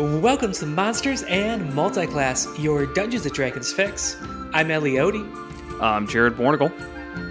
Welcome 0.00 0.52
to 0.52 0.64
Monsters 0.64 1.24
and 1.24 1.74
Multiclass, 1.74 2.58
your 2.58 2.86
Dungeons 2.86 3.26
and 3.26 3.34
Dragons 3.34 3.70
fix. 3.70 4.16
I'm 4.54 4.68
Elioti, 4.68 5.78
I'm 5.78 6.06
Jared 6.08 6.36
Bornigal. 6.36 6.72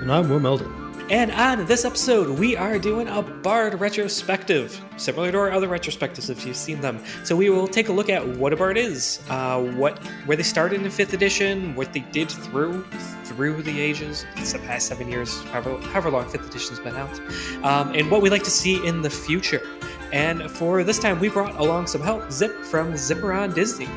And 0.03 0.11
I'm 0.11 0.29
Will 0.29 0.39
Meldon. 0.39 0.71
and 1.09 1.31
on 1.31 1.65
this 1.65 1.83
episode, 1.83 2.37
we 2.37 2.55
are 2.55 2.77
doing 2.77 3.07
a 3.07 3.23
Bard 3.23 3.79
retrospective, 3.79 4.79
similar 4.97 5.31
to 5.31 5.37
our 5.39 5.51
other 5.51 5.67
retrospectives 5.67 6.29
if 6.29 6.45
you've 6.45 6.55
seen 6.55 6.79
them. 6.79 7.03
So 7.23 7.35
we 7.35 7.49
will 7.49 7.67
take 7.67 7.89
a 7.89 7.91
look 7.91 8.07
at 8.07 8.27
what 8.37 8.53
a 8.53 8.55
Bard 8.55 8.77
is, 8.77 9.19
uh, 9.31 9.59
what 9.59 9.97
where 10.27 10.37
they 10.37 10.43
started 10.43 10.83
in 10.83 10.91
Fifth 10.91 11.13
Edition, 11.13 11.73
what 11.73 11.91
they 11.91 12.01
did 12.01 12.29
through 12.29 12.83
through 13.23 13.63
the 13.63 13.81
ages, 13.81 14.27
it's 14.35 14.53
the 14.53 14.59
past 14.59 14.87
seven 14.87 15.09
years, 15.09 15.43
however, 15.45 15.75
however 15.87 16.11
long 16.11 16.29
Fifth 16.29 16.47
Edition's 16.47 16.79
been 16.79 16.95
out, 16.95 17.19
um, 17.63 17.95
and 17.95 18.11
what 18.11 18.21
we'd 18.21 18.29
like 18.29 18.43
to 18.43 18.51
see 18.51 18.85
in 18.85 19.01
the 19.01 19.09
future. 19.09 19.63
And 20.11 20.49
for 20.49 20.83
this 20.83 20.99
time, 20.99 21.19
we 21.19 21.29
brought 21.29 21.55
along 21.55 21.87
some 21.87 22.01
help, 22.01 22.31
Zip 22.31 22.63
from 22.63 22.97
Zipper 22.97 23.31
on 23.31 23.53
Disney. 23.53 23.87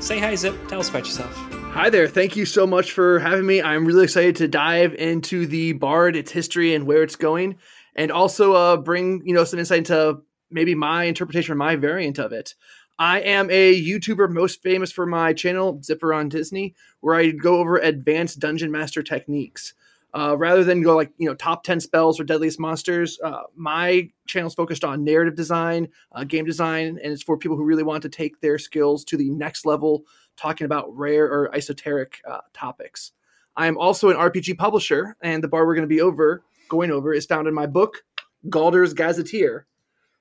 Say 0.00 0.18
hi, 0.18 0.34
Zip. 0.34 0.56
Tell 0.68 0.80
us 0.80 0.88
about 0.88 1.04
yourself. 1.04 1.34
Hi 1.72 1.90
there. 1.90 2.08
Thank 2.08 2.34
you 2.34 2.46
so 2.46 2.66
much 2.66 2.92
for 2.92 3.18
having 3.18 3.46
me. 3.46 3.60
I'm 3.60 3.84
really 3.84 4.04
excited 4.04 4.36
to 4.36 4.48
dive 4.48 4.94
into 4.94 5.46
the 5.46 5.72
Bard, 5.74 6.16
its 6.16 6.32
history, 6.32 6.74
and 6.74 6.86
where 6.86 7.02
it's 7.02 7.16
going, 7.16 7.58
and 7.94 8.10
also 8.10 8.54
uh, 8.54 8.76
bring 8.78 9.22
you 9.24 9.34
know 9.34 9.44
some 9.44 9.58
insight 9.58 9.78
into 9.78 10.22
maybe 10.50 10.74
my 10.74 11.04
interpretation 11.04 11.52
or 11.52 11.56
my 11.56 11.76
variant 11.76 12.18
of 12.18 12.32
it. 12.32 12.54
I 12.98 13.20
am 13.20 13.48
a 13.50 13.80
YouTuber 13.80 14.30
most 14.30 14.62
famous 14.62 14.90
for 14.90 15.06
my 15.06 15.32
channel 15.32 15.80
Zipper 15.82 16.12
on 16.12 16.28
Disney, 16.28 16.74
where 17.00 17.14
I 17.14 17.30
go 17.30 17.58
over 17.58 17.76
advanced 17.76 18.40
dungeon 18.40 18.70
master 18.70 19.02
techniques. 19.02 19.74
Uh, 20.12 20.36
rather 20.36 20.64
than 20.64 20.82
go 20.82 20.96
like 20.96 21.12
you 21.18 21.28
know 21.28 21.34
top 21.34 21.62
10 21.62 21.78
spells 21.78 22.18
or 22.18 22.24
deadliest 22.24 22.58
monsters 22.58 23.20
uh, 23.22 23.42
my 23.54 24.10
channel's 24.26 24.54
focused 24.54 24.82
on 24.82 25.04
narrative 25.04 25.36
design 25.36 25.86
uh, 26.12 26.24
game 26.24 26.44
design 26.44 26.98
and 27.02 27.12
it's 27.12 27.22
for 27.22 27.36
people 27.36 27.56
who 27.56 27.62
really 27.62 27.84
want 27.84 28.02
to 28.02 28.08
take 28.08 28.40
their 28.40 28.58
skills 28.58 29.04
to 29.04 29.16
the 29.16 29.30
next 29.30 29.64
level 29.64 30.02
talking 30.36 30.64
about 30.64 30.94
rare 30.96 31.26
or 31.26 31.54
esoteric 31.54 32.20
uh, 32.28 32.40
topics. 32.52 33.12
I 33.56 33.68
am 33.68 33.78
also 33.78 34.10
an 34.10 34.16
rpg 34.16 34.58
publisher 34.58 35.16
and 35.22 35.44
the 35.44 35.48
bar 35.48 35.64
we're 35.64 35.76
going 35.76 35.88
to 35.88 35.94
be 35.94 36.00
over 36.00 36.42
going 36.68 36.90
over 36.90 37.14
is 37.14 37.26
found 37.26 37.46
in 37.46 37.54
my 37.54 37.66
book 37.66 38.02
galder's 38.48 38.94
gazetteer 38.94 39.66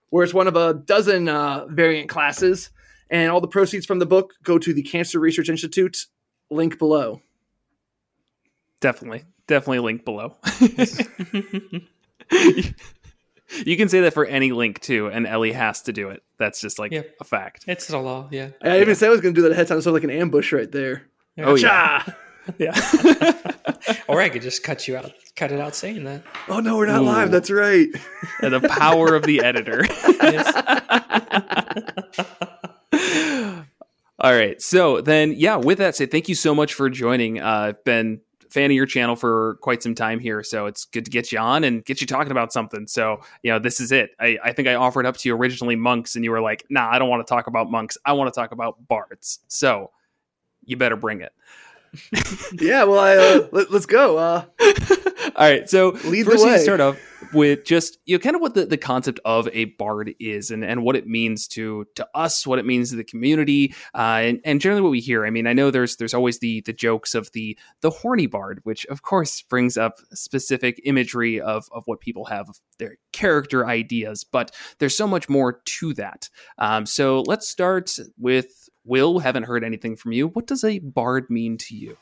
where 0.09 0.23
it's 0.23 0.33
one 0.33 0.47
of 0.47 0.55
a 0.55 0.73
dozen 0.73 1.29
uh, 1.29 1.65
variant 1.67 2.09
classes 2.09 2.69
and 3.09 3.31
all 3.31 3.41
the 3.41 3.47
proceeds 3.47 3.85
from 3.85 3.99
the 3.99 4.05
book 4.05 4.33
go 4.43 4.57
to 4.57 4.73
the 4.73 4.83
cancer 4.83 5.19
research 5.19 5.49
institute 5.49 6.05
link 6.49 6.77
below. 6.77 7.21
Definitely, 8.81 9.25
definitely 9.49 9.79
link 9.79 10.05
below. 10.05 10.37
you 13.65 13.75
can 13.75 13.89
say 13.89 13.99
that 14.01 14.13
for 14.13 14.25
any 14.25 14.51
link 14.53 14.79
too, 14.79 15.07
and 15.07 15.27
Ellie 15.27 15.51
has 15.51 15.81
to 15.83 15.91
do 15.91 16.09
it. 16.09 16.23
That's 16.37 16.61
just 16.61 16.79
like 16.79 16.91
Yeah. 16.93 17.01
a 17.19 17.23
fact. 17.25 17.65
It's 17.67 17.87
the 17.87 17.97
law, 17.97 18.29
yeah. 18.31 18.49
i 18.61 18.65
didn't 18.65 18.81
even 18.83 18.95
say 18.95 19.07
i 19.07 19.09
was 19.09 19.19
going 19.19 19.33
to 19.35 19.41
do 19.41 19.43
that 19.43 19.51
ahead 19.51 19.63
of 19.63 19.67
time 19.69 19.81
so 19.81 19.91
like 19.91 20.03
an 20.05 20.09
ambush 20.11 20.53
right 20.53 20.71
there 20.71 21.03
Oh 21.37 21.55
yeah, 21.55 22.03
Cha! 22.05 22.15
yeah. 22.57 23.31
Or 24.07 24.19
I 24.21 24.29
could 24.29 24.41
just 24.41 24.63
cut 24.63 24.87
you 24.87 24.97
out, 24.97 25.11
cut 25.35 25.51
it 25.51 25.59
out 25.59 25.73
saying 25.75 26.03
that. 26.03 26.23
oh 26.47 26.59
no 26.59 26.77
we're 26.77 26.85
not 26.87 27.01
Ooh. 27.01 27.05
live 27.05 27.31
that's 27.31 27.49
right 27.49 27.87
and 28.41 28.53
the 28.53 28.61
power 28.69 29.15
of 29.15 29.23
the 29.23 29.41
editor. 29.43 29.85
All 34.21 34.33
right. 34.33 34.61
So 34.61 34.99
then, 34.99 35.33
yeah, 35.37 35.55
with 35.55 35.77
that 35.77 35.95
said, 35.95 36.11
thank 36.11 36.27
you 36.27 36.35
so 36.35 36.53
much 36.53 36.73
for 36.73 36.89
joining. 36.89 37.39
Uh, 37.39 37.45
I've 37.69 37.83
been 37.85 38.15
a 38.15 38.28
fan 38.49 38.71
of 38.71 38.75
your 38.75 38.85
channel 38.85 39.15
for 39.15 39.57
quite 39.61 39.83
some 39.83 39.95
time 39.95 40.19
here. 40.19 40.43
So 40.43 40.65
it's 40.65 40.85
good 40.85 41.05
to 41.05 41.11
get 41.11 41.31
you 41.31 41.39
on 41.39 41.63
and 41.63 41.85
get 41.85 42.01
you 42.01 42.07
talking 42.07 42.31
about 42.31 42.51
something. 42.51 42.87
So, 42.87 43.21
you 43.43 43.51
know, 43.51 43.59
this 43.59 43.79
is 43.79 43.91
it. 43.91 44.11
I, 44.19 44.37
I 44.43 44.53
think 44.53 44.67
I 44.67 44.75
offered 44.75 45.05
up 45.05 45.17
to 45.17 45.29
you 45.29 45.35
originally 45.35 45.75
monks, 45.75 46.15
and 46.15 46.25
you 46.25 46.31
were 46.31 46.41
like, 46.41 46.65
nah, 46.69 46.89
I 46.89 46.99
don't 46.99 47.09
want 47.09 47.25
to 47.25 47.29
talk 47.29 47.47
about 47.47 47.69
monks. 47.69 47.97
I 48.05 48.13
want 48.13 48.33
to 48.33 48.39
talk 48.39 48.51
about 48.51 48.87
bards. 48.87 49.39
So 49.47 49.91
you 50.65 50.77
better 50.77 50.95
bring 50.95 51.21
it. 51.21 51.31
yeah 52.53 52.83
well 52.83 52.99
I, 52.99 53.15
uh, 53.15 53.47
let, 53.51 53.71
let's 53.71 53.85
go 53.85 54.17
uh, 54.17 54.45
All 55.35 55.49
right, 55.49 55.69
so 55.69 55.91
Lead 56.05 56.25
the 56.25 56.31
first 56.31 56.43
we 56.43 56.51
way. 56.51 56.57
start 56.57 56.81
off 56.81 56.97
with 57.33 57.63
just 57.63 57.97
you 58.05 58.15
know 58.15 58.19
kind 58.19 58.35
of 58.35 58.41
what 58.41 58.55
the, 58.55 58.65
the 58.65 58.77
concept 58.77 59.19
of 59.23 59.47
a 59.53 59.65
bard 59.65 60.13
is 60.19 60.51
and, 60.51 60.63
and 60.63 60.83
what 60.83 60.95
it 60.95 61.07
means 61.07 61.47
to 61.49 61.85
to 61.95 62.07
us, 62.15 62.45
what 62.45 62.59
it 62.59 62.65
means 62.65 62.89
to 62.89 62.95
the 62.95 63.03
community, 63.03 63.73
uh, 63.93 64.19
and, 64.21 64.41
and 64.43 64.59
generally 64.59 64.81
what 64.81 64.91
we 64.91 64.99
hear. 64.99 65.25
I 65.25 65.29
mean, 65.29 65.47
I 65.47 65.53
know 65.53 65.71
there's 65.71 65.95
there's 65.97 66.13
always 66.13 66.39
the 66.39 66.61
the 66.65 66.73
jokes 66.73 67.15
of 67.15 67.31
the 67.33 67.57
the 67.81 67.89
horny 67.89 68.27
bard, 68.27 68.59
which 68.63 68.85
of 68.87 69.01
course 69.01 69.41
brings 69.43 69.77
up 69.77 69.99
specific 70.13 70.81
imagery 70.83 71.39
of 71.39 71.67
of 71.71 71.83
what 71.85 72.01
people 72.01 72.25
have 72.25 72.49
of 72.49 72.59
their 72.77 72.97
character 73.13 73.67
ideas, 73.67 74.23
but 74.23 74.51
there's 74.79 74.97
so 74.97 75.07
much 75.07 75.29
more 75.29 75.61
to 75.63 75.93
that. 75.93 76.29
Um, 76.57 76.85
so 76.85 77.21
let's 77.21 77.47
start 77.47 77.91
with 78.17 78.58
Will. 78.85 79.19
Haven't 79.19 79.43
heard 79.43 79.63
anything 79.63 79.95
from 79.95 80.11
you. 80.11 80.27
What 80.27 80.47
does 80.47 80.63
a 80.63 80.79
bard 80.79 81.29
mean 81.29 81.57
to 81.57 81.75
you? 81.75 81.97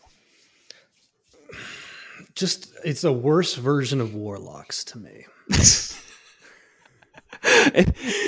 Just 2.36 2.72
it's 2.86 3.04
a 3.04 3.12
worse 3.12 3.56
version 3.56 4.00
of 4.00 4.14
warlocks 4.14 4.84
to 4.86 5.00
me. 5.00 5.26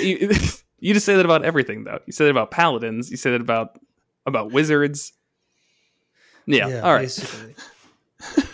you, 0.02 0.30
you 0.80 0.94
just 0.94 1.06
say 1.06 1.16
that 1.16 1.24
about 1.24 1.44
everything, 1.44 1.84
though. 1.84 2.00
You 2.06 2.12
say 2.12 2.24
that 2.24 2.30
about 2.30 2.50
paladins. 2.50 3.10
You 3.10 3.16
say 3.16 3.30
that 3.30 3.40
about 3.40 3.78
about 4.26 4.52
wizards. 4.52 5.12
Yeah. 6.46 6.80
all 6.80 6.92
right. 6.92 7.02
Basically. 7.02 7.54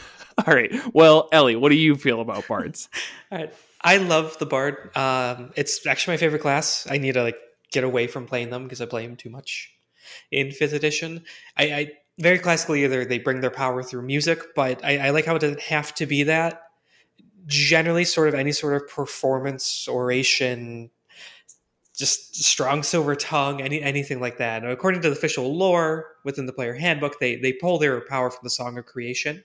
All 0.46 0.54
right. 0.54 0.70
Well, 0.92 1.30
Ellie, 1.32 1.56
what 1.56 1.70
do 1.70 1.76
you 1.76 1.96
feel 1.96 2.20
about 2.20 2.46
bards? 2.46 2.90
All 3.32 3.38
right. 3.38 3.54
I 3.82 3.96
love 3.96 4.36
the 4.38 4.44
bard. 4.44 4.94
Um, 4.94 5.50
it's 5.56 5.86
actually 5.86 6.12
my 6.12 6.18
favorite 6.18 6.42
class. 6.42 6.86
I 6.90 6.98
need 6.98 7.14
to 7.14 7.22
like 7.22 7.38
get 7.72 7.84
away 7.84 8.06
from 8.06 8.26
playing 8.26 8.50
them 8.50 8.64
because 8.64 8.82
I 8.82 8.86
play 8.86 9.06
them 9.06 9.16
too 9.16 9.30
much 9.30 9.72
in 10.30 10.50
fifth 10.50 10.72
edition. 10.72 11.24
I, 11.56 11.64
I 11.64 11.92
very 12.18 12.38
classically 12.38 12.84
either 12.84 13.04
they 13.04 13.18
bring 13.18 13.40
their 13.40 13.50
power 13.50 13.82
through 13.82 14.02
music, 14.02 14.40
but 14.54 14.84
I, 14.84 14.98
I 14.98 15.10
like 15.10 15.26
how 15.26 15.36
it 15.36 15.40
doesn't 15.40 15.60
have 15.60 15.94
to 15.96 16.06
be 16.06 16.22
that. 16.24 16.62
Generally, 17.46 18.06
sort 18.06 18.28
of 18.28 18.34
any 18.34 18.52
sort 18.52 18.74
of 18.74 18.88
performance, 18.88 19.86
oration, 19.88 20.90
just 21.96 22.34
strong 22.44 22.82
silver 22.82 23.14
tongue, 23.14 23.62
any 23.62 23.80
anything 23.80 24.20
like 24.20 24.38
that. 24.38 24.62
And 24.62 24.72
according 24.72 25.02
to 25.02 25.10
the 25.10 25.16
official 25.16 25.56
lore 25.56 26.06
within 26.24 26.46
the 26.46 26.52
player 26.52 26.74
handbook, 26.74 27.20
they 27.20 27.36
they 27.36 27.52
pull 27.52 27.78
their 27.78 28.00
power 28.00 28.30
from 28.30 28.40
the 28.42 28.50
Song 28.50 28.76
of 28.78 28.86
Creation. 28.86 29.44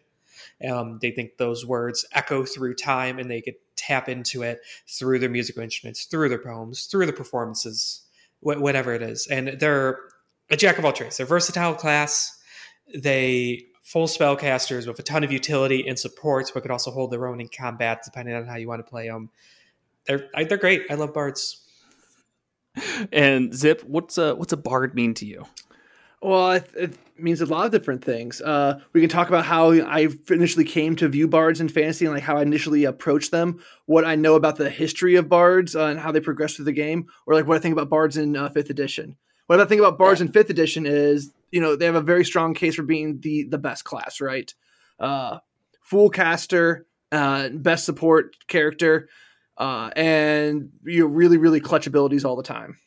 Um, 0.67 0.99
they 1.01 1.11
think 1.11 1.37
those 1.37 1.65
words 1.65 2.05
echo 2.13 2.43
through 2.43 2.75
time, 2.75 3.19
and 3.19 3.29
they 3.29 3.41
could 3.41 3.55
tap 3.75 4.09
into 4.09 4.43
it 4.43 4.61
through 4.87 5.19
their 5.19 5.29
musical 5.29 5.63
instruments, 5.63 6.05
through 6.05 6.29
their 6.29 6.43
poems, 6.43 6.85
through 6.85 7.05
the 7.05 7.13
performances, 7.13 8.01
wh- 8.41 8.61
whatever 8.61 8.93
it 8.93 9.01
is. 9.01 9.27
And 9.27 9.59
they're 9.59 9.97
a 10.51 10.57
jack 10.57 10.77
of 10.77 10.85
all 10.85 10.93
trades. 10.93 11.17
They're 11.17 11.25
versatile 11.25 11.73
class. 11.73 12.37
They 12.93 13.63
full 13.81 14.07
spellcasters 14.07 14.87
with 14.87 14.99
a 14.99 15.03
ton 15.03 15.23
of 15.23 15.31
utility 15.31 15.87
and 15.87 15.97
supports, 15.97 16.51
but 16.51 16.61
could 16.61 16.71
also 16.71 16.91
hold 16.91 17.11
their 17.11 17.27
own 17.27 17.41
in 17.41 17.47
combat 17.47 18.01
depending 18.05 18.35
on 18.35 18.45
how 18.45 18.55
you 18.55 18.67
want 18.67 18.85
to 18.85 18.89
play 18.89 19.07
them. 19.07 19.29
They're 20.05 20.29
they're 20.47 20.57
great. 20.57 20.83
I 20.89 20.95
love 20.95 21.13
bards. 21.13 21.57
And 23.11 23.53
Zip, 23.53 23.83
what's 23.83 24.17
a 24.17 24.35
what's 24.35 24.53
a 24.53 24.57
bard 24.57 24.95
mean 24.95 25.13
to 25.15 25.25
you? 25.25 25.45
Well, 26.21 26.51
it, 26.51 26.69
it 26.75 26.97
means 27.17 27.41
a 27.41 27.45
lot 27.45 27.65
of 27.65 27.71
different 27.71 28.03
things. 28.03 28.41
Uh, 28.41 28.79
we 28.93 29.01
can 29.01 29.09
talk 29.09 29.27
about 29.27 29.43
how 29.43 29.71
I 29.71 30.07
initially 30.29 30.63
came 30.63 30.95
to 30.97 31.07
view 31.07 31.27
bards 31.27 31.59
in 31.59 31.67
fantasy 31.67 32.05
and 32.05 32.13
like 32.13 32.23
how 32.23 32.37
I 32.37 32.43
initially 32.43 32.85
approached 32.85 33.31
them, 33.31 33.59
what 33.87 34.05
I 34.05 34.15
know 34.15 34.35
about 34.35 34.55
the 34.55 34.69
history 34.69 35.15
of 35.15 35.27
bards 35.27 35.75
uh, 35.75 35.85
and 35.85 35.99
how 35.99 36.11
they 36.11 36.19
progress 36.19 36.55
through 36.55 36.65
the 36.65 36.71
game, 36.71 37.07
or 37.25 37.33
like 37.33 37.47
what 37.47 37.57
I 37.57 37.59
think 37.59 37.73
about 37.73 37.89
bards 37.89 38.17
in 38.17 38.35
uh, 38.35 38.49
fifth 38.49 38.69
edition. 38.69 39.17
What 39.51 39.59
I 39.59 39.65
think 39.65 39.79
about 39.79 39.97
bards 39.97 40.21
in 40.21 40.31
fifth 40.31 40.49
edition 40.49 40.85
is, 40.85 41.29
you 41.51 41.59
know, 41.59 41.75
they 41.75 41.83
have 41.83 41.95
a 41.95 42.01
very 42.01 42.23
strong 42.23 42.53
case 42.53 42.75
for 42.75 42.83
being 42.83 43.19
the 43.19 43.43
the 43.49 43.57
best 43.57 43.83
class, 43.83 44.21
right? 44.21 44.49
Uh, 44.97 45.39
full 45.81 46.09
caster, 46.09 46.87
uh, 47.11 47.49
best 47.49 47.83
support 47.83 48.37
character, 48.47 49.09
uh, 49.57 49.89
and 49.93 50.69
you 50.85 51.01
know, 51.01 51.07
really 51.07 51.37
really 51.37 51.59
clutch 51.59 51.85
abilities 51.85 52.23
all 52.23 52.37
the 52.37 52.43
time. 52.43 52.77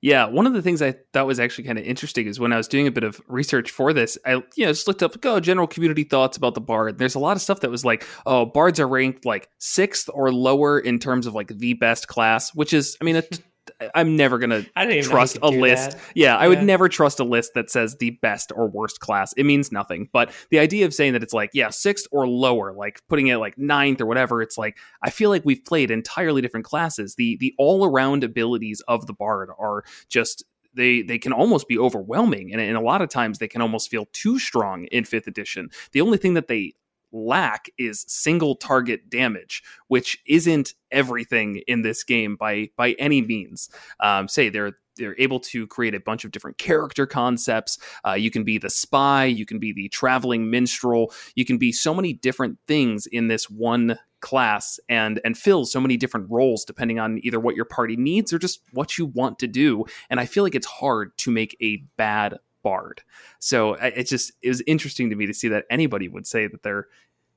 Yeah, 0.00 0.26
one 0.26 0.46
of 0.46 0.52
the 0.52 0.62
things 0.62 0.80
I 0.80 0.94
thought 1.12 1.26
was 1.26 1.40
actually 1.40 1.64
kind 1.64 1.76
of 1.76 1.84
interesting 1.84 2.28
is 2.28 2.38
when 2.38 2.52
I 2.52 2.56
was 2.56 2.68
doing 2.68 2.86
a 2.86 2.92
bit 2.92 3.02
of 3.02 3.20
research 3.26 3.72
for 3.72 3.92
this, 3.92 4.16
I 4.24 4.34
you 4.54 4.64
know 4.64 4.70
just 4.70 4.86
looked 4.86 5.02
up 5.02 5.16
like, 5.16 5.26
oh 5.26 5.40
general 5.40 5.66
community 5.66 6.04
thoughts 6.04 6.36
about 6.36 6.54
the 6.54 6.60
bard. 6.60 6.98
There's 6.98 7.16
a 7.16 7.18
lot 7.18 7.36
of 7.36 7.42
stuff 7.42 7.62
that 7.62 7.70
was 7.72 7.84
like, 7.84 8.06
oh 8.26 8.46
bards 8.46 8.78
are 8.78 8.86
ranked 8.86 9.24
like 9.24 9.48
sixth 9.58 10.08
or 10.14 10.32
lower 10.32 10.78
in 10.78 11.00
terms 11.00 11.26
of 11.26 11.34
like 11.34 11.48
the 11.48 11.74
best 11.74 12.06
class, 12.06 12.54
which 12.54 12.72
is 12.72 12.96
I 13.00 13.04
mean 13.04 13.16
it, 13.16 13.40
I'm 13.94 14.16
never 14.16 14.38
gonna 14.38 14.62
trust 15.02 15.36
a 15.36 15.38
you 15.38 15.40
could 15.42 15.50
do 15.52 15.60
list. 15.60 15.90
that. 15.92 16.00
Yeah, 16.14 16.36
I 16.36 16.48
would 16.48 16.62
never 16.62 16.88
trust 16.88 17.20
a 17.20 17.24
list 17.24 17.54
that 17.54 17.70
says 17.70 17.96
the 17.96 18.10
best 18.10 18.52
or 18.54 18.68
worst 18.68 19.00
class. 19.00 19.32
It 19.34 19.44
means 19.44 19.72
nothing. 19.72 20.08
But 20.12 20.30
the 20.50 20.58
idea 20.58 20.86
of 20.86 20.94
saying 20.94 21.12
that 21.14 21.22
it's 21.22 21.32
like, 21.32 21.50
yeah, 21.52 21.70
sixth 21.70 22.06
or 22.10 22.28
lower, 22.28 22.72
like 22.72 23.00
putting 23.08 23.28
it 23.28 23.36
like 23.36 23.58
ninth 23.58 24.00
or 24.00 24.06
whatever, 24.06 24.42
it's 24.42 24.58
like 24.58 24.76
I 25.02 25.10
feel 25.10 25.30
like 25.30 25.44
we've 25.44 25.64
played 25.64 25.90
entirely 25.90 26.42
different 26.42 26.66
classes. 26.66 27.14
The 27.14 27.36
the 27.36 27.54
all 27.58 27.84
around 27.84 28.24
abilities 28.24 28.80
of 28.88 29.06
the 29.06 29.12
bard 29.12 29.50
are 29.58 29.84
just 30.08 30.44
they 30.74 31.02
they 31.02 31.18
can 31.18 31.32
almost 31.32 31.68
be 31.68 31.78
overwhelming 31.78 32.52
and, 32.52 32.60
and 32.60 32.76
a 32.76 32.80
lot 32.80 33.02
of 33.02 33.08
times 33.08 33.38
they 33.38 33.48
can 33.48 33.60
almost 33.60 33.90
feel 33.90 34.06
too 34.12 34.38
strong 34.38 34.84
in 34.86 35.04
fifth 35.04 35.26
edition 35.26 35.70
the 35.92 36.00
only 36.00 36.18
thing 36.18 36.34
that 36.34 36.46
they 36.46 36.74
lack 37.12 37.70
is 37.78 38.04
single 38.08 38.56
target 38.56 39.08
damage, 39.10 39.62
which 39.88 40.18
isn't 40.26 40.74
everything 40.90 41.62
in 41.66 41.82
this 41.82 42.04
game 42.04 42.36
by 42.36 42.70
by 42.76 42.92
any 42.92 43.22
means. 43.22 43.68
Um, 44.00 44.28
say 44.28 44.48
they're 44.48 44.74
they're 44.98 45.18
able 45.18 45.40
to 45.40 45.66
create 45.68 45.94
a 45.94 46.00
bunch 46.00 46.24
of 46.24 46.32
different 46.32 46.58
character 46.58 47.06
concepts. 47.06 47.78
Uh, 48.06 48.12
you 48.12 48.30
can 48.30 48.44
be 48.44 48.58
the 48.58 48.70
spy, 48.70 49.24
you 49.24 49.46
can 49.46 49.58
be 49.58 49.72
the 49.72 49.88
traveling 49.88 50.50
minstrel, 50.50 51.12
you 51.34 51.44
can 51.44 51.56
be 51.56 51.72
so 51.72 51.94
many 51.94 52.12
different 52.12 52.58
things 52.66 53.06
in 53.06 53.28
this 53.28 53.48
one 53.48 53.98
class 54.20 54.80
and 54.88 55.20
and 55.24 55.38
fill 55.38 55.64
so 55.64 55.80
many 55.80 55.96
different 55.96 56.28
roles 56.28 56.64
depending 56.64 56.98
on 56.98 57.20
either 57.22 57.38
what 57.38 57.54
your 57.54 57.64
party 57.64 57.96
needs 57.96 58.32
or 58.32 58.38
just 58.38 58.60
what 58.72 58.98
you 58.98 59.06
want 59.06 59.38
to 59.38 59.46
do 59.46 59.84
and 60.10 60.18
i 60.18 60.26
feel 60.26 60.42
like 60.42 60.56
it's 60.56 60.66
hard 60.66 61.16
to 61.16 61.30
make 61.30 61.56
a 61.60 61.76
bad 61.96 62.36
bard 62.68 63.02
so 63.38 63.74
it 63.74 64.06
just 64.14 64.32
it 64.42 64.48
was 64.48 64.62
interesting 64.66 65.10
to 65.10 65.16
me 65.16 65.26
to 65.26 65.34
see 65.40 65.48
that 65.48 65.64
anybody 65.70 66.08
would 66.08 66.26
say 66.26 66.42
that 66.46 66.62
they're 66.64 66.86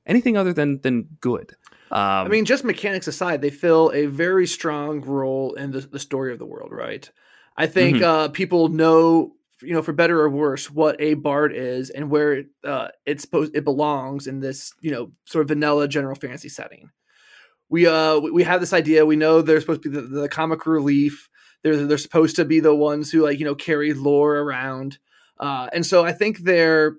anything 0.06 0.36
other 0.36 0.52
than 0.52 0.80
than 0.82 0.96
good 1.20 1.48
um, 1.90 2.24
I 2.26 2.28
mean, 2.28 2.46
just 2.46 2.64
mechanics 2.64 3.06
aside, 3.06 3.42
they 3.42 3.50
fill 3.50 3.92
a 3.94 4.06
very 4.06 4.46
strong 4.46 5.02
role 5.02 5.52
in 5.62 5.72
the, 5.72 5.80
the 5.80 5.98
story 5.98 6.32
of 6.32 6.38
the 6.38 6.46
world, 6.46 6.70
right? 6.72 7.04
I 7.64 7.66
think 7.66 7.98
Mhm. 7.98 8.02
uh, 8.02 8.28
people 8.28 8.68
know, 8.68 9.34
you 9.60 9.74
know, 9.74 9.82
for 9.82 9.92
better 9.92 10.18
or 10.24 10.30
worse, 10.30 10.70
what 10.70 10.96
a 11.08 11.12
bard 11.14 11.52
is 11.54 11.90
and 11.90 12.08
where 12.08 12.44
uh, 12.64 12.88
it's 13.04 13.22
supposed 13.24 13.54
it 13.54 13.64
belongs 13.64 14.26
in 14.26 14.40
this, 14.40 14.72
you 14.80 14.90
know, 14.90 15.12
sort 15.26 15.42
of 15.42 15.48
vanilla 15.48 15.86
general 15.86 16.14
fantasy 16.16 16.48
setting. 16.48 16.88
We 17.68 17.86
uh 17.86 18.18
we- 18.20 18.30
we 18.38 18.42
have 18.44 18.60
this 18.60 18.72
idea. 18.72 19.04
We 19.04 19.16
know 19.16 19.42
they're 19.42 19.60
supposed 19.60 19.82
to 19.82 19.90
be 19.90 19.96
the, 20.00 20.06
the 20.22 20.28
comic 20.30 20.66
relief. 20.66 21.28
They're 21.62 21.86
they're 21.86 21.98
supposed 21.98 22.36
to 22.36 22.46
be 22.46 22.60
the 22.60 22.74
ones 22.74 23.10
who 23.12 23.22
like 23.22 23.38
you 23.38 23.44
know 23.44 23.54
carry 23.54 23.92
lore 23.92 24.36
around. 24.38 24.98
Uh, 25.38 25.68
and 25.72 25.84
so 25.84 26.04
I 26.04 26.12
think 26.12 26.38
they're 26.40 26.96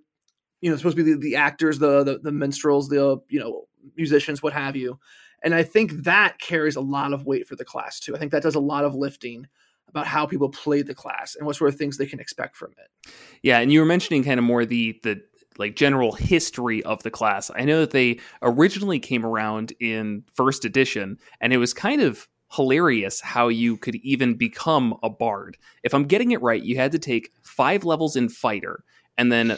you 0.62 0.70
know 0.70 0.78
supposed 0.78 0.98
to 0.98 1.04
be 1.04 1.14
the, 1.14 1.20
the 1.20 1.36
actors, 1.36 1.80
the, 1.80 2.04
the 2.04 2.20
the 2.20 2.32
minstrels, 2.32 2.90
the 2.90 3.18
you 3.30 3.40
know 3.40 3.66
musicians, 3.96 4.42
what 4.42 4.54
have 4.54 4.76
you. 4.76 5.00
And 5.44 5.54
I 5.54 5.64
think 5.64 5.92
that 6.04 6.40
carries 6.40 6.78
a 6.78 6.82
lot 6.82 7.12
of 7.12 7.26
weight 7.26 7.48
for 7.48 7.56
the 7.56 7.66
class 7.66 8.00
too. 8.00 8.16
I 8.16 8.20
think 8.20 8.32
that 8.32 8.44
does 8.44 8.56
a 8.56 8.62
lot 8.62 8.86
of 8.86 8.96
lifting 8.96 9.46
about 9.90 10.08
how 10.08 10.26
people 10.26 10.50
play 10.50 10.82
the 10.82 10.96
class 10.96 11.36
and 11.36 11.46
what 11.46 11.56
sort 11.56 11.72
of 11.72 11.78
things 11.78 11.98
they 11.98 12.06
can 12.06 12.20
expect 12.20 12.56
from 12.56 12.72
it. 12.78 13.12
Yeah, 13.44 13.60
and 13.60 13.72
you 13.72 13.80
were 13.80 13.86
mentioning 13.86 14.24
kind 14.24 14.40
of 14.40 14.46
more 14.46 14.66
the 14.66 15.00
the 15.04 15.22
like 15.60 15.76
general 15.76 16.14
history 16.14 16.82
of 16.84 17.04
the 17.04 17.12
class. 17.12 17.52
I 17.54 17.66
know 17.66 17.82
that 17.82 17.92
they 17.92 18.20
originally 18.42 19.00
came 19.00 19.26
around 19.26 19.74
in 19.80 20.24
first 20.34 20.66
edition, 20.66 21.20
and 21.42 21.54
it 21.54 21.58
was 21.58 21.74
kind 21.74 22.02
of 22.02 22.28
hilarious 22.54 23.20
how 23.22 23.48
you 23.48 23.78
could 23.78 23.96
even 23.96 24.36
become 24.36 24.96
a 25.04 25.10
bard. 25.10 25.58
If 25.84 25.94
I'm 25.94 26.06
getting 26.06 26.32
it 26.32 26.42
right, 26.42 26.62
you 26.62 26.76
had 26.76 26.92
to 26.92 27.00
take 27.00 27.32
five 27.42 27.84
levels 27.84 28.16
in 28.16 28.30
fighter, 28.30 28.84
and 29.18 29.32
then 29.32 29.58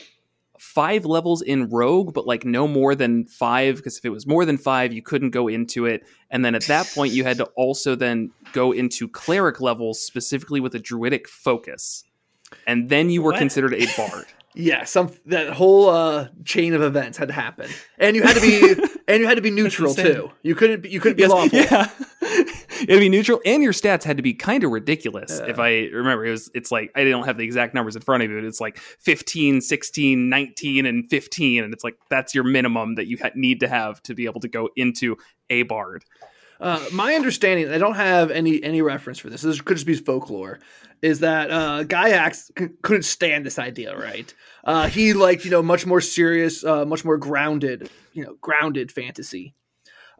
five 0.57 1.05
levels 1.05 1.41
in 1.41 1.69
rogue, 1.69 2.13
but 2.13 2.25
like 2.25 2.45
no 2.45 2.67
more 2.67 2.95
than 2.95 3.25
five, 3.25 3.75
because 3.77 3.97
if 3.97 4.05
it 4.05 4.09
was 4.09 4.25
more 4.25 4.45
than 4.45 4.57
five, 4.57 4.93
you 4.93 5.01
couldn't 5.01 5.31
go 5.31 5.47
into 5.49 5.85
it. 5.85 6.03
And 6.29 6.45
then 6.45 6.55
at 6.55 6.63
that 6.67 6.87
point, 6.95 7.13
you 7.13 7.23
had 7.25 7.37
to 7.37 7.45
also 7.55 7.95
then 7.95 8.31
go 8.53 8.71
into 8.71 9.07
cleric 9.09 9.59
levels, 9.59 10.01
specifically 10.01 10.61
with 10.61 10.73
a 10.73 10.79
druidic 10.79 11.27
focus. 11.27 12.05
And 12.65 12.87
then 12.89 13.09
you 13.09 13.21
were 13.21 13.31
What? 13.31 13.39
considered 13.39 13.73
a 13.73 13.85
bard. 13.97 14.25
Yeah, 14.57 14.85
some 14.85 15.11
that 15.25 15.49
whole 15.49 15.89
uh, 15.89 16.29
chain 16.45 16.73
of 16.73 16.81
events 16.81 17.17
had 17.17 17.27
to 17.27 17.33
happen, 17.33 17.69
and 17.97 18.15
you 18.15 18.23
had 18.23 18.37
to 18.37 18.41
be 18.41 18.71
and 19.09 19.19
you 19.19 19.27
had 19.27 19.35
to 19.35 19.41
be 19.41 19.51
neutral 19.51 19.93
too. 19.93 20.31
You 20.43 20.55
couldn't 20.55 20.79
be, 20.83 20.89
you 20.89 21.01
couldn't 21.01 21.17
be 21.17 21.23
Yes, 21.23 21.29
lawful. 21.29 21.59
Yeah. 22.21 22.45
It'd 22.81 22.99
be 22.99 23.09
neutral 23.09 23.41
and 23.45 23.63
your 23.63 23.73
stats 23.73 24.03
had 24.03 24.17
to 24.17 24.23
be 24.23 24.33
kind 24.33 24.63
of 24.63 24.71
ridiculous. 24.71 25.39
Yeah. 25.39 25.49
If 25.49 25.59
I 25.59 25.85
remember, 25.91 26.25
it 26.25 26.31
was 26.31 26.49
it's 26.53 26.71
like 26.71 26.91
I 26.95 27.03
don't 27.03 27.25
have 27.25 27.37
the 27.37 27.43
exact 27.43 27.73
numbers 27.73 27.95
in 27.95 28.01
front 28.01 28.23
of 28.23 28.29
me, 28.29 28.35
but 28.35 28.45
it's 28.45 28.61
like 28.61 28.77
15, 28.77 29.61
16, 29.61 30.29
19 30.29 30.85
and 30.85 31.09
15 31.09 31.63
and 31.63 31.73
it's 31.73 31.83
like 31.83 31.95
that's 32.09 32.35
your 32.35 32.43
minimum 32.43 32.95
that 32.95 33.07
you 33.07 33.17
ha- 33.21 33.31
need 33.35 33.59
to 33.61 33.67
have 33.67 34.01
to 34.03 34.13
be 34.13 34.25
able 34.25 34.41
to 34.41 34.47
go 34.47 34.69
into 34.75 35.17
a 35.49 35.63
bard. 35.63 36.03
Uh, 36.59 36.83
my 36.91 37.15
understanding, 37.15 37.69
I 37.69 37.77
don't 37.77 37.95
have 37.95 38.31
any 38.31 38.63
any 38.63 38.81
reference 38.81 39.19
for 39.19 39.29
this. 39.29 39.41
This 39.41 39.59
could 39.61 39.75
just 39.77 39.87
be 39.87 39.95
folklore. 39.95 40.59
Is 41.01 41.19
that 41.19 41.51
uh, 41.51 41.83
Gygax 41.83 42.49
c- 42.57 42.69
couldn't 42.81 43.03
stand 43.03 43.45
this 43.45 43.59
idea, 43.59 43.95
right? 43.97 44.33
Uh, 44.63 44.87
he 44.87 45.13
liked 45.13 45.43
you 45.43 45.51
know 45.51 45.61
much 45.61 45.85
more 45.85 46.01
serious, 46.01 46.63
uh, 46.63 46.85
much 46.85 47.03
more 47.03 47.17
grounded, 47.17 47.89
you 48.13 48.23
know, 48.23 48.35
grounded 48.41 48.91
fantasy. 48.91 49.53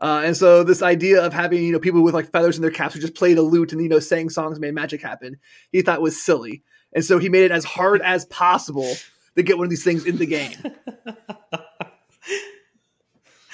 Uh, 0.02 0.22
and 0.26 0.36
so 0.36 0.64
this 0.64 0.82
idea 0.82 1.24
of 1.24 1.34
having 1.34 1.64
you 1.64 1.72
know 1.72 1.80
people 1.80 2.02
with 2.02 2.14
like 2.14 2.32
feathers 2.32 2.58
in 2.58 2.62
their 2.62 2.72
caps 2.72 2.94
who 2.94 3.00
just 3.00 3.16
played 3.16 3.38
a 3.38 3.42
lute 3.42 3.72
and 3.72 3.82
you 3.82 3.90
know 3.90 4.00
sang 4.00 4.30
songs 4.30 4.60
made 4.60 4.74
magic 4.74 5.02
happen, 5.02 5.38
he 5.72 5.82
thought 5.82 6.02
was 6.02 6.22
silly, 6.22 6.64
and 6.94 7.04
so 7.04 7.18
he 7.18 7.30
made 7.30 7.44
it 7.44 7.52
as 7.52 7.64
hard 7.64 8.02
as 8.02 8.26
possible 8.26 8.96
to 9.36 9.44
get 9.44 9.58
one 9.58 9.66
of 9.66 9.70
these 9.70 9.84
things 9.84 10.06
in 10.06 10.18
the 10.18 10.26
game. 10.26 10.58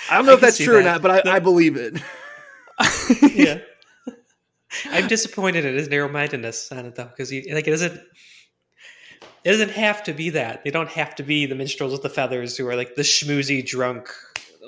I 0.09 0.15
don't 0.15 0.25
know 0.25 0.33
I 0.33 0.35
if 0.35 0.41
that's 0.41 0.57
true 0.57 0.77
or 0.77 0.83
not, 0.83 1.01
but 1.01 1.27
I, 1.27 1.35
I 1.35 1.39
believe 1.39 1.77
it. 1.77 2.01
yeah. 3.33 3.59
I'm 4.85 5.07
disappointed 5.07 5.65
at 5.65 5.73
his 5.73 5.89
narrow-mindedness 5.89 6.71
on 6.71 6.85
it 6.85 6.95
though, 6.95 7.05
because 7.05 7.31
like 7.31 7.67
it 7.67 7.71
doesn't. 7.71 8.01
It 9.43 9.49
doesn't 9.49 9.71
have 9.71 10.03
to 10.03 10.13
be 10.13 10.29
that. 10.31 10.63
They 10.63 10.69
don't 10.69 10.89
have 10.89 11.15
to 11.15 11.23
be 11.23 11.47
the 11.47 11.55
minstrels 11.55 11.93
with 11.93 12.03
the 12.03 12.09
feathers 12.09 12.55
who 12.55 12.67
are 12.67 12.75
like 12.75 12.93
the 12.93 13.01
schmoozy, 13.01 13.65
drunk, 13.65 14.07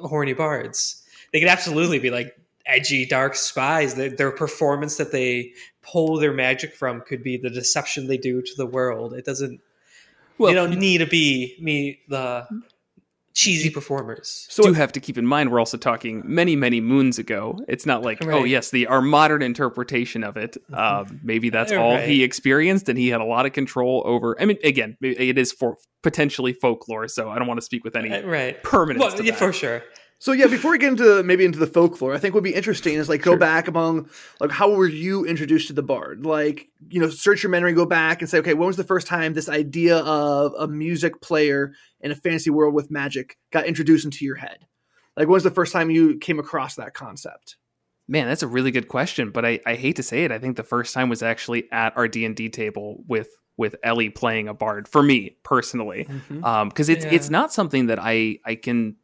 horny 0.01 0.33
bards. 0.33 1.02
They 1.33 1.39
could 1.39 1.49
absolutely 1.49 1.99
be 1.99 2.09
like 2.11 2.33
edgy, 2.65 3.05
dark 3.05 3.35
spies. 3.35 3.95
Their, 3.95 4.09
their 4.11 4.31
performance 4.31 4.95
that 4.97 5.11
they 5.11 5.51
pull 5.81 6.17
their 6.19 6.31
magic 6.33 6.73
from 6.75 7.01
could 7.01 7.21
be 7.23 7.35
the 7.35 7.49
deception 7.49 8.07
they 8.07 8.17
do 8.17 8.41
to 8.41 8.51
the 8.55 8.65
world. 8.65 9.13
It 9.13 9.25
doesn't. 9.25 9.59
Well, 10.37 10.49
you 10.51 10.55
don't 10.55 10.79
need 10.79 10.99
to 10.99 11.05
be 11.07 11.57
me 11.59 11.99
the 12.07 12.47
cheesy 13.33 13.69
performers. 13.71 14.45
So 14.49 14.63
do 14.63 14.73
have 14.73 14.91
to 14.91 14.99
keep 14.99 15.17
in 15.17 15.25
mind 15.25 15.51
we're 15.51 15.57
also 15.59 15.75
talking 15.77 16.21
many 16.23 16.55
many 16.55 16.79
moons 16.81 17.17
ago 17.17 17.57
it's 17.67 17.83
not 17.83 18.03
like 18.03 18.23
oh 18.27 18.43
yes 18.43 18.69
the 18.69 18.85
our 18.85 19.01
modern 19.01 19.41
interpretation 19.41 20.23
of 20.23 20.37
it 20.37 20.55
um, 20.71 21.19
maybe 21.23 21.49
that's 21.49 21.71
all 21.71 21.95
Right. 21.95 22.07
he 22.07 22.23
experienced 22.23 22.89
and 22.89 22.97
he 22.97 23.07
had 23.09 23.21
a 23.21 23.25
lot 23.25 23.47
of 23.47 23.53
control 23.53 24.03
over 24.05 24.39
i 24.39 24.45
mean 24.45 24.57
again 24.63 24.97
it 25.01 25.39
is 25.39 25.51
for 25.51 25.77
potentially 26.03 26.53
folklore 26.53 27.07
so 27.07 27.31
i 27.31 27.39
don't 27.39 27.47
want 27.47 27.57
to 27.59 27.65
speak 27.65 27.83
with 27.83 27.95
any 27.95 28.11
Uh, 28.11 28.21
Right. 28.27 28.61
permanence 28.61 29.15
Well, 29.15 29.23
yeah, 29.25 29.33
for 29.33 29.51
sure. 29.51 29.81
So 30.23 30.31
yeah, 30.31 30.47
before 30.47 30.71
we 30.71 30.77
get 30.77 30.87
into 30.87 31.21
maybe 31.21 31.43
into 31.43 31.59
the 31.59 31.67
folklore, 31.67 32.13
I 32.13 32.17
think 32.17 32.33
what 32.33 32.43
would 32.43 32.49
be 32.49 32.55
interesting 32.55 32.93
is 32.93 33.09
like 33.09 33.21
go 33.21 33.31
Sure. 33.31 33.37
back 33.37 33.67
among 33.67 34.09
like 34.39 34.51
how 34.51 34.71
were 34.71 34.87
you 34.87 35.25
introduced 35.25 35.67
to 35.67 35.73
the 35.73 35.83
bard? 35.83 36.25
Like 36.25 36.69
you 36.87 37.01
know, 37.01 37.09
search 37.09 37.43
your 37.43 37.49
memory, 37.49 37.73
go 37.73 37.85
back 37.85 38.21
and 38.21 38.29
say, 38.29 38.37
okay, 38.37 38.53
when 38.53 38.65
was 38.67 38.77
the 38.77 38.85
first 38.85 39.05
time 39.05 39.33
this 39.33 39.49
idea 39.49 39.97
of 39.97 40.53
a 40.57 40.65
music 40.65 41.19
player 41.21 41.73
in 41.99 42.11
a 42.11 42.15
fantasy 42.15 42.49
world 42.49 42.73
with 42.73 42.89
magic 42.89 43.37
got 43.51 43.65
introduced 43.65 44.05
into 44.05 44.23
your 44.23 44.37
head? 44.37 44.65
Like 45.17 45.27
when 45.27 45.33
was 45.33 45.43
the 45.43 45.51
first 45.51 45.73
time 45.73 45.89
you 45.91 46.17
came 46.19 46.39
across 46.39 46.75
that 46.75 46.93
concept? 46.93 47.57
man 48.07 48.27
that's 48.27 48.43
a 48.43 48.47
really 48.47 48.71
good 48.71 48.87
question 48.89 49.29
but 49.29 49.45
I, 49.45 49.59
I 49.65 49.75
hate 49.75 49.95
to 49.95 50.03
say 50.03 50.25
it 50.25 50.31
i 50.33 50.37
think 50.37 50.57
the 50.57 50.63
first 50.63 50.93
time 50.93 51.07
was 51.07 51.23
actually 51.23 51.71
at 51.71 51.95
our 51.95 52.09
d&d 52.09 52.49
table 52.49 53.01
with 53.07 53.29
with 53.55 53.77
ellie 53.81 54.09
playing 54.09 54.49
a 54.49 54.53
bard 54.53 54.89
for 54.89 55.01
me 55.01 55.37
personally 55.43 56.07
um 56.43 56.67
because 56.67 56.89
it's 56.89 57.05
Yeah. 57.05 57.11
it's 57.13 57.29
not 57.29 57.53
something 57.53 57.85
that 57.87 57.99
i 58.01 58.39
i 58.45 58.55
can 58.55 58.97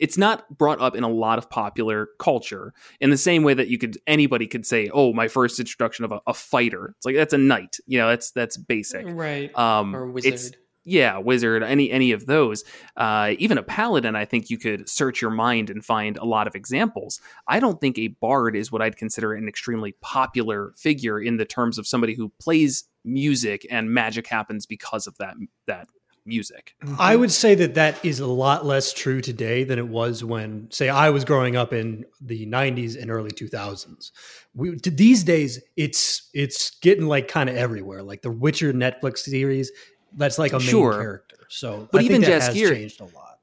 it's 0.00 0.18
not 0.18 0.48
brought 0.58 0.80
up 0.80 0.96
in 0.96 1.04
a 1.04 1.08
lot 1.08 1.38
of 1.38 1.48
popular 1.48 2.08
culture 2.18 2.72
in 3.00 3.10
the 3.10 3.16
same 3.18 3.42
way 3.44 3.54
that 3.54 3.68
you 3.68 3.78
could 3.78 3.98
anybody 4.06 4.46
could 4.46 4.66
say 4.66 4.88
oh 4.92 5.12
my 5.12 5.28
first 5.28 5.60
introduction 5.60 6.04
of 6.04 6.12
a, 6.12 6.20
a 6.26 6.34
fighter 6.34 6.94
it's 6.96 7.06
like 7.06 7.14
that's 7.14 7.34
a 7.34 7.38
knight 7.38 7.76
you 7.86 7.98
know 7.98 8.08
that's 8.08 8.32
that's 8.32 8.56
basic 8.56 9.04
Right. 9.06 9.56
um 9.56 9.94
or 9.94 10.06
wizard. 10.10 10.56
yeah 10.84 11.18
wizard 11.18 11.62
any 11.62 11.90
any 11.90 12.12
of 12.12 12.24
those 12.26 12.64
uh, 12.96 13.34
even 13.38 13.58
a 13.58 13.62
paladin 13.62 14.16
i 14.16 14.24
think 14.24 14.48
you 14.50 14.56
could 14.58 14.88
search 14.88 15.20
your 15.20 15.30
mind 15.30 15.68
and 15.70 15.84
find 15.84 16.16
a 16.16 16.24
lot 16.24 16.46
of 16.46 16.54
examples 16.54 17.20
i 17.46 17.60
don't 17.60 17.80
think 17.80 17.98
a 17.98 18.08
bard 18.08 18.56
is 18.56 18.72
what 18.72 18.80
i'd 18.82 18.96
consider 18.96 19.34
an 19.34 19.46
extremely 19.46 19.92
popular 20.00 20.72
figure 20.78 21.20
in 21.20 21.36
the 21.36 21.44
terms 21.44 21.76
of 21.78 21.86
somebody 21.86 22.14
who 22.14 22.32
plays 22.40 22.84
music 23.04 23.66
and 23.70 23.90
magic 23.92 24.26
happens 24.26 24.64
because 24.66 25.06
of 25.06 25.16
that 25.18 25.34
that 25.66 25.86
music 26.30 26.74
I 26.98 27.14
would 27.16 27.30
say 27.30 27.54
that 27.56 27.74
that 27.74 28.02
is 28.04 28.20
a 28.20 28.26
lot 28.26 28.64
less 28.64 28.92
true 28.94 29.20
today 29.20 29.64
than 29.64 29.78
it 29.78 29.88
was 29.88 30.24
when, 30.24 30.70
say, 30.70 30.88
I 30.88 31.10
was 31.10 31.24
growing 31.24 31.54
up 31.56 31.72
in 31.74 32.04
the 32.20 32.46
'90s 32.46 33.00
and 33.00 33.10
early 33.10 33.30
2000s. 33.30 34.10
We, 34.54 34.76
to 34.76 34.90
these 34.90 35.22
days, 35.24 35.60
it's 35.76 36.30
it's 36.32 36.70
getting 36.80 37.06
like 37.06 37.28
kind 37.28 37.48
of 37.50 37.56
everywhere. 37.56 38.02
Like 38.02 38.22
the 38.22 38.30
Witcher 38.30 38.72
Netflix 38.72 39.18
series, 39.18 39.70
that's 40.16 40.38
like 40.38 40.52
a 40.52 40.58
main 40.58 40.68
Sure. 40.68 40.92
character. 40.94 41.36
So, 41.48 41.88
But 41.92 42.00
I 42.02 42.04
even 42.04 42.22
think 42.22 42.32
that 42.32 42.42
has 42.42 42.54
Jaskier- 42.56 42.70
changed 42.74 43.00
a 43.00 43.04
lot. 43.04 43.38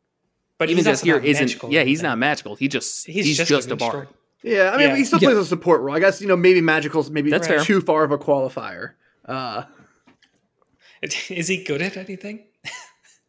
But 0.58 0.70
even 0.70 0.78
he's 0.78 0.86
just 0.86 1.02
also 1.04 1.06
here 1.06 1.20
not 1.20 1.26
isn't 1.44 1.72
yeah 1.72 1.84
he's 1.84 2.02
not 2.02 2.18
magical 2.18 2.56
he 2.56 2.68
just 2.68 3.06
he's, 3.06 3.26
He's 3.26 3.38
just, 3.38 3.50
just 3.50 3.70
a 3.70 3.74
a 3.74 3.76
bard 3.76 4.08
Yeah, 4.42 4.72
I 4.74 4.78
mean, 4.78 4.90
Yeah. 4.90 4.96
he 4.96 5.06
still 5.06 5.20
Yeah. 5.22 5.30
plays 5.30 5.38
a 5.40 5.46
support 5.46 5.82
role. 5.82 5.96
I 5.96 6.00
guess 6.00 6.20
you 6.22 6.28
know 6.28 6.36
maybe 6.38 6.62
magical's 6.62 7.10
maybe 7.12 7.30
That's 7.30 7.48
fair. 7.48 7.60
too 7.64 7.80
far 7.82 8.04
of 8.04 8.12
a 8.12 8.18
qualifier. 8.18 8.94
Uh, 9.26 9.64
Is 11.30 11.48
he 11.48 11.64
good 11.64 11.82
at 11.82 11.96
anything? 11.98 12.46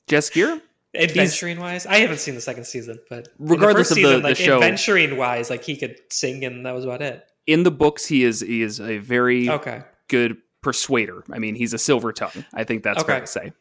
Jaskier? 0.09 0.61
Adventuring 0.95 1.61
wise, 1.61 1.85
I 1.87 1.99
haven't 1.99 2.19
seen 2.19 2.35
the 2.35 2.41
second 2.41 2.65
season, 2.65 2.99
but 3.11 3.29
Regardless 3.39 3.89
first 3.89 3.91
of 3.93 3.97
the- 3.97 4.03
season, 4.05 4.23
the 4.23 4.29
like, 4.29 4.37
show- 4.37 4.55
adventuring 4.57 5.17
wise, 5.17 5.51
like 5.51 5.63
he 5.63 5.77
could 5.77 5.97
sing 6.11 6.45
and 6.45 6.65
that 6.67 6.75
was 6.75 6.85
about 6.85 7.03
it. 7.03 7.25
in 7.47 7.63
the 7.63 7.71
books 7.71 8.05
he 8.07 8.25
is 8.25 8.41
he 8.41 8.63
is 8.63 8.81
a 8.81 8.99
very 8.99 9.49
Okay, 9.49 9.83
good 10.09 10.37
persuader 10.63 11.23
i 11.33 11.39
mean 11.39 11.55
he's 11.55 11.73
a 11.73 11.79
silver 11.79 12.13
tongue 12.13 12.45
i 12.53 12.65
think 12.65 12.83
that's 12.83 13.03
fair 13.05 13.17
Okay. 13.17 13.21
to 13.25 13.27
say 13.31 13.53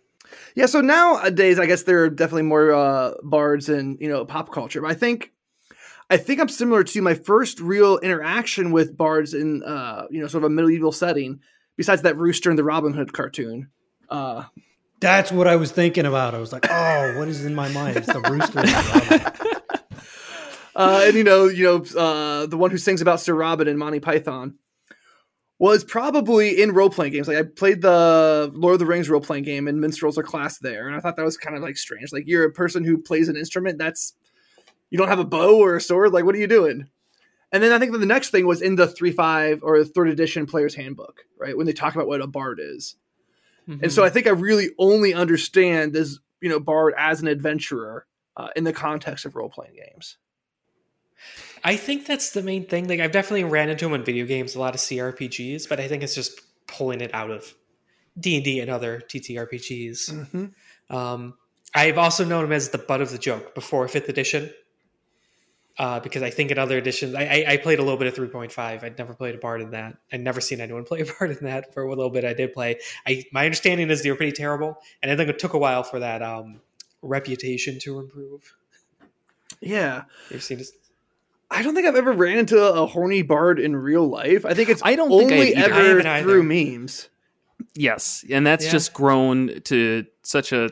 Yeah, 0.55 0.65
so 0.65 0.81
nowadays, 0.81 1.57
I 1.59 1.65
guess 1.67 1.83
there 1.83 2.03
are 2.03 2.09
definitely 2.09 2.41
more 2.43 2.73
uh, 2.73 3.13
bards 3.23 3.69
in 3.69 3.97
you 4.01 4.09
know 4.09 4.25
pop 4.25 4.51
culture. 4.51 4.81
But 4.81 4.91
I 4.91 4.93
think, 4.93 5.31
I 6.09 6.17
think 6.17 6.41
I'm 6.41 6.49
similar 6.49 6.83
to 6.83 7.01
my 7.01 7.13
first 7.13 7.59
real 7.61 7.97
interaction 7.99 8.71
with 8.71 8.97
bards 8.97 9.33
in 9.33 9.63
uh, 9.63 10.07
you 10.09 10.19
know 10.19 10.27
sort 10.27 10.43
of 10.43 10.51
a 10.51 10.53
medieval 10.53 10.91
setting. 10.91 11.39
Besides 11.77 12.01
that 12.01 12.17
Rooster 12.17 12.49
and 12.49 12.57
the 12.59 12.63
Robin 12.63 12.93
Hood 12.93 13.13
cartoon, 13.13 13.69
uh, 14.09 14.43
That's 14.99 15.31
what 15.31 15.47
I 15.47 15.55
was 15.55 15.71
thinking 15.71 16.05
about. 16.05 16.33
I 16.33 16.39
was 16.39 16.51
like, 16.51 16.65
oh, 16.69 17.17
what 17.17 17.27
is 17.27 17.45
in 17.45 17.53
my 17.53 17.69
mind? 17.69 17.97
It's 17.97 18.07
the 18.07 18.21
rooster. 18.21 18.59
uh, 20.75 21.03
and 21.05 21.15
you 21.15 21.23
know, 21.23 21.45
you 21.45 21.63
know, 21.63 21.99
uh, 21.99 22.47
the 22.47 22.57
one 22.57 22.71
who 22.71 22.77
sings 22.77 23.01
about 23.01 23.19
Sir 23.19 23.35
Robin 23.35 23.67
and 23.67 23.77
Monty 23.77 23.99
Python 23.99 24.55
was 25.59 25.83
probably 25.83 26.61
in 26.61 26.71
role 26.71 26.89
playing 26.89 27.13
games. 27.13 27.27
Like 27.27 27.37
I 27.37 27.43
played 27.43 27.81
the 27.81 28.51
Lord 28.53 28.73
of 28.73 28.79
the 28.79 28.85
Rings 28.85 29.09
role 29.09 29.21
playing 29.21 29.43
game, 29.43 29.67
and 29.67 29.79
minstrels 29.79 30.17
are 30.17 30.23
classed 30.23 30.61
there, 30.61 30.87
and 30.87 30.95
I 30.95 30.99
thought 30.99 31.15
that 31.15 31.25
was 31.25 31.37
kind 31.37 31.55
of 31.55 31.63
like 31.63 31.77
strange. 31.77 32.11
Like 32.11 32.23
you're 32.27 32.45
a 32.45 32.51
person 32.51 32.83
who 32.83 32.97
plays 32.97 33.29
an 33.29 33.37
instrument. 33.37 33.77
That's 33.77 34.13
you 34.89 34.97
don't 34.97 35.09
have 35.09 35.19
a 35.19 35.25
bow 35.25 35.59
or 35.59 35.75
a 35.75 35.81
sword. 35.81 36.11
Like 36.11 36.25
what 36.25 36.35
are 36.35 36.39
you 36.39 36.47
doing? 36.47 36.87
And 37.51 37.63
then 37.63 37.71
I 37.71 37.79
think 37.79 37.93
that 37.93 37.99
the 37.99 38.05
next 38.05 38.29
thing 38.29 38.45
was 38.45 38.61
in 38.61 38.75
the 38.75 38.87
three 38.87 39.11
five 39.11 39.61
or 39.63 39.83
third 39.83 40.09
edition 40.09 40.45
player's 40.45 40.75
handbook, 40.75 41.21
right? 41.39 41.55
When 41.55 41.65
they 41.65 41.73
talk 41.73 41.95
about 41.95 42.07
what 42.07 42.21
a 42.21 42.27
bard 42.27 42.59
is. 42.61 42.95
And 43.67 43.91
so 43.91 44.03
I 44.03 44.09
think 44.09 44.27
I 44.27 44.31
really 44.31 44.69
only 44.79 45.13
understand 45.13 45.93
this, 45.93 46.19
you 46.41 46.49
know, 46.49 46.59
bard 46.59 46.93
as 46.97 47.21
an 47.21 47.27
adventurer 47.27 48.05
uh, 48.37 48.49
in 48.55 48.63
the 48.63 48.73
context 48.73 49.25
of 49.25 49.35
role 49.35 49.49
playing 49.49 49.75
games. 49.75 50.17
I 51.63 51.75
think 51.75 52.05
that's 52.05 52.31
the 52.31 52.43
main 52.43 52.65
thing. 52.65 52.87
Like 52.87 52.99
I've 52.99 53.11
definitely 53.11 53.43
ran 53.43 53.69
into 53.69 53.85
them 53.85 53.93
in 53.93 54.03
video 54.03 54.25
games, 54.25 54.55
a 54.55 54.59
lot 54.59 54.75
of 54.75 54.79
CRPGs, 54.79 55.67
but 55.67 55.79
I 55.79 55.87
think 55.87 56.03
it's 56.03 56.15
just 56.15 56.39
pulling 56.67 57.01
it 57.01 57.13
out 57.13 57.31
of 57.31 57.53
D 58.19 58.35
and 58.35 58.45
D 58.45 58.59
and 58.59 58.69
other 58.69 59.01
TTRPGs. 59.07 60.11
Mm-hmm. 60.11 60.95
Um, 60.95 61.33
I've 61.73 61.97
also 61.97 62.23
known 62.23 62.45
him 62.45 62.51
as 62.51 62.69
the 62.69 62.77
butt 62.77 63.01
of 63.01 63.11
the 63.11 63.17
joke 63.17 63.53
before 63.53 63.87
fifth 63.87 64.09
edition, 64.09 64.49
uh, 65.79 65.99
because 65.99 66.23
I 66.23 66.29
think 66.29 66.49
in 66.51 66.57
other 66.57 66.77
editions, 66.77 67.13
I, 67.15 67.23
I, 67.23 67.45
I 67.49 67.57
played 67.57 67.79
a 67.79 67.83
little 67.83 67.97
bit 67.97 68.07
of 68.07 68.15
three 68.15 68.27
point 68.29 68.51
five. 68.51 68.83
I'd 68.83 68.97
never 68.97 69.13
played 69.13 69.35
a 69.35 69.37
bard 69.37 69.61
in 69.61 69.71
that. 69.71 69.97
I'd 70.11 70.21
never 70.21 70.41
seen 70.41 70.59
anyone 70.61 70.83
play 70.85 71.01
a 71.01 71.05
bard 71.05 71.31
in 71.31 71.45
that. 71.45 71.73
For 71.73 71.83
a 71.83 71.89
little 71.89 72.09
bit, 72.09 72.25
I 72.25 72.33
did 72.33 72.53
play. 72.53 72.79
I 73.07 73.25
my 73.31 73.45
understanding 73.45 73.89
is 73.89 74.03
they 74.03 74.09
were 74.09 74.17
pretty 74.17 74.31
terrible, 74.31 74.77
and 75.01 75.11
I 75.11 75.15
think 75.15 75.29
it 75.29 75.39
took 75.39 75.53
a 75.53 75.57
while 75.57 75.83
for 75.83 75.99
that 75.99 76.21
um, 76.21 76.61
reputation 77.01 77.79
to 77.79 77.99
improve. 77.99 78.55
Yeah, 79.61 80.03
You've 80.29 80.43
seen 80.43 80.57
this. 80.59 80.71
I 81.49 81.63
don't 81.63 81.73
think 81.73 81.87
I've 81.87 81.95
ever 81.95 82.11
ran 82.11 82.37
into 82.39 82.61
a, 82.61 82.83
a 82.83 82.85
horny 82.85 83.21
bard 83.21 83.59
in 83.59 83.75
real 83.75 84.05
life. 84.07 84.45
I 84.45 84.53
think 84.53 84.69
it's 84.69 84.81
I 84.83 84.95
don't 84.95 85.09
think 85.09 85.31
only 85.31 85.55
I've 85.55 85.65
either. 85.71 85.73
I 85.73 85.77
ever 85.79 86.01
haven't 86.01 86.23
through 86.23 86.51
either. 86.51 86.77
memes. 86.79 87.09
Yes, 87.73 88.25
and 88.29 88.45
that's 88.45 88.65
Yeah. 88.65 88.71
just 88.71 88.93
grown 88.93 89.61
to 89.61 90.05
such 90.23 90.51
a 90.51 90.69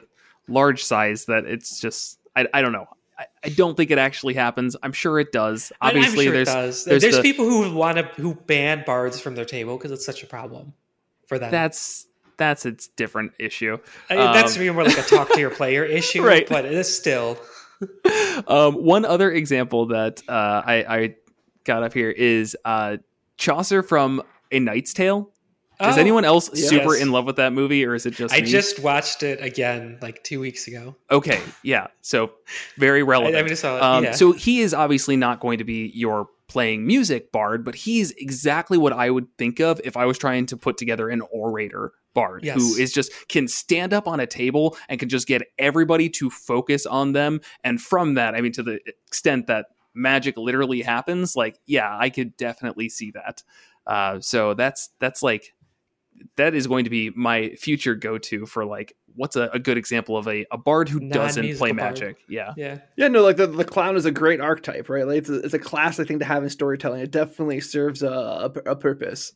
large 0.48 0.84
size 0.84 1.26
that 1.26 1.46
it's 1.46 1.80
just 1.80 2.20
I, 2.36 2.48
I 2.54 2.62
don't 2.62 2.74
know. 2.74 2.88
I, 3.18 3.26
I 3.44 3.50
don't 3.50 3.76
think 3.78 3.92
it 3.92 3.98
actually 3.98 4.34
happens. 4.34 4.76
I'm 4.84 4.92
sure 4.94 5.20
it 5.20 5.32
does. 5.32 5.72
Obviously, 5.82 6.26
sure 6.26 6.34
there's 6.34 6.50
it 6.50 6.54
does. 6.54 6.86
there's 6.86 7.02
There's, 7.02 7.16
the- 7.18 7.22
people 7.22 7.46
who 7.46 7.74
want 7.74 7.98
to 7.98 8.04
who 8.22 8.36
ban 8.36 8.84
bards 8.86 9.20
from 9.20 9.36
their 9.36 9.46
table 9.46 9.78
because 9.78 9.92
it's 9.92 10.06
such 10.06 10.24
a 10.24 10.28
problem 10.28 10.74
for 11.28 11.40
them. 11.40 11.52
that's 11.52 12.08
that's 12.38 12.66
its 12.66 12.88
different 12.90 13.32
issue. 13.40 13.78
I 14.10 14.16
mean, 14.16 14.26
that's 14.34 14.56
um, 14.56 14.62
maybe 14.62 14.74
more 14.74 14.84
like 14.84 14.98
a 14.98 15.02
talk 15.04 15.32
to 15.32 15.40
your 15.40 15.50
player 15.56 15.86
issue, 15.86 16.22
Right. 16.24 16.48
But 16.48 16.66
it 16.66 16.74
is 16.74 16.94
still 16.94 17.38
um, 18.48 18.74
one 18.76 19.06
other 19.06 19.32
example 19.32 19.88
that 19.88 20.22
uh, 20.28 20.62
I, 20.66 20.74
I 20.90 21.16
got 21.64 21.84
up 21.84 21.94
here 21.94 22.10
is 22.12 22.56
uh, 22.66 22.98
Chaucer 23.38 23.82
from 23.84 24.22
A 24.52 24.60
Knight's 24.60 24.94
Tale. 24.94 25.30
Is 25.82 25.98
Oh, 25.98 26.00
anyone 26.00 26.26
else 26.26 26.50
yes. 26.54 26.70
super 26.70 26.96
in 26.96 27.12
love 27.12 27.26
with 27.26 27.36
that 27.38 27.54
movie, 27.54 27.86
or 27.86 27.96
is 27.96 28.06
it 28.06 28.12
just 28.16 28.34
I 28.34 28.42
me? 28.42 28.48
just 28.48 28.80
watched 28.80 29.24
it 29.24 29.42
again 29.44 29.98
like 30.02 30.24
two 30.24 30.40
weeks 30.40 30.68
ago. 30.68 30.96
okay? 31.12 31.42
Yeah, 31.64 31.88
so 32.02 32.32
very 32.78 33.04
relevant. 33.14 33.36
I 33.36 33.44
mean, 33.44 33.52
I 33.52 33.76
it. 33.78 33.82
Um, 33.84 34.04
yeah. 34.06 34.12
So 34.12 34.32
he 34.32 34.62
is 34.62 34.74
obviously 34.74 35.18
not 35.18 35.40
going 35.40 35.58
to 35.60 35.64
be 35.66 35.92
your 35.94 36.28
playing 36.48 36.86
music 36.86 37.32
bard, 37.32 37.66
but 37.66 37.76
he's 37.76 38.12
exactly 38.12 38.78
what 38.78 38.94
I 38.94 39.10
would 39.10 39.28
think 39.38 39.60
of 39.60 39.82
if 39.84 39.98
I 39.98 40.06
was 40.06 40.18
trying 40.18 40.46
to 40.48 40.58
put 40.58 40.78
together 40.78 41.10
an 41.10 41.22
orator 41.32 41.92
bard 42.14 42.44
Yes. 42.46 42.56
who 42.58 42.76
is 42.76 42.94
just 42.94 43.12
can 43.28 43.48
stand 43.48 43.94
up 43.94 44.08
on 44.08 44.20
a 44.22 44.28
table 44.28 44.78
and 44.88 45.00
can 45.00 45.10
just 45.10 45.28
get 45.28 45.42
everybody 45.58 46.08
to 46.12 46.30
focus 46.30 46.86
on 46.86 47.12
them. 47.14 47.42
And 47.64 47.82
from 47.82 48.14
that, 48.14 48.36
I 48.36 48.42
mean, 48.42 48.54
to 48.54 48.64
the 48.64 48.80
extent 49.08 49.48
that 49.48 49.66
magic 49.94 50.38
literally 50.38 50.82
happens, 50.82 51.36
like, 51.36 51.58
yeah, 51.66 51.94
I 51.98 52.10
could 52.10 52.38
definitely 52.38 52.88
see 52.90 53.12
that. 53.12 53.44
Uh, 53.88 54.20
so 54.22 54.54
that's 54.54 54.90
that's 55.00 55.22
like 55.24 55.52
that 56.38 56.54
is 56.54 56.68
going 56.68 56.84
to 56.84 56.90
be 56.90 57.10
my 57.12 57.50
future 57.52 57.96
go 57.96 58.18
to 58.18 58.46
for 58.46 58.66
like 58.66 58.96
what's 59.16 59.36
a, 59.36 59.50
a 59.54 59.60
good 59.60 59.78
example 59.78 60.18
of 60.18 60.28
a, 60.28 60.46
a 60.52 60.58
bard 60.58 60.90
who 60.90 61.00
doesn't 61.10 61.56
play 61.58 61.72
bard. 61.72 61.94
magic. 61.94 62.18
Yeah. 62.28 62.54
yeah, 62.58 62.80
Yeah, 62.98 63.08
no, 63.08 63.24
like 63.24 63.38
the, 63.38 63.48
the 63.48 63.64
clown 63.64 63.96
is 63.96 64.06
a 64.06 64.12
great 64.12 64.42
archetype, 64.42 64.90
right? 64.90 65.08
Like 65.08 65.20
it's 65.20 65.30
a, 65.30 65.36
it's 65.40 65.54
a 65.54 65.60
classic 65.60 66.08
thing 66.08 66.20
to 66.20 66.26
have 66.26 66.44
in 66.44 66.50
storytelling. 66.50 67.02
It 67.02 67.12
definitely 67.12 67.62
serves 67.62 68.04
a, 68.04 68.10
a, 68.10 68.72
a 68.72 68.76
purpose, 68.76 69.32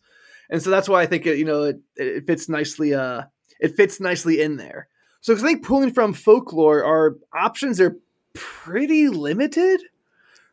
and 0.49 0.61
so 0.61 0.69
that's 0.69 0.89
why 0.89 1.01
I 1.01 1.05
think 1.05 1.25
it, 1.25 1.37
you 1.37 1.45
know 1.45 1.63
it, 1.63 1.79
it 1.95 2.27
fits 2.27 2.49
nicely. 2.49 2.93
Uh, 2.93 3.23
it 3.59 3.75
fits 3.75 3.99
nicely 3.99 4.41
in 4.41 4.57
there. 4.57 4.87
So 5.21 5.33
'cause 5.33 5.43
I 5.43 5.47
think 5.47 5.65
pulling 5.65 5.91
from 5.93 6.13
folklore, 6.13 6.83
our 6.83 7.17
options 7.33 7.79
are 7.81 7.97
pretty 8.33 9.09
limited, 9.09 9.81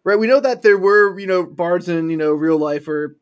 right? 0.04 0.18
We 0.18 0.26
know 0.26 0.40
that 0.40 0.62
there 0.62 0.78
were 0.78 1.18
you 1.18 1.26
know 1.26 1.44
bards 1.44 1.88
in 1.88 2.10
you 2.10 2.16
know 2.16 2.32
real 2.32 2.58
life, 2.58 2.86
or 2.88 3.16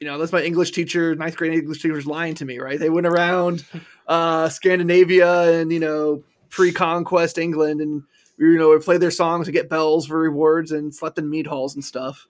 you 0.00 0.06
know 0.06 0.18
that's 0.18 0.32
my 0.32 0.42
English 0.42 0.72
teacher, 0.72 1.14
ninth 1.14 1.36
grade 1.36 1.52
English 1.52 1.82
teacher 1.82 1.94
was 1.94 2.06
lying 2.06 2.34
to 2.36 2.44
me, 2.44 2.58
right? 2.58 2.78
They 2.78 2.90
went 2.90 3.06
around 3.06 3.64
uh, 4.08 4.48
Scandinavia 4.48 5.60
and 5.60 5.72
you 5.72 5.80
know 5.80 6.24
pre-conquest 6.48 7.38
England 7.38 7.80
and 7.80 8.02
you 8.40 8.58
know, 8.58 8.68
would 8.68 8.82
play 8.82 8.96
their 8.96 9.10
songs 9.10 9.46
and 9.46 9.54
get 9.54 9.68
bells 9.68 10.06
for 10.06 10.18
rewards 10.18 10.72
and 10.72 10.94
slept 10.94 11.18
in 11.18 11.28
mead 11.28 11.46
halls 11.46 11.74
and 11.74 11.84
stuff. 11.84 12.26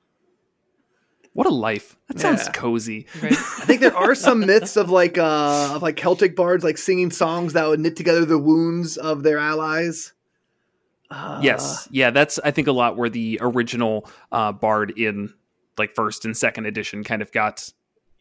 What 1.33 1.47
a 1.47 1.51
life. 1.51 1.97
That 2.09 2.19
sounds 2.19 2.49
cozy. 2.49 3.07
right. 3.23 3.33
I 3.33 3.37
think 3.37 3.81
there 3.81 3.97
are 3.97 4.17
some 4.17 4.41
myths 4.41 4.77
of 4.77 4.91
like 4.91 5.17
uh 5.17 5.73
of 5.75 5.83
like 5.83 5.97
Celtic 5.97 6.35
bards 6.35 6.65
like 6.65 6.77
singing 6.77 7.13
songs 7.13 7.53
that 7.53 7.69
would 7.69 7.79
knit 7.79 7.95
together 7.95 8.25
the 8.25 8.39
wounds 8.39 8.97
of 8.97 9.23
their 9.23 9.39
allies. 9.39 10.13
Uh, 11.09 11.41
yes. 11.41 11.89
Yeah, 11.93 12.11
that's 12.11 12.41
I 12.43 12.51
think 12.51 12.67
a 12.67 12.73
lot 12.73 12.97
where 12.97 13.09
the 13.09 13.39
original 13.41 14.11
uh 14.33 14.51
bard 14.51 14.99
in 14.99 15.33
like 15.81 15.95
first 15.95 16.25
and 16.25 16.37
second 16.37 16.67
edition 16.67 17.03
kind 17.03 17.23
of 17.23 17.33
got 17.33 17.73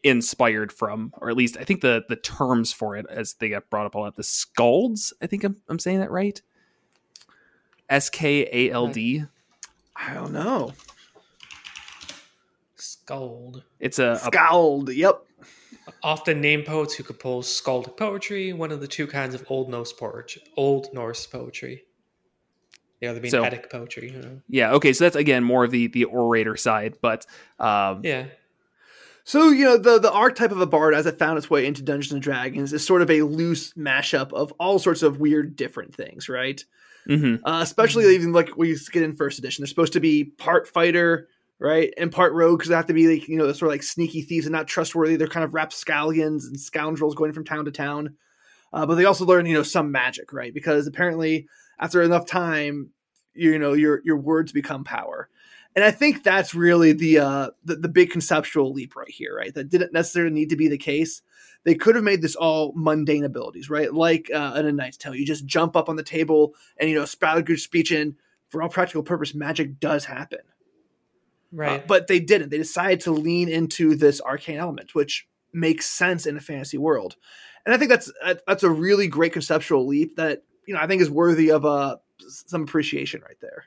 inspired 0.02 0.72
from, 0.72 1.12
or 1.18 1.30
at 1.30 1.36
least 1.36 1.56
I 1.58 1.64
think 1.64 1.80
the 1.80 2.04
the 2.08 2.16
terms 2.16 2.72
for 2.72 2.96
it 2.96 3.06
as 3.08 3.34
they 3.34 3.50
got 3.50 3.70
brought 3.70 3.86
up 3.86 3.94
a 3.94 3.98
lot. 3.98 4.16
The 4.16 4.22
Skalds, 4.22 5.12
I 5.22 5.26
think 5.26 5.44
I'm 5.44 5.56
I'm 5.68 5.78
saying 5.78 6.00
that 6.00 6.10
right. 6.10 6.40
S 7.88 8.10
K 8.10 8.48
A 8.50 8.72
L 8.72 8.88
D. 8.88 9.24
I 9.94 10.14
don't 10.14 10.32
know. 10.32 10.72
Skald. 12.76 13.64
It's 13.78 13.98
a, 13.98 14.12
a 14.12 14.18
Skald. 14.18 14.90
Yep. 14.90 15.26
Often 16.02 16.40
named 16.40 16.66
poets 16.66 16.94
who 16.94 17.02
compose 17.02 17.46
skaldic 17.46 17.96
poetry, 17.96 18.52
one 18.52 18.70
of 18.70 18.80
the 18.80 18.86
two 18.86 19.06
kinds 19.06 19.34
of 19.34 19.44
Old 19.48 19.68
Norse 19.68 19.92
poetry. 19.92 20.42
Old 20.56 20.88
Norse 20.94 21.26
poetry. 21.26 21.84
The 23.00 23.06
other 23.08 23.20
being 23.20 23.30
So- 23.30 23.42
Eddic 23.42 23.70
poetry. 23.70 24.10
You 24.12 24.20
know? 24.20 24.40
yeah. 24.48 24.72
Okay, 24.72 24.92
so 24.92 25.04
that's 25.04 25.16
again 25.16 25.42
more 25.44 25.64
of 25.64 25.70
the 25.70 25.86
the 25.88 26.04
orator 26.04 26.56
side, 26.56 26.96
but 27.00 27.26
um, 27.58 28.00
Yeah. 28.04 28.26
So 29.24 29.50
you 29.50 29.64
know 29.64 29.76
the 29.76 29.98
the 29.98 30.12
archetype 30.12 30.50
of 30.50 30.60
a 30.60 30.66
bard 30.66 30.94
as 30.94 31.06
it 31.06 31.18
found 31.18 31.38
its 31.38 31.48
way 31.50 31.66
into 31.66 31.82
Dungeons 31.82 32.12
and 32.12 32.22
Dragons 32.22 32.72
is 32.72 32.84
sort 32.84 33.02
of 33.02 33.10
a 33.10 33.22
loose 33.22 33.72
mashup 33.74 34.32
of 34.32 34.52
all 34.58 34.78
sorts 34.78 35.02
of 35.02 35.20
weird 35.20 35.56
different 35.56 35.94
things, 35.94 36.28
right? 36.28 36.62
mhm. 37.08 37.40
uh, 37.44 37.60
especially 37.62 38.14
even 38.14 38.32
like 38.32 38.56
we 38.56 38.76
get 38.92 39.02
in 39.02 39.14
first 39.14 39.38
edition. 39.38 39.62
They're 39.62 39.68
supposed 39.68 39.94
to 39.94 40.00
be 40.00 40.24
part 40.24 40.68
fighter, 40.68 41.28
right, 41.58 41.92
and 41.96 42.12
part 42.12 42.32
rogue 42.34 42.58
because 42.58 42.68
they 42.70 42.74
have 42.74 42.86
to 42.86 42.92
be 42.92 43.06
like 43.08 43.28
you 43.28 43.36
know 43.38 43.46
sort 43.52 43.68
of 43.68 43.74
like 43.74 43.82
sneaky 43.82 44.22
thieves 44.22 44.46
and 44.46 44.52
not 44.52 44.66
trustworthy. 44.66 45.16
They're 45.16 45.26
kind 45.28 45.44
of 45.44 45.54
rapscallions 45.54 46.46
and 46.46 46.58
scoundrels 46.60 47.14
going 47.14 47.32
from 47.32 47.44
town 47.44 47.64
to 47.66 47.70
town. 47.70 48.16
Uh, 48.72 48.86
but 48.86 48.94
they 48.96 49.04
also 49.04 49.24
learn 49.24 49.46
you 49.46 49.54
know 49.54 49.62
some 49.62 49.90
magic, 49.92 50.32
right? 50.32 50.52
Because 50.52 50.86
apparently 50.86 51.46
after 51.80 52.02
enough 52.02 52.26
time, 52.26 52.90
you 53.34 53.58
know 53.58 53.72
your 53.72 54.02
your 54.04 54.18
words 54.18 54.52
become 54.52 54.84
power. 54.84 55.28
And 55.76 55.84
I 55.84 55.92
think 55.92 56.24
that's 56.24 56.52
really 56.52 56.92
the, 56.92 57.20
uh, 57.20 57.50
the 57.64 57.76
the 57.76 57.88
big 57.88 58.10
conceptual 58.10 58.72
leap 58.72 58.96
right 58.96 59.08
here, 59.08 59.36
right? 59.36 59.54
That 59.54 59.68
didn't 59.68 59.92
necessarily 59.92 60.32
need 60.32 60.50
to 60.50 60.56
be 60.56 60.68
the 60.68 60.78
case. 60.78 61.22
They 61.62 61.74
could 61.76 61.94
have 61.94 62.02
made 62.04 62.22
this 62.22 62.34
all 62.34 62.72
mundane 62.74 63.24
abilities, 63.24 63.70
right? 63.70 63.92
Like 63.92 64.30
uh, 64.34 64.54
in 64.56 64.66
a 64.66 64.72
Knight's 64.72 64.96
Tale, 64.96 65.14
you 65.14 65.24
just 65.24 65.46
jump 65.46 65.76
up 65.76 65.88
on 65.88 65.96
the 65.96 66.02
table 66.02 66.54
and 66.76 66.90
you 66.90 66.96
know 66.96 67.04
spout 67.04 67.38
a 67.38 67.42
good 67.42 67.60
speech, 67.60 67.92
and 67.92 68.16
for 68.48 68.62
all 68.62 68.68
practical 68.68 69.02
purpose, 69.02 69.34
magic 69.34 69.78
does 69.80 70.04
happen. 70.04 70.40
Uh, 70.40 71.56
Right. 71.56 71.86
but 71.86 72.06
they 72.06 72.20
didn't. 72.20 72.50
They 72.50 72.58
decided 72.58 73.00
to 73.00 73.12
lean 73.12 73.48
into 73.48 73.96
this 73.96 74.20
arcane 74.20 74.58
element, 74.58 74.94
which 74.94 75.26
makes 75.52 75.86
sense 75.86 76.26
in 76.26 76.36
a 76.36 76.40
fantasy 76.40 76.78
world. 76.78 77.16
And 77.66 77.74
I 77.74 77.78
think 77.78 77.90
that's 77.90 78.10
that's 78.46 78.62
a 78.62 78.70
really 78.70 79.08
great 79.08 79.32
conceptual 79.32 79.86
leap 79.86 80.16
that 80.16 80.44
you 80.70 80.76
know 80.76 80.80
I 80.80 80.86
think 80.86 81.02
is 81.02 81.10
worthy 81.10 81.50
of 81.50 81.66
uh, 81.66 81.96
some 82.28 82.62
appreciation 82.62 83.22
right 83.22 83.36
there. 83.40 83.64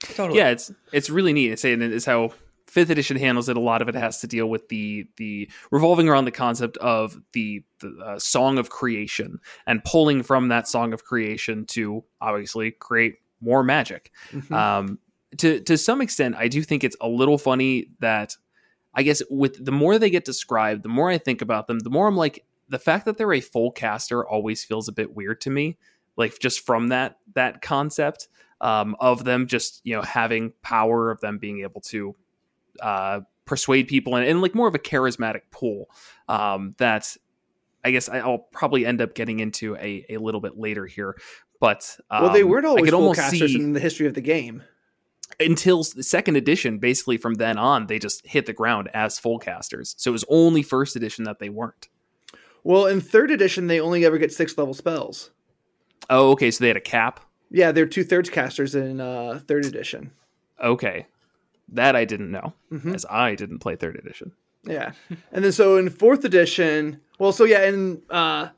totally. 0.00 0.38
yeah, 0.38 0.48
it's 0.48 0.72
it's 0.90 1.10
really 1.10 1.34
neat. 1.34 1.52
It's 1.52 1.64
it's 1.66 2.06
how 2.06 2.32
fifth 2.66 2.88
edition 2.88 3.18
handles 3.18 3.50
it 3.50 3.56
a 3.58 3.60
lot 3.60 3.82
of 3.82 3.88
it 3.90 3.94
has 3.94 4.20
to 4.22 4.26
deal 4.26 4.46
with 4.48 4.66
the 4.70 5.06
the 5.18 5.50
revolving 5.70 6.08
around 6.08 6.24
the 6.24 6.30
concept 6.30 6.78
of 6.78 7.20
the, 7.32 7.62
the 7.80 7.94
uh, 8.02 8.18
song 8.18 8.56
of 8.56 8.70
creation 8.70 9.38
and 9.66 9.84
pulling 9.84 10.22
from 10.22 10.48
that 10.48 10.66
song 10.66 10.94
of 10.94 11.04
creation 11.04 11.66
to 11.66 12.02
obviously 12.22 12.70
create 12.70 13.16
more 13.42 13.62
magic 13.62 14.10
Mhm. 14.32 14.50
um, 14.52 14.98
to 15.36 15.60
to 15.60 15.76
some 15.76 16.00
extent, 16.00 16.34
I 16.38 16.48
do 16.48 16.62
think 16.62 16.82
it's 16.84 16.96
a 17.02 17.08
little 17.08 17.36
funny 17.36 17.90
that 18.00 18.34
I 18.94 19.02
guess 19.02 19.20
with 19.28 19.62
the 19.62 19.72
more 19.72 19.98
they 19.98 20.08
get 20.08 20.24
described, 20.24 20.82
the 20.82 20.88
more 20.88 21.10
I 21.10 21.18
think 21.18 21.42
about 21.42 21.66
them, 21.66 21.80
the 21.80 21.90
more 21.90 22.06
I'm 22.08 22.16
like 22.16 22.44
the 22.72 22.78
fact 22.78 23.04
that 23.04 23.18
they're 23.18 23.34
a 23.34 23.40
full 23.40 23.70
caster 23.70 24.26
always 24.26 24.64
feels 24.64 24.88
a 24.88 24.92
bit 24.92 25.14
weird 25.14 25.42
to 25.42 25.50
me. 25.50 25.76
Like 26.16 26.38
just 26.38 26.64
from 26.64 26.88
that 26.88 27.18
that 27.34 27.60
concept 27.62 28.28
um, 28.60 28.96
of 28.98 29.24
them 29.24 29.46
just 29.46 29.80
you 29.84 29.94
know 29.94 30.02
having 30.02 30.52
power 30.62 31.10
of 31.10 31.20
them 31.20 31.38
being 31.38 31.60
able 31.60 31.82
to 31.82 32.16
uh, 32.80 33.20
persuade 33.44 33.88
people 33.88 34.16
and, 34.16 34.26
and 34.26 34.40
like 34.40 34.54
more 34.54 34.68
of 34.68 34.74
a 34.74 34.78
charismatic 34.78 35.42
pool 35.50 35.90
um, 36.28 36.74
that 36.78 37.14
I 37.84 37.90
guess 37.90 38.08
I'll 38.08 38.46
probably 38.52 38.86
end 38.86 39.02
up 39.02 39.14
getting 39.14 39.40
into 39.40 39.76
a, 39.76 40.06
a 40.08 40.16
little 40.16 40.40
bit 40.40 40.56
later 40.58 40.86
here. 40.86 41.16
But 41.60 41.98
um, 42.10 42.24
well, 42.24 42.32
they 42.32 42.44
weren't 42.44 42.64
I 42.64 42.70
always 42.70 42.90
full 42.90 43.00
almost 43.02 43.20
casters 43.20 43.52
see- 43.52 43.60
in 43.60 43.74
the 43.74 43.80
history 43.80 44.06
of 44.06 44.14
the 44.14 44.20
game. 44.20 44.62
until 45.40 45.82
the 45.82 46.02
second 46.02 46.36
edition, 46.36 46.78
basically 46.78 47.16
from 47.18 47.34
then 47.34 47.58
on, 47.58 47.86
they 47.86 47.98
just 47.98 48.26
hit 48.26 48.46
the 48.46 48.52
ground 48.52 48.88
as 48.94 49.18
full 49.18 49.38
casters. 49.38 49.94
So 49.98 50.10
it 50.10 50.12
was 50.12 50.24
only 50.28 50.62
first 50.62 50.96
edition 50.96 51.24
that 51.24 51.38
they 51.38 51.48
weren't. 51.50 51.88
Well, 52.64 52.86
in 52.86 53.00
third 53.00 53.30
edition, 53.30 53.66
they 53.66 53.80
only 53.80 54.04
ever 54.04 54.18
get 54.18 54.32
six 54.32 54.56
level 54.56 54.74
spells. 54.74 55.30
Oh, 56.10 56.30
okay. 56.32 56.50
So 56.50 56.62
they 56.64 56.68
had 56.68 56.76
a 56.76 56.80
cap. 56.80 57.20
Yeah, 57.50 57.72
they're 57.72 57.86
two 57.86 58.04
thirds 58.04 58.30
casters 58.30 58.74
in 58.74 59.00
uh, 59.00 59.40
third 59.46 59.64
edition. 59.66 60.12
Okay, 60.62 61.06
that 61.68 61.96
I 61.96 62.04
didn't 62.04 62.30
know, 62.30 62.54
Mhm. 62.72 62.94
as 62.94 63.04
I 63.10 63.34
didn't 63.34 63.58
play 63.58 63.76
third 63.76 63.96
edition. 63.96 64.32
Yeah, 64.64 64.92
and 65.32 65.44
then 65.44 65.50
so 65.52 65.76
in 65.76 65.90
fourth 65.90 66.24
edition, 66.24 67.00
well, 67.18 67.32
so 67.32 67.44
yeah, 67.44 67.64
in 67.66 68.00
uh, 68.10 68.48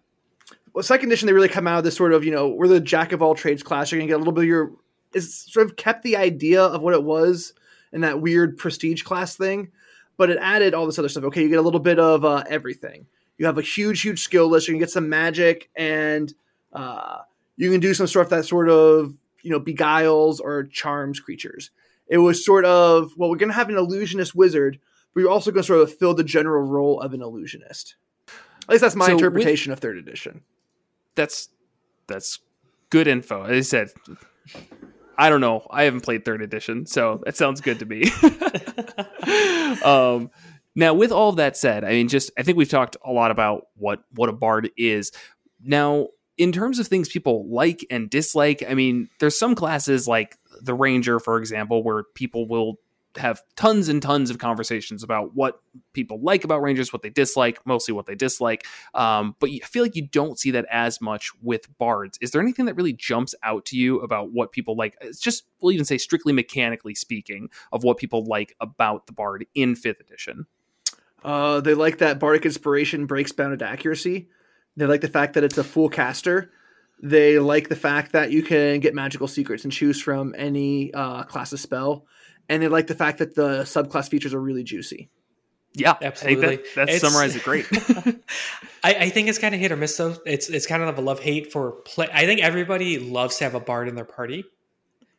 well, 0.74 0.82
second 0.82 1.08
edition, 1.08 1.26
they 1.26 1.32
really 1.32 1.48
come 1.48 1.66
out 1.66 1.78
of 1.78 1.84
this 1.84 1.96
sort 1.96 2.12
of 2.12 2.24
you 2.24 2.30
know 2.30 2.48
we're 2.48 2.68
the 2.68 2.78
jack 2.80 3.12
of 3.12 3.22
all 3.22 3.34
trades 3.34 3.62
class. 3.62 3.90
You're 3.90 4.00
gonna 4.00 4.08
get 4.08 4.16
a 4.16 4.18
little 4.18 4.32
bit 4.34 4.42
of 4.44 4.48
your 4.48 4.72
is 5.14 5.34
sort 5.34 5.66
of 5.66 5.76
kept 5.76 6.02
the 6.02 6.16
idea 6.16 6.62
of 6.62 6.82
what 6.82 6.92
it 6.94 7.02
was 7.02 7.54
in 7.92 8.02
that 8.02 8.20
weird 8.20 8.58
prestige 8.58 9.02
class 9.02 9.34
thing, 9.36 9.70
but 10.18 10.28
it 10.30 10.38
added 10.40 10.74
all 10.74 10.84
this 10.86 10.98
other 10.98 11.08
stuff. 11.08 11.24
Okay, 11.24 11.42
you 11.42 11.48
get 11.48 11.58
a 11.58 11.62
little 11.62 11.80
bit 11.80 11.98
of 11.98 12.24
uh, 12.24 12.44
everything. 12.48 13.06
You 13.38 13.46
have 13.46 13.58
a 13.58 13.62
huge, 13.62 14.02
huge 14.02 14.20
skill 14.20 14.48
list. 14.48 14.68
You 14.68 14.74
can 14.74 14.78
get 14.80 14.90
some 14.90 15.08
magic, 15.08 15.68
and 15.74 16.32
uh, 16.72 17.18
you 17.56 17.70
can 17.70 17.80
do 17.80 17.94
some 17.94 18.06
stuff 18.06 18.28
that 18.30 18.44
sort 18.44 18.68
of 18.68 19.16
you 19.42 19.50
know 19.50 19.60
beguiles 19.60 20.40
or 20.40 20.64
charms 20.64 21.20
creatures. 21.20 21.70
It 22.06 22.18
was 22.18 22.44
sort 22.44 22.64
of 22.64 23.12
well, 23.16 23.30
we're 23.30 23.36
gonna 23.36 23.52
have 23.52 23.68
an 23.68 23.76
illusionist 23.76 24.34
wizard, 24.34 24.78
but 25.14 25.20
you're 25.20 25.30
also 25.30 25.50
going 25.50 25.62
to 25.62 25.66
sort 25.66 25.80
of 25.80 25.94
fill 25.96 26.14
the 26.14 26.24
general 26.24 26.62
role 26.62 27.00
of 27.00 27.12
an 27.14 27.22
illusionist. 27.22 27.96
At 28.28 28.68
least 28.70 28.80
that's 28.82 28.94
my 28.96 29.06
So 29.06 29.14
with- 29.14 29.22
interpretation 29.24 29.72
of 29.72 29.78
third 29.80 29.96
edition. 29.98 30.42
That's 31.14 31.48
that's 32.06 32.40
good 32.90 33.06
info. 33.08 33.44
As 33.44 33.50
I 33.50 33.60
said, 33.60 33.88
I 35.16 35.28
don't 35.28 35.40
know. 35.40 35.66
I 35.70 35.84
haven't 35.84 36.00
played 36.02 36.24
third 36.24 36.42
edition, 36.42 36.86
so 36.86 37.20
that 37.24 37.36
sounds 37.36 37.60
good 37.60 37.78
to 37.80 37.86
me. 37.86 38.04
um, 39.84 40.30
now, 40.74 40.94
with 40.94 41.12
all 41.12 41.32
that 41.32 41.56
said, 41.56 41.84
I 41.84 41.90
mean, 41.90 42.08
just 42.08 42.30
I 42.38 42.42
think 42.42 42.58
we've 42.58 42.68
talked 42.68 42.96
a 43.04 43.12
lot 43.12 43.30
about 43.30 43.68
what 43.76 44.04
what 44.12 44.28
a 44.28 44.32
bard 44.32 44.70
is. 44.76 45.12
Now, 45.62 46.08
in 46.36 46.52
terms 46.52 46.78
of 46.78 46.88
things 46.88 47.08
people 47.08 47.48
like 47.48 47.86
and 47.90 48.10
dislike, 48.10 48.62
I 48.68 48.74
mean, 48.74 49.08
there's 49.20 49.38
some 49.38 49.54
classes 49.54 50.08
like 50.08 50.36
the 50.60 50.74
ranger, 50.74 51.20
for 51.20 51.38
example, 51.38 51.82
where 51.82 52.02
people 52.14 52.48
will 52.48 52.80
have 53.16 53.42
tons 53.54 53.88
and 53.88 54.02
tons 54.02 54.28
of 54.28 54.38
conversations 54.38 55.04
about 55.04 55.36
what 55.36 55.60
people 55.92 56.20
like 56.20 56.42
about 56.42 56.62
rangers, 56.62 56.92
what 56.92 57.02
they 57.02 57.10
dislike, 57.10 57.64
mostly 57.64 57.94
what 57.94 58.06
they 58.06 58.16
dislike. 58.16 58.66
Um, 58.92 59.36
but 59.38 59.50
I 59.50 59.58
feel 59.66 59.84
like 59.84 59.94
you 59.94 60.08
don't 60.08 60.36
see 60.38 60.50
that 60.50 60.66
as 60.70 61.00
much 61.00 61.30
with 61.40 61.66
bards. 61.78 62.18
Is 62.20 62.32
there 62.32 62.42
anything 62.42 62.64
that 62.64 62.74
really 62.74 62.92
jumps 62.92 63.32
out 63.44 63.64
to 63.66 63.76
you 63.76 64.00
about 64.00 64.32
what 64.32 64.50
people 64.50 64.76
like? 64.76 64.96
It's 65.00 65.20
just 65.20 65.44
we'll 65.60 65.72
even 65.72 65.84
say 65.84 65.98
strictly 65.98 66.32
mechanically 66.32 66.96
speaking 66.96 67.48
of 67.72 67.84
what 67.84 67.98
people 67.98 68.24
like 68.24 68.56
about 68.60 69.06
the 69.06 69.12
bard 69.12 69.46
in 69.54 69.76
fifth 69.76 70.00
edition. 70.00 70.46
Uh, 71.24 71.60
they 71.60 71.74
like 71.74 71.98
that 71.98 72.18
bardic 72.18 72.44
inspiration 72.44 73.06
breaks 73.06 73.32
bounded 73.32 73.62
accuracy. 73.62 74.28
They 74.76 74.86
like 74.86 75.00
the 75.00 75.08
fact 75.08 75.34
that 75.34 75.44
it's 75.44 75.58
a 75.58 75.64
full 75.64 75.88
caster. 75.88 76.50
They 77.02 77.38
like 77.38 77.68
the 77.68 77.76
fact 77.76 78.12
that 78.12 78.30
you 78.30 78.42
can 78.42 78.80
get 78.80 78.94
magical 78.94 79.26
secrets 79.26 79.64
and 79.64 79.72
choose 79.72 80.00
from 80.00 80.34
any 80.36 80.92
uh, 80.92 81.24
class 81.24 81.52
of 81.52 81.60
spell. 81.60 82.06
And 82.48 82.62
they 82.62 82.68
like 82.68 82.86
the 82.86 82.94
fact 82.94 83.18
that 83.18 83.34
the 83.34 83.60
subclass 83.62 84.08
features 84.08 84.34
are 84.34 84.40
really 84.40 84.62
juicy. 84.62 85.08
Yeah, 85.76 85.94
Absolutely. 86.00 86.46
I 86.46 86.56
that, 86.76 86.86
that 86.86 87.00
summarizes 87.00 87.36
it 87.36 87.42
great. 87.42 87.66
I, 88.84 88.94
I 88.94 89.08
think 89.10 89.28
it's 89.28 89.38
kind 89.38 89.54
of 89.54 89.60
hit 89.60 89.72
or 89.72 89.76
miss 89.76 89.96
though. 89.96 90.16
It's 90.24 90.48
it's 90.48 90.66
kind 90.66 90.84
of 90.84 90.96
a 90.96 91.00
love 91.00 91.18
hate 91.18 91.50
for 91.50 91.72
play. 91.72 92.08
I 92.12 92.26
think 92.26 92.42
everybody 92.42 93.00
loves 93.00 93.38
to 93.38 93.44
have 93.44 93.56
a 93.56 93.60
bard 93.60 93.88
in 93.88 93.96
their 93.96 94.04
party 94.04 94.44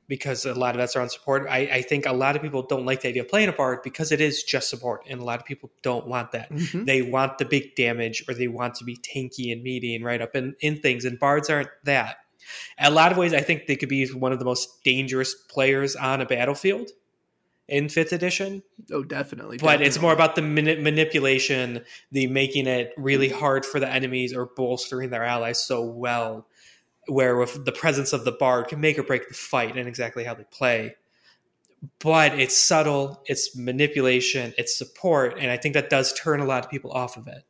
because 0.08 0.46
a 0.46 0.54
lot 0.54 0.76
of 0.76 0.78
that's 0.80 0.96
around 0.96 1.10
support. 1.10 1.48
I, 1.50 1.60
I 1.72 1.82
think 1.82 2.06
a 2.06 2.14
lot 2.14 2.36
of 2.36 2.42
people 2.42 2.62
don't 2.64 2.86
like 2.86 3.02
the 3.02 3.10
idea 3.10 3.24
of 3.24 3.30
playing 3.30 3.50
a 3.50 3.54
bard 3.54 3.80
because 3.84 4.12
it 4.12 4.22
is 4.22 4.44
just 4.44 4.70
support, 4.70 5.02
and 5.10 5.20
a 5.20 5.24
lot 5.24 5.40
of 5.40 5.46
people 5.46 5.72
don't 5.82 6.08
want 6.08 6.32
that. 6.34 6.52
Mhm. 6.52 6.86
They 6.86 7.02
want 7.02 7.38
the 7.38 7.46
big 7.46 7.76
damage 7.76 8.24
or 8.28 8.34
they 8.34 8.48
want 8.48 8.76
to 8.76 8.84
be 8.84 8.98
tanky 8.98 9.52
and 9.52 9.64
meaty 9.64 9.96
and 9.96 10.06
right 10.06 10.22
up 10.22 10.36
in, 10.36 10.56
in 10.62 10.80
things, 10.82 11.06
and 11.06 11.20
bards 11.20 11.50
aren't 11.50 11.70
that. 11.86 12.18
In 12.80 12.86
a 12.86 12.92
lot 12.92 13.12
of 13.12 13.18
ways, 13.18 13.34
I 13.34 13.42
think 13.42 13.66
they 13.66 13.76
could 13.76 13.90
be 13.90 14.06
one 14.10 14.32
of 14.32 14.40
the 14.40 14.46
most 14.46 14.84
dangerous 14.84 15.34
players 15.34 15.96
on 15.96 16.22
a 16.22 16.26
battlefield 16.26 16.92
in 17.68 17.90
fifth 17.90 18.14
edition 18.14 18.62
Oh, 18.92 19.04
definitely. 19.04 19.58
but 19.58 19.82
it's 19.82 20.00
more 20.00 20.14
about 20.14 20.36
the 20.36 20.44
mani- 20.44 20.76
manipulation, 20.80 21.84
the 22.12 22.28
making 22.28 22.68
it 22.68 22.94
really 22.96 23.30
hard 23.30 23.66
for 23.66 23.80
the 23.80 23.90
enemies 23.90 24.36
or 24.36 24.46
bolstering 24.46 25.10
their 25.10 25.24
allies 25.24 25.66
so 25.66 25.82
well, 25.84 26.46
where 27.08 27.38
with 27.38 27.66
the 27.66 27.72
presence 27.72 28.14
of 28.14 28.26
the 28.26 28.32
bard 28.32 28.68
can 28.68 28.80
make 28.80 28.98
or 28.98 29.04
break 29.04 29.28
the 29.28 29.34
fight 29.34 29.78
and 29.78 29.88
exactly 29.88 30.24
how 30.24 30.34
they 30.34 30.46
play. 30.52 30.96
But 32.00 32.40
it's 32.40 32.58
subtle, 32.58 33.22
it's 33.26 33.56
manipulation, 33.56 34.54
it's 34.58 34.78
support, 34.78 35.38
and 35.40 35.52
I 35.52 35.58
think 35.58 35.74
that 35.76 35.90
does 35.90 36.14
turn 36.14 36.40
a 36.40 36.46
lot 36.46 36.66
of 36.66 36.72
people 36.72 36.92
off 36.92 37.16
of 37.18 37.28
it. 37.28 37.44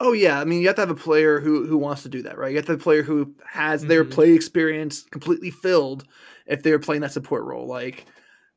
Oh 0.00 0.12
yeah, 0.12 0.40
I 0.40 0.44
mean 0.44 0.60
you 0.62 0.66
have 0.66 0.76
to 0.76 0.82
have 0.82 0.90
a 0.90 0.94
player 0.94 1.38
who 1.38 1.66
who 1.66 1.76
wants 1.76 2.02
to 2.02 2.08
do 2.08 2.22
that, 2.22 2.38
right? 2.38 2.50
You 2.50 2.56
have 2.56 2.66
to 2.66 2.72
have 2.72 2.80
a 2.80 2.82
player 2.82 3.02
who 3.02 3.34
has 3.46 3.84
their 3.86 4.04
Mhm. 4.04 4.10
play 4.10 4.32
experience 4.32 5.02
completely 5.02 5.50
filled 5.50 6.04
if 6.46 6.62
they're 6.62 6.78
playing 6.78 7.02
that 7.02 7.12
support 7.12 7.44
role. 7.44 7.66
Like 7.66 8.06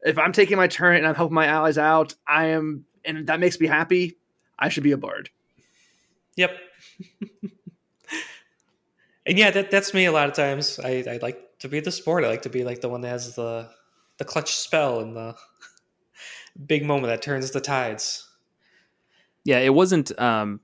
if 0.04 0.18
I'm 0.18 0.32
taking 0.32 0.58
my 0.58 0.68
turn 0.68 0.96
and 0.96 1.06
I'm 1.06 1.14
helping 1.16 1.36
my 1.36 1.46
allies 1.46 1.78
out, 1.78 2.16
I 2.28 2.46
am 2.48 2.86
and 3.04 3.28
that 3.28 3.40
makes 3.40 3.60
me 3.60 3.68
happy, 3.68 4.18
I 4.58 4.70
should 4.70 4.84
be 4.84 4.94
a 4.94 4.98
bard. 4.98 5.30
Yep. 6.36 6.52
and 9.26 9.38
yeah, 9.38 9.52
that 9.52 9.72
that's 9.72 9.94
me 9.94 10.06
a 10.06 10.12
lot 10.12 10.30
of 10.30 10.36
times. 10.36 10.80
I, 10.80 11.04
I 11.10 11.20
like 11.22 11.60
to 11.60 11.68
be 11.68 11.80
the 11.80 11.92
sport. 11.92 12.24
I 12.24 12.30
like 12.30 12.44
to 12.44 12.50
be 12.50 12.64
like 12.64 12.82
the 12.82 12.90
one 12.90 13.02
that 13.02 13.10
has 13.10 13.36
the 13.36 13.70
the 14.18 14.26
clutch 14.26 14.56
spell 14.56 15.00
and 15.00 15.16
the 15.16 15.36
big 16.66 16.86
moment 16.86 17.08
that 17.08 17.22
turns 17.22 17.52
the 17.52 17.62
tides. 17.62 18.28
Yeah, 19.44 19.60
it 19.60 19.74
wasn't. 19.74 20.18
Um, 20.20 20.62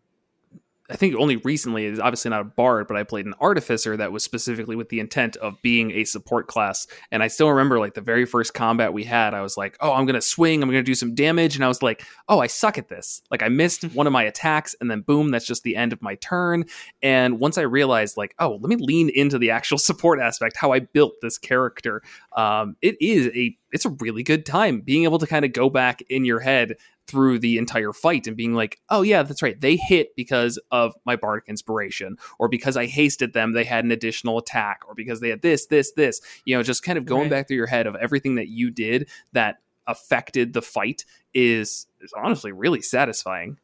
I 0.91 0.95
think 0.95 1.15
only 1.15 1.37
recently 1.37 1.85
is 1.85 1.99
obviously 1.99 2.29
not 2.29 2.41
a 2.41 2.45
bard, 2.45 2.87
but 2.87 2.97
I 2.97 3.03
played 3.03 3.25
an 3.25 3.33
artificer 3.39 3.95
that 3.95 4.11
was 4.11 4.25
specifically 4.25 4.75
with 4.75 4.89
the 4.89 4.99
intent 4.99 5.37
of 5.37 5.61
being 5.61 5.91
a 5.91 6.03
support 6.03 6.47
class. 6.47 6.85
And 7.11 7.23
I 7.23 7.27
still 7.27 7.49
remember 7.49 7.79
like 7.79 7.93
the 7.93 8.01
very 8.01 8.25
first 8.25 8.53
combat 8.53 8.91
we 8.91 9.05
had, 9.05 9.33
I 9.33 9.41
was 9.41 9.55
like, 9.55 9.77
"Oh, 9.79 9.93
I'm 9.93 10.05
gonna 10.05 10.21
swing, 10.21 10.61
I'm 10.61 10.69
gonna 10.69 10.83
do 10.83 10.93
some 10.93 11.15
damage," 11.15 11.55
and 11.55 11.63
I 11.63 11.69
was 11.69 11.81
like, 11.81 12.03
"Oh, 12.27 12.39
I 12.39 12.47
suck 12.47 12.77
at 12.77 12.89
this." 12.89 13.21
Like 13.31 13.41
I 13.41 13.47
missed 13.47 13.83
one 13.95 14.05
of 14.05 14.11
my 14.11 14.23
attacks, 14.23 14.75
and 14.81 14.91
then 14.91 15.01
boom, 15.01 15.31
that's 15.31 15.45
just 15.45 15.63
the 15.63 15.77
end 15.77 15.93
of 15.93 16.01
my 16.01 16.15
turn. 16.15 16.65
And 17.01 17.39
once 17.39 17.57
I 17.57 17.61
realized, 17.61 18.17
like, 18.17 18.35
oh, 18.39 18.59
let 18.61 18.69
me 18.69 18.75
lean 18.75 19.09
into 19.09 19.37
the 19.37 19.51
actual 19.51 19.77
support 19.91 20.19
aspect, 20.19 20.57
how 20.57 20.73
I 20.73 20.79
built 20.79 21.13
this 21.21 21.37
character, 21.37 22.01
um, 22.35 22.75
it 22.81 22.97
is 23.01 23.27
a 23.33 23.57
it's 23.71 23.85
a 23.85 23.95
really 24.01 24.23
good 24.23 24.45
time 24.45 24.81
being 24.81 25.05
able 25.05 25.19
to 25.19 25.27
kind 25.27 25.45
of 25.45 25.53
go 25.53 25.69
back 25.69 26.01
in 26.09 26.25
your 26.25 26.41
head 26.41 26.75
through 27.11 27.39
the 27.39 27.57
entire 27.57 27.93
fight 27.93 28.25
and 28.25 28.37
being 28.37 28.53
like, 28.53 28.79
oh 28.89 29.01
yeah, 29.01 29.21
that's 29.23 29.41
right, 29.43 29.59
they 29.59 29.75
hit 29.75 30.15
because 30.15 30.57
of 30.71 30.95
my 31.05 31.15
bardic 31.15 31.43
inspiration, 31.47 32.17
or 32.39 32.47
because 32.47 32.77
I 32.77 32.85
hasted 32.85 33.33
them, 33.33 33.51
they 33.51 33.65
had 33.65 33.83
an 33.85 33.91
additional 33.91 34.37
attack, 34.37 34.81
or 34.87 34.95
because 34.95 35.19
they 35.19 35.29
had 35.29 35.41
this, 35.41 35.67
this, 35.67 35.91
this. 35.91 36.21
You 36.45 36.55
know, 36.55 36.63
just 36.63 36.83
kind 36.83 36.97
of 36.97 37.05
going 37.05 37.23
Right. 37.23 37.31
back 37.31 37.47
through 37.47 37.57
your 37.57 37.67
head 37.67 37.85
of 37.85 37.95
everything 37.95 38.35
that 38.35 38.47
you 38.47 38.71
did 38.71 39.09
that 39.33 39.57
affected 39.87 40.53
the 40.53 40.61
fight 40.61 41.05
is 41.33 41.87
is 41.99 42.13
honestly 42.15 42.51
really 42.51 42.81
satisfying. 42.81 43.57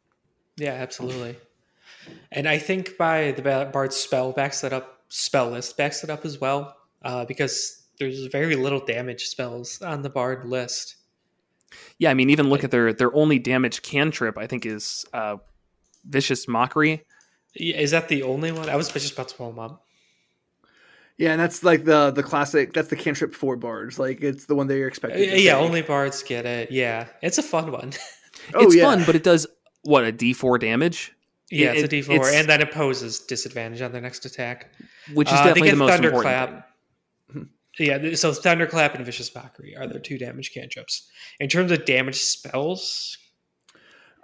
Yeah, 0.58 0.74
absolutely. 0.74 1.38
And 2.32 2.48
I 2.48 2.58
think 2.58 2.98
by 2.98 3.32
the 3.32 3.42
Ba- 3.42 3.70
Bard's 3.72 3.96
spell 3.96 4.32
backs 4.32 4.62
that 4.62 4.74
up, 4.74 5.04
spell 5.10 5.50
list 5.52 5.78
backs 5.78 6.04
it 6.04 6.10
up 6.10 6.26
as 6.26 6.40
well, 6.42 6.76
uh, 7.04 7.26
because 7.26 7.84
there's 8.00 8.26
very 8.28 8.56
little 8.56 8.80
damage 8.80 9.28
spells 9.28 9.82
on 9.82 10.02
the 10.04 10.10
Bard 10.10 10.46
list. 10.46 10.97
Yeah, 12.00 12.12
I 12.12 12.14
mean, 12.14 12.30
even 12.30 12.50
look 12.50 12.64
at 12.64 12.72
their 12.72 12.94
their 12.94 13.14
only 13.14 13.40
damage 13.40 13.82
cantrip. 13.82 14.38
I 14.38 14.48
think 14.48 14.66
is 14.66 15.06
uh, 15.14 15.38
vicious 16.08 16.48
mockery. 16.48 17.04
Yeah, 17.56 17.78
Is 17.78 17.92
that 17.92 18.08
the 18.08 18.24
only 18.24 18.52
one? 18.52 18.70
I 18.70 18.76
was 18.76 18.90
just 18.90 19.14
about 19.14 19.30
to 19.30 19.36
pull 19.36 19.50
them 19.50 19.60
up. 19.60 19.84
Yeah, 21.18 21.32
and 21.32 21.42
that's 21.42 21.64
like 21.64 21.84
the 21.86 22.12
the 22.12 22.22
classic. 22.24 22.74
That's 22.74 22.90
the 22.90 22.96
cantrip 22.96 23.34
for 23.34 23.56
bards. 23.56 23.98
Like 23.98 24.22
it's 24.22 24.46
the 24.46 24.54
one 24.56 24.68
that 24.68 24.78
you're 24.78 24.88
expecting. 24.88 25.28
to 25.30 25.40
yeah, 25.42 25.54
say. 25.54 25.60
only 25.60 25.82
bards 25.82 26.22
get 26.22 26.46
it. 26.46 26.72
Yeah, 26.72 27.08
it's 27.22 27.38
a 27.40 27.44
fun 27.44 27.72
one. 27.72 27.92
Oh, 28.54 28.66
it's 28.66 28.76
yeah. 28.76 28.84
fun, 28.84 29.04
but 29.04 29.16
it 29.16 29.24
does 29.24 29.48
what 29.82 30.04
a 30.04 30.12
D 30.12 30.32
four 30.32 30.60
damage, 30.60 31.12
yeah, 31.50 31.72
It- 31.74 31.84
it's 31.86 31.92
a 31.92 31.96
D4, 32.12 32.16
it's- 32.18 32.34
and 32.36 32.48
then 32.48 32.62
it 32.62 32.72
poses 32.72 33.20
disadvantage 33.22 33.82
on 33.82 33.92
their 33.92 34.00
next 34.02 34.26
attack. 34.26 34.68
which 35.16 35.28
is 35.28 35.34
Uh, 35.34 35.38
they 35.38 35.50
definitely 35.50 35.62
get 35.70 35.72
the 35.72 35.78
most 35.78 35.90
Thunderclap. 35.94 36.24
important. 36.50 36.64
Thing. 36.64 36.64
Yeah, 37.80 38.16
so 38.16 38.34
Thunderclap 38.34 38.96
and 38.96 39.06
Vicious 39.06 39.34
Mockery 39.34 39.76
are 39.78 39.88
their 39.88 40.00
two 40.00 40.18
damage 40.18 40.54
cantrips. 40.54 41.08
In 41.40 41.48
terms 41.48 41.72
of 41.72 41.86
damage 41.86 42.20
spells, 42.20 43.18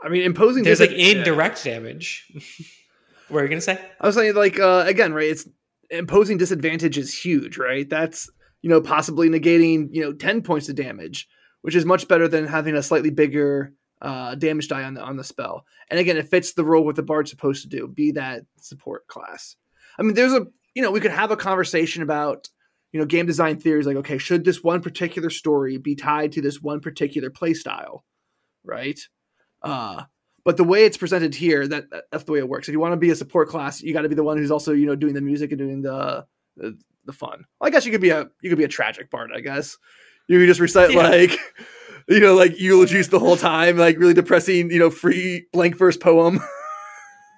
I 0.04 0.10
mean, 0.10 0.24
imposing. 0.24 0.64
there's 0.64 0.80
like 0.80 0.92
indirect 0.92 1.64
damage. 1.64 2.32
what 3.30 3.40
are 3.40 3.44
you 3.44 3.50
gonna 3.50 3.62
say? 3.62 3.80
I 4.02 4.08
was 4.08 4.16
saying, 4.16 4.36
like, 4.36 4.60
uh, 4.60 4.84
again, 4.88 5.14
right? 5.14 5.30
It's 5.30 5.48
imposing 5.90 6.38
disadvantage 6.38 6.98
is 6.98 7.18
huge, 7.18 7.58
right? 7.58 7.90
That's 7.90 8.30
you 8.62 8.70
know 8.70 8.82
possibly 8.82 9.30
negating 9.30 9.90
you 9.92 10.02
know 10.02 10.14
ten 10.14 10.42
points 10.42 10.68
of 10.68 10.76
damage, 10.76 11.28
which 11.62 11.76
is 11.76 11.86
much 11.86 12.08
better 12.08 12.28
than 12.28 12.48
having 12.48 12.76
a 12.76 12.84
slightly 12.84 13.12
bigger 13.12 13.74
uh, 14.02 14.36
damage 14.36 14.68
die 14.68 14.84
on 14.84 14.96
the 14.96 15.02
on 15.02 15.16
the 15.16 15.24
spell. 15.24 15.66
And 15.90 16.00
again, 16.00 16.18
it 16.18 16.30
fits 16.30 16.54
the 16.54 16.66
role 16.66 16.84
what 16.84 16.96
the 16.96 17.04
bard's 17.04 17.30
supposed 17.30 17.62
to 17.64 17.70
do, 17.70 17.88
be 17.88 18.12
that 18.12 18.44
support 18.58 19.08
class. 19.08 19.56
I 19.98 20.02
mean, 20.02 20.16
there's 20.16 20.34
a 20.34 20.48
you 20.76 20.82
know 20.82 20.92
we 20.92 21.00
could 21.00 21.12
have 21.12 21.32
a 21.32 21.38
conversation 21.38 22.04
about 22.04 22.50
you 22.94 23.00
know 23.00 23.06
game 23.06 23.26
design 23.26 23.60
theories, 23.60 23.86
like 23.86 23.98
okay, 23.98 24.18
should 24.18 24.46
this 24.46 24.64
one 24.64 24.82
particular 24.82 25.30
story 25.30 25.78
be 25.78 25.96
tied 25.96 26.32
to 26.34 26.42
this 26.42 26.62
one 26.62 26.80
particular 26.80 27.30
play 27.30 27.54
style, 27.54 28.06
right? 28.64 29.00
Uh, 29.62 30.04
but 30.46 30.58
the 30.58 30.64
way 30.64 30.86
it's 30.86 30.98
presented 30.98 31.34
here, 31.36 31.68
that, 31.68 31.90
that- 31.90 32.04
that's 32.12 32.24
the 32.26 32.32
way 32.34 32.40
it 32.40 32.48
works. 32.50 32.68
If 32.68 32.74
you 32.74 32.80
want 32.80 32.94
to 32.94 32.98
be 32.98 33.10
a 33.10 33.16
support 33.16 33.50
class, 33.50 33.82
you 33.82 33.94
got 33.94 34.02
to 34.04 34.10
be 34.10 34.16
the 34.16 34.24
one 34.24 34.38
who's 34.38 34.52
also 34.52 34.72
you 34.74 34.86
know 34.86 34.96
doing 34.96 35.14
the 35.14 35.22
music 35.22 35.52
and 35.52 35.58
doing 35.60 35.82
the 35.82 36.26
the, 36.58 36.78
the 37.06 37.14
fun. 37.14 37.44
Well, 37.60 37.68
I 37.68 37.72
guess 37.72 37.86
you 37.86 37.92
could 37.92 38.02
be 38.02 38.12
a 38.12 38.28
you 38.42 38.50
could 38.50 38.58
be 38.60 38.64
a 38.64 38.70
tragic 38.70 39.10
part 39.12 39.32
I 39.36 39.40
guess 39.42 39.78
you 40.28 40.40
could 40.40 40.48
just 40.48 40.60
recite 40.62 40.92
Yeah. 40.94 41.08
like 41.10 41.38
you 42.08 42.20
know 42.20 42.36
like 42.36 42.60
eulogies 42.60 43.10
the 43.10 43.20
whole 43.20 43.38
time, 43.38 43.78
like 43.78 43.98
really 43.98 44.14
depressing 44.14 44.70
you 44.72 44.80
know 44.80 44.90
free 44.90 45.48
blank 45.52 45.78
verse 45.78 45.98
poem. 45.98 46.40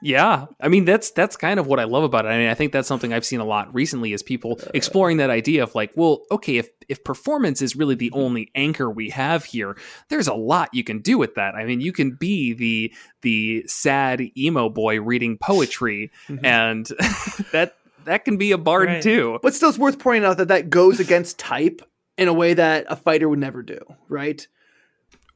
Yeah, 0.06 0.46
I 0.62 0.68
mean 0.68 0.86
that's 0.86 1.10
that's 1.10 1.36
kind 1.36 1.60
of 1.60 1.65
what 1.65 1.80
I 1.80 1.86
love 1.86 2.04
about 2.04 2.28
it. 2.28 2.30
I 2.30 2.38
mean, 2.38 2.48
I 2.48 2.54
think 2.54 2.72
that's 2.72 2.88
something 2.88 3.12
I've 3.12 3.26
seen 3.26 3.39
a 3.39 3.44
lot 3.44 3.74
recently 3.74 4.13
is 4.13 4.22
people 4.22 4.60
uh, 4.62 4.70
exploring 4.76 5.18
that 5.18 5.32
idea 5.32 5.63
of 5.63 5.74
like, 5.74 5.94
well, 5.96 6.26
okay, 6.30 6.58
if 6.58 6.70
if 6.88 7.04
performance 7.04 7.60
is 7.60 7.76
really 7.76 7.96
the 7.96 8.12
mm-hmm. 8.12 8.20
only 8.20 8.52
anchor 8.54 8.88
we 8.88 9.10
have 9.10 9.46
here, 9.46 9.76
there's 10.10 10.28
a 10.28 10.36
lot 10.36 10.70
you 10.74 10.84
can 10.84 11.00
do 11.00 11.18
with 11.18 11.34
that. 11.34 11.56
I 11.56 11.65
mean, 11.65 11.82
you 11.82 11.91
can 11.91 12.12
be 12.12 12.54
the 12.54 12.94
the 13.24 13.63
sad 13.65 14.22
emo 14.38 14.70
boy 14.70 15.02
reading 15.02 15.39
poetry, 15.39 16.12
mm-hmm. 16.28 16.46
and 16.46 16.86
that 17.52 17.76
that 18.04 18.26
can 18.26 18.38
be 18.38 18.52
a 18.52 18.60
bard 18.60 18.88
Right. 18.88 19.02
too. 19.02 19.39
But 19.41 19.56
still, 19.56 19.70
it's 19.70 19.80
worth 19.80 19.98
pointing 19.98 20.24
out 20.24 20.38
that 20.38 20.50
that 20.50 20.70
goes 20.70 21.00
against 21.00 21.39
type 21.39 21.82
in 22.15 22.28
a 22.28 22.34
way 22.34 22.54
that 22.54 22.86
a 22.89 22.96
fighter 22.96 23.28
would 23.28 23.39
never 23.39 23.63
do. 23.63 23.80
Right? 24.08 24.48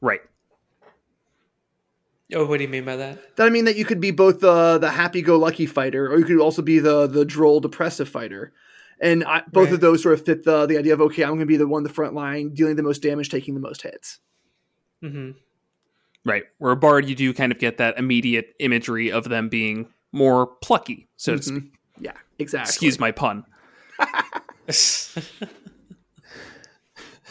Right. 0.00 0.20
Oh, 2.34 2.46
what 2.46 2.58
do 2.58 2.62
you 2.64 2.68
mean 2.68 2.84
by 2.84 2.96
that? 2.96 3.36
That 3.36 3.46
I 3.46 3.50
mean 3.50 3.64
that 3.64 3.76
you 3.76 3.84
could 3.84 4.00
be 4.00 4.10
both 4.12 4.40
the 4.40 4.78
the 4.78 4.90
happy-go-lucky 4.90 5.66
fighter, 5.66 6.10
or 6.12 6.18
you 6.18 6.24
could 6.24 6.38
also 6.40 6.62
be 6.62 6.78
the 6.78 7.06
the 7.06 7.24
droll, 7.24 7.60
depressive 7.60 8.08
fighter. 8.08 8.52
And 9.02 9.24
I, 9.24 9.42
both 9.50 9.66
Right. 9.66 9.74
of 9.74 9.80
those 9.80 10.02
sort 10.02 10.14
of 10.18 10.24
fit 10.24 10.44
the 10.44 10.66
the 10.66 10.76
idea 10.78 10.92
of 10.94 11.00
okay, 11.00 11.22
I'm 11.22 11.30
going 11.30 11.40
to 11.40 11.46
be 11.46 11.56
the 11.56 11.66
one 11.66 11.78
on 11.80 11.82
the 11.84 11.88
front 11.88 12.14
line, 12.14 12.54
dealing 12.54 12.76
the 12.76 12.82
most 12.82 13.02
damage, 13.02 13.28
taking 13.30 13.54
the 13.54 13.60
most 13.60 13.82
hits. 13.82 14.20
hmm 15.02 15.30
Right. 16.24 16.42
Where 16.58 16.72
a 16.72 16.76
bard, 16.76 17.08
you 17.08 17.14
do 17.14 17.32
kind 17.32 17.50
of 17.50 17.58
get 17.58 17.78
that 17.78 17.98
immediate 17.98 18.54
imagery 18.60 19.10
of 19.10 19.24
them 19.30 19.48
being 19.48 19.88
more 20.12 20.46
plucky, 20.62 21.08
so 21.16 21.36
to 21.36 21.42
speak. 21.42 21.62
Mhm. 21.62 21.70
Yeah, 21.98 22.12
exactly. 22.38 22.68
Excuse 22.68 22.98
my 23.00 23.10
pun. 23.10 23.44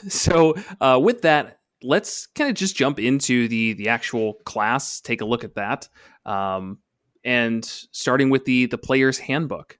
So 0.07 0.55
uh, 0.79 0.99
with 1.01 1.23
that, 1.23 1.58
let's 1.83 2.27
kind 2.27 2.49
of 2.49 2.55
just 2.55 2.75
jump 2.75 2.99
into 2.99 3.47
the 3.47 3.73
the 3.73 3.89
actual 3.89 4.33
class. 4.45 5.01
Take 5.01 5.21
a 5.21 5.25
look 5.25 5.43
at 5.43 5.55
that, 5.55 5.87
um, 6.25 6.79
and 7.23 7.63
starting 7.91 8.29
with 8.29 8.45
the 8.45 8.65
the 8.67 8.77
player's 8.77 9.17
handbook. 9.19 9.77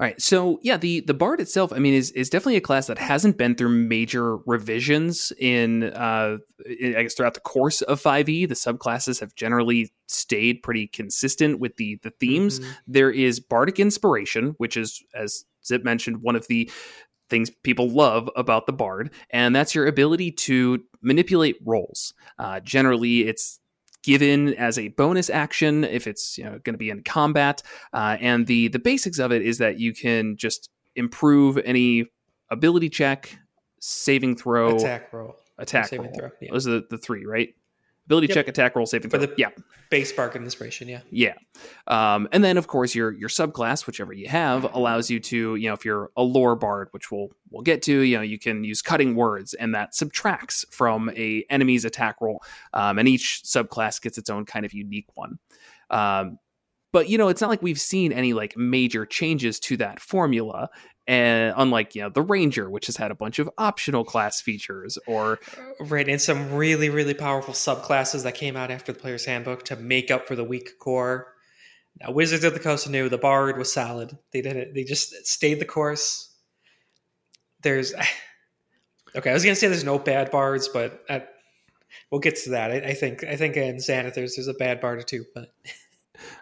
All 0.00 0.04
right, 0.04 0.20
so 0.20 0.58
yeah, 0.60 0.76
the 0.76 1.00
the 1.00 1.14
bard 1.14 1.40
itself, 1.40 1.72
I 1.72 1.78
mean, 1.78 1.94
is 1.94 2.10
is 2.10 2.28
definitely 2.28 2.56
a 2.56 2.60
class 2.60 2.88
that 2.88 2.98
hasn't 2.98 3.38
been 3.38 3.54
through 3.54 3.68
major 3.68 4.38
revisions 4.38 5.32
in, 5.38 5.84
uh, 5.84 6.38
I 6.68 7.02
guess, 7.02 7.14
throughout 7.14 7.34
the 7.34 7.40
course 7.40 7.80
of 7.82 8.00
Five 8.00 8.28
E. 8.28 8.44
The 8.44 8.56
subclasses 8.56 9.20
have 9.20 9.36
generally 9.36 9.92
stayed 10.08 10.64
pretty 10.64 10.88
consistent 10.88 11.60
with 11.60 11.76
the 11.76 12.00
the 12.02 12.10
themes 12.10 12.58
Mhm. 12.58 12.76
there 12.88 13.10
is 13.10 13.38
bardic 13.40 13.78
inspiration 13.80 14.54
which 14.58 14.76
is 14.76 15.02
as 15.14 15.44
zip 15.64 15.82
mentioned 15.84 16.18
one 16.22 16.36
of 16.36 16.46
the 16.48 16.70
things 17.30 17.50
people 17.62 17.88
love 17.88 18.28
about 18.36 18.66
the 18.66 18.72
bard 18.72 19.10
and 19.30 19.54
that's 19.54 19.74
your 19.74 19.86
ability 19.86 20.30
to 20.30 20.82
manipulate 21.00 21.56
rolls 21.64 22.14
uh, 22.38 22.60
generally 22.60 23.20
it's 23.26 23.60
given 24.02 24.52
as 24.54 24.78
a 24.78 24.88
bonus 24.88 25.30
action 25.30 25.82
if 25.84 26.06
it's 26.06 26.36
you 26.36 26.44
know 26.44 26.58
going 26.62 26.74
to 26.74 26.78
be 26.78 26.90
in 26.90 27.02
combat 27.02 27.62
uh, 27.92 28.16
and 28.20 28.46
the 28.46 28.68
the 28.68 28.78
basics 28.78 29.18
of 29.18 29.32
it 29.32 29.42
is 29.42 29.58
that 29.58 29.78
you 29.78 29.94
can 29.94 30.36
just 30.36 30.70
improve 30.94 31.58
any 31.64 32.06
ability 32.50 32.88
check 32.90 33.38
saving 33.80 34.36
throw 34.36 34.76
Attack 34.76 35.12
roll. 35.12 35.36
attack 35.58 35.86
saving 35.88 36.06
roll. 36.06 36.14
throw, 36.14 36.30
yeah. 36.40 36.52
those 36.52 36.68
are 36.68 36.72
the, 36.72 36.86
the 36.90 36.98
three 36.98 37.24
right 37.24 37.54
ability 38.06 38.26
Yep. 38.28 38.34
check 38.34 38.48
attack 38.48 38.76
roll 38.76 38.86
saving 38.86 39.10
For 39.10 39.18
throw 39.18 39.26
the- 39.26 39.34
yeah 39.38 39.48
Base 39.90 40.12
bardic 40.12 40.42
inspiration, 40.42 40.88
yeah. 40.88 41.00
yeah. 41.10 41.34
Um, 41.86 42.26
and 42.32 42.42
then 42.42 42.56
of 42.56 42.66
course 42.66 42.94
your 42.94 43.12
your 43.12 43.28
subclass, 43.28 43.86
whichever 43.86 44.12
you 44.12 44.28
have, 44.28 44.64
allows 44.74 45.08
you 45.10 45.20
to, 45.20 45.54
you 45.54 45.68
know, 45.68 45.74
if 45.74 45.84
you're 45.84 46.10
a 46.16 46.22
lore 46.22 46.56
bard, 46.56 46.88
which 46.90 47.12
we'll 47.12 47.28
we'll 47.50 47.62
get 47.62 47.82
to, 47.82 48.00
you 48.00 48.16
know, 48.16 48.22
you 48.22 48.38
can 48.38 48.64
use 48.64 48.82
cutting 48.82 49.14
words 49.14 49.54
and 49.54 49.74
that 49.74 49.94
subtracts 49.94 50.64
from 50.70 51.10
a 51.10 51.44
enemy's 51.50 51.84
attack 51.84 52.16
roll. 52.20 52.42
Um, 52.72 52.98
and 52.98 53.06
each 53.06 53.42
subclass 53.44 54.00
gets 54.00 54.18
its 54.18 54.30
own 54.30 54.46
kind 54.46 54.64
of 54.66 54.72
unique 54.72 55.08
one. 55.14 55.38
Um, 55.90 56.38
but 56.92 57.08
you 57.08 57.18
know, 57.18 57.28
it's 57.28 57.40
not 57.40 57.50
like 57.50 57.62
we've 57.62 57.80
seen 57.80 58.12
any 58.12 58.32
like 58.32 58.56
major 58.56 59.04
changes 59.06 59.60
to 59.60 59.76
that 59.76 60.00
formula. 60.00 60.70
And 61.06 61.52
unlike, 61.56 61.94
you 61.94 62.02
know, 62.02 62.08
the 62.08 62.22
Ranger, 62.22 62.70
which 62.70 62.86
has 62.86 62.96
had 62.96 63.10
a 63.10 63.14
bunch 63.14 63.38
of 63.38 63.50
optional 63.58 64.04
class 64.04 64.40
features, 64.40 64.96
or 65.06 65.38
Right, 65.78 66.08
and 66.08 66.20
some 66.20 66.54
really, 66.54 66.88
really 66.88 67.12
powerful 67.12 67.52
subclasses 67.52 68.22
that 68.22 68.34
came 68.34 68.56
out 68.56 68.70
after 68.70 68.92
the 68.92 68.98
player's 68.98 69.26
handbook 69.26 69.64
to 69.66 69.76
make 69.76 70.10
up 70.10 70.26
for 70.26 70.34
the 70.34 70.44
weak 70.44 70.78
core. 70.78 71.34
Now, 72.00 72.10
Wizards 72.10 72.44
of 72.44 72.54
the 72.54 72.60
Coast 72.60 72.88
knew 72.88 73.08
the 73.08 73.18
Bard 73.18 73.58
was 73.58 73.72
solid. 73.72 74.16
They 74.32 74.40
did 74.40 74.56
it. 74.56 74.74
They 74.74 74.84
just 74.84 75.26
stayed 75.26 75.60
the 75.60 75.66
course. 75.66 76.34
There's, 77.62 77.94
okay, 79.16 79.30
I 79.30 79.34
was 79.34 79.44
gonna 79.44 79.56
say 79.56 79.68
there's 79.68 79.84
no 79.84 79.98
bad 79.98 80.30
bards, 80.30 80.68
but 80.68 81.04
I, 81.08 81.24
we'll 82.10 82.20
get 82.20 82.36
to 82.44 82.50
that. 82.50 82.70
I, 82.70 82.76
I 82.76 82.94
think 82.94 83.24
I 83.24 83.36
think 83.36 83.56
in 83.56 83.76
Xanathar's 83.76 84.14
there's 84.14 84.36
there's 84.36 84.48
a 84.48 84.54
bad 84.54 84.80
bard 84.80 84.98
or 84.98 85.02
two, 85.02 85.24
but 85.34 85.54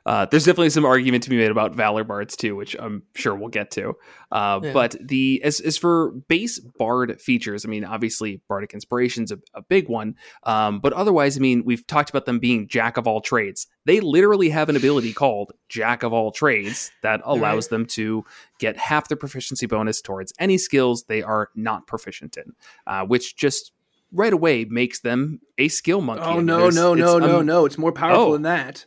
Uh, 0.06 0.26
there's 0.26 0.44
definitely 0.44 0.70
some 0.70 0.85
argument 0.85 1.22
to 1.24 1.30
be 1.30 1.37
made 1.37 1.50
about 1.50 1.74
Valor 1.74 2.04
Bards 2.04 2.37
too, 2.37 2.54
which 2.56 2.76
I'm 2.78 3.02
sure 3.14 3.35
we'll 3.35 3.48
get 3.48 3.70
to. 3.72 3.94
Uh, 4.30 4.61
Yeah. 4.62 4.72
But 4.72 4.96
the 5.00 5.40
as 5.44 5.61
as 5.61 5.76
for 5.78 6.11
base 6.28 6.58
Bard 6.58 7.20
features, 7.20 7.64
I 7.64 7.68
mean, 7.68 7.85
obviously 7.85 8.40
Bardic 8.48 8.74
Inspiration's 8.74 9.32
a, 9.32 9.38
a 9.54 9.62
big 9.62 9.88
one. 9.88 10.16
Um, 10.44 10.80
but 10.80 10.92
otherwise, 10.92 11.37
I 11.37 11.40
mean, 11.40 11.64
we've 11.64 11.87
talked 11.87 12.11
about 12.11 12.24
them 12.26 12.38
being 12.38 12.68
Jack 12.68 12.96
of 12.96 13.06
all 13.06 13.20
trades. 13.20 13.66
They 13.85 14.00
literally 14.00 14.50
have 14.50 14.68
an 14.68 14.76
ability 14.76 15.12
called 15.12 15.52
Jack 15.68 16.02
of 16.02 16.12
all 16.12 16.30
trades 16.32 16.90
that 17.02 17.20
allows 17.24 17.68
them 17.68 17.87
to 17.87 18.24
get 18.58 18.76
half 18.76 19.08
their 19.08 19.16
proficiency 19.16 19.66
bonus 19.66 20.00
towards 20.00 20.32
any 20.38 20.58
skills 20.58 21.04
they 21.04 21.22
are 21.22 21.48
not 21.54 21.87
proficient 21.87 22.37
in, 22.37 22.52
uh, 22.87 23.04
which 23.04 23.37
just 23.37 23.72
right 24.12 24.32
away 24.32 24.64
makes 24.66 25.00
them 25.00 25.40
a 25.58 25.68
skill 25.68 26.00
monkey. 26.00 26.22
Oh 26.24 26.40
no, 26.40 26.58
there's- 26.58 26.74
no, 26.74 26.94
no, 26.94 27.18
no, 27.18 27.38
un- 27.40 27.46
no! 27.46 27.64
It's 27.64 27.78
more 27.78 27.92
powerful 27.92 28.24
Oh. 28.24 28.32
than 28.35 28.42
that. 28.42 28.87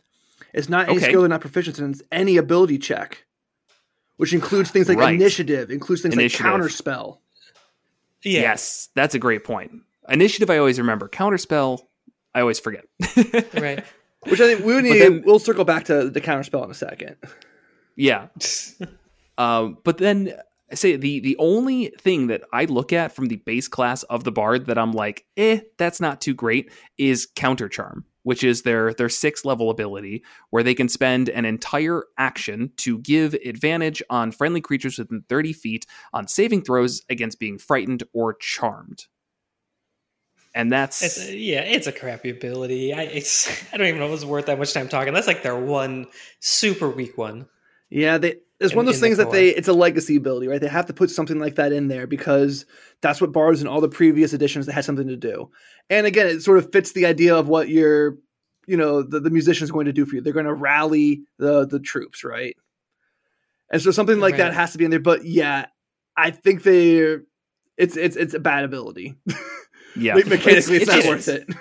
It's 0.56 0.68
not 0.68 0.88
any 0.88 0.96
Okay. 0.96 1.06
skill 1.08 1.20
they're 1.20 1.28
not 1.28 1.40
proficient 1.42 1.78
in. 1.78 1.90
It's 1.92 2.02
any 2.10 2.36
ability 2.38 2.78
check, 2.78 3.24
which 4.16 4.32
includes 4.32 4.70
things 4.70 4.88
like 4.88 4.98
Right. 4.98 5.14
initiative, 5.14 5.70
includes 5.70 6.02
things 6.02 6.14
Initiative. 6.14 6.46
like 6.46 6.60
counterspell. 6.62 7.18
yeah, 8.24 8.40
Yes, 8.40 8.88
that's 8.96 9.14
a 9.14 9.18
great 9.18 9.44
point. 9.44 9.72
Initiative, 10.08 10.48
I 10.50 10.58
always 10.58 10.78
remember. 10.78 11.08
Counterspell, 11.08 11.80
I 12.34 12.40
always 12.40 12.58
forget. 12.58 12.86
right. 13.54 13.84
Which 14.28 14.40
I 14.40 14.54
think 14.54 14.64
we 14.64 14.80
need. 14.82 15.00
Then, 15.00 15.22
we'll 15.24 15.38
circle 15.38 15.64
back 15.64 15.84
to 15.84 16.10
the 16.10 16.20
counterspell 16.20 16.64
in 16.64 16.70
a 16.70 16.74
second. 16.74 17.16
yeah, 17.94 18.28
um, 19.38 19.78
but 19.84 19.98
then 19.98 20.32
I 20.70 20.74
say 20.74 20.96
the 20.96 21.20
the 21.20 21.36
only 21.38 21.92
thing 22.00 22.26
that 22.28 22.42
I 22.52 22.64
look 22.64 22.92
at 22.92 23.12
from 23.14 23.26
the 23.26 23.36
base 23.36 23.68
class 23.68 24.02
of 24.04 24.24
the 24.24 24.32
bard 24.32 24.66
that 24.66 24.78
I'm 24.78 24.92
like, 24.92 25.26
eh, 25.36 25.60
that's 25.76 26.00
not 26.00 26.20
too 26.20 26.34
great, 26.34 26.70
is 26.98 27.26
counter 27.36 27.68
charm, 27.68 28.04
which 28.26 28.42
is 28.42 28.62
their 28.62 28.92
their 28.92 29.08
sixth 29.08 29.44
level 29.44 29.70
ability 29.70 30.24
where 30.50 30.64
they 30.64 30.74
can 30.74 30.88
spend 30.88 31.28
an 31.28 31.44
entire 31.44 32.02
action 32.18 32.72
to 32.76 32.98
give 32.98 33.34
advantage 33.34 34.02
on 34.10 34.32
friendly 34.32 34.60
creatures 34.60 34.98
within 34.98 35.22
30 35.28 35.52
feet 35.52 35.86
on 36.12 36.26
saving 36.26 36.60
throws 36.60 37.02
against 37.08 37.38
being 37.38 37.56
frightened 37.56 38.02
or 38.12 38.34
charmed. 38.34 39.06
And 40.56 40.72
that's 40.72 41.02
It's 41.02 41.30
yeah, 41.30 41.60
it's 41.60 41.86
a 41.86 41.92
crappy 41.92 42.30
ability. 42.30 42.92
I 42.92 43.02
it's 43.02 43.48
I 43.72 43.76
don't 43.76 43.86
even 43.86 44.00
know 44.00 44.08
if 44.08 44.14
it's 44.14 44.24
worth 44.24 44.46
that 44.46 44.58
much 44.58 44.74
time 44.74 44.88
talking. 44.88 45.14
That's 45.14 45.28
like 45.28 45.44
their 45.44 45.56
one 45.56 46.08
super 46.40 46.90
weak 46.90 47.16
one. 47.16 47.46
Yeah, 47.90 48.18
they 48.18 48.40
it's 48.60 48.72
in- 48.72 48.76
one 48.76 48.84
of 48.84 48.86
those 48.86 48.96
in 48.96 49.00
the 49.00 49.06
things 49.06 49.18
that 49.18 49.30
they 49.30 49.48
it's 49.48 49.68
a 49.68 49.72
legacy 49.72 50.16
ability, 50.16 50.48
right? 50.48 50.60
They 50.60 50.68
have 50.68 50.86
to 50.86 50.92
put 50.94 51.10
something 51.10 51.38
like 51.38 51.56
that 51.56 51.72
in 51.72 51.88
there 51.88 52.06
because 52.06 52.64
that's 53.02 53.20
what 53.20 53.32
bards 53.32 53.60
in 53.60 53.66
all 53.68 53.80
the 53.80 53.88
previous 53.88 54.32
editions 54.32 54.66
that 54.66 54.72
had 54.72 54.84
something 54.84 55.08
to 55.08 55.16
do. 55.16 55.50
And 55.90 56.06
again, 56.06 56.26
it 56.26 56.42
sort 56.42 56.58
of 56.58 56.72
fits 56.72 56.92
the 56.92 57.06
idea 57.06 57.34
of 57.36 57.48
what 57.48 57.68
your 57.68 58.18
you 58.66 58.76
know 58.76 59.02
the, 59.02 59.20
the 59.20 59.30
musician 59.30 59.64
is 59.64 59.70
going 59.70 59.86
to 59.86 59.92
do 59.92 60.04
for 60.06 60.16
you. 60.16 60.20
They're 60.20 60.32
going 60.32 60.46
to 60.46 60.54
rally 60.54 61.22
the 61.38 61.66
the 61.66 61.80
troops, 61.80 62.24
right? 62.24 62.56
And 63.70 63.82
so 63.82 63.90
something 63.90 64.20
like 64.20 64.36
that 64.38 64.54
has 64.54 64.72
to 64.72 64.78
be 64.78 64.84
in 64.84 64.90
there. 64.90 65.00
But 65.00 65.24
yeah, 65.24 65.66
I 66.16 66.30
think 66.30 66.62
they 66.62 67.18
it's 67.76 67.96
it's 67.96 68.16
it's 68.16 68.34
a 68.34 68.38
bad 68.40 68.64
ability. 68.64 69.16
Yeah, 69.98 70.14
Like, 70.14 70.26
mechanically, 70.26 70.76
it's, 70.76 70.82
It's- 70.82 70.86
not 70.88 70.98
it's- 70.98 71.08
worth 71.08 71.28
it. 71.28 71.56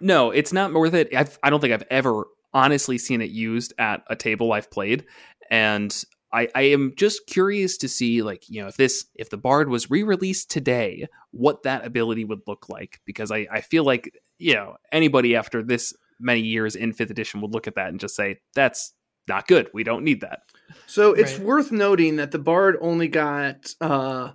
No, 0.00 0.30
it's 0.32 0.52
not 0.52 0.72
worth 0.72 0.94
it. 0.94 1.14
I've, 1.14 1.38
I 1.42 1.50
don't 1.50 1.60
think 1.60 1.72
I've 1.72 1.84
ever 1.90 2.24
honestly 2.52 2.98
seen 2.98 3.20
it 3.22 3.30
used 3.30 3.72
at 3.78 4.02
a 4.08 4.16
table 4.16 4.52
I've 4.52 4.70
played, 4.70 5.04
and 5.50 5.94
I, 6.34 6.48
I 6.54 6.62
am 6.62 6.92
just 6.96 7.26
curious 7.26 7.76
to 7.78 7.88
see, 7.88 8.22
like, 8.22 8.48
you 8.48 8.60
know, 8.60 8.68
if 8.68 8.76
this, 8.76 9.06
if 9.14 9.30
the 9.30 9.36
Bard 9.36 9.68
was 9.68 9.90
re-released 9.90 10.50
today, 10.50 11.06
what 11.30 11.62
that 11.62 11.86
ability 11.86 12.24
would 12.24 12.40
look 12.46 12.68
like. 12.68 13.00
Because 13.06 13.30
I, 13.30 13.46
I 13.50 13.60
feel 13.60 13.84
like, 13.84 14.12
you 14.38 14.54
know, 14.54 14.76
anybody 14.90 15.36
after 15.36 15.62
this 15.62 15.94
many 16.18 16.40
years 16.40 16.74
in 16.76 16.92
Fifth 16.92 17.10
Edition 17.10 17.40
would 17.40 17.52
look 17.52 17.66
at 17.66 17.76
that 17.76 17.88
and 17.88 18.00
just 18.00 18.16
say, 18.16 18.40
"That's 18.54 18.92
not 19.28 19.46
good. 19.46 19.70
We 19.72 19.84
don't 19.84 20.04
need 20.04 20.20
that." 20.22 20.40
So 20.86 21.12
it's 21.12 21.38
Right. 21.38 21.46
worth 21.46 21.72
noting 21.72 22.16
that 22.16 22.30
the 22.32 22.38
Bard 22.38 22.76
only 22.80 23.08
got 23.08 23.72
uh, 23.80 24.32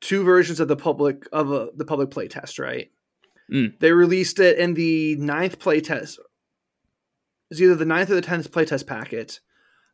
two 0.00 0.22
versions 0.24 0.60
of 0.60 0.68
the 0.68 0.76
public 0.76 1.26
of 1.32 1.50
a, 1.52 1.68
the 1.74 1.84
public 1.84 2.10
playtest, 2.10 2.58
right? 2.58 2.90
Mm. 3.52 3.78
They 3.80 3.92
released 3.92 4.38
it 4.38 4.58
in 4.58 4.74
the 4.74 5.16
ninth 5.16 5.58
playtest. 5.58 6.18
It's 7.50 7.60
either 7.60 7.74
the 7.74 7.84
ninth 7.84 8.10
or 8.10 8.14
the 8.14 8.22
tenth 8.22 8.50
playtest 8.52 8.86
packet. 8.86 9.40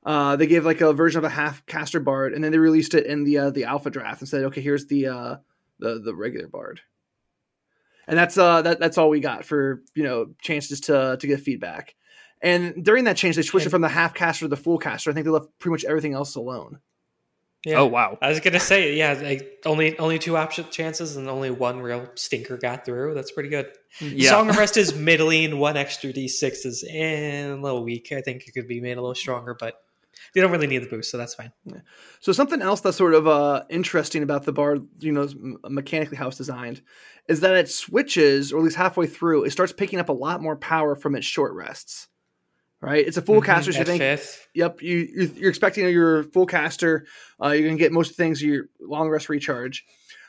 Uh, 0.06 0.36
they 0.36 0.46
gave 0.46 0.64
like 0.64 0.80
a 0.80 0.92
version 0.92 1.18
of 1.18 1.24
a 1.24 1.28
half 1.28 1.66
caster 1.66 1.98
Bard, 1.98 2.32
and 2.32 2.42
then 2.42 2.52
they 2.52 2.58
released 2.58 2.94
it 2.94 3.06
in 3.06 3.24
the 3.24 3.38
uh, 3.38 3.50
the 3.50 3.64
alpha 3.64 3.90
draft 3.90 4.20
and 4.20 4.28
said, 4.28 4.44
"Okay, 4.44 4.60
here's 4.60 4.86
the 4.86 5.08
uh, 5.08 5.36
the 5.80 5.98
the 5.98 6.14
regular 6.14 6.46
Bard." 6.46 6.80
And 8.06 8.16
that's 8.16 8.38
uh 8.38 8.62
that, 8.62 8.78
that's 8.78 8.98
all 8.98 9.08
we 9.08 9.18
got 9.18 9.44
for 9.44 9.82
you 9.96 10.04
know 10.04 10.28
chances 10.40 10.80
to 10.82 11.16
to 11.20 11.26
get 11.26 11.40
feedback. 11.40 11.96
And 12.40 12.84
during 12.84 13.04
that 13.04 13.16
change, 13.16 13.34
they 13.34 13.42
switched 13.42 13.66
it 13.66 13.70
from 13.70 13.80
the 13.80 13.88
half 13.88 14.14
caster 14.14 14.44
to 14.44 14.48
the 14.48 14.56
full 14.56 14.78
caster. 14.78 15.10
I 15.10 15.12
think 15.14 15.24
they 15.24 15.30
left 15.30 15.48
pretty 15.58 15.72
much 15.72 15.84
everything 15.84 16.12
else 16.12 16.36
alone. 16.36 16.78
Yeah. 17.64 17.78
Oh 17.78 17.86
wow, 17.86 18.16
I 18.22 18.28
was 18.28 18.38
gonna 18.38 18.60
say, 18.60 18.94
yeah, 18.94 19.18
like 19.20 19.64
only 19.66 19.98
only 19.98 20.20
two 20.20 20.36
option 20.36 20.66
chances 20.70 21.16
and 21.16 21.28
only 21.28 21.50
one 21.50 21.80
real 21.80 22.08
stinker 22.14 22.56
got 22.58 22.84
through. 22.84 23.14
That's 23.14 23.32
pretty 23.32 23.48
good. 23.48 23.72
yeah. 24.00 24.30
Song 24.30 24.48
of 24.48 24.56
Rest 24.56 24.76
is 24.76 24.94
middling. 24.94 25.58
One 25.58 25.76
extra 25.76 26.12
d6 26.12 26.64
is 26.64 26.84
eh, 26.88 27.48
a 27.48 27.56
little 27.56 27.82
weak. 27.82 28.12
I 28.12 28.20
think 28.20 28.46
it 28.46 28.52
could 28.52 28.68
be 28.68 28.80
made 28.80 28.98
a 28.98 29.00
little 29.00 29.16
stronger, 29.16 29.56
but 29.58 29.74
they 30.34 30.40
don't 30.40 30.50
really 30.50 30.66
need 30.66 30.82
the 30.82 30.88
boost, 30.88 31.10
so 31.10 31.18
that's 31.18 31.34
fine. 31.34 31.52
So 32.20 32.32
something 32.32 32.62
else 32.62 32.80
that's 32.80 32.96
sort 32.96 33.14
of 33.14 33.26
uh, 33.26 33.64
interesting 33.70 34.22
about 34.22 34.44
the 34.44 34.52
bar, 34.52 34.78
you 34.98 35.12
know, 35.12 35.28
mechanically 35.68 36.16
how 36.16 36.28
it's 36.28 36.36
designed, 36.36 36.82
is 37.28 37.40
that 37.40 37.54
it 37.56 37.70
switches, 37.70 38.52
or 38.52 38.58
at 38.58 38.64
least 38.64 38.76
halfway 38.76 39.06
through, 39.06 39.44
it 39.44 39.50
starts 39.50 39.72
picking 39.72 39.98
up 39.98 40.08
a 40.08 40.12
lot 40.12 40.42
more 40.42 40.56
power 40.56 40.94
from 40.96 41.14
its 41.14 41.26
short 41.26 41.54
rests. 41.54 42.08
Right, 42.82 43.06
it's 43.06 43.16
a 43.16 43.22
full 43.22 43.40
Mhm, 43.40 43.46
caster. 43.46 43.72
So 43.72 43.78
you 43.78 43.84
think, 43.86 44.00
fifth. 44.00 44.48
yep, 44.54 44.82
you 44.82 45.08
you're, 45.12 45.28
you're 45.28 45.48
expecting 45.48 45.88
your 45.88 46.24
full 46.24 46.44
caster. 46.44 47.06
Uh, 47.42 47.48
you're 47.48 47.66
gonna 47.66 47.78
get 47.78 47.90
most 47.90 48.16
things 48.16 48.42
your 48.42 48.68
long 48.80 49.08
rest 49.08 49.30
recharge, 49.30 49.84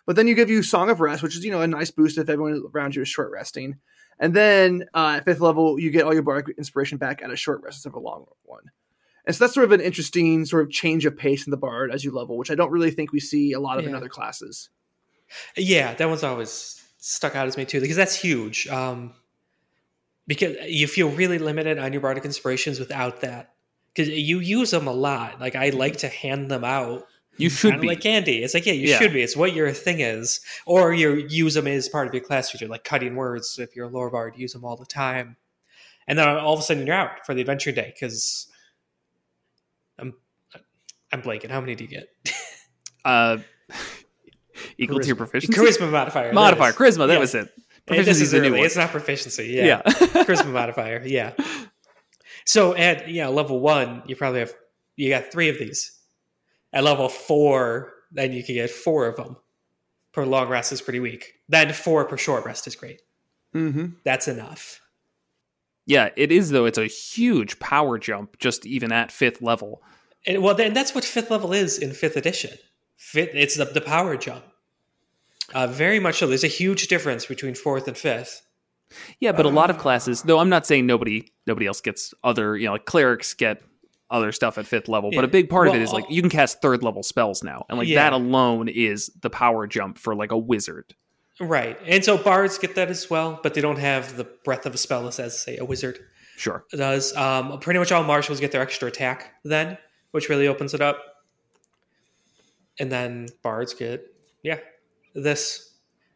but 0.05 0.15
then 0.15 0.27
you 0.27 0.33
give 0.33 0.49
you 0.49 0.63
Song 0.63 0.89
of 0.89 1.01
Rest, 1.01 1.21
which 1.21 1.35
is 1.35 1.43
you 1.43 1.51
know 1.51 1.61
a 1.61 1.67
nice 1.67 1.91
boost 1.91 2.17
if 2.17 2.29
everyone 2.29 2.63
around 2.73 2.95
you 2.95 3.01
is 3.01 3.09
short 3.09 3.31
resting. 3.31 3.75
And 4.19 4.33
then 4.33 4.85
uh, 4.93 5.15
at 5.17 5.25
fifth 5.25 5.41
level, 5.41 5.77
you 5.77 5.91
get 5.91 6.05
all 6.05 6.13
your 6.13 6.23
bardic 6.23 6.57
inspiration 6.57 6.97
back 6.97 7.21
at 7.21 7.29
a 7.29 7.35
short 7.35 7.61
rest 7.63 7.77
instead 7.79 7.89
of 7.89 7.95
a 7.95 7.99
long 7.99 8.25
one. 8.43 8.63
And 9.27 9.35
so 9.35 9.43
that's 9.43 9.53
sort 9.53 9.65
of 9.65 9.73
an 9.73 9.81
interesting 9.81 10.45
sort 10.45 10.63
of 10.63 10.71
change 10.71 11.05
of 11.05 11.15
pace 11.17 11.45
in 11.45 11.51
the 11.51 11.57
bard 11.57 11.91
as 11.91 12.03
you 12.03 12.11
level, 12.11 12.37
which 12.37 12.49
I 12.49 12.55
don't 12.55 12.71
really 12.71 12.91
think 12.91 13.11
we 13.11 13.19
see 13.19 13.51
a 13.51 13.59
lot 13.59 13.77
of 13.77 13.85
in 13.85 13.93
other 13.93 14.07
classes. 14.09 14.69
Yeah, 15.55 15.93
that 15.93 16.07
one's 16.07 16.23
always 16.23 16.81
stuck 16.97 17.35
out 17.35 17.45
as 17.45 17.57
me 17.57 17.65
too 17.65 17.81
because 17.81 17.97
that's 17.97 18.15
huge. 18.15 18.67
Um, 18.69 19.13
because 20.27 20.55
you 20.67 20.87
feel 20.87 21.09
really 21.09 21.37
limited 21.39 21.77
on 21.77 21.91
your 21.93 22.01
bardic 22.01 22.25
inspirations 22.25 22.79
without 22.79 23.21
that. 23.21 23.53
Because 23.93 24.09
you 24.09 24.39
use 24.39 24.71
them 24.71 24.87
a 24.87 24.93
lot. 24.93 25.39
Like 25.41 25.55
I 25.55 25.69
like 25.69 25.97
to 25.97 26.07
hand 26.07 26.49
them 26.49 26.63
out, 26.63 27.05
you 27.37 27.49
should 27.49 27.71
kind 27.71 27.75
of 27.79 27.81
be. 27.81 27.87
like 27.87 28.01
candy. 28.01 28.43
It's 28.43 28.53
like 28.53 28.65
yeah, 28.65 28.73
you 28.73 28.87
Yeah. 28.89 28.97
should 28.97 29.13
be. 29.13 29.21
It's 29.21 29.35
what 29.35 29.53
your 29.53 29.71
thing 29.71 29.99
is, 29.99 30.39
or 30.65 30.93
you 30.93 31.27
use 31.29 31.53
them 31.55 31.67
as 31.67 31.89
part 31.89 32.07
of 32.07 32.13
your 32.13 32.23
class 32.23 32.49
feature, 32.49 32.67
like 32.67 32.83
cutting 32.83 33.15
words. 33.15 33.59
If 33.59 33.75
you're 33.75 33.87
a 33.87 33.89
lore 33.89 34.09
bard, 34.09 34.35
use 34.37 34.53
them 34.53 34.63
all 34.63 34.75
the 34.77 34.85
time, 34.85 35.35
and 36.07 36.17
then 36.17 36.27
all 36.29 36.53
of 36.53 36.59
a 36.59 36.63
sudden 36.63 36.87
you're 36.87 36.95
out 36.95 37.25
for 37.25 37.33
the 37.33 37.41
adventure 37.41 37.71
day 37.71 37.91
because 37.93 38.47
I'm 38.51 38.56
I'm 41.11 41.21
blanking. 41.21 41.49
How 41.49 41.59
many 41.61 41.75
do 41.75 41.83
you 41.83 41.89
get? 41.89 42.07
uh, 43.05 43.37
equal 44.77 44.99
to 44.99 45.07
your 45.07 45.15
proficiency. 45.15 45.59
Charisma 45.59 45.89
modifier. 45.91 46.33
modifier, 46.33 46.69
is. 46.69 46.75
charisma. 46.75 47.07
That 47.07 47.13
Yeah. 47.13 47.19
was 47.19 47.35
it. 47.35 47.49
Proficiency 47.85 48.23
is 48.23 48.31
the 48.31 48.39
new 48.41 48.47
early. 48.49 48.57
one. 48.59 48.65
It's 48.65 48.75
not 48.75 48.89
proficiency. 48.89 49.45
Yeah. 49.47 49.81
charisma 49.85 50.51
modifier. 50.51 51.01
Yeah. 51.05 51.33
So 52.45 52.75
at 52.75 53.09
yeah 53.09 53.27
level 53.27 53.59
one, 53.59 54.03
you 54.07 54.15
probably 54.15 54.39
have 54.41 54.53
you 54.95 55.09
got 55.09 55.31
three 55.31 55.49
of 55.49 55.57
these. 55.59 55.93
At 56.73 56.83
level 56.83 57.07
four, 57.07 57.93
then 58.11 58.33
you 58.33 58.43
can 58.43 58.55
get 58.55 58.69
four 58.69 59.07
of 59.07 59.15
them. 59.15 59.37
Per 60.13 60.25
long 60.25 60.49
rest 60.49 60.73
is 60.73 60.81
pretty 60.81 60.99
weak. 60.99 61.33
Then 61.47 61.71
four 61.71 62.03
per 62.05 62.17
short 62.17 62.45
rest 62.45 62.67
is 62.67 62.75
great. 62.75 63.01
Mm-hmm. 63.55 63.85
That's 64.03 64.27
enough. 64.27 64.81
yeah, 65.85 66.09
it 66.17 66.31
is 66.31 66.49
though. 66.49 66.65
It's 66.65 66.77
a 66.77 66.87
huge 66.87 67.59
power 67.59 67.97
jump 67.97 68.37
just 68.37 68.65
even 68.65 68.91
at 68.91 69.11
fifth 69.11 69.41
level. 69.41 69.81
And 70.27 70.43
well, 70.43 70.53
then 70.53 70.73
that's 70.73 70.93
what 70.93 71.03
fifth 71.05 71.31
level 71.31 71.53
is 71.53 71.77
in 71.79 71.93
fifth 71.93 72.17
edition. 72.17 72.51
Fifth, 72.97 73.31
it's 73.33 73.55
the, 73.55 73.65
the 73.65 73.81
power 73.81 74.17
jump. 74.17 74.43
Uh, 75.53 75.65
very 75.67 75.99
much 75.99 76.19
so. 76.19 76.27
There's 76.27 76.43
a 76.43 76.47
huge 76.47 76.87
difference 76.87 77.25
between 77.25 77.55
fourth 77.55 77.87
and 77.87 77.97
fifth. 77.97 78.43
Yeah, 79.19 79.31
but 79.31 79.45
a 79.45 79.49
lot 79.49 79.69
of 79.69 79.77
classes, 79.77 80.21
though 80.21 80.39
I'm 80.39 80.49
not 80.49 80.65
saying 80.65 80.85
nobody 80.85 81.31
nobody 81.45 81.65
else 81.67 81.81
gets 81.81 82.13
other, 82.23 82.55
you 82.57 82.65
know, 82.65 82.73
like 82.73 82.85
clerics 82.85 83.33
get 83.33 83.61
other 84.09 84.31
stuff 84.31 84.57
at 84.57 84.65
fifth 84.65 84.87
level, 84.87 85.11
but 85.13 85.25
a 85.25 85.27
big 85.27 85.49
part 85.49 85.67
of 85.67 85.75
it 85.75 85.81
is 85.81 85.91
like 85.91 86.05
you 86.09 86.21
can 86.21 86.29
cast 86.29 86.61
third 86.61 86.83
level 86.83 87.03
spells 87.03 87.43
now. 87.43 87.65
And 87.69 87.77
like 87.77 87.87
Yeah. 87.87 88.03
that 88.03 88.13
alone 88.13 88.69
is 88.69 89.11
the 89.21 89.29
power 89.29 89.67
jump 89.67 89.97
for 89.97 90.15
like 90.15 90.31
a 90.31 90.37
wizard. 90.37 90.95
Right. 91.39 91.77
And 91.85 92.03
so 92.03 92.17
bards 92.17 92.57
get 92.57 92.75
that 92.75 92.89
as 92.89 93.09
well, 93.09 93.39
but 93.43 93.53
they 93.53 93.61
don't 93.61 93.79
have 93.79 94.15
the 94.17 94.23
breadth 94.23 94.65
of 94.65 94.73
a 94.73 94.77
spell 94.77 95.07
as, 95.07 95.37
say, 95.37 95.57
a 95.57 95.65
wizard. 95.65 95.99
Sure. 96.37 96.63
does. 96.71 97.15
Um, 97.15 97.59
pretty 97.59 97.79
much 97.79 97.91
all 97.91 98.03
martials 98.03 98.39
get 98.39 98.51
their 98.51 98.61
extra 98.61 98.87
attack 98.87 99.33
then, 99.43 99.77
which 100.17 100.29
really 100.29 100.47
opens 100.47 100.73
it 100.73 100.81
up. 100.81 100.97
And 102.79 102.91
then 102.91 103.27
bards 103.43 103.73
get 103.73 104.05
yeah 104.43 104.59
this. 105.15 105.63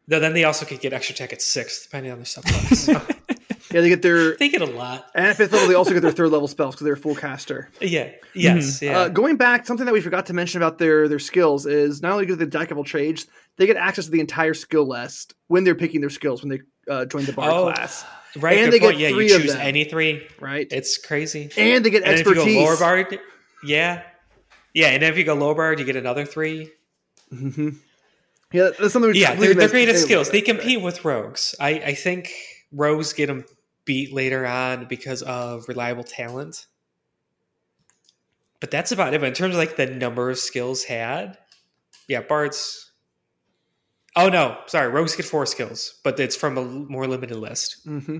Though 0.08 0.18
Then 0.20 0.32
they 0.34 0.44
also 0.44 0.66
could 0.66 0.80
get 0.80 0.92
extra 0.92 1.14
attack 1.14 1.32
at 1.32 1.40
six, 1.40 1.84
depending 1.84 2.10
on 2.12 2.18
their 2.18 2.24
subclass. 2.26 3.16
Yeah, 3.70 3.80
they 3.80 3.88
get 3.88 4.02
their 4.02 4.36
they 4.36 4.50
get 4.50 4.60
a 4.60 4.66
lot. 4.66 5.06
and 5.14 5.24
at 5.28 5.36
fifth 5.36 5.50
level 5.52 5.66
they 5.66 5.72
also 5.74 5.94
get 5.94 6.02
their 6.02 6.10
third 6.12 6.28
level 6.30 6.46
spells 6.46 6.74
because 6.74 6.84
they're 6.84 6.92
a 6.92 6.96
full 6.96 7.14
caster. 7.14 7.70
Yeah. 7.80 8.10
Yes. 8.34 8.82
Yeah. 8.82 8.98
Uh, 8.98 9.08
going 9.08 9.38
back, 9.38 9.64
something 9.64 9.86
that 9.86 9.92
we 9.94 10.02
forgot 10.02 10.26
to 10.26 10.34
mention 10.34 10.60
about 10.60 10.76
their 10.76 11.08
their 11.08 11.18
skills 11.18 11.64
is 11.64 12.02
not 12.02 12.12
only 12.12 12.26
do 12.26 12.34
they 12.36 12.44
get 12.44 12.50
the 12.50 12.58
jack 12.58 12.70
of 12.70 12.76
all 12.76 12.84
trades, 12.84 13.26
they 13.56 13.64
get 13.64 13.78
access 13.78 14.04
to 14.04 14.10
the 14.10 14.20
entire 14.20 14.52
skill 14.52 14.86
list 14.86 15.32
when 15.46 15.64
they're 15.64 15.74
picking 15.74 16.02
their 16.02 16.10
skills 16.10 16.42
when 16.42 16.50
they 16.50 16.60
uh, 16.92 17.06
join 17.06 17.24
the 17.24 17.32
bard 17.32 17.50
Oh, 17.50 17.72
class, 17.72 18.04
right. 18.36 18.58
and 18.58 18.66
good 18.66 18.72
they 18.74 18.78
get 18.78 18.86
point. 18.88 18.98
Yeah. 18.98 19.08
You 19.08 19.14
three 19.14 19.32
of 19.32 19.40
choose 19.40 19.52
them. 19.54 19.62
any 19.62 19.84
three. 19.84 20.26
right? 20.38 20.66
It's 20.70 20.98
crazy. 20.98 21.48
And 21.56 21.82
they 21.82 21.88
get 21.88 22.02
And 22.02 22.12
if 22.20 22.26
you 22.26 22.32
expertise. 22.32 22.54
go 22.56 22.60
lore 22.64 22.76
bard, 22.76 23.18
yeah, 23.62 24.02
yeah. 24.74 24.88
And 24.88 25.02
if 25.02 25.16
you 25.16 25.24
go 25.24 25.34
lore 25.34 25.54
bard, 25.54 25.78
you 25.78 25.84
get 25.84 25.96
another 25.96 26.24
three. 26.24 26.70
hmm 27.30 27.70
Yeah, 28.52 28.70
that's 28.78 28.92
something. 28.92 29.10
We 29.10 29.20
yeah, 29.20 29.34
they're, 29.34 29.54
they're 29.54 29.68
great 29.68 29.88
at 29.88 29.96
skills. 29.96 30.30
They 30.30 30.40
compete 30.40 30.82
with 30.82 31.04
rogues. 31.04 31.54
I, 31.58 31.70
I 31.70 31.94
think 31.94 32.30
rogues 32.72 33.12
get 33.12 33.26
them 33.26 33.44
beat 33.84 34.12
later 34.12 34.46
on 34.46 34.86
because 34.86 35.22
of 35.22 35.68
reliable 35.68 36.04
talent. 36.04 36.66
But 38.60 38.70
that's 38.70 38.92
about 38.92 39.12
it. 39.12 39.20
But 39.20 39.28
in 39.28 39.34
terms 39.34 39.54
of 39.54 39.58
like 39.58 39.76
the 39.76 39.86
number 39.86 40.30
of 40.30 40.38
skills 40.38 40.84
had, 40.84 41.36
yeah, 42.08 42.20
bards. 42.20 42.90
Oh 44.14 44.28
no, 44.28 44.58
sorry, 44.66 44.88
rogues 44.90 45.16
get 45.16 45.24
four 45.24 45.46
skills, 45.46 45.98
but 46.04 46.20
it's 46.20 46.36
from 46.36 46.58
a 46.58 46.64
more 46.64 47.06
limited 47.06 47.38
list. 47.38 47.78
hmm 47.84 48.18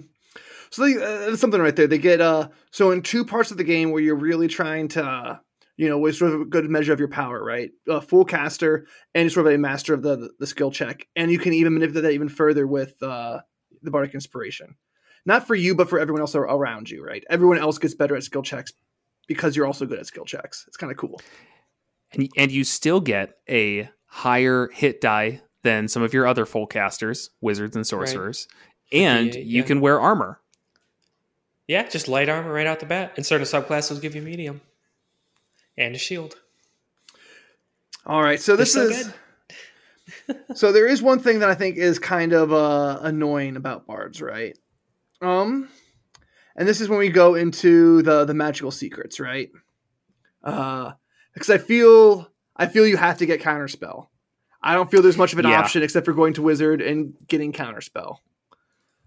So 0.72 0.86
they, 0.86 0.94
uh, 0.94 1.30
that's 1.30 1.40
something 1.40 1.60
right 1.60 1.76
there. 1.76 1.86
They 1.86 1.98
get 1.98 2.20
uh 2.20 2.48
so 2.70 2.90
in 2.90 3.02
two 3.02 3.24
parts 3.24 3.50
of 3.50 3.58
the 3.58 3.64
game 3.64 3.90
where 3.90 4.02
you're 4.02 4.16
really 4.16 4.48
trying 4.48 4.88
to 4.88 5.04
uh, 5.04 5.38
you 5.76 5.88
know 5.88 5.98
with 5.98 6.16
sort 6.16 6.32
of 6.32 6.40
a 6.40 6.44
good 6.46 6.68
measure 6.68 6.92
of 6.92 6.98
your 6.98 7.08
power, 7.08 7.44
right? 7.44 7.70
A 7.88 8.00
full 8.00 8.24
caster 8.24 8.86
and 9.14 9.30
sort 9.30 9.46
of 9.46 9.52
a 9.52 9.58
master 9.58 9.92
of 9.92 10.02
the 10.02 10.30
the 10.38 10.46
skill 10.46 10.70
check, 10.70 11.06
and 11.14 11.30
you 11.30 11.38
can 11.38 11.52
even 11.52 11.74
manipulate 11.74 12.04
that 12.04 12.12
even 12.12 12.30
further 12.30 12.66
with 12.66 13.00
uh 13.02 13.40
the 13.82 13.90
bardic 13.90 14.14
inspiration. 14.14 14.76
Not 15.24 15.46
for 15.46 15.54
you, 15.54 15.74
but 15.74 15.88
for 15.88 16.00
everyone 16.00 16.20
else 16.20 16.34
around 16.34 16.90
you, 16.90 17.04
right? 17.04 17.22
Everyone 17.30 17.58
else 17.58 17.78
gets 17.78 17.94
better 17.94 18.16
at 18.16 18.24
skill 18.24 18.42
checks 18.42 18.72
because 19.28 19.54
you're 19.54 19.66
also 19.66 19.86
good 19.86 19.98
at 19.98 20.06
skill 20.06 20.24
checks. 20.24 20.64
It's 20.66 20.76
kind 20.76 20.90
of 20.90 20.96
cool. 20.96 21.20
And 22.12 22.28
and 22.36 22.50
you 22.50 22.64
still 22.64 23.00
get 23.00 23.34
a 23.48 23.90
higher 24.06 24.68
hit 24.72 25.00
die 25.00 25.42
than 25.64 25.88
some 25.88 26.02
of 26.02 26.12
your 26.12 26.26
other 26.26 26.46
full 26.46 26.66
casters, 26.66 27.30
wizards 27.40 27.76
and 27.76 27.86
sorcerers. 27.86 28.48
And 28.92 29.30
D8, 29.30 29.46
you 29.46 29.62
can 29.62 29.80
wear 29.80 30.00
armor. 30.00 30.40
Yeah, 31.66 31.88
just 31.88 32.08
light 32.08 32.28
armor 32.28 32.52
right 32.52 32.66
out 32.66 32.80
the 32.80 32.86
bat. 32.86 33.12
And 33.16 33.24
certain 33.24 33.46
subclasses 33.46 33.90
will 33.92 34.00
give 34.00 34.14
you 34.14 34.22
medium 34.22 34.60
and 35.78 35.94
a 35.94 35.98
shield. 35.98 36.34
All 38.04 38.22
right, 38.22 38.40
so 38.40 38.56
this 38.56 38.72
so 38.72 38.82
is 38.82 39.12
so 40.54 40.72
there 40.72 40.86
is 40.88 41.00
one 41.00 41.20
thing 41.20 41.38
that 41.38 41.48
I 41.50 41.54
think 41.54 41.76
is 41.76 41.98
kind 41.98 42.32
of 42.32 42.52
uh, 42.52 42.98
annoying 43.02 43.56
about 43.56 43.86
bards, 43.86 44.20
right? 44.20 44.58
Um, 45.20 45.68
and 46.56 46.66
this 46.66 46.80
is 46.80 46.88
when 46.88 46.98
we 46.98 47.08
go 47.08 47.34
into 47.36 48.02
the 48.02 48.24
the 48.24 48.34
magical 48.34 48.70
secrets, 48.72 49.20
right? 49.20 49.50
Uh, 50.42 50.92
because 51.32 51.50
I 51.50 51.58
feel 51.58 52.28
I 52.56 52.66
feel 52.66 52.86
you 52.86 52.96
have 52.96 53.18
to 53.18 53.26
get 53.26 53.40
counterspell. 53.40 54.08
I 54.60 54.74
don't 54.74 54.90
feel 54.90 55.02
there's 55.02 55.16
much 55.16 55.32
of 55.32 55.38
an 55.38 55.46
Yeah. 55.46 55.58
option 55.60 55.82
except 55.82 56.04
for 56.04 56.12
going 56.12 56.34
to 56.34 56.42
wizard 56.42 56.80
and 56.82 57.14
getting 57.28 57.52
counterspell. 57.52 58.16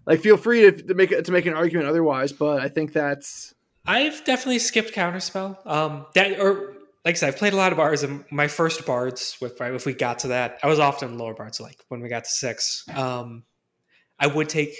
Like, 0.06 0.20
feel 0.20 0.36
free 0.36 0.62
to, 0.62 0.72
to 0.72 0.94
make 0.94 1.10
to 1.24 1.32
make 1.32 1.46
an 1.46 1.54
argument 1.54 1.88
otherwise, 1.88 2.32
but 2.32 2.60
I 2.60 2.68
think 2.68 2.92
that's 2.92 3.54
I've 3.86 4.24
definitely 4.24 4.60
skipped 4.60 4.94
counterspell. 4.94 5.66
Um, 5.66 6.06
that 6.14 6.40
or 6.40 6.74
like 7.04 7.14
I 7.14 7.18
said, 7.18 7.28
I've 7.28 7.36
played 7.36 7.52
a 7.52 7.56
lot 7.56 7.72
of 7.72 7.78
bards, 7.78 8.02
and 8.02 8.24
my 8.30 8.48
first 8.48 8.84
bards, 8.84 9.36
if, 9.40 9.60
if 9.60 9.86
we 9.86 9.94
got 9.94 10.20
to 10.20 10.28
that, 10.28 10.58
I 10.62 10.66
was 10.66 10.78
often 10.78 11.18
lore 11.18 11.34
bards. 11.34 11.60
Like 11.60 11.84
when 11.88 12.00
we 12.00 12.08
got 12.08 12.24
to 12.24 12.30
six, 12.30 12.84
um, 12.94 13.44
I 14.18 14.26
would 14.26 14.48
take 14.48 14.74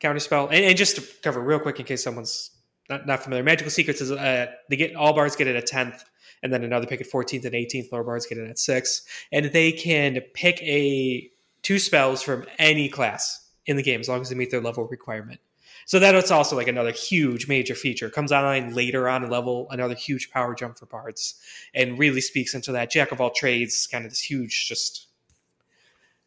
counterspell. 0.00 0.46
And, 0.46 0.64
and 0.64 0.76
just 0.76 0.96
to 0.96 1.02
cover 1.22 1.40
real 1.40 1.60
quick, 1.60 1.78
in 1.78 1.86
case 1.86 2.02
someone's 2.02 2.50
not, 2.88 3.06
not 3.06 3.22
familiar, 3.22 3.44
magical 3.44 3.70
secrets 3.70 4.00
is 4.00 4.10
uh, 4.10 4.46
they 4.68 4.76
get 4.76 4.96
all 4.96 5.12
bards 5.12 5.36
get 5.36 5.46
it 5.46 5.56
at 5.56 5.66
tenth, 5.66 6.04
and 6.42 6.52
then 6.52 6.64
another 6.64 6.86
pick 6.86 7.00
at 7.00 7.06
fourteenth 7.06 7.44
and 7.44 7.54
eighteenth. 7.54 7.92
Lore 7.92 8.04
bards 8.04 8.26
get 8.26 8.38
it 8.38 8.48
at 8.48 8.58
six, 8.58 9.02
and 9.32 9.46
they 9.46 9.72
can 9.72 10.20
pick 10.34 10.60
a 10.62 11.28
two 11.62 11.78
spells 11.78 12.22
from 12.22 12.46
any 12.58 12.88
class 12.88 13.48
in 13.70 13.76
the 13.76 13.82
game 13.82 14.00
as 14.00 14.08
long 14.08 14.20
as 14.20 14.28
they 14.28 14.34
meet 14.34 14.50
their 14.50 14.60
level 14.60 14.86
requirement. 14.86 15.40
So 15.86 15.98
that's 15.98 16.30
also 16.30 16.56
like 16.56 16.68
another 16.68 16.92
huge 16.92 17.48
major 17.48 17.74
feature. 17.74 18.10
Comes 18.10 18.32
online 18.32 18.74
later 18.74 19.08
on 19.08 19.24
in 19.24 19.30
level, 19.30 19.66
another 19.70 19.94
huge 19.94 20.30
power 20.30 20.54
jump 20.54 20.78
for 20.78 20.86
bards, 20.86 21.40
and 21.74 21.98
really 21.98 22.20
speaks 22.20 22.54
into 22.54 22.72
that 22.72 22.90
jack 22.90 23.12
of 23.12 23.20
all 23.20 23.30
trades, 23.30 23.86
kind 23.86 24.04
of 24.04 24.10
this 24.10 24.20
huge 24.20 24.68
just 24.68 25.08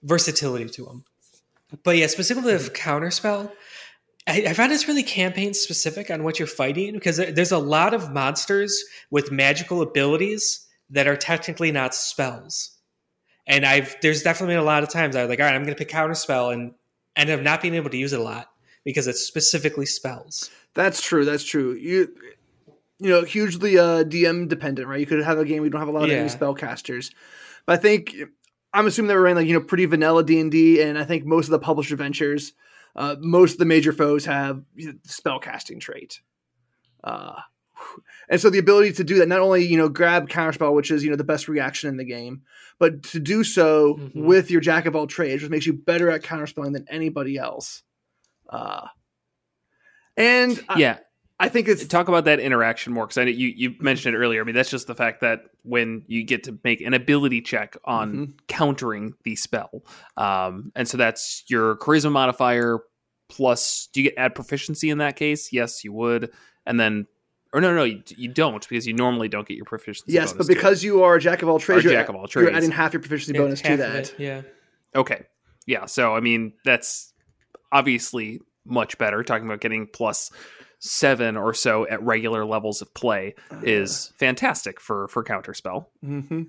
versatility 0.01 0.65
to 0.69 0.85
them. 0.85 1.05
But 1.83 1.97
yeah, 1.97 2.07
specifically 2.07 2.53
of 2.53 2.73
counterspell, 2.73 3.51
I, 4.27 4.45
I 4.47 4.53
found 4.53 4.71
it's 4.71 4.87
really 4.87 5.03
campaign 5.03 5.53
specific 5.53 6.11
on 6.11 6.23
what 6.23 6.39
you're 6.39 6.47
fighting 6.47 6.93
because 6.93 7.17
there's 7.17 7.51
a 7.51 7.57
lot 7.57 7.93
of 7.93 8.11
monsters 8.11 8.83
with 9.11 9.31
magical 9.31 9.81
abilities 9.81 10.67
that 10.89 11.07
are 11.07 11.15
technically 11.15 11.71
not 11.71 11.95
spells. 11.95 12.71
And 13.47 13.65
I've 13.65 13.95
there's 14.01 14.23
definitely 14.23 14.55
been 14.55 14.63
a 14.63 14.65
lot 14.65 14.83
of 14.83 14.89
times 14.89 15.15
I 15.15 15.21
was 15.21 15.29
like, 15.29 15.39
all 15.39 15.45
right, 15.45 15.55
I'm 15.55 15.63
going 15.63 15.75
to 15.75 15.79
pick 15.79 15.89
counterspell 15.89 16.53
and 16.53 16.73
end 17.15 17.29
up 17.29 17.41
not 17.41 17.61
being 17.61 17.75
able 17.75 17.89
to 17.89 17.97
use 17.97 18.13
it 18.13 18.19
a 18.19 18.23
lot 18.23 18.47
because 18.83 19.07
it's 19.07 19.21
specifically 19.21 19.85
spells. 19.85 20.49
That's 20.73 21.01
true. 21.01 21.25
That's 21.25 21.43
true. 21.43 21.73
You, 21.73 22.13
you 22.99 23.09
know, 23.09 23.23
hugely 23.23 23.77
uh, 23.77 24.03
DM 24.03 24.47
dependent, 24.47 24.87
right? 24.87 24.99
You 24.99 25.05
could 25.05 25.23
have 25.23 25.37
a 25.37 25.45
game 25.45 25.61
we 25.61 25.69
don't 25.69 25.79
have 25.79 25.87
a 25.87 25.91
lot 25.91 26.09
of 26.09 26.09
Yeah. 26.09 26.25
spellcasters, 26.25 27.13
but 27.65 27.73
I 27.73 27.81
think 27.81 28.15
I'm 28.73 28.87
assuming 28.87 29.09
they 29.09 29.15
were 29.15 29.21
running 29.21 29.37
like 29.37 29.47
you 29.47 29.53
know 29.53 29.61
pretty 29.65 29.85
vanilla 29.85 30.23
D 30.23 30.39
and 30.39 30.51
D, 30.51 30.81
and 30.81 30.97
I 30.97 31.03
think 31.03 31.25
most 31.25 31.45
of 31.45 31.51
the 31.51 31.59
published 31.59 31.91
adventures, 31.91 32.53
uh, 32.95 33.15
most 33.19 33.53
of 33.53 33.57
the 33.59 33.65
major 33.65 33.93
foes 33.93 34.25
have 34.25 34.63
you 34.75 34.87
know, 34.87 34.93
spellcasting 35.07 35.79
trait. 35.79 36.21
Uh, 37.03 37.35
and 38.29 38.39
so 38.41 38.49
the 38.49 38.57
ability 38.59 38.91
to 38.93 39.03
do 39.03 39.17
that, 39.19 39.27
not 39.27 39.39
only 39.39 39.65
you 39.65 39.77
know 39.77 39.89
grab 39.89 40.29
counterspell, 40.29 40.73
which 40.73 40.91
is 40.91 41.03
you 41.03 41.09
know 41.09 41.15
the 41.15 41.23
best 41.23 41.47
reaction 41.47 41.89
in 41.89 41.97
the 41.97 42.03
game, 42.05 42.41
but 42.79 43.03
to 43.03 43.19
do 43.19 43.43
so 43.43 43.95
Mhm. 43.95 44.23
with 44.25 44.49
your 44.51 44.61
jack 44.61 44.85
of 44.85 44.95
all 44.95 45.07
trades, 45.07 45.41
which 45.43 45.51
makes 45.51 45.65
you 45.65 45.73
better 45.73 46.09
at 46.09 46.21
counterspelling 46.23 46.73
than 46.73 46.85
anybody 46.89 47.37
else. 47.37 47.83
Uh, 48.49 48.87
and 50.17 50.63
Yeah, 50.77 50.97
I 51.39 51.49
think 51.49 51.67
it's 51.67 51.85
talk 51.87 52.07
about 52.07 52.25
that 52.25 52.39
interaction 52.39 52.93
more 52.93 53.05
because 53.05 53.17
I 53.17 53.23
know 53.25 53.31
you 53.31 53.47
you 53.49 53.75
mentioned 53.79 54.15
it 54.15 54.17
earlier. 54.19 54.41
I 54.41 54.43
mean, 54.43 54.55
that's 54.55 54.69
just 54.69 54.87
the 54.87 54.95
fact 54.95 55.21
that 55.21 55.45
when 55.63 56.03
you 56.07 56.23
get 56.23 56.43
to 56.43 56.57
make 56.63 56.81
an 56.81 56.93
ability 56.93 57.41
check 57.41 57.75
on 57.85 58.13
Mhm. 58.13 58.33
countering 58.47 59.13
the 59.23 59.35
spell, 59.35 59.83
um, 60.17 60.71
and 60.75 60.87
so 60.87 60.97
that's 60.97 61.43
your 61.47 61.75
charisma 61.77 62.11
modifier 62.11 62.79
plus. 63.29 63.87
Do 63.91 64.01
you 64.01 64.09
get 64.09 64.17
add 64.19 64.35
proficiency 64.35 64.89
in 64.89 64.99
that 64.99 65.15
case? 65.15 65.51
Yes, 65.51 65.83
you 65.83 65.91
would, 65.93 66.31
and 66.65 66.79
then. 66.79 67.07
Or 67.53 67.61
no, 67.61 67.73
no, 67.75 67.83
you, 67.83 68.01
you 68.07 68.29
don't 68.29 68.67
because 68.67 68.87
you 68.87 68.93
normally 68.93 69.27
don't 69.29 69.47
get 69.47 69.55
your 69.57 69.65
proficiency. 69.65 70.11
yes, 70.11 70.33
bonus 70.33 70.37
but 70.37 70.45
to 70.47 70.51
it. 70.51 70.55
because 70.55 70.83
you 70.83 71.03
are 71.03 71.15
a 71.15 71.19
jack 71.21 71.43
of 71.43 71.49
all 71.49 71.59
trades, 71.59 71.85
Or 71.85 71.89
you're, 71.89 71.99
jack 71.99 72.09
of 72.09 72.15
all 72.15 72.27
trades, 72.27 72.33
you're 72.35 72.51
trades. 72.51 72.57
adding 72.65 72.71
half 72.71 72.93
your 72.93 73.01
proficiency 73.01 73.37
bonus 73.37 73.61
to 73.61 73.77
that. 73.77 74.13
yeah. 74.19 74.41
Okay. 74.95 75.23
Yeah. 75.67 75.85
So, 75.85 76.15
I 76.15 76.19
mean, 76.19 76.53
that's 76.65 77.13
obviously 77.71 78.41
much 78.65 78.97
better. 78.97 79.23
Talking 79.23 79.45
about 79.45 79.61
getting 79.61 79.87
plus 79.87 80.31
seven 80.79 81.37
or 81.37 81.53
so 81.53 81.87
at 81.87 82.01
regular 82.03 82.43
levels 82.45 82.81
of 82.81 82.93
play 82.93 83.35
is 83.61 84.11
fantastic 84.17 84.81
for 84.81 85.07
for 85.07 85.23
counterspell 85.23 85.85
hmm 86.01 86.41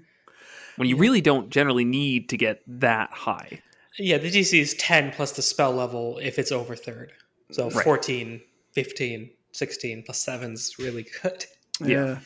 when 0.76 0.88
you 0.88 0.96
really 0.96 1.20
don't 1.20 1.50
generally 1.50 1.84
need 1.84 2.28
to 2.30 2.36
get 2.36 2.60
that 2.66 3.08
high. 3.12 3.62
Yeah, 3.96 4.18
the 4.18 4.28
DC 4.28 4.58
is 4.58 4.74
10 4.74 5.12
plus 5.12 5.30
the 5.30 5.42
spell 5.42 5.70
level 5.72 6.18
if 6.20 6.36
it's 6.36 6.50
over 6.50 6.74
third. 6.74 7.12
So 7.52 7.70
Right. 7.70 7.84
14, 7.84 8.40
15, 8.72 9.30
16 9.54 10.02
plus 10.04 10.24
7's 10.24 10.78
really 10.78 11.06
good. 11.22 11.44
Yeah. 11.80 11.86
Yeah. 11.88 12.18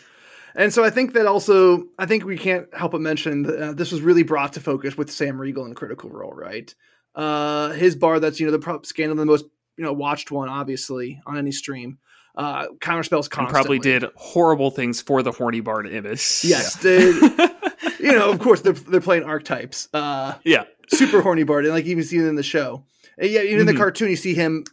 And 0.55 0.73
so 0.75 0.83
I 0.83 0.91
think 0.91 1.12
that 1.12 1.27
also, 1.27 1.85
I 1.99 2.07
think 2.07 2.25
we 2.25 2.37
can't 2.37 2.67
help 2.75 2.93
but 2.93 3.01
mention 3.01 3.43
that 3.45 3.61
uh, 3.62 3.73
this 3.75 3.93
was 3.93 4.01
really 4.01 4.23
brought 4.25 4.55
to 4.55 4.61
focus 4.61 4.97
with 4.97 5.11
Sam 5.11 5.41
Riegel 5.41 5.67
in 5.67 5.75
Critical 5.75 6.11
Role, 6.11 6.33
right? 6.33 6.75
Uh, 7.14 7.71
his 7.73 7.95
bar 7.97 8.19
that's, 8.19 8.41
you 8.41 8.47
know, 8.47 8.53
the 8.53 8.59
pro- 8.59 8.83
Scanlan, 8.83 9.17
the 9.19 9.25
most, 9.27 9.45
you 9.77 9.85
know, 9.85 9.93
watched 9.93 10.31
one, 10.31 10.49
obviously, 10.49 11.21
on 11.27 11.37
any 11.38 11.53
stream. 11.53 11.99
Uh, 12.37 12.69
counterspells 12.79 13.25
And 13.25 13.31
constantly. 13.31 13.51
probably 13.53 13.79
did 13.79 14.05
horrible 14.17 14.71
things 14.71 15.01
for 15.01 15.23
the 15.23 15.33
horny 15.33 15.61
bard 15.61 15.87
image. 15.88 16.41
Yes, 16.45 16.81
did. 16.81 17.14
you 18.01 18.12
know, 18.12 18.31
of 18.31 18.38
course, 18.38 18.61
they're, 18.62 18.73
they're 18.73 19.01
playing 19.01 19.25
archetypes. 19.25 19.88
Uh, 19.93 20.35
yeah. 20.45 20.64
super 20.88 21.21
horny 21.21 21.43
bard, 21.45 21.64
and 21.67 21.75
like 21.75 21.85
even 21.87 22.03
see 22.05 22.17
it 22.19 22.25
in 22.27 22.37
the 22.37 22.43
show. 22.43 22.85
And 23.19 23.31
yeah, 23.31 23.43
even 23.43 23.61
in 23.61 23.67
the 23.67 23.73
Mhm. 23.73 23.79
cartoon, 23.79 24.11
you 24.11 24.17
see 24.17 24.35
him, 24.35 24.64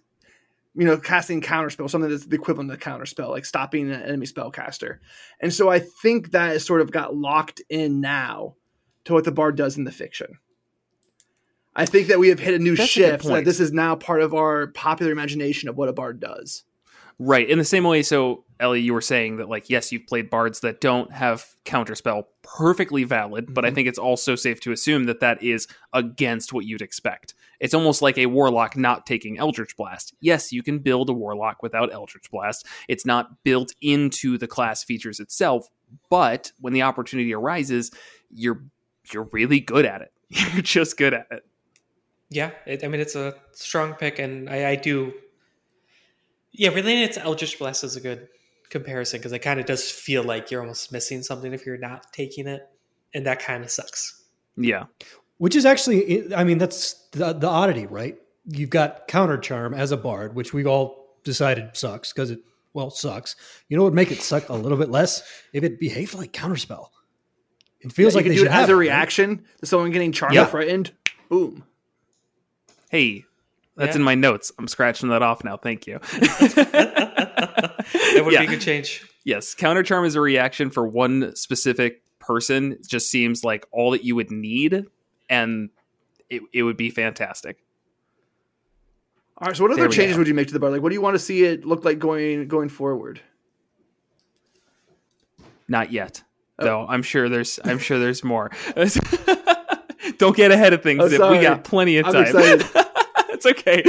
you 0.76 0.86
know, 0.86 0.98
casting 0.98 1.42
counterspell, 1.42 1.90
something 1.90 2.10
that's 2.10 2.26
the 2.26 2.36
equivalent 2.36 2.72
of 2.72 2.80
counterspell, 2.80 3.30
like 3.30 3.46
stopping 3.46 3.90
an 3.92 4.02
enemy 4.02 4.26
spellcaster. 4.26 5.00
And 5.40 5.54
so 5.54 5.70
I 5.70 5.80
think 5.80 6.32
that 6.32 6.50
has 6.50 6.66
sort 6.66 6.82
of 6.82 6.92
got 6.92 7.16
locked 7.16 7.62
in 7.70 8.02
now 8.02 8.56
to 9.06 9.14
what 9.14 9.24
the 9.24 9.32
bard 9.32 9.56
does 9.56 9.78
in 9.78 9.86
the 9.86 9.92
fiction. 9.92 10.40
I 11.76 11.86
think 11.86 12.08
that 12.08 12.20
we 12.20 12.30
have 12.30 12.40
hit 12.40 12.54
a 12.54 12.60
new 12.60 12.76
That's 12.76 12.90
a 12.90 12.92
shift 12.92 13.24
that 13.26 13.46
this 13.46 13.60
is 13.60 13.72
now 13.72 13.96
part 13.96 14.22
of 14.22 14.34
our 14.34 14.68
popular 14.68 15.12
imagination 15.12 15.70
of 15.70 15.78
what 15.78 15.90
a 15.90 15.94
bard 15.94 16.20
does. 16.20 16.64
Right. 17.20 17.50
In 17.50 17.58
the 17.58 17.66
same 17.66 17.84
way, 17.86 18.04
so 18.04 18.44
Ellie, 18.60 18.82
you 18.82 18.94
were 18.94 19.02
saying 19.02 19.38
that 19.38 19.50
like 19.50 19.70
yes, 19.70 19.92
you've 19.92 20.08
played 20.08 20.30
bards 20.30 20.62
that 20.62 20.82
don't 20.82 21.12
have 21.12 21.46
counterspell, 21.66 22.26
perfectly 22.44 23.04
valid, 23.04 23.54
but 23.54 23.66
I 23.66 23.72
Mhm. 23.72 23.76
think 23.76 23.88
it's 23.88 24.00
also 24.00 24.36
safe 24.36 24.60
to 24.62 24.72
assume 24.72 25.06
that 25.06 25.20
that 25.22 25.42
is 25.44 25.68
against 25.94 26.52
what 26.52 26.66
you'd 26.66 26.82
expect. 26.82 27.34
It's 27.60 27.74
almost 27.74 28.02
like 28.02 28.18
a 28.18 28.26
warlock 28.26 28.78
not 28.78 29.06
taking 29.06 29.38
Eldritch 29.38 29.76
Blast. 29.78 30.14
Yes, 30.20 30.52
you 30.52 30.64
can 30.64 30.80
build 30.80 31.10
a 31.10 31.14
warlock 31.14 31.62
without 31.62 31.94
Eldritch 31.94 32.30
Blast. 32.32 32.66
It's 32.88 33.06
not 33.06 33.44
built 33.44 33.74
into 33.82 34.38
the 34.38 34.48
class 34.48 34.84
features 34.84 35.20
itself, 35.20 35.70
but 36.10 36.52
when 36.60 36.74
the 36.74 36.82
opportunity 36.82 37.34
arises, 37.34 37.92
you're 38.30 38.64
you're 39.14 39.30
really 39.32 39.60
good 39.60 39.86
at 39.86 40.02
it. 40.02 40.12
You're 40.30 40.64
just 40.64 40.98
good 40.98 41.14
at 41.14 41.28
it. 41.30 41.46
Yeah, 42.30 42.50
it, 42.66 42.84
I 42.84 42.88
mean, 42.88 43.00
it's 43.00 43.16
a 43.16 43.36
strong 43.52 43.94
pick, 43.94 44.18
and 44.18 44.50
I, 44.50 44.72
I 44.72 44.76
do. 44.76 45.14
Yeah, 46.52 46.70
relating 46.70 47.04
it 47.04 47.14
to 47.14 47.22
Eldritch 47.22 47.60
Blast 47.60 47.84
is 47.84 47.96
a 47.96 48.02
good 48.02 48.28
comparison 48.70 49.20
because 49.20 49.32
it 49.34 49.40
kind 49.40 49.60
of 49.60 49.68
does 49.68 49.90
feel 49.90 50.24
like 50.24 50.50
you're 50.50 50.62
almost 50.62 50.92
missing 50.92 51.22
something 51.22 51.54
if 51.54 51.66
you're 51.66 51.78
not 51.78 52.12
taking 52.12 52.48
it, 52.48 52.68
and 53.14 53.28
that 53.28 53.40
kind 53.40 53.64
of 53.64 53.70
sucks. 53.70 54.24
Yeah. 54.58 54.86
Which 55.38 55.56
is 55.56 55.66
actually, 55.66 56.34
I 56.34 56.44
mean, 56.44 56.58
that's 56.58 56.94
the, 57.12 57.34
the 57.34 57.48
oddity, 57.48 57.86
right? 57.88 58.18
You've 58.48 58.70
got 58.70 59.08
counter 59.08 59.38
charm 59.38 59.74
as 59.74 59.92
a 59.92 59.98
bard, 59.98 60.36
which 60.36 60.54
we've 60.54 60.68
all 60.68 61.18
decided 61.24 61.76
sucks 61.76 62.14
because 62.14 62.32
it, 62.32 62.40
well, 62.74 62.90
sucks. 62.90 63.36
You 63.68 63.76
know 63.78 63.84
what 63.84 63.90
would 63.92 63.96
make 63.96 64.12
it 64.12 64.20
suck 64.22 64.48
a 64.50 64.54
little 64.54 64.78
bit 64.78 64.90
less? 64.90 65.24
If 65.52 65.64
it 65.64 65.80
behaved 65.80 66.14
like 66.14 66.32
counterspell. 66.32 66.88
It 67.82 67.92
feels 67.92 68.14
Yeah, 68.14 68.18
like 68.20 68.26
you 68.26 68.30
they 68.32 68.36
can 68.36 68.36
do 68.36 68.38
should 68.40 68.48
it 68.48 68.52
have 68.54 68.64
as 68.64 68.70
a 68.70 68.72
it, 68.72 68.76
right? 68.76 68.80
reaction 68.80 69.46
to 69.60 69.66
someone 69.66 69.92
getting 69.92 70.12
charmed 70.12 70.36
Yeah. 70.36 70.44
or 70.44 70.48
frightened. 70.48 70.92
Boom. 71.30 71.64
Hey, 72.90 73.26
that's 73.76 73.96
Yeah. 73.96 74.00
in 74.00 74.04
my 74.04 74.16
notes. 74.16 74.52
I'm 74.58 74.68
scratching 74.68 75.10
that 75.10 75.22
off 75.22 75.44
now. 75.44 75.58
Thank 75.58 75.86
you. 75.88 76.00
That 77.06 78.22
would 78.24 78.34
Yeah. 78.34 78.42
be 78.42 78.46
a 78.48 78.50
good 78.50 78.62
change. 78.62 79.06
Yes, 79.24 79.54
counter 79.56 79.84
charm 79.84 80.06
is 80.06 80.16
a 80.16 80.22
reaction 80.22 80.70
for 80.70 80.88
one 80.88 81.36
specific 81.36 82.02
person. 82.20 82.74
It 82.74 82.88
just 82.88 83.10
seems 83.10 83.44
like 83.44 83.66
all 83.72 83.92
that 83.92 84.04
you 84.04 84.16
would 84.16 84.32
need, 84.32 84.86
and 85.30 85.70
it, 86.30 86.42
it 86.54 86.64
would 86.64 86.78
be 86.78 86.90
fantastic. 86.90 87.58
All 89.38 89.48
right. 89.48 89.56
So, 89.56 89.64
what 89.64 89.72
other 89.74 89.90
changes 89.90 90.16
go. 90.16 90.20
would 90.20 90.28
you 90.28 90.34
make 90.34 90.48
to 90.48 90.54
the 90.54 90.60
bar? 90.60 90.70
Like, 90.70 90.82
what 90.82 90.90
do 90.90 90.96
you 90.96 91.02
want 91.02 91.16
to 91.16 91.20
see 91.20 91.44
it 91.44 91.66
look 91.66 91.84
like 91.86 92.00
going 92.00 92.48
going 92.48 92.70
forward? 92.70 93.22
Not 95.68 95.92
yet, 95.92 96.24
Oh. 96.60 96.66
though. 96.66 96.86
I'm 96.88 97.02
sure 97.04 97.28
there's. 97.30 97.60
I'm 97.64 97.80
sure 97.80 98.00
there's 98.00 98.24
more. 98.24 98.52
Don't 100.18 100.36
get 100.38 100.52
ahead 100.52 100.74
of 100.74 100.84
things. 100.84 101.02
Oh, 101.04 101.32
we 101.32 101.42
got 101.42 101.64
plenty 101.64 101.98
of 101.98 102.06
time. 102.06 102.26
it's 102.34 103.46
okay. 103.46 103.84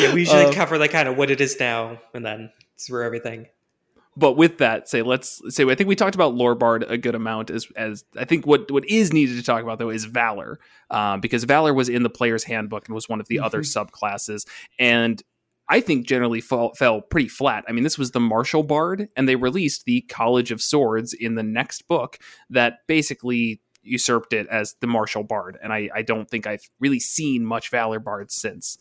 Yeah, 0.00 0.14
we 0.14 0.20
usually 0.20 0.44
Um, 0.44 0.52
cover 0.52 0.78
like 0.78 0.92
kind 0.92 1.08
of 1.08 1.16
what 1.16 1.30
it 1.30 1.40
is 1.40 1.58
now, 1.58 2.00
and 2.14 2.24
then 2.24 2.50
through 2.78 3.04
everything. 3.04 3.46
But 4.16 4.32
with 4.32 4.58
that, 4.58 4.88
say 4.88 5.02
let's 5.02 5.40
say 5.54 5.64
I 5.64 5.74
think 5.74 5.88
we 5.88 5.96
talked 5.96 6.14
about 6.14 6.34
lore 6.34 6.54
bard 6.54 6.84
a 6.88 6.98
good 6.98 7.14
amount 7.14 7.50
as 7.50 7.66
as 7.76 8.04
I 8.16 8.24
think 8.24 8.46
what 8.46 8.70
what 8.70 8.84
is 8.88 9.12
needed 9.12 9.36
to 9.36 9.42
talk 9.42 9.62
about 9.62 9.78
though 9.78 9.90
is 9.90 10.04
valor, 10.04 10.58
um, 10.90 11.20
because 11.20 11.44
valor 11.44 11.72
was 11.72 11.88
in 11.88 12.02
the 12.02 12.10
player's 12.10 12.44
handbook 12.44 12.86
and 12.86 12.94
was 12.94 13.08
one 13.08 13.20
of 13.20 13.28
the 13.28 13.36
mm-hmm. 13.36 13.44
other 13.44 13.60
subclasses, 13.60 14.46
and 14.78 15.22
I 15.68 15.80
think 15.80 16.06
generally 16.06 16.42
fall, 16.42 16.74
fell 16.74 17.00
pretty 17.00 17.28
flat. 17.28 17.64
I 17.66 17.72
mean, 17.72 17.84
this 17.84 17.96
was 17.96 18.10
the 18.10 18.20
martial 18.20 18.62
bard, 18.62 19.08
and 19.16 19.26
they 19.26 19.36
released 19.36 19.86
the 19.86 20.02
College 20.02 20.52
of 20.52 20.60
Swords 20.60 21.14
in 21.14 21.34
the 21.34 21.42
next 21.42 21.88
book 21.88 22.18
that 22.50 22.80
basically 22.86 23.62
usurped 23.82 24.32
it 24.32 24.46
as 24.48 24.76
the 24.80 24.86
martial 24.86 25.22
bard, 25.24 25.58
and 25.62 25.72
I, 25.72 25.88
I 25.94 26.02
don't 26.02 26.28
think 26.28 26.46
I've 26.46 26.68
really 26.80 27.00
seen 27.00 27.44
much 27.44 27.70
valor 27.70 27.98
bard 27.98 28.30
since. 28.30 28.76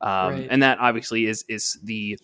Um, 0.00 0.32
right. 0.32 0.46
And 0.50 0.62
that 0.62 0.78
obviously 0.80 1.24
is 1.24 1.44
is 1.48 1.78
the 1.82 2.18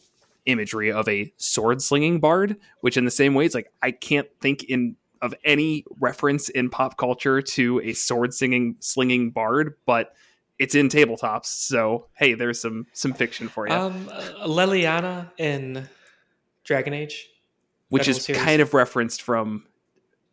imagery 0.46 0.90
of 0.90 1.08
a 1.08 1.32
sword 1.36 1.82
slinging 1.82 2.20
bard, 2.20 2.56
which 2.80 2.96
in 2.96 3.04
the 3.04 3.10
same 3.10 3.34
way, 3.34 3.46
it's 3.46 3.54
like 3.54 3.72
I 3.82 3.90
can't 3.90 4.28
think 4.40 4.64
in 4.64 4.96
of 5.22 5.34
any 5.44 5.84
reference 5.98 6.48
in 6.48 6.70
pop 6.70 6.96
culture 6.96 7.42
to 7.42 7.80
a 7.84 7.92
sword 7.92 8.32
singing 8.32 8.76
slinging 8.80 9.30
bard, 9.30 9.74
but 9.86 10.14
it's 10.58 10.74
in 10.74 10.88
tabletops. 10.88 11.46
So 11.46 12.06
hey, 12.14 12.34
there's 12.34 12.60
some 12.60 12.86
some 12.92 13.12
fiction 13.12 13.48
for 13.48 13.68
you. 13.68 13.74
Um, 13.74 14.06
Leliana 14.46 15.30
in 15.38 15.88
Dragon 16.64 16.94
Age, 16.94 17.28
which 17.88 18.08
is 18.08 18.22
series. 18.22 18.42
kind 18.42 18.62
of 18.62 18.74
referenced 18.74 19.22
from 19.22 19.66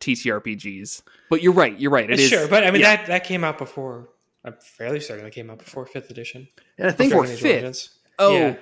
TTRPGs. 0.00 1.02
But 1.30 1.42
you're 1.42 1.52
right. 1.52 1.78
You're 1.78 1.90
right. 1.90 2.10
It 2.10 2.18
sure, 2.18 2.42
is, 2.42 2.48
but 2.48 2.66
I 2.66 2.70
mean 2.70 2.82
yeah. 2.82 2.96
that 2.96 3.06
that 3.06 3.24
came 3.24 3.44
out 3.44 3.58
before. 3.58 4.08
I'm 4.44 4.54
fairly 4.60 5.00
certain 5.00 5.24
that 5.24 5.32
came 5.32 5.50
out 5.50 5.58
before 5.58 5.84
fifth 5.84 6.10
edition. 6.10 6.48
And 6.78 6.88
I 6.88 6.92
think 6.92 7.10
before 7.10 7.26
fifth. 7.26 7.90
Oh, 8.18 8.32
yeah. 8.32 8.56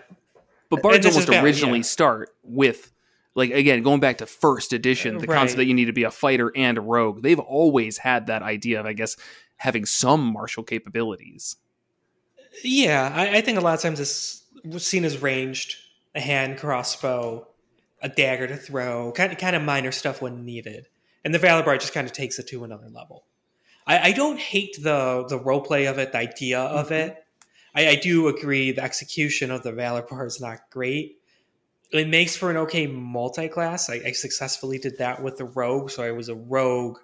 But 0.70 0.82
bards 0.82 1.06
almost 1.06 1.28
originally 1.28 1.78
yeah. 1.78 1.84
start 1.84 2.30
with 2.42 2.92
like 3.34 3.50
again 3.50 3.82
going 3.82 4.00
back 4.00 4.18
to 4.18 4.26
first 4.26 4.72
edition, 4.72 5.18
the 5.18 5.26
right. 5.26 5.36
concept 5.36 5.58
that 5.58 5.66
you 5.66 5.74
need 5.74 5.84
to 5.84 5.92
be 5.92 6.04
a 6.04 6.10
fighter 6.10 6.50
and 6.56 6.78
a 6.78 6.80
rogue. 6.80 7.22
They've 7.22 7.38
always 7.38 7.98
had 7.98 8.26
that 8.26 8.42
idea 8.42 8.80
of, 8.80 8.86
I 8.86 8.94
guess, 8.94 9.16
having 9.56 9.84
some 9.84 10.32
martial 10.32 10.64
capabilities. 10.64 11.56
Yeah, 12.64 13.12
I, 13.14 13.36
I 13.36 13.40
think 13.42 13.58
a 13.58 13.60
lot 13.60 13.74
of 13.74 13.80
times 13.80 14.00
it's 14.00 14.42
seen 14.78 15.04
as 15.04 15.20
ranged, 15.20 15.76
a 16.14 16.20
hand 16.20 16.58
crossbow, 16.58 17.46
a 18.02 18.08
dagger 18.08 18.46
to 18.46 18.56
throw, 18.56 19.12
kind 19.12 19.32
of 19.32 19.38
kind 19.38 19.54
of 19.54 19.62
minor 19.62 19.92
stuff 19.92 20.22
when 20.22 20.44
needed. 20.44 20.88
And 21.24 21.34
the 21.34 21.38
Valor 21.38 21.62
Bard 21.62 21.80
just 21.80 21.92
kind 21.92 22.06
of 22.06 22.12
takes 22.12 22.38
it 22.38 22.48
to 22.48 22.64
another 22.64 22.88
level. 22.88 23.26
I, 23.86 24.08
I 24.08 24.12
don't 24.12 24.38
hate 24.38 24.82
the 24.82 25.26
the 25.28 25.38
role 25.38 25.60
play 25.60 25.86
of 25.86 25.98
it, 25.98 26.12
the 26.12 26.18
idea 26.18 26.60
of 26.60 26.86
mm-hmm. 26.86 26.94
it. 26.94 27.25
I, 27.76 27.88
I, 27.88 27.94
do 27.96 28.28
agree 28.28 28.72
the 28.72 28.82
execution 28.82 29.50
of 29.50 29.62
the 29.62 29.70
Valor 29.70 30.02
Bard 30.02 30.26
is 30.26 30.40
not 30.40 30.60
great. 30.70 31.18
It 31.92 32.08
makes 32.08 32.34
for 32.34 32.50
an 32.50 32.56
okay 32.56 32.86
multi-class. 32.86 33.90
I, 33.90 34.00
I 34.06 34.12
successfully 34.12 34.78
did 34.78 34.98
that 34.98 35.22
with 35.22 35.36
the 35.36 35.44
rogue, 35.44 35.90
so 35.90 36.02
I 36.02 36.10
was 36.10 36.28
a 36.28 36.34
rogue 36.34 36.98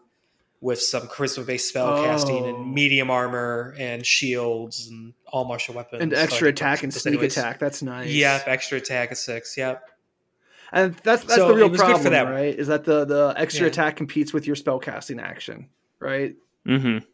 with 0.61 0.81
some 0.81 1.03
charisma 1.09 1.45
based 1.45 1.68
spell 1.68 1.89
oh. 1.89 2.05
casting 2.05 2.47
and 2.47 2.73
medium 2.73 3.11
armor 3.11 3.75
and 3.79 4.07
shields 4.07 4.89
and 4.89 5.12
all 5.27 5.45
martial 5.45 5.75
weapons. 5.75 6.03
And 6.03 6.14
extra 6.14 6.47
so 6.47 6.51
attack 6.51 6.83
and 6.83 6.95
sneak 6.95 7.14
anyways. 7.14 7.37
attack. 7.37 7.59
That's 7.59 7.83
nice. 7.83 8.09
Yep, 8.09 8.45
extra 8.47 8.79
attack 8.79 9.11
of 9.12 9.18
six. 9.18 9.57
Yep. 9.57 9.83
And 10.73 10.95
that's 11.03 11.25
that's 11.25 11.35
so 11.35 11.49
the 11.49 11.55
real 11.55 11.68
problem, 11.68 12.12
that. 12.12 12.23
right? 12.23 12.59
Is 12.59 12.68
that 12.68 12.85
the 12.85 13.05
the 13.05 13.35
extra 13.37 13.66
yeah. 13.66 13.73
attack 13.73 13.97
competes 13.97 14.33
with 14.33 14.47
your 14.47 14.57
spell 14.57 14.79
casting 14.79 15.20
action, 15.20 15.68
right? 15.99 16.35
Mm-hmm. 16.66 17.05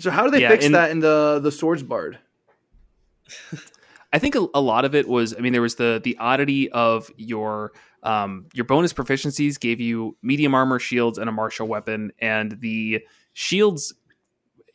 So 0.00 0.10
how 0.10 0.24
do 0.24 0.30
they 0.30 0.42
yeah, 0.42 0.48
fix 0.48 0.68
that 0.68 0.90
in 0.90 1.00
the 1.00 1.40
the 1.42 1.52
swords 1.52 1.82
bard? 1.82 2.18
I 4.12 4.18
think 4.18 4.36
a, 4.36 4.46
a, 4.54 4.60
lot 4.60 4.84
of 4.84 4.94
it 4.94 5.08
was. 5.08 5.34
I 5.36 5.40
mean, 5.40 5.52
there 5.52 5.62
was 5.62 5.74
the 5.74 6.00
the 6.02 6.16
oddity 6.18 6.70
of 6.70 7.10
your 7.16 7.72
um, 8.02 8.46
your 8.54 8.64
bonus 8.64 8.92
proficiencies 8.92 9.58
gave 9.58 9.80
you 9.80 10.16
medium 10.22 10.54
armor, 10.54 10.78
shields, 10.78 11.18
and 11.18 11.28
a 11.28 11.32
martial 11.32 11.66
weapon, 11.66 12.12
and 12.20 12.60
the 12.60 13.04
shields 13.32 13.94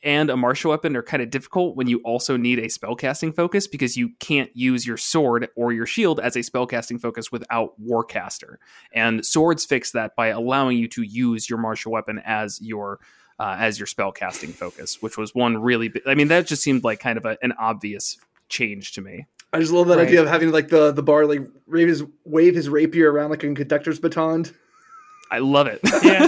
and 0.04 0.30
a 0.30 0.38
martial 0.38 0.72
weapon 0.72 0.96
are 0.96 1.04
kind 1.04 1.22
of 1.22 1.30
difficult 1.30 1.76
when 1.76 1.88
you 1.88 2.00
also 2.00 2.38
need 2.38 2.60
a 2.60 2.68
spellcasting 2.68 3.36
focus 3.36 3.68
because 3.68 3.98
you 3.98 4.10
can't 4.20 4.50
use 4.56 4.86
your 4.88 4.98
sword 4.98 5.50
or 5.56 5.74
your 5.74 5.86
shield 5.86 6.20
as 6.20 6.36
a 6.36 6.40
spellcasting 6.40 7.00
focus 7.00 7.32
without 7.32 7.80
Warcaster. 7.82 8.56
And 8.94 9.26
swords 9.26 9.66
fix 9.66 9.92
that 9.92 10.16
by 10.16 10.28
allowing 10.28 10.78
you 10.78 10.88
to 10.90 11.02
use 11.02 11.50
your 11.50 11.60
martial 11.60 11.92
weapon 11.92 12.22
as 12.26 12.62
your 12.62 13.00
uh, 13.40 13.56
as 13.58 13.80
your 13.80 13.88
spell 13.88 14.12
casting 14.12 14.52
focus, 14.52 15.02
which 15.02 15.18
was 15.18 15.34
one 15.34 15.58
really. 15.58 15.92
I 16.06 16.16
mean, 16.16 16.28
that 16.28 16.48
just 16.48 16.62
seemed 16.62 16.84
like 16.84 17.00
kind 17.00 17.18
of 17.18 17.26
a, 17.26 17.38
an 17.42 17.54
obvious 17.54 18.18
change 18.50 18.92
to 18.94 19.02
me. 19.02 19.28
I 19.52 19.60
just 19.60 19.72
love 19.72 19.88
that 19.88 19.98
right. 19.98 20.08
idea 20.08 20.22
of 20.22 20.28
having 20.28 20.52
like 20.52 20.68
the 20.68 20.92
the 20.92 21.02
bar 21.02 21.26
like 21.26 21.42
wave 21.68 21.88
his 21.88 22.04
wave 22.26 22.54
his 22.54 22.70
rapier 22.70 23.12
around 23.12 23.32
like 23.32 23.44
a 23.44 23.54
conductor's 23.54 24.00
baton. 24.00 24.46
I 25.32 25.40
love 25.40 25.68
it. 25.68 25.80
Yeah. 26.04 26.28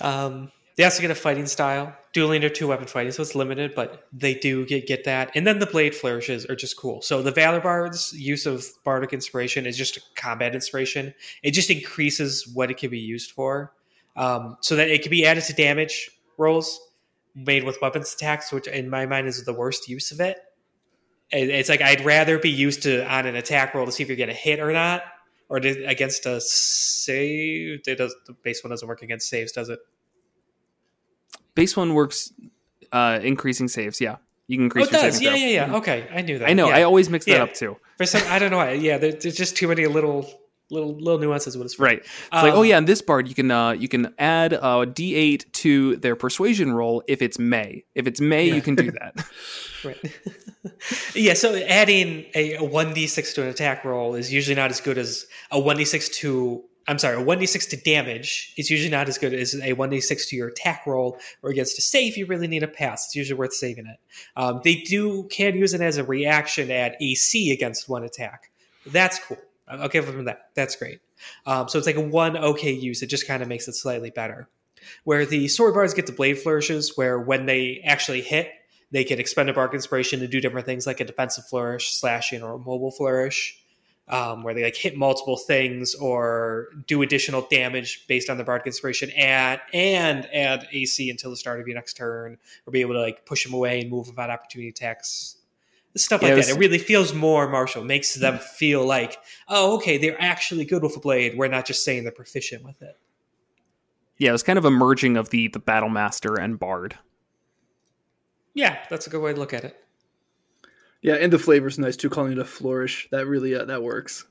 um, 0.00 0.52
they 0.76 0.84
also 0.84 1.00
get 1.00 1.10
a 1.10 1.14
fighting 1.14 1.46
style, 1.46 1.96
dueling 2.12 2.44
or 2.44 2.50
two 2.50 2.68
weapon 2.68 2.86
fighting, 2.86 3.12
so 3.12 3.22
it's 3.22 3.34
limited, 3.34 3.74
but 3.74 4.06
they 4.12 4.34
do 4.34 4.66
get 4.66 4.86
get 4.86 5.04
that. 5.04 5.30
And 5.34 5.46
then 5.46 5.58
the 5.58 5.66
blade 5.66 5.94
flourishes 5.94 6.46
are 6.46 6.56
just 6.56 6.76
cool. 6.76 7.00
So 7.02 7.22
the 7.22 7.30
Valor 7.30 7.60
Bard's 7.60 8.12
use 8.12 8.46
of 8.46 8.66
bardic 8.84 9.12
inspiration 9.12 9.66
is 9.66 9.76
just 9.76 9.96
a 9.96 10.00
combat 10.16 10.54
inspiration. 10.54 11.14
It 11.42 11.52
just 11.52 11.70
increases 11.70 12.46
what 12.48 12.70
it 12.70 12.76
can 12.76 12.90
be 12.90 12.98
used 12.98 13.30
for, 13.32 13.72
um, 14.16 14.56
so 14.60 14.76
that 14.76 14.88
it 14.88 15.02
can 15.02 15.10
be 15.10 15.26
added 15.26 15.44
to 15.44 15.52
damage 15.52 16.10
rolls 16.38 16.80
made 17.34 17.64
with 17.64 17.78
weapons 17.82 18.14
attacks, 18.14 18.50
which 18.52 18.66
in 18.66 18.88
my 18.88 19.06
mind 19.06 19.26
is 19.26 19.44
the 19.44 19.52
worst 19.52 19.88
use 19.88 20.10
of 20.10 20.20
it. 20.20 20.38
It's 21.30 21.68
like 21.68 21.82
I'd 21.82 22.04
rather 22.04 22.38
be 22.38 22.50
used 22.50 22.84
to 22.84 23.04
on 23.06 23.26
an 23.26 23.36
attack 23.36 23.74
roll 23.74 23.84
to 23.84 23.92
see 23.92 24.02
if 24.02 24.08
you're 24.08 24.16
going 24.16 24.28
to 24.28 24.34
hit 24.34 24.60
or 24.60 24.72
not, 24.72 25.02
or 25.48 25.58
against 25.58 26.24
a 26.24 26.40
save. 26.40 27.80
It 27.86 27.98
does, 27.98 28.14
the 28.26 28.32
base 28.32 28.62
one 28.62 28.70
doesn't 28.70 28.86
work 28.86 29.02
against 29.02 29.28
saves, 29.28 29.52
does 29.52 29.68
it? 29.68 29.80
Base 31.54 31.76
one 31.76 31.94
works 31.94 32.32
uh, 32.92 33.18
increasing 33.22 33.66
saves. 33.66 34.00
Yeah, 34.00 34.16
you 34.46 34.56
can 34.56 34.64
increase. 34.64 34.86
Oh, 34.86 34.88
it 34.88 34.92
does. 34.92 35.20
Yeah, 35.20 35.34
yeah, 35.34 35.66
yeah. 35.66 35.76
Okay, 35.76 36.06
I 36.12 36.22
knew 36.22 36.38
that. 36.38 36.48
I 36.48 36.52
know. 36.52 36.68
Yeah. 36.68 36.76
I 36.76 36.82
always 36.82 37.10
mix 37.10 37.24
that 37.24 37.32
yeah. 37.32 37.42
up 37.42 37.54
too. 37.54 37.76
For 37.96 38.06
some, 38.06 38.22
I 38.28 38.38
don't 38.38 38.50
know 38.50 38.58
why. 38.58 38.72
Yeah, 38.72 38.98
there's 38.98 39.36
just 39.36 39.56
too 39.56 39.66
many 39.66 39.86
little 39.86 40.30
little 40.70 40.96
little 40.98 41.18
nuances 41.18 41.56
with 41.56 41.66
it's 41.66 41.78
right. 41.78 41.98
It's 41.98 42.10
um, 42.32 42.44
like, 42.44 42.54
oh 42.54 42.62
yeah, 42.62 42.78
in 42.78 42.84
this 42.84 43.02
bard 43.02 43.28
you 43.28 43.34
can 43.34 43.50
uh, 43.50 43.72
you 43.72 43.88
can 43.88 44.14
add 44.18 44.52
a 44.52 44.86
d8 44.86 45.52
to 45.52 45.96
their 45.96 46.16
persuasion 46.16 46.72
roll 46.72 47.02
if 47.06 47.22
it's 47.22 47.38
May. 47.38 47.84
If 47.94 48.06
it's 48.06 48.20
May, 48.20 48.48
yeah. 48.48 48.54
you 48.54 48.62
can 48.62 48.74
do 48.74 48.90
that. 48.90 49.26
right. 49.84 50.20
yeah. 51.14 51.34
So 51.34 51.54
adding 51.56 52.26
a 52.34 52.58
one 52.58 52.94
d6 52.94 53.34
to 53.34 53.42
an 53.42 53.48
attack 53.48 53.84
roll 53.84 54.14
is 54.14 54.32
usually 54.32 54.56
not 54.56 54.70
as 54.70 54.80
good 54.80 54.98
as 54.98 55.26
a 55.50 55.60
one 55.60 55.76
d6 55.76 56.12
to 56.14 56.64
I'm 56.88 56.98
sorry, 56.98 57.20
a 57.20 57.24
1d6 57.24 57.70
to 57.70 57.76
damage 57.78 58.54
is 58.56 58.70
usually 58.70 58.90
not 58.90 59.08
as 59.08 59.18
good 59.18 59.34
as 59.34 59.54
a 59.54 59.74
1d6 59.74 60.28
to 60.28 60.36
your 60.36 60.48
attack 60.48 60.86
roll 60.86 61.18
or 61.42 61.50
against 61.50 61.78
a 61.78 61.82
save. 61.82 62.16
You 62.16 62.26
really 62.26 62.46
need 62.46 62.62
a 62.62 62.68
pass. 62.68 63.06
It's 63.06 63.16
usually 63.16 63.36
worth 63.36 63.54
saving 63.54 63.86
it. 63.86 63.96
Um, 64.36 64.60
they 64.62 64.76
do 64.76 65.24
can 65.24 65.56
use 65.56 65.74
it 65.74 65.80
as 65.80 65.96
a 65.96 66.04
reaction 66.04 66.70
at 66.70 66.96
AC 67.00 67.50
against 67.50 67.88
one 67.88 68.04
attack. 68.04 68.52
That's 68.86 69.18
cool. 69.18 69.38
I'll 69.68 69.88
give 69.88 70.06
them 70.06 70.24
that. 70.24 70.50
That's 70.54 70.76
great. 70.76 71.00
Um, 71.46 71.68
so 71.68 71.78
it's 71.78 71.86
like 71.86 71.96
a 71.96 72.00
one 72.00 72.36
okay 72.36 72.72
use. 72.72 73.02
It 73.02 73.06
just 73.08 73.26
kind 73.26 73.42
of 73.42 73.48
makes 73.48 73.68
it 73.68 73.74
slightly 73.74 74.10
better. 74.10 74.48
Where 75.04 75.26
the 75.26 75.48
sword 75.48 75.74
bards 75.74 75.94
get 75.94 76.06
the 76.06 76.12
blade 76.12 76.38
flourishes, 76.38 76.96
where 76.96 77.18
when 77.18 77.46
they 77.46 77.80
actually 77.84 78.20
hit, 78.20 78.50
they 78.92 79.02
can 79.02 79.18
expend 79.18 79.50
a 79.50 79.52
bark 79.52 79.74
inspiration 79.74 80.20
to 80.20 80.28
do 80.28 80.40
different 80.40 80.66
things 80.66 80.86
like 80.86 81.00
a 81.00 81.04
defensive 81.04 81.46
flourish, 81.46 81.92
slashing, 81.92 82.42
or 82.42 82.54
a 82.54 82.58
mobile 82.58 82.92
flourish 82.92 83.60
um, 84.08 84.42
where 84.42 84.54
they 84.54 84.62
like 84.62 84.76
hit 84.76 84.96
multiple 84.96 85.36
things 85.36 85.94
or 85.94 86.68
do 86.86 87.02
additional 87.02 87.46
damage 87.50 88.06
based 88.06 88.30
on 88.30 88.36
the 88.36 88.44
bardic 88.44 88.66
inspiration 88.66 89.10
and 89.10 89.60
and 89.72 90.26
add 90.32 90.68
AC 90.72 91.10
until 91.10 91.30
the 91.30 91.36
start 91.36 91.60
of 91.60 91.66
your 91.66 91.74
next 91.74 91.94
turn, 91.94 92.38
or 92.66 92.70
be 92.70 92.80
able 92.80 92.94
to 92.94 93.00
like 93.00 93.26
push 93.26 93.44
them 93.44 93.54
away 93.54 93.80
and 93.80 93.90
move 93.90 94.06
without 94.06 94.30
opportunity 94.30 94.68
attacks. 94.68 95.35
Stuff 95.96 96.22
like 96.22 96.28
yeah, 96.28 96.34
it 96.34 96.36
was, 96.36 96.46
that. 96.48 96.56
It 96.56 96.58
really 96.58 96.78
feels 96.78 97.14
more 97.14 97.48
martial, 97.48 97.82
makes 97.82 98.14
them 98.14 98.38
feel 98.38 98.84
like, 98.84 99.16
oh, 99.48 99.76
okay, 99.76 99.96
they're 99.96 100.20
actually 100.20 100.64
good 100.64 100.82
with 100.82 100.96
a 100.96 101.00
blade. 101.00 101.36
We're 101.36 101.48
not 101.48 101.66
just 101.66 101.84
saying 101.84 102.02
they're 102.02 102.12
proficient 102.12 102.64
with 102.64 102.80
it. 102.82 102.98
Yeah, 104.18 104.30
it 104.30 104.32
was 104.32 104.42
kind 104.42 104.58
of 104.58 104.64
a 104.64 104.70
merging 104.70 105.16
of 105.16 105.30
the 105.30 105.48
the 105.48 105.58
battle 105.58 105.88
master 105.88 106.34
and 106.34 106.58
bard. 106.58 106.98
Yeah, 108.54 108.78
that's 108.88 109.06
a 109.06 109.10
good 109.10 109.20
way 109.20 109.34
to 109.34 109.38
look 109.38 109.52
at 109.52 109.64
it. 109.64 109.76
Yeah, 111.02 111.14
and 111.14 111.32
the 111.32 111.38
flavor's 111.38 111.78
nice 111.78 111.96
too. 111.96 112.08
Calling 112.08 112.32
it 112.32 112.38
a 112.38 112.44
flourish 112.44 113.08
that 113.10 113.26
really 113.26 113.54
uh, 113.54 113.66
that 113.66 113.82
works. 113.82 114.24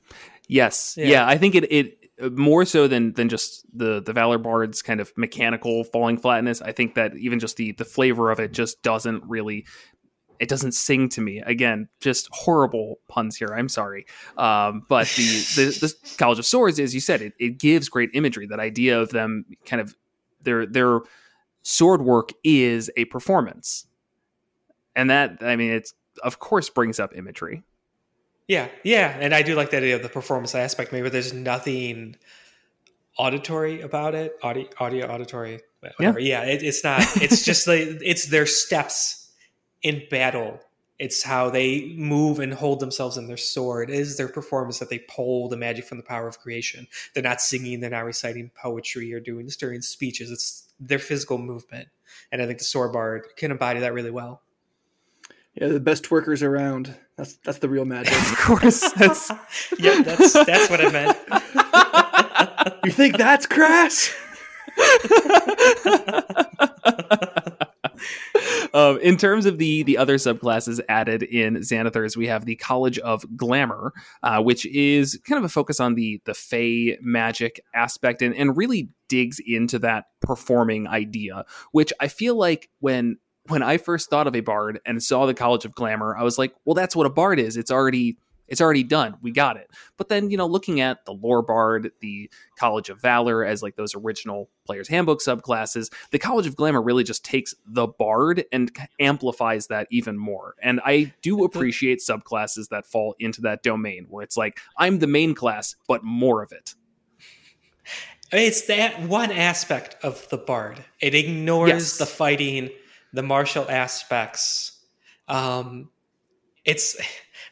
Yes, 0.48 0.94
yeah. 0.98 1.06
yeah. 1.06 1.26
I 1.26 1.38
think 1.38 1.54
it 1.54 1.72
it 1.72 2.06
more 2.32 2.64
so 2.64 2.88
than 2.88 3.12
than 3.12 3.28
just 3.28 3.64
the 3.76 4.02
the 4.02 4.12
Valor 4.12 4.38
Bard's 4.38 4.82
kind 4.82 5.00
of 5.00 5.12
mechanical 5.16 5.84
falling 5.84 6.18
flatness. 6.18 6.60
I 6.60 6.72
think 6.72 6.94
that 6.94 7.16
even 7.16 7.38
just 7.38 7.56
the 7.56 7.72
the 7.72 7.84
flavor 7.84 8.30
of 8.30 8.40
it 8.40 8.52
just 8.52 8.82
doesn't 8.82 9.24
really 9.24 9.66
it 10.38 10.48
doesn't 10.48 10.72
sing 10.72 11.08
to 11.10 11.20
me. 11.20 11.38
Again, 11.38 11.88
just 12.00 12.28
horrible 12.32 12.98
puns 13.08 13.36
here. 13.36 13.48
I'm 13.48 13.68
sorry. 13.68 14.06
Um, 14.36 14.84
but 14.88 15.06
the, 15.08 15.22
the, 15.56 15.64
the 15.80 16.16
College 16.18 16.38
of 16.38 16.46
Swords, 16.46 16.78
as 16.80 16.94
you 16.94 17.00
said, 17.00 17.22
it, 17.22 17.34
it 17.38 17.58
gives 17.58 17.88
great 17.88 18.10
imagery. 18.14 18.46
That 18.46 18.60
idea 18.60 19.00
of 19.00 19.10
them 19.10 19.44
kind 19.64 19.80
of 19.80 19.94
their 20.42 20.66
their 20.66 21.00
sword 21.62 22.02
work 22.02 22.30
is 22.44 22.90
a 22.96 23.06
performance, 23.06 23.86
and 24.94 25.10
that 25.10 25.38
I 25.40 25.56
mean 25.56 25.72
it's 25.72 25.94
of 26.22 26.38
course 26.38 26.70
brings 26.70 27.00
up 27.00 27.16
imagery. 27.16 27.62
Yeah, 28.48 28.68
yeah, 28.84 29.16
and 29.20 29.34
I 29.34 29.42
do 29.42 29.56
like 29.56 29.70
the 29.70 29.78
idea 29.78 29.96
of 29.96 30.02
the 30.02 30.08
performance 30.08 30.54
aspect. 30.54 30.92
Maybe 30.92 31.08
there's 31.08 31.32
nothing 31.32 32.16
auditory 33.18 33.80
about 33.80 34.14
it, 34.14 34.36
audio, 34.42 34.68
audio, 34.78 35.06
auditory. 35.06 35.60
Whatever. 35.80 36.20
Yeah, 36.20 36.44
yeah 36.44 36.52
it, 36.52 36.62
it's 36.62 36.84
not. 36.84 37.02
It's 37.20 37.44
just 37.44 37.66
like 37.68 37.80
it's 38.02 38.26
their 38.26 38.46
steps 38.46 39.25
in 39.82 40.02
battle. 40.10 40.60
It's 40.98 41.22
how 41.22 41.50
they 41.50 41.92
move 41.96 42.40
and 42.40 42.54
hold 42.54 42.80
themselves 42.80 43.18
in 43.18 43.26
their 43.26 43.36
sword. 43.36 43.90
It 43.90 43.98
is 43.98 44.16
their 44.16 44.28
performance 44.28 44.78
that 44.78 44.88
they 44.88 45.00
pull 45.00 45.48
the 45.48 45.56
magic 45.56 45.84
from 45.84 45.98
the 45.98 46.04
power 46.04 46.26
of 46.26 46.38
creation. 46.38 46.86
They're 47.12 47.22
not 47.22 47.42
singing. 47.42 47.80
They're 47.80 47.90
not 47.90 48.06
reciting 48.06 48.50
poetry 48.54 49.12
or 49.12 49.20
doing 49.20 49.50
stirring 49.50 49.82
speeches. 49.82 50.30
It's 50.30 50.72
their 50.80 50.98
physical 50.98 51.38
movement, 51.38 51.88
and 52.32 52.40
I 52.40 52.46
think 52.46 52.58
the 52.58 52.64
sword 52.64 52.92
bard 52.92 53.24
can 53.36 53.50
embody 53.50 53.80
that 53.80 53.92
really 53.92 54.10
well. 54.10 54.40
Yeah, 55.54 55.68
the 55.68 55.80
best 55.80 56.04
twerkers 56.04 56.42
around. 56.42 56.94
That's 57.16 57.34
that's 57.36 57.58
the 57.58 57.68
real 57.68 57.86
magic. 57.86 58.14
of 58.14 58.36
course, 58.38 58.92
that's 58.96 59.30
yeah, 59.78 60.02
that's 60.02 60.32
that's 60.32 60.70
what 60.70 60.84
I 60.84 60.90
meant. 60.90 61.16
you 62.84 62.90
think 62.90 63.16
that's 63.16 63.46
crass? 63.46 64.14
um, 68.76 68.98
in 69.00 69.16
terms 69.16 69.46
of 69.46 69.56
the 69.56 69.84
the 69.84 69.96
other 69.96 70.16
subclasses 70.16 70.80
added 70.90 71.22
in 71.22 71.56
Xanathars, 71.56 72.14
we 72.14 72.26
have 72.26 72.44
the 72.44 72.56
College 72.56 72.98
of 72.98 73.24
Glamour, 73.34 73.94
uh, 74.22 74.42
which 74.42 74.66
is 74.66 75.18
kind 75.26 75.38
of 75.38 75.44
a 75.44 75.48
focus 75.48 75.80
on 75.80 75.94
the 75.94 76.20
the 76.26 76.34
Fey 76.34 76.98
magic 77.00 77.58
aspect 77.74 78.20
and, 78.20 78.34
and 78.34 78.54
really 78.54 78.90
digs 79.08 79.40
into 79.44 79.78
that 79.78 80.04
performing 80.20 80.86
idea, 80.86 81.46
which 81.72 81.90
I 82.00 82.08
feel 82.08 82.36
like 82.36 82.68
when 82.80 83.16
when 83.48 83.62
I 83.62 83.78
first 83.78 84.10
thought 84.10 84.26
of 84.26 84.36
a 84.36 84.40
bard 84.40 84.78
and 84.84 85.02
saw 85.02 85.24
the 85.24 85.32
College 85.32 85.64
of 85.64 85.74
Glamour, 85.74 86.14
I 86.14 86.22
was 86.22 86.36
like, 86.36 86.54
well, 86.66 86.74
that's 86.74 86.94
what 86.94 87.06
a 87.06 87.10
bard 87.10 87.38
is. 87.38 87.56
It's 87.56 87.70
already 87.70 88.18
it's 88.48 88.60
already 88.60 88.82
done. 88.82 89.16
We 89.22 89.30
got 89.30 89.56
it. 89.56 89.70
But 89.96 90.08
then, 90.08 90.30
you 90.30 90.36
know, 90.36 90.46
looking 90.46 90.80
at 90.80 91.04
the 91.04 91.12
Lore 91.12 91.42
Bard, 91.42 91.90
the 92.00 92.30
College 92.58 92.90
of 92.90 93.00
Valor 93.00 93.44
as 93.44 93.62
like 93.62 93.76
those 93.76 93.94
original 93.94 94.48
Player's 94.64 94.88
Handbook 94.88 95.20
subclasses, 95.20 95.92
the 96.10 96.18
College 96.18 96.46
of 96.46 96.56
Glamour 96.56 96.82
really 96.82 97.04
just 97.04 97.24
takes 97.24 97.54
the 97.66 97.86
Bard 97.86 98.44
and 98.52 98.70
amplifies 99.00 99.66
that 99.68 99.86
even 99.90 100.18
more. 100.18 100.54
And 100.62 100.80
I 100.84 101.12
do 101.22 101.44
appreciate 101.44 102.00
subclasses 102.00 102.68
that 102.68 102.86
fall 102.86 103.14
into 103.18 103.40
that 103.42 103.62
domain 103.62 104.06
where 104.08 104.22
it's 104.22 104.36
like, 104.36 104.60
I'm 104.76 104.98
the 104.98 105.06
main 105.06 105.34
class, 105.34 105.76
but 105.88 106.04
more 106.04 106.42
of 106.42 106.52
it. 106.52 106.74
It's 108.32 108.62
that 108.62 109.02
one 109.02 109.30
aspect 109.30 109.96
of 110.02 110.28
the 110.30 110.38
Bard. 110.38 110.84
It 111.00 111.14
ignores 111.14 111.68
yes. 111.68 111.98
the 111.98 112.06
fighting 112.06 112.70
the 113.12 113.22
martial 113.22 113.68
aspects. 113.68 114.78
Um, 115.28 115.90
it's 116.64 116.96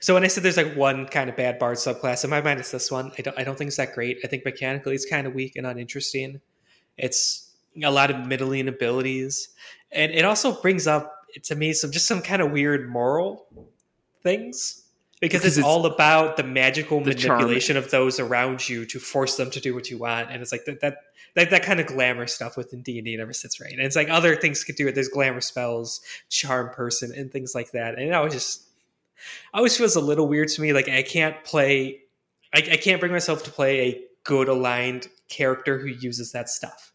so 0.05 0.13
when 0.13 0.23
I 0.23 0.27
said 0.27 0.45
there's 0.45 0.59
like 0.59 0.77
one 0.77 1.07
kind 1.07 1.31
of 1.31 1.37
bad 1.37 1.59
bard 1.59 1.79
subclass 1.79 2.25
in 2.25 2.31
my 2.31 2.43
mind, 2.43 2.61
it's 2.61 2.71
this 2.71 2.91
one. 2.91 3.11
I 3.19 3.23
don't 3.23 3.39
I 3.39 3.43
don't 3.43 3.57
think 3.57 3.69
it's 3.69 3.79
that 3.79 3.95
great. 3.95 4.19
I 4.23 4.27
think 4.27 4.45
mechanically 4.45 4.95
it's 4.95 5.07
kind 5.07 5.27
of 5.27 5.33
weak 5.33 5.57
and 5.57 5.67
uninteresting. 5.67 6.43
It's 6.99 7.51
a 7.83 7.91
lot 7.91 8.11
of 8.11 8.27
middling 8.27 8.69
abilities, 8.69 9.49
and 9.91 10.13
it 10.13 10.27
also 10.27 10.61
brings 10.61 10.87
up 10.87 11.11
to 11.45 11.55
me 11.55 11.73
some 11.73 11.91
just 11.91 12.05
some 12.05 12.21
kind 12.21 12.43
of 12.43 12.51
weird 12.51 12.87
moral 12.87 13.47
things 14.23 14.85
because, 15.23 15.41
because 15.41 15.47
it's, 15.47 15.57
it's, 15.57 15.67
all 15.67 15.87
about 15.87 16.37
the 16.37 16.43
magical 16.43 17.01
the 17.01 17.15
manipulation 17.15 17.77
charm. 17.77 17.85
of 17.87 17.91
those 17.91 18.21
around 18.21 18.69
you 18.69 18.85
to 18.85 18.99
force 18.99 19.39
them 19.39 19.51
to 19.53 19.59
do 19.59 19.75
what 19.75 19.89
you 19.89 19.97
want, 19.97 20.31
and 20.31 20.43
it's 20.43 20.53
like 20.53 20.67
that 20.67 20.83
that 20.83 20.99
that, 21.35 21.49
that 21.49 21.63
kind 21.63 21.81
of 21.81 21.87
glamour 21.87 22.27
stuff 22.27 22.59
within 22.59 22.83
D 22.83 22.99
and 22.99 23.07
D 23.07 23.17
never 23.17 23.33
sits 23.33 23.59
right. 23.59 23.73
And 23.73 23.81
it's 23.81 23.97
like 23.97 24.11
other 24.11 24.37
things 24.37 24.65
could 24.65 24.77
do 24.77 24.87
it. 24.87 24.95
There's 24.95 25.09
glamour 25.09 25.41
spells, 25.41 26.03
charm 26.29 26.75
person, 26.75 27.11
and 27.11 27.33
things 27.33 27.55
like 27.55 27.71
that. 27.71 27.95
And 27.95 28.07
it 28.07 28.13
always 28.13 28.35
just 28.35 28.69
always 29.53 29.77
feels 29.77 29.97
a 29.97 30.01
little 30.01 30.29
weird 30.29 30.49
to 30.49 30.63
me. 30.63 30.73
Like 30.73 30.89
I 30.89 31.03
can't 31.03 31.43
play, 31.45 32.03
I, 32.55 32.59
I 32.59 32.77
can't 32.77 33.01
bring 33.01 33.13
myself 33.13 33.43
to 33.45 33.51
play 33.51 33.81
a 33.81 34.05
good 34.25 34.49
aligned 34.49 35.09
character 35.29 35.79
who 35.79 35.89
uses 35.89 36.33
that 36.33 36.49
stuff. 36.49 36.93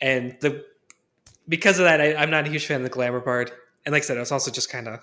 And 0.00 0.36
the 0.40 0.64
because 1.48 1.78
of 1.78 1.84
that, 1.84 2.00
I, 2.00 2.14
I'm 2.14 2.30
not 2.30 2.46
a 2.46 2.50
huge 2.50 2.66
fan 2.66 2.78
of 2.78 2.84
the 2.84 2.90
glamour 2.90 3.20
bard. 3.20 3.52
And 3.84 3.92
like 3.92 4.02
I 4.02 4.06
said, 4.06 4.16
it 4.16 4.20
was 4.20 4.32
also 4.32 4.50
just 4.50 4.70
kind 4.70 4.88
of 4.88 5.00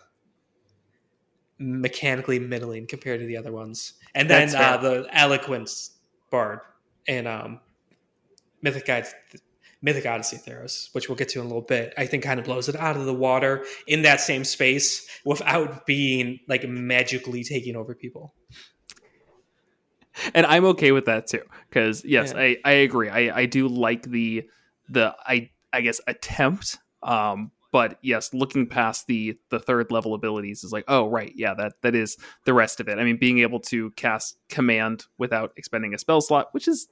mechanically 1.59 2.39
middling 2.39 2.87
compared 2.87 3.19
to 3.19 3.25
the 3.25 3.37
other 3.37 3.51
ones. 3.51 3.93
And 4.15 4.29
then 4.29 4.55
uh, 4.55 4.77
the 4.77 5.07
eloquence 5.11 5.91
bard 6.31 6.61
and 7.07 7.27
um, 7.27 7.59
Mythic 8.61 8.85
Guide, 8.85 9.07
Mythic 9.81 10.05
Odyssey 10.05 10.37
Theros, 10.37 10.93
which 10.93 11.07
we'll 11.07 11.15
get 11.15 11.29
to 11.29 11.39
in 11.39 11.45
a 11.45 11.47
little 11.47 11.61
bit, 11.61 11.93
I 11.97 12.05
think 12.05 12.23
kind 12.23 12.39
of 12.39 12.45
blows 12.45 12.67
it 12.67 12.75
out 12.75 12.97
of 12.97 13.05
the 13.05 13.13
water 13.13 13.65
in 13.85 14.01
that 14.01 14.19
same 14.21 14.43
space 14.43 15.07
without 15.23 15.85
being 15.85 16.39
like 16.47 16.67
magically 16.67 17.43
taking 17.43 17.75
over 17.75 17.93
people. 17.93 18.33
And 20.33 20.45
I'm 20.45 20.65
okay 20.65 20.91
with 20.91 21.05
that 21.05 21.27
too, 21.27 21.43
because 21.69 22.03
yes, 22.03 22.33
yeah. 22.33 22.41
I, 22.41 22.57
I 22.65 22.71
agree. 22.71 23.09
I, 23.09 23.41
I 23.41 23.45
do 23.45 23.67
like 23.67 24.03
the 24.03 24.49
the 24.89 25.15
I 25.25 25.51
I 25.71 25.81
guess 25.81 26.01
attempt, 26.07 26.79
um, 27.03 27.51
but 27.71 27.99
yes, 28.01 28.33
looking 28.33 28.65
past 28.65 29.05
the 29.05 29.37
the 29.49 29.59
third 29.59 29.91
level 29.91 30.15
abilities 30.15 30.63
is 30.63 30.71
like, 30.71 30.85
oh 30.87 31.07
right, 31.07 31.31
yeah, 31.35 31.53
that 31.53 31.73
that 31.83 31.93
is 31.93 32.17
the 32.45 32.53
rest 32.53 32.79
of 32.79 32.87
it. 32.87 32.97
I 32.97 33.03
mean, 33.03 33.17
being 33.17 33.39
able 33.39 33.59
to 33.61 33.91
cast 33.91 34.37
command 34.49 35.05
without 35.19 35.51
expending 35.55 35.93
a 35.93 35.99
spell 35.99 36.21
slot, 36.21 36.47
which 36.51 36.67
is 36.67 36.87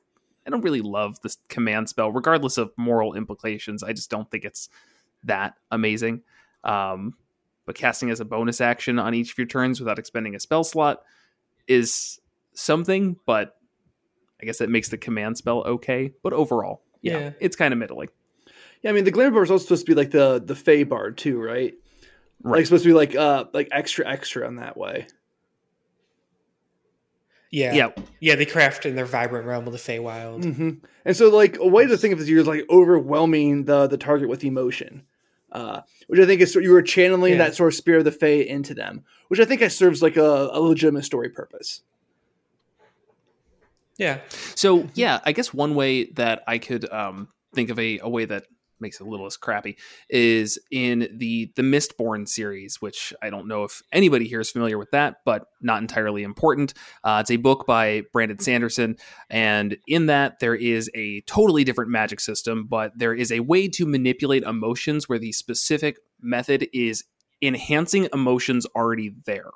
I 0.45 0.49
don't 0.49 0.61
really 0.61 0.81
love 0.81 1.19
this 1.21 1.37
command 1.49 1.89
spell, 1.89 2.11
regardless 2.11 2.57
of 2.57 2.71
moral 2.77 3.13
implications. 3.13 3.83
I 3.83 3.93
just 3.93 4.09
don't 4.09 4.29
think 4.29 4.45
it's 4.45 4.69
that 5.23 5.55
amazing. 5.71 6.21
Um, 6.63 7.15
but 7.65 7.75
casting 7.75 8.11
as 8.11 8.19
a 8.19 8.25
bonus 8.25 8.61
action 8.61 8.99
on 8.99 9.13
each 9.13 9.31
of 9.31 9.37
your 9.37 9.47
turns 9.47 9.79
without 9.79 9.97
expending 9.99 10.35
a 10.35 10.39
spell 10.39 10.63
slot 10.63 11.01
is 11.67 12.19
something, 12.53 13.17
but 13.25 13.57
I 14.41 14.45
guess 14.45 14.59
that 14.59 14.69
makes 14.69 14.89
the 14.89 14.97
command 14.97 15.37
spell 15.37 15.63
okay. 15.63 16.13
But 16.21 16.33
overall, 16.33 16.83
yeah, 17.01 17.17
yeah. 17.17 17.31
it's 17.39 17.55
kind 17.55 17.73
of 17.73 17.79
middling. 17.79 18.09
Yeah, 18.81 18.91
I 18.91 18.93
mean 18.93 19.03
the 19.03 19.11
glamour 19.11 19.31
bar 19.31 19.43
is 19.43 19.51
also 19.51 19.63
supposed 19.63 19.85
to 19.87 19.91
be 19.91 19.95
like 19.95 20.11
the 20.11 20.41
the 20.43 20.55
Fey 20.55 20.83
bard 20.83 21.17
too, 21.17 21.41
right? 21.41 21.73
Right. 22.43 22.57
Like 22.57 22.65
supposed 22.65 22.83
to 22.83 22.89
be 22.89 22.93
like 22.93 23.15
uh 23.15 23.45
like 23.53 23.69
extra 23.71 24.07
extra 24.07 24.45
on 24.45 24.57
that 24.57 24.77
way. 24.77 25.07
Yeah, 27.51 27.73
yeah, 27.73 27.89
yeah. 28.19 28.35
They 28.35 28.45
craft 28.45 28.85
in 28.85 28.95
their 28.95 29.05
vibrant 29.05 29.45
realm 29.45 29.67
of 29.67 29.73
the 29.73 29.79
Feywild, 29.79 30.43
mm-hmm. 30.43 30.69
and 31.05 31.15
so 31.15 31.29
like 31.29 31.57
a 31.57 31.67
way 31.67 31.85
to 31.85 31.97
think 31.97 32.13
of 32.13 32.19
this, 32.19 32.27
you're 32.27 32.43
like 32.43 32.65
overwhelming 32.69 33.65
the 33.65 33.87
the 33.87 33.97
target 33.97 34.27
with 34.27 34.43
emotion, 34.43 35.03
uh, 35.51 35.81
which 36.07 36.19
I 36.19 36.25
think 36.25 36.41
is 36.41 36.55
you 36.55 36.71
were 36.71 36.81
channeling 36.81 37.33
yeah. 37.33 37.39
that 37.39 37.55
sort 37.55 37.71
of 37.71 37.77
spirit 37.77 37.99
of 37.99 38.05
the 38.05 38.11
Fey 38.11 38.47
into 38.47 38.73
them, 38.73 39.05
which 39.29 39.39
I 39.39 39.45
think 39.45 39.61
serves 39.71 40.01
like 40.01 40.17
a, 40.17 40.49
a 40.51 40.59
legitimate 40.59 41.05
story 41.05 41.29
purpose. 41.29 41.81
Yeah. 43.97 44.19
So 44.55 44.87
yeah, 44.93 45.19
I 45.23 45.31
guess 45.31 45.53
one 45.53 45.75
way 45.75 46.05
that 46.11 46.43
I 46.47 46.57
could 46.57 46.91
um, 46.91 47.29
think 47.53 47.69
of 47.69 47.79
a, 47.79 47.99
a 47.99 48.09
way 48.09 48.25
that 48.25 48.45
makes 48.79 48.99
it 48.99 49.07
a 49.07 49.09
little 49.09 49.25
less 49.25 49.37
crappy 49.37 49.77
is 50.09 50.59
in 50.71 51.07
the 51.17 51.51
the 51.55 51.61
Mistborn 51.61 52.27
series, 52.27 52.81
which 52.81 53.13
I 53.21 53.29
don't 53.29 53.47
know 53.47 53.63
if 53.63 53.81
anybody 53.91 54.27
here 54.27 54.39
is 54.39 54.51
familiar 54.51 54.77
with 54.77 54.91
that, 54.91 55.17
but 55.25 55.47
not 55.61 55.81
entirely 55.81 56.23
important. 56.23 56.73
Uh, 57.03 57.19
it's 57.21 57.31
a 57.31 57.37
book 57.37 57.65
by 57.65 58.03
Brandon 58.11 58.39
Sanderson, 58.39 58.97
and 59.29 59.77
in 59.87 60.07
that 60.07 60.39
there 60.39 60.55
is 60.55 60.89
a 60.95 61.21
totally 61.21 61.63
different 61.63 61.91
magic 61.91 62.19
system, 62.19 62.67
but 62.67 62.91
there 62.97 63.13
is 63.13 63.31
a 63.31 63.41
way 63.41 63.67
to 63.69 63.85
manipulate 63.85 64.43
emotions 64.43 65.07
where 65.07 65.19
the 65.19 65.31
specific 65.31 65.97
method 66.21 66.67
is 66.73 67.03
enhancing 67.41 68.07
emotions 68.13 68.65
already 68.75 69.13
there. 69.25 69.51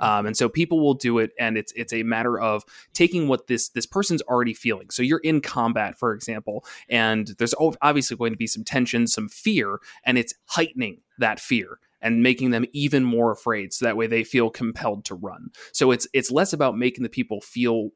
Um, 0.00 0.26
and 0.26 0.36
so 0.36 0.48
people 0.48 0.80
will 0.80 0.94
do 0.94 1.18
it, 1.18 1.32
and 1.38 1.56
it's 1.56 1.72
it's 1.76 1.92
a 1.92 2.02
matter 2.02 2.38
of 2.38 2.64
taking 2.92 3.28
what 3.28 3.46
this 3.46 3.68
this 3.70 3.86
person's 3.86 4.22
already 4.22 4.54
feeling. 4.54 4.90
So 4.90 5.02
you're 5.02 5.18
in 5.18 5.40
combat, 5.40 5.98
for 5.98 6.12
example, 6.12 6.64
and 6.88 7.28
there's 7.38 7.54
obviously 7.82 8.16
going 8.16 8.32
to 8.32 8.38
be 8.38 8.46
some 8.46 8.64
tension, 8.64 9.06
some 9.06 9.28
fear, 9.28 9.80
and 10.04 10.18
it's 10.18 10.34
heightening 10.46 11.00
that 11.18 11.40
fear 11.40 11.78
and 12.00 12.22
making 12.22 12.50
them 12.50 12.64
even 12.72 13.04
more 13.04 13.32
afraid 13.32 13.72
so 13.72 13.84
that 13.84 13.96
way 13.96 14.06
they 14.06 14.22
feel 14.22 14.50
compelled 14.50 15.04
to 15.04 15.14
run 15.14 15.50
so 15.72 15.90
it's 15.90 16.06
it's 16.12 16.30
less 16.30 16.52
about 16.52 16.76
making 16.76 17.02
the 17.02 17.08
people 17.08 17.40
feel 17.40 17.90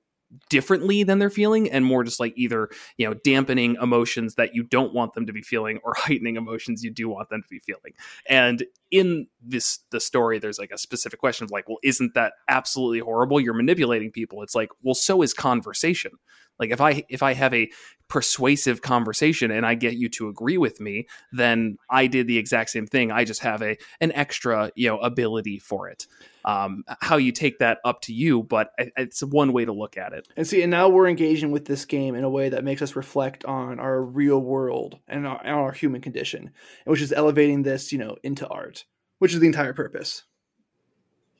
differently 0.48 1.02
than 1.02 1.18
they're 1.18 1.30
feeling 1.30 1.70
and 1.70 1.84
more 1.84 2.04
just 2.04 2.20
like 2.20 2.32
either 2.36 2.68
you 2.96 3.06
know 3.06 3.14
dampening 3.24 3.76
emotions 3.80 4.34
that 4.36 4.54
you 4.54 4.62
don't 4.62 4.94
want 4.94 5.14
them 5.14 5.26
to 5.26 5.32
be 5.32 5.42
feeling 5.42 5.78
or 5.84 5.94
heightening 5.96 6.36
emotions 6.36 6.82
you 6.82 6.90
do 6.90 7.08
want 7.08 7.28
them 7.28 7.42
to 7.42 7.48
be 7.48 7.58
feeling. 7.58 7.92
And 8.28 8.64
in 8.90 9.26
this 9.40 9.80
the 9.90 10.00
story 10.00 10.38
there's 10.38 10.58
like 10.58 10.70
a 10.72 10.78
specific 10.78 11.20
question 11.20 11.44
of 11.44 11.50
like 11.50 11.68
well 11.68 11.78
isn't 11.82 12.14
that 12.14 12.34
absolutely 12.48 13.00
horrible? 13.00 13.40
You're 13.40 13.54
manipulating 13.54 14.10
people. 14.10 14.42
It's 14.42 14.54
like 14.54 14.70
well 14.82 14.94
so 14.94 15.22
is 15.22 15.34
conversation 15.34 16.12
like 16.58 16.70
if 16.70 16.80
i 16.80 17.04
if 17.08 17.22
i 17.22 17.34
have 17.34 17.52
a 17.54 17.70
persuasive 18.08 18.82
conversation 18.82 19.50
and 19.50 19.64
i 19.64 19.74
get 19.74 19.94
you 19.94 20.08
to 20.08 20.28
agree 20.28 20.58
with 20.58 20.80
me 20.80 21.06
then 21.32 21.76
i 21.90 22.06
did 22.06 22.26
the 22.26 22.38
exact 22.38 22.70
same 22.70 22.86
thing 22.86 23.10
i 23.10 23.24
just 23.24 23.40
have 23.40 23.62
a 23.62 23.76
an 24.00 24.12
extra 24.12 24.70
you 24.74 24.88
know 24.88 24.98
ability 24.98 25.58
for 25.58 25.88
it 25.88 26.06
um, 26.44 26.84
how 27.00 27.18
you 27.18 27.30
take 27.30 27.60
that 27.60 27.78
up 27.84 28.00
to 28.00 28.12
you, 28.12 28.42
but 28.42 28.72
it's 28.96 29.22
one 29.22 29.52
way 29.52 29.64
to 29.64 29.72
look 29.72 29.96
at 29.96 30.12
it. 30.12 30.26
And 30.36 30.44
see, 30.44 30.62
and 30.62 30.72
now 30.72 30.88
we're 30.88 31.08
engaging 31.08 31.52
with 31.52 31.66
this 31.66 31.84
game 31.84 32.16
in 32.16 32.24
a 32.24 32.28
way 32.28 32.48
that 32.48 32.64
makes 32.64 32.82
us 32.82 32.96
reflect 32.96 33.44
on 33.44 33.78
our 33.78 34.02
real 34.02 34.40
world 34.40 34.98
and 35.06 35.24
our, 35.24 35.46
our 35.46 35.70
human 35.70 36.00
condition, 36.00 36.50
which 36.84 37.00
is 37.00 37.12
elevating 37.12 37.62
this, 37.62 37.92
you 37.92 37.98
know, 37.98 38.16
into 38.24 38.44
art, 38.48 38.86
which 39.20 39.34
is 39.34 39.38
the 39.38 39.46
entire 39.46 39.72
purpose. 39.72 40.24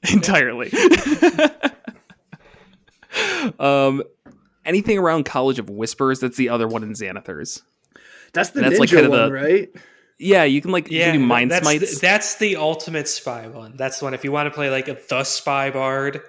entirely. 0.13 0.73
um, 3.59 4.03
anything 4.65 4.99
around 4.99 5.25
College 5.25 5.59
of 5.59 5.69
Whispers? 5.71 6.21
That's 6.21 6.37
the 6.37 6.49
other 6.49 6.67
one 6.69 6.83
in 6.83 6.93
Xanathars. 6.93 7.63
That's 8.33 8.51
the 8.51 8.61
That's 8.63 8.77
ninja 8.77 8.79
like 8.81 8.91
kind 8.91 9.05
of 9.07 9.11
one, 9.13 9.27
the- 9.27 9.33
right? 9.33 9.69
Yeah, 10.19 10.45
you 10.45 10.61
can 10.61 10.71
like 10.71 10.89
you 10.91 11.01
can 11.01 11.15
do 11.15 11.19
mind 11.19 11.51
that's 11.51 11.63
smites. 11.67 11.95
The, 11.97 12.01
that's 12.01 12.37
the 12.37 12.57
ultimate 12.57 13.09
spy 13.09 13.49
one. 13.49 13.77
That's 13.77 13.99
the 13.99 14.05
one 14.05 14.15
if 14.15 14.23
you 14.23 14.31
want 14.31 14.47
to 14.47 14.51
play 14.53 14.71
like 14.71 14.87
a 14.87 14.97
the 15.09 15.25
spy 15.25 15.71
bard, 15.71 16.21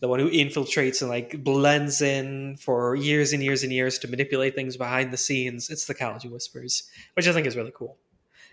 the 0.00 0.08
one 0.08 0.18
who 0.18 0.30
infiltrates 0.30 1.02
and 1.02 1.10
like 1.10 1.44
blends 1.44 2.00
in 2.00 2.56
for 2.56 2.94
years 2.94 3.34
and 3.34 3.42
years 3.42 3.62
and 3.62 3.70
years 3.70 3.98
to 3.98 4.08
manipulate 4.08 4.54
things 4.54 4.78
behind 4.78 5.12
the 5.12 5.18
scenes. 5.18 5.68
It's 5.68 5.84
the 5.84 5.94
College 5.94 6.24
of 6.24 6.30
Whispers, 6.32 6.84
which 7.14 7.28
I 7.28 7.32
think 7.32 7.46
is 7.46 7.54
really 7.54 7.72
cool. 7.76 7.98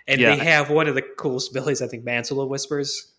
And 0.09 0.19
Yeah. 0.19 0.35
they 0.35 0.43
have 0.43 0.69
one 0.69 0.87
of 0.89 0.95
the 0.95 1.03
coolest 1.03 1.51
abilities, 1.51 1.81
I 1.81 1.87
think, 1.87 2.03
Mantle 2.03 2.41
of 2.41 2.49
Whispers, 2.49 3.10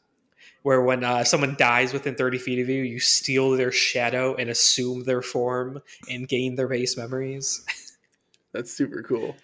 where 0.63 0.83
when 0.83 1.05
uh, 1.05 1.25
someone 1.25 1.57
dies 1.59 1.93
within 1.93 2.15
30 2.15 2.39
feet 2.39 2.59
of 2.61 2.69
you, 2.69 2.83
you 2.83 3.01
steal 3.01 3.53
their 3.53 3.73
shadow 3.73 4.35
and 4.35 4.49
assume 4.49 5.05
their 5.05 5.23
form 5.23 5.81
and 6.09 6.29
gain 6.29 6.55
their 6.55 6.69
base 6.69 6.97
memories. 6.97 7.65
That's 8.53 8.73
super 8.73 9.03
cool. 9.03 9.37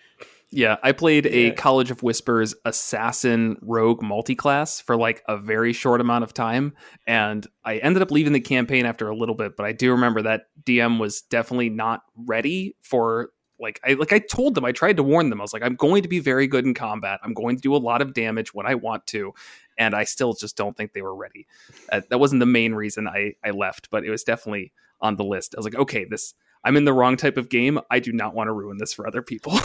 Yeah, 0.51 0.77
I 0.83 0.93
played 0.93 1.27
a 1.27 1.49
Yeah. 1.49 1.55
College 1.55 1.91
of 1.91 2.03
Whispers 2.03 2.55
assassin 2.65 3.59
rogue 3.61 4.01
multiclass 4.01 4.83
for 4.83 4.97
like 4.97 5.23
a 5.29 5.37
very 5.37 5.75
short 5.75 6.01
amount 6.01 6.25
of 6.25 6.33
time, 6.33 6.75
and 7.07 7.47
I 7.65 7.77
ended 7.79 8.01
up 8.01 8.11
leaving 8.11 8.33
the 8.33 8.41
campaign 8.41 8.87
after 8.87 9.09
a 9.09 9.17
little 9.17 9.35
bit. 9.35 9.57
But 9.57 9.67
I 9.67 9.73
do 9.73 9.91
remember 9.91 10.23
that 10.23 10.47
DM 10.65 10.99
was 10.99 11.21
definitely 11.21 11.69
not 11.69 12.01
ready 12.17 12.77
for 12.81 13.31
like 13.61 13.81
I 13.85 13.95
like 13.95 14.13
I 14.13 14.21
told 14.21 14.55
them 14.55 14.65
I 14.65 14.73
tried 14.73 14.97
to 14.97 15.03
warn 15.03 15.31
them 15.31 15.41
I 15.41 15.45
was 15.45 15.53
like 15.53 15.63
I'm 15.63 15.75
going 15.75 16.03
to 16.03 16.09
be 16.09 16.21
very 16.21 16.47
good 16.47 16.65
in 16.65 16.75
combat 16.75 17.19
I'm 17.25 17.35
going 17.35 17.57
to 17.57 17.61
do 17.61 17.75
a 17.75 17.79
lot 17.79 18.01
of 18.01 18.15
damage 18.15 18.55
when 18.55 18.67
I 18.67 18.77
want 18.77 19.07
to 19.09 19.35
and 19.79 19.95
I 19.95 20.05
still 20.05 20.35
just 20.35 20.57
don't 20.57 20.77
think 20.77 20.93
they 20.93 21.03
were 21.03 21.15
ready. 21.15 21.47
Uh, 21.91 22.03
that 22.11 22.19
wasn't 22.19 22.41
the 22.41 22.47
main 22.47 22.75
reason 22.75 23.09
I 23.09 23.35
I 23.45 23.51
left 23.51 23.89
but 23.91 24.05
it 24.05 24.11
was 24.11 24.25
definitely 24.25 24.73
on 25.01 25.17
the 25.17 25.25
list. 25.25 25.55
I 25.55 25.59
was 25.59 25.65
like 25.65 25.77
okay 25.77 26.05
this 26.05 26.35
I'm 26.65 26.77
in 26.77 26.85
the 26.85 26.93
wrong 26.93 27.17
type 27.17 27.37
of 27.37 27.49
game. 27.49 27.79
I 27.91 28.01
do 28.01 28.13
not 28.13 28.35
want 28.35 28.49
to 28.49 28.53
ruin 28.53 28.79
this 28.79 28.93
for 28.93 29.07
other 29.07 29.23
people. 29.23 29.53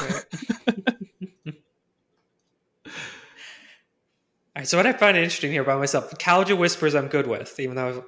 All 4.55 4.59
right, 4.59 4.67
so 4.67 4.77
what 4.77 4.85
I 4.85 4.93
find 4.93 5.17
interesting 5.17 5.51
here 5.51 5.63
about 5.63 5.79
myself, 5.79 6.13
of 6.13 6.59
Whispers, 6.59 6.93
I'm 6.93 7.07
good 7.07 7.25
with, 7.25 7.59
even 7.59 7.75
though 7.75 8.05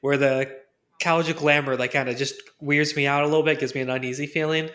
where 0.00 0.16
the 0.16 0.60
of 1.04 1.36
Glamour 1.36 1.76
like 1.76 1.92
kind 1.92 2.08
of 2.08 2.16
just 2.16 2.36
weirds 2.60 2.94
me 2.94 3.06
out 3.06 3.24
a 3.24 3.26
little 3.26 3.42
bit, 3.42 3.58
gives 3.58 3.74
me 3.74 3.80
an 3.80 3.90
uneasy 3.90 4.26
feeling. 4.26 4.70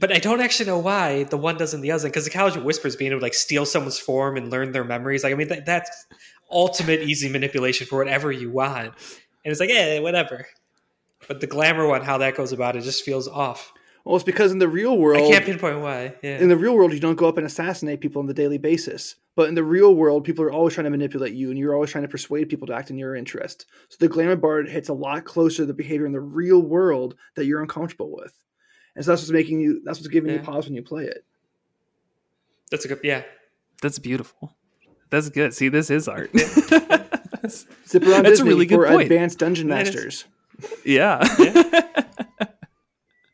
But 0.00 0.12
I 0.12 0.18
don't 0.18 0.40
actually 0.40 0.66
know 0.66 0.78
why 0.78 1.24
the 1.24 1.36
one 1.36 1.58
doesn't 1.58 1.82
the 1.82 1.92
other, 1.92 2.08
because 2.08 2.24
the 2.24 2.30
College 2.30 2.56
of 2.56 2.64
Whispers 2.64 2.96
being 2.96 3.12
able 3.12 3.20
to 3.20 3.24
like 3.24 3.34
steal 3.34 3.66
someone's 3.66 3.98
form 3.98 4.36
and 4.38 4.50
learn 4.50 4.72
their 4.72 4.82
memories, 4.82 5.22
like 5.22 5.32
I 5.32 5.36
mean 5.36 5.48
that, 5.48 5.66
that's 5.66 6.06
ultimate 6.50 7.02
easy 7.02 7.28
manipulation 7.28 7.86
for 7.86 7.98
whatever 7.98 8.32
you 8.32 8.50
want, 8.50 8.94
and 9.44 9.52
it's 9.52 9.60
like 9.60 9.70
eh, 9.70 10.00
whatever. 10.00 10.46
But 11.28 11.40
the 11.40 11.46
Glamour 11.46 11.86
one, 11.86 12.02
how 12.02 12.18
that 12.18 12.34
goes 12.34 12.52
about 12.52 12.76
it, 12.76 12.80
just 12.82 13.04
feels 13.04 13.28
off. 13.28 13.72
Well, 14.04 14.16
it's 14.16 14.24
because 14.24 14.50
in 14.50 14.58
the 14.58 14.68
real 14.68 14.96
world, 14.96 15.22
I 15.22 15.28
can't 15.28 15.44
pinpoint 15.44 15.80
why. 15.80 16.14
Yeah. 16.22 16.38
in 16.38 16.48
the 16.48 16.56
real 16.56 16.74
world, 16.74 16.94
you 16.94 17.00
don't 17.00 17.16
go 17.16 17.28
up 17.28 17.36
and 17.36 17.46
assassinate 17.46 18.00
people 18.00 18.20
on 18.20 18.26
the 18.26 18.34
daily 18.34 18.58
basis. 18.58 19.16
But 19.36 19.48
in 19.48 19.54
the 19.54 19.62
real 19.62 19.94
world, 19.94 20.24
people 20.24 20.44
are 20.44 20.52
always 20.52 20.74
trying 20.74 20.84
to 20.84 20.90
manipulate 20.90 21.34
you, 21.34 21.50
and 21.50 21.58
you're 21.58 21.74
always 21.74 21.90
trying 21.90 22.02
to 22.02 22.08
persuade 22.08 22.48
people 22.48 22.66
to 22.68 22.74
act 22.74 22.90
in 22.90 22.98
your 22.98 23.14
interest. 23.14 23.66
So 23.90 23.98
the 24.00 24.08
glamour 24.08 24.36
bard 24.36 24.68
hits 24.68 24.88
a 24.88 24.94
lot 24.94 25.24
closer 25.24 25.58
to 25.58 25.66
the 25.66 25.74
behavior 25.74 26.06
in 26.06 26.12
the 26.12 26.20
real 26.20 26.60
world 26.60 27.16
that 27.36 27.44
you're 27.44 27.60
uncomfortable 27.60 28.10
with, 28.16 28.32
and 29.00 29.04
so 29.06 29.12
that's 29.12 29.22
what's 29.22 29.30
making 29.30 29.60
you. 29.60 29.80
That's 29.82 29.98
what's 29.98 30.08
giving 30.08 30.30
you 30.30 30.40
pause 30.40 30.66
when 30.66 30.74
you 30.74 30.82
play 30.82 31.04
it. 31.06 31.24
That's 32.70 32.84
a 32.84 32.88
good 32.88 33.00
yeah. 33.02 33.22
that's 33.80 33.98
beautiful 33.98 34.54
that's 35.08 35.30
good 35.30 35.54
see 35.54 35.68
this 35.70 35.90
is 35.90 36.06
art 36.06 36.30
Zip 36.36 36.46
around 36.46 37.08
That's 37.48 37.96
a 37.96 38.22
Disney 38.24 38.48
really 38.50 38.66
good 38.66 38.76
for 38.76 38.86
point. 38.88 39.02
advanced 39.10 39.38
dungeon 39.38 39.68
That 39.68 39.88
is- 39.88 39.94
masters. 39.94 40.24
Yeah. 40.84 41.18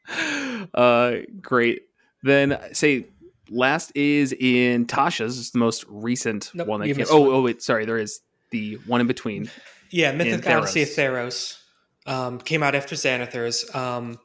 uh, 0.75 1.17
great. 1.43 1.83
Then 2.23 2.59
say 2.73 3.07
last 3.51 3.93
is 3.95 4.33
in 4.33 4.87
Tasha's. 4.87 5.39
It's 5.39 5.51
the 5.51 5.59
most 5.59 5.85
recent 5.89 6.51
Nope, 6.55 6.69
one 6.69 6.81
that 6.81 6.87
you 6.89 6.95
came. 6.95 7.01
missed 7.01 7.13
Oh, 7.13 7.21
one. 7.23 7.31
oh, 7.33 7.43
wait. 7.43 7.63
Sorry, 7.63 7.85
there 7.85 7.99
is 7.99 8.21
the 8.51 8.75
one 8.87 9.01
in 9.01 9.07
between. 9.07 9.51
Yeah, 9.91 10.13
Mythic 10.13 10.47
in 10.47 10.53
Odyssey 10.53 10.83
of 10.83 10.89
Theros 10.89 11.59
um, 12.07 12.39
came 12.39 12.63
out 12.63 12.75
after 12.75 12.95
Xanathars. 12.95 13.75
Um, 13.75 14.19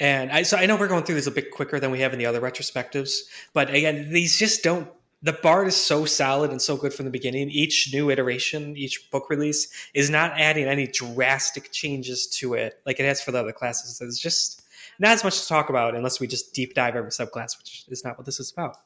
and 0.00 0.30
I, 0.30 0.42
so 0.42 0.56
I 0.56 0.66
know 0.66 0.76
we're 0.76 0.88
going 0.88 1.04
through 1.04 1.16
this 1.16 1.26
a 1.26 1.32
bit 1.32 1.50
quicker 1.50 1.80
than 1.80 1.90
we 1.90 2.00
have 2.00 2.12
in 2.12 2.18
the 2.18 2.26
other 2.26 2.40
retrospectives, 2.40 3.20
but 3.52 3.70
again, 3.70 4.10
these 4.10 4.36
just 4.36 4.62
don't. 4.62 4.88
The 5.22 5.32
bard 5.32 5.66
is 5.66 5.74
so 5.74 6.04
solid 6.04 6.52
and 6.52 6.62
so 6.62 6.76
good 6.76 6.94
from 6.94 7.04
the 7.04 7.10
beginning. 7.10 7.50
Each 7.50 7.92
new 7.92 8.08
iteration, 8.08 8.76
each 8.76 9.10
book 9.10 9.28
release 9.30 9.66
is 9.92 10.10
not 10.10 10.38
adding 10.38 10.66
any 10.66 10.86
drastic 10.86 11.72
changes 11.72 12.28
to 12.38 12.54
it 12.54 12.80
like 12.86 13.00
it 13.00 13.04
has 13.04 13.20
for 13.20 13.32
the 13.32 13.40
other 13.40 13.52
classes. 13.52 14.00
it's 14.00 14.20
just 14.20 14.62
not 15.00 15.10
as 15.10 15.24
much 15.24 15.40
to 15.42 15.48
talk 15.48 15.70
about 15.70 15.96
unless 15.96 16.20
we 16.20 16.28
just 16.28 16.54
deep 16.54 16.74
dive 16.74 16.94
every 16.94 17.10
subclass, 17.10 17.58
which 17.58 17.84
is 17.88 18.04
not 18.04 18.16
what 18.16 18.26
this 18.26 18.38
is 18.38 18.52
about. 18.52 18.76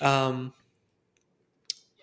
Um, 0.00 0.54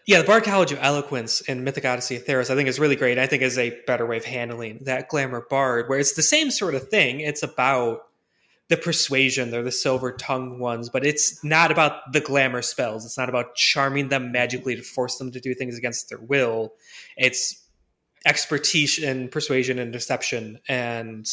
yeah, 0.09 0.17
the 0.17 0.25
Bard 0.25 0.43
College 0.43 0.71
of 0.71 0.79
Eloquence 0.81 1.41
in 1.41 1.63
Mythic 1.63 1.85
Odyssey 1.85 2.15
of 2.15 2.25
Theros, 2.25 2.49
I 2.49 2.55
think, 2.55 2.67
is 2.67 2.79
really 2.79 2.95
great. 2.95 3.19
I 3.19 3.27
think 3.27 3.43
is 3.43 3.59
a 3.59 3.79
better 3.85 4.07
way 4.07 4.17
of 4.17 4.25
handling 4.25 4.79
that 4.85 5.07
glamour 5.07 5.45
bard, 5.47 5.87
where 5.87 5.99
it's 5.99 6.13
the 6.13 6.23
same 6.23 6.49
sort 6.49 6.73
of 6.73 6.89
thing. 6.89 7.19
It's 7.19 7.43
about 7.43 8.07
the 8.69 8.77
persuasion, 8.77 9.51
they're 9.51 9.61
the 9.61 9.71
silver 9.71 10.11
tongued 10.11 10.59
ones, 10.59 10.89
but 10.89 11.05
it's 11.05 11.43
not 11.43 11.69
about 11.69 12.11
the 12.11 12.21
glamour 12.21 12.63
spells. 12.63 13.05
It's 13.05 13.19
not 13.19 13.29
about 13.29 13.53
charming 13.53 14.09
them 14.09 14.31
magically 14.31 14.75
to 14.75 14.81
force 14.81 15.19
them 15.19 15.31
to 15.31 15.39
do 15.39 15.53
things 15.53 15.77
against 15.77 16.09
their 16.09 16.17
will. 16.19 16.73
It's 17.15 17.63
expertise 18.25 18.97
in 18.97 19.29
persuasion 19.29 19.77
and 19.77 19.93
deception 19.93 20.57
and 20.67 21.29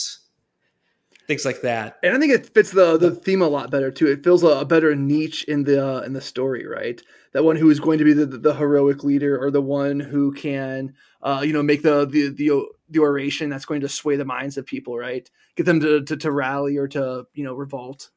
things 1.26 1.44
like 1.44 1.62
that. 1.62 1.98
And 2.02 2.14
I 2.14 2.18
think 2.18 2.32
it 2.32 2.46
fits 2.46 2.70
the 2.70 2.96
the 2.96 3.10
theme 3.10 3.42
a 3.42 3.48
lot 3.48 3.70
better 3.70 3.90
too. 3.90 4.06
It 4.06 4.22
feels 4.22 4.42
a, 4.42 4.48
a 4.48 4.64
better 4.64 4.94
niche 4.94 5.44
in 5.44 5.64
the 5.64 5.84
uh, 5.84 6.00
in 6.00 6.12
the 6.12 6.20
story, 6.20 6.66
right? 6.66 7.00
That 7.32 7.44
one 7.44 7.56
who 7.56 7.68
is 7.68 7.80
going 7.80 7.98
to 7.98 8.04
be 8.04 8.12
the, 8.12 8.26
the 8.26 8.54
heroic 8.54 9.04
leader, 9.04 9.38
or 9.38 9.50
the 9.50 9.60
one 9.60 10.00
who 10.00 10.32
can, 10.32 10.94
uh, 11.22 11.42
you 11.44 11.52
know, 11.52 11.62
make 11.62 11.82
the, 11.82 12.06
the 12.06 12.28
the 12.28 12.66
the 12.88 12.98
oration 13.00 13.50
that's 13.50 13.64
going 13.64 13.80
to 13.80 13.88
sway 13.88 14.16
the 14.16 14.24
minds 14.24 14.56
of 14.56 14.64
people, 14.64 14.96
right? 14.96 15.28
Get 15.56 15.66
them 15.66 15.80
to, 15.80 16.02
to, 16.02 16.16
to 16.16 16.30
rally 16.30 16.76
or 16.76 16.88
to 16.88 17.26
you 17.34 17.44
know 17.44 17.54
revolt. 17.54 18.10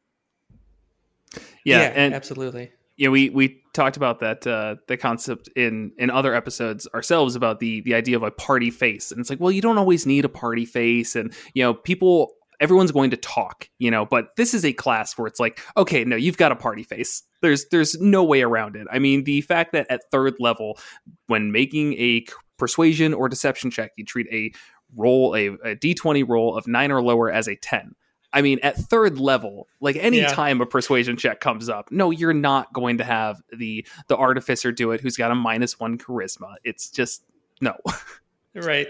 Yeah, 1.63 1.91
and 1.95 2.13
absolutely. 2.13 2.71
yeah, 2.97 3.09
we 3.09 3.29
we 3.29 3.61
talked 3.73 3.97
about 3.97 4.19
that 4.19 4.45
uh, 4.47 4.75
the 4.87 4.97
concept 4.97 5.49
in 5.55 5.91
in 5.97 6.09
other 6.09 6.33
episodes 6.33 6.87
ourselves 6.93 7.35
about 7.35 7.59
the 7.59 7.81
the 7.81 7.95
idea 7.95 8.15
of 8.15 8.23
a 8.23 8.31
party 8.31 8.71
face, 8.71 9.11
and 9.11 9.19
it's 9.19 9.29
like, 9.29 9.39
well, 9.39 9.51
you 9.51 9.61
don't 9.61 9.77
always 9.77 10.05
need 10.05 10.25
a 10.25 10.29
party 10.29 10.65
face, 10.65 11.15
and 11.15 11.33
you 11.53 11.63
know, 11.63 11.73
people. 11.73 12.33
Everyone's 12.59 12.91
going 12.91 13.09
to 13.11 13.17
talk, 13.17 13.69
you 13.79 13.89
know, 13.89 14.05
but 14.05 14.35
this 14.35 14.53
is 14.53 14.65
a 14.65 14.73
class 14.73 15.17
where 15.17 15.27
it's 15.27 15.39
like, 15.39 15.59
okay, 15.77 16.03
no, 16.03 16.15
you've 16.15 16.37
got 16.37 16.51
a 16.51 16.55
party 16.55 16.83
face. 16.83 17.23
There's 17.41 17.65
there's 17.69 17.99
no 18.01 18.23
way 18.23 18.41
around 18.41 18.75
it. 18.75 18.87
I 18.91 18.99
mean, 18.99 19.23
the 19.23 19.41
fact 19.41 19.71
that 19.73 19.87
at 19.89 20.01
third 20.11 20.35
level, 20.39 20.77
when 21.27 21.51
making 21.51 21.93
a 21.93 22.25
persuasion 22.57 23.13
or 23.13 23.29
deception 23.29 23.71
check, 23.71 23.91
you 23.95 24.03
treat 24.05 24.27
a 24.31 24.51
roll 24.97 25.35
a, 25.35 25.47
a 25.47 25.75
d20 25.75 26.27
roll 26.27 26.57
of 26.57 26.67
nine 26.67 26.91
or 26.91 26.99
lower 26.99 27.31
as 27.31 27.47
a 27.47 27.55
10 27.55 27.93
i 28.33 28.41
mean 28.41 28.57
at 28.63 28.75
third 28.75 29.19
level 29.19 29.67
like 29.79 29.95
any 29.97 30.17
Yeah. 30.17 30.33
time 30.33 30.61
a 30.61 30.65
persuasion 30.65 31.15
check 31.15 31.39
comes 31.41 31.69
up 31.69 31.91
no 31.91 32.09
you're 32.09 32.33
not 32.33 32.73
going 32.73 32.97
to 32.97 33.03
have 33.03 33.39
the 33.55 33.85
the 34.07 34.17
artificer 34.17 34.71
do 34.71 34.89
it 34.89 34.99
who's 34.99 35.15
got 35.15 35.29
a 35.29 35.35
minus 35.35 35.79
one 35.79 35.99
charisma 35.99 36.55
it's 36.63 36.89
just 36.89 37.23
no 37.61 37.75
Right. 38.55 38.87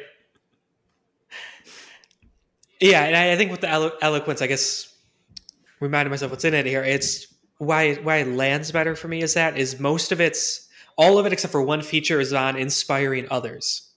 Yeah, 2.80 3.04
and 3.04 3.16
I, 3.16 3.34
I 3.34 3.36
think 3.36 3.52
with 3.52 3.62
the 3.62 3.70
elo- 3.70 3.98
eloquence, 4.02 4.42
I 4.42 4.48
guess 4.48 4.94
reminding 5.80 6.10
myself 6.10 6.32
what's 6.32 6.46
in 6.46 6.54
it 6.54 6.66
here. 6.66 6.84
It's 6.84 7.28
why 7.58 7.96
why 7.96 8.18
it 8.18 8.28
lands 8.30 8.72
better 8.72 8.96
for 8.96 9.08
me 9.08 9.22
is 9.22 9.34
that 9.34 9.58
is 9.58 9.80
most 9.80 10.12
of 10.12 10.22
it's 10.22 10.68
all 10.98 11.18
of 11.18 11.26
it 11.26 11.34
except 11.34 11.52
for 11.52 11.62
one 11.62 11.82
feature 11.82 12.20
is 12.20 12.34
on 12.34 12.56
inspiring 12.56 13.28
others. 13.30 13.92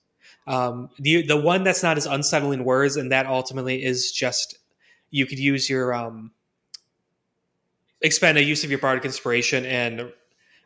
Um, 0.46 0.90
the 0.98 1.24
the 1.26 1.40
one 1.40 1.62
that's 1.62 1.82
not 1.82 1.96
as 1.96 2.06
unsettling 2.06 2.64
words, 2.64 2.96
and 2.96 3.12
that 3.12 3.26
ultimately 3.26 3.84
is 3.84 4.10
just 4.10 4.58
you 5.10 5.26
could 5.26 5.38
use 5.38 5.70
your 5.70 5.94
um, 5.94 6.32
expend 8.00 8.38
a 8.38 8.42
use 8.42 8.64
of 8.64 8.70
your 8.70 8.80
bardic 8.80 9.04
inspiration 9.04 9.64
and 9.64 10.12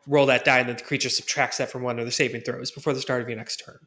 roll 0.07 0.25
that 0.27 0.45
die, 0.45 0.59
and 0.59 0.69
then 0.69 0.77
the 0.77 0.83
creature 0.83 1.09
subtracts 1.09 1.57
that 1.57 1.69
from 1.69 1.83
one 1.83 1.99
of 1.99 2.05
the 2.05 2.11
saving 2.11 2.41
throws 2.41 2.71
before 2.71 2.93
the 2.93 3.01
start 3.01 3.21
of 3.21 3.29
your 3.29 3.37
next 3.37 3.57
turn. 3.57 3.79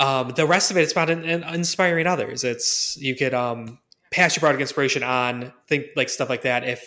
Um, 0.00 0.30
the 0.30 0.46
rest 0.46 0.70
of 0.70 0.76
it, 0.76 0.82
it's 0.82 0.92
about 0.92 1.10
in, 1.10 1.24
in 1.24 1.42
inspiring 1.44 2.06
others. 2.06 2.44
It's 2.44 2.96
you 3.00 3.14
could 3.14 3.34
um, 3.34 3.78
pass 4.10 4.36
your 4.36 4.40
bardic 4.40 4.60
inspiration 4.60 5.02
on, 5.02 5.52
think 5.68 5.86
like 5.96 6.08
stuff 6.08 6.28
like 6.28 6.42
that. 6.42 6.68
If 6.68 6.82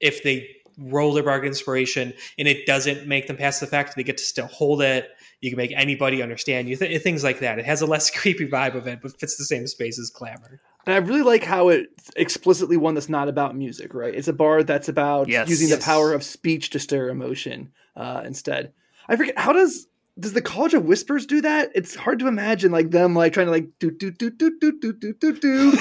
if 0.00 0.22
they 0.22 0.48
roll 0.78 1.12
their 1.12 1.24
bardic 1.24 1.48
inspiration 1.48 2.14
and 2.38 2.46
it 2.46 2.64
doesn't 2.64 3.06
make 3.08 3.26
them 3.26 3.36
pass 3.36 3.58
the 3.58 3.66
fact, 3.66 3.96
they 3.96 4.04
get 4.04 4.16
to 4.18 4.24
still 4.24 4.46
hold 4.46 4.80
it. 4.80 5.08
You 5.40 5.50
can 5.50 5.56
make 5.56 5.72
anybody 5.74 6.22
understand 6.22 6.68
you. 6.68 6.76
Th- 6.76 7.02
things 7.02 7.24
like 7.24 7.40
that. 7.40 7.58
It 7.58 7.64
has 7.64 7.80
a 7.80 7.86
less 7.86 8.10
creepy 8.16 8.46
vibe 8.48 8.74
of 8.76 8.86
it, 8.86 9.00
but 9.02 9.18
fits 9.18 9.36
the 9.36 9.44
same 9.44 9.66
space 9.66 9.98
as 9.98 10.10
glamour. 10.10 10.60
And 10.86 10.94
I 10.94 10.98
really 10.98 11.22
like 11.22 11.44
how 11.44 11.68
it's 11.68 12.10
explicitly 12.16 12.76
one 12.76 12.94
that's 12.94 13.08
not 13.08 13.28
about 13.28 13.56
music, 13.56 13.92
right? 13.92 14.14
It's 14.14 14.28
a 14.28 14.32
bard 14.32 14.66
that's 14.66 14.88
about 14.88 15.28
Yes. 15.28 15.48
using 15.48 15.68
the 15.68 15.82
power 15.84 16.12
of 16.12 16.22
speech 16.22 16.70
to 16.70 16.78
stir 16.78 17.08
emotion 17.08 17.72
uh, 17.96 18.22
instead. 18.24 18.72
I 19.08 19.16
forget 19.16 19.36
how 19.38 19.52
does 19.52 19.86
does 20.18 20.32
the 20.32 20.42
College 20.42 20.74
of 20.74 20.84
Whispers 20.84 21.26
do 21.26 21.40
that? 21.42 21.70
It's 21.74 21.94
hard 21.94 22.18
to 22.20 22.26
imagine 22.26 22.72
like 22.72 22.90
them 22.90 23.14
like 23.14 23.32
trying 23.32 23.46
to 23.46 23.52
like 23.52 23.68
do 23.78 23.90
do 23.90 24.10
do 24.10 24.30
do 24.30 24.58
do 24.58 24.72
do 24.72 24.92
do 24.92 25.12
do 25.12 25.38
do. 25.38 25.70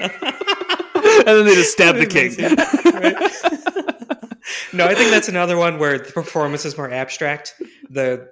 and 0.00 1.26
then 1.26 1.44
they 1.44 1.54
just 1.54 1.72
stab 1.72 1.96
the 1.96 2.06
king. 2.06 2.34
no, 4.72 4.86
I 4.86 4.94
think 4.94 5.10
that's 5.10 5.28
another 5.28 5.56
one 5.56 5.78
where 5.78 5.98
the 5.98 6.12
performance 6.12 6.64
is 6.64 6.76
more 6.76 6.90
abstract. 6.90 7.54
The 7.90 8.30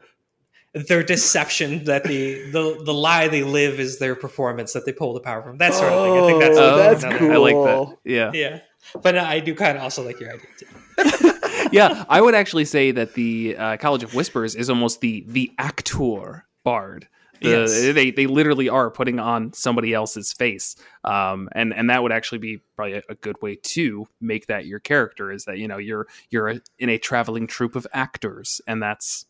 their 0.74 1.02
deception 1.02 1.84
that 1.84 2.04
the 2.04 2.50
the 2.50 2.82
the 2.84 2.94
lie 2.94 3.28
they 3.28 3.42
live 3.42 3.80
is 3.80 3.98
their 3.98 4.14
performance 4.14 4.72
that 4.72 4.86
they 4.86 4.92
pull 4.92 5.12
the 5.12 5.20
power 5.20 5.42
from. 5.42 5.58
That 5.58 5.74
sort 5.74 5.92
of 5.92 6.04
thing. 6.04 6.18
I 6.18 6.26
think 6.26 6.40
that's, 6.40 6.58
Oh, 6.58 6.76
that's 6.76 7.18
cool. 7.18 7.32
I 7.32 7.36
like 7.36 7.54
that. 7.54 7.98
Yeah. 8.04 8.30
Yeah, 8.32 8.60
but 9.02 9.18
I 9.18 9.40
do 9.40 9.54
kind 9.54 9.76
of 9.76 9.82
also 9.82 10.04
like 10.04 10.20
your 10.20 10.32
idea 10.32 10.46
too. 10.58 11.32
yeah, 11.72 12.04
I 12.08 12.20
would 12.20 12.34
actually 12.34 12.64
say 12.64 12.90
that 12.92 13.14
the 13.14 13.56
uh, 13.56 13.76
College 13.78 14.02
of 14.02 14.14
Whispers 14.14 14.54
is 14.54 14.68
almost 14.70 15.00
the 15.00 15.24
the 15.26 15.52
actor 15.58 16.46
bard. 16.64 17.08
The, 17.40 17.48
Yes. 17.50 17.94
They 17.94 18.10
they 18.10 18.26
literally 18.26 18.68
are 18.68 18.90
putting 18.90 19.20
on 19.20 19.52
somebody 19.52 19.94
else's 19.94 20.32
face, 20.32 20.74
um, 21.04 21.48
and 21.52 21.72
and 21.72 21.88
that 21.88 22.02
would 22.02 22.10
actually 22.10 22.38
be 22.38 22.58
probably 22.74 22.94
a, 22.94 23.02
a 23.10 23.14
good 23.14 23.40
way 23.40 23.54
to 23.54 24.08
make 24.20 24.48
that 24.48 24.66
your 24.66 24.80
character 24.80 25.30
is 25.30 25.44
that 25.44 25.58
you 25.58 25.68
know 25.68 25.78
you're 25.78 26.08
you're 26.30 26.48
a, 26.48 26.60
in 26.80 26.88
a 26.88 26.98
traveling 26.98 27.46
troupe 27.46 27.76
of 27.76 27.86
actors, 27.92 28.60
and 28.66 28.82
that's 28.82 29.26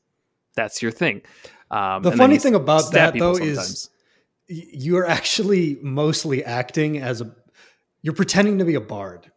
that's 0.56 0.80
your 0.80 0.90
thing. 0.90 1.20
Um, 1.70 2.02
The 2.02 2.12
funny 2.16 2.38
thing 2.38 2.54
about 2.54 2.92
that, 2.92 3.12
though, 3.18 3.36
is- 3.36 3.56
sometimes. 3.56 3.90
Y- 4.48 4.64
You're 4.72 5.06
actually 5.06 5.76
mostly 5.82 6.42
acting 6.42 6.96
as 6.98 7.20
a. 7.20 7.30
You're 8.00 8.14
pretending 8.14 8.56
to 8.58 8.64
be 8.64 8.74
a 8.74 8.80
bard. 8.80 9.30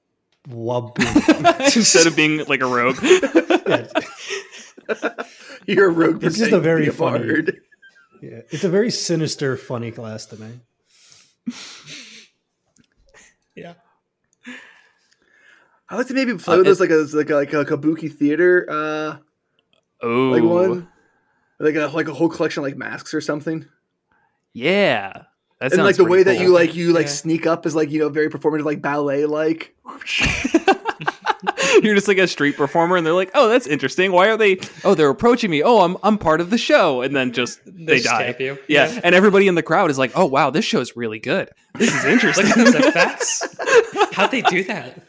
While 0.47 0.91
being, 0.95 1.13
instead 1.75 2.07
of 2.07 2.15
being 2.15 2.43
like 2.45 2.61
a 2.61 2.65
rogue. 2.65 2.97
You're 5.67 5.89
a 5.89 5.91
rogue. 5.93 6.23
It's 6.23 6.37
just 6.37 6.49
pretending 6.51 6.53
a 6.59 6.59
very 6.61 6.85
to 6.85 6.91
funny- 6.91 7.19
bard. 7.27 7.61
yeah, 8.21 8.41
it's 8.49 8.63
a 8.63 8.69
very 8.69 8.89
sinister, 8.91 9.55
funny 9.57 9.91
class 9.91 10.25
to 10.27 10.37
me. 10.37 10.59
Yeah, 13.55 13.73
I 15.89 15.97
like 15.97 16.07
to 16.07 16.13
maybe 16.13 16.33
play 16.35 16.55
Uh, 16.55 16.57
with 16.59 16.67
it- 16.67 16.69
this 16.71 16.79
like 16.79 16.89
a 16.89 16.95
like 17.15 17.29
a, 17.29 17.35
like 17.35 17.53
a 17.53 17.65
kabuki 17.65 18.11
theater, 18.11 18.65
uh, 18.69 19.17
Oh, 20.01 20.29
like 20.29 20.41
one, 20.43 20.87
like 21.59 21.75
a 21.75 21.87
like 21.87 22.07
a 22.07 22.13
whole 22.13 22.29
collection 22.29 22.61
of, 22.61 22.65
like 22.65 22.77
masks 22.77 23.13
or 23.13 23.21
something. 23.21 23.65
yeah. 24.53 25.23
That 25.61 25.73
and 25.73 25.83
like 25.83 25.95
the 25.95 26.03
way 26.03 26.23
pretty 26.23 26.37
that 26.37 26.43
you 26.43 26.49
like 26.49 26.75
you 26.75 26.91
like 26.91 27.05
Yeah. 27.05 27.11
sneak 27.11 27.45
up 27.45 27.65
is 27.65 27.75
like 27.75 27.91
you 27.91 27.99
know 27.99 28.09
very 28.09 28.29
performative 28.29 28.65
like 28.65 28.81
ballet 28.81 29.25
like. 29.25 29.73
You're 31.81 31.95
just 31.95 32.07
like 32.07 32.17
a 32.17 32.27
street 32.27 32.57
performer, 32.57 32.97
and 32.97 33.05
they're 33.05 33.13
like, 33.13 33.31
"Oh, 33.33 33.47
that's 33.47 33.65
interesting. 33.65 34.11
Why 34.11 34.29
are 34.29 34.37
they? 34.37 34.59
Oh, 34.83 34.93
they're 34.93 35.09
approaching 35.09 35.49
me. 35.49 35.63
Oh, 35.63 35.79
I'm 35.81 35.97
I'm 36.03 36.17
part 36.17 36.41
of 36.41 36.49
the 36.49 36.57
show." 36.57 37.01
And 37.01 37.15
then 37.15 37.31
just 37.31 37.59
they, 37.65 37.95
just 37.95 38.05
die. 38.05 38.23
stab 38.23 38.41
you. 38.41 38.57
Yeah. 38.67 38.91
Yeah. 38.91 39.01
and 39.03 39.15
everybody 39.15 39.47
in 39.47 39.55
the 39.55 39.63
crowd 39.63 39.89
is 39.89 39.97
like, 39.97 40.11
"Oh, 40.15 40.25
wow, 40.25 40.49
this 40.49 40.65
show's 40.65 40.95
really 40.95 41.17
good. 41.19 41.49
This 41.75 41.93
is 41.95 42.05
interesting." 42.13 42.45
look 42.47 42.57
at 42.57 42.65
those 42.65 42.75
effects. 42.75 43.55
How'd 44.13 44.31
they 44.31 44.41
do 44.43 44.63
that? 44.65 45.01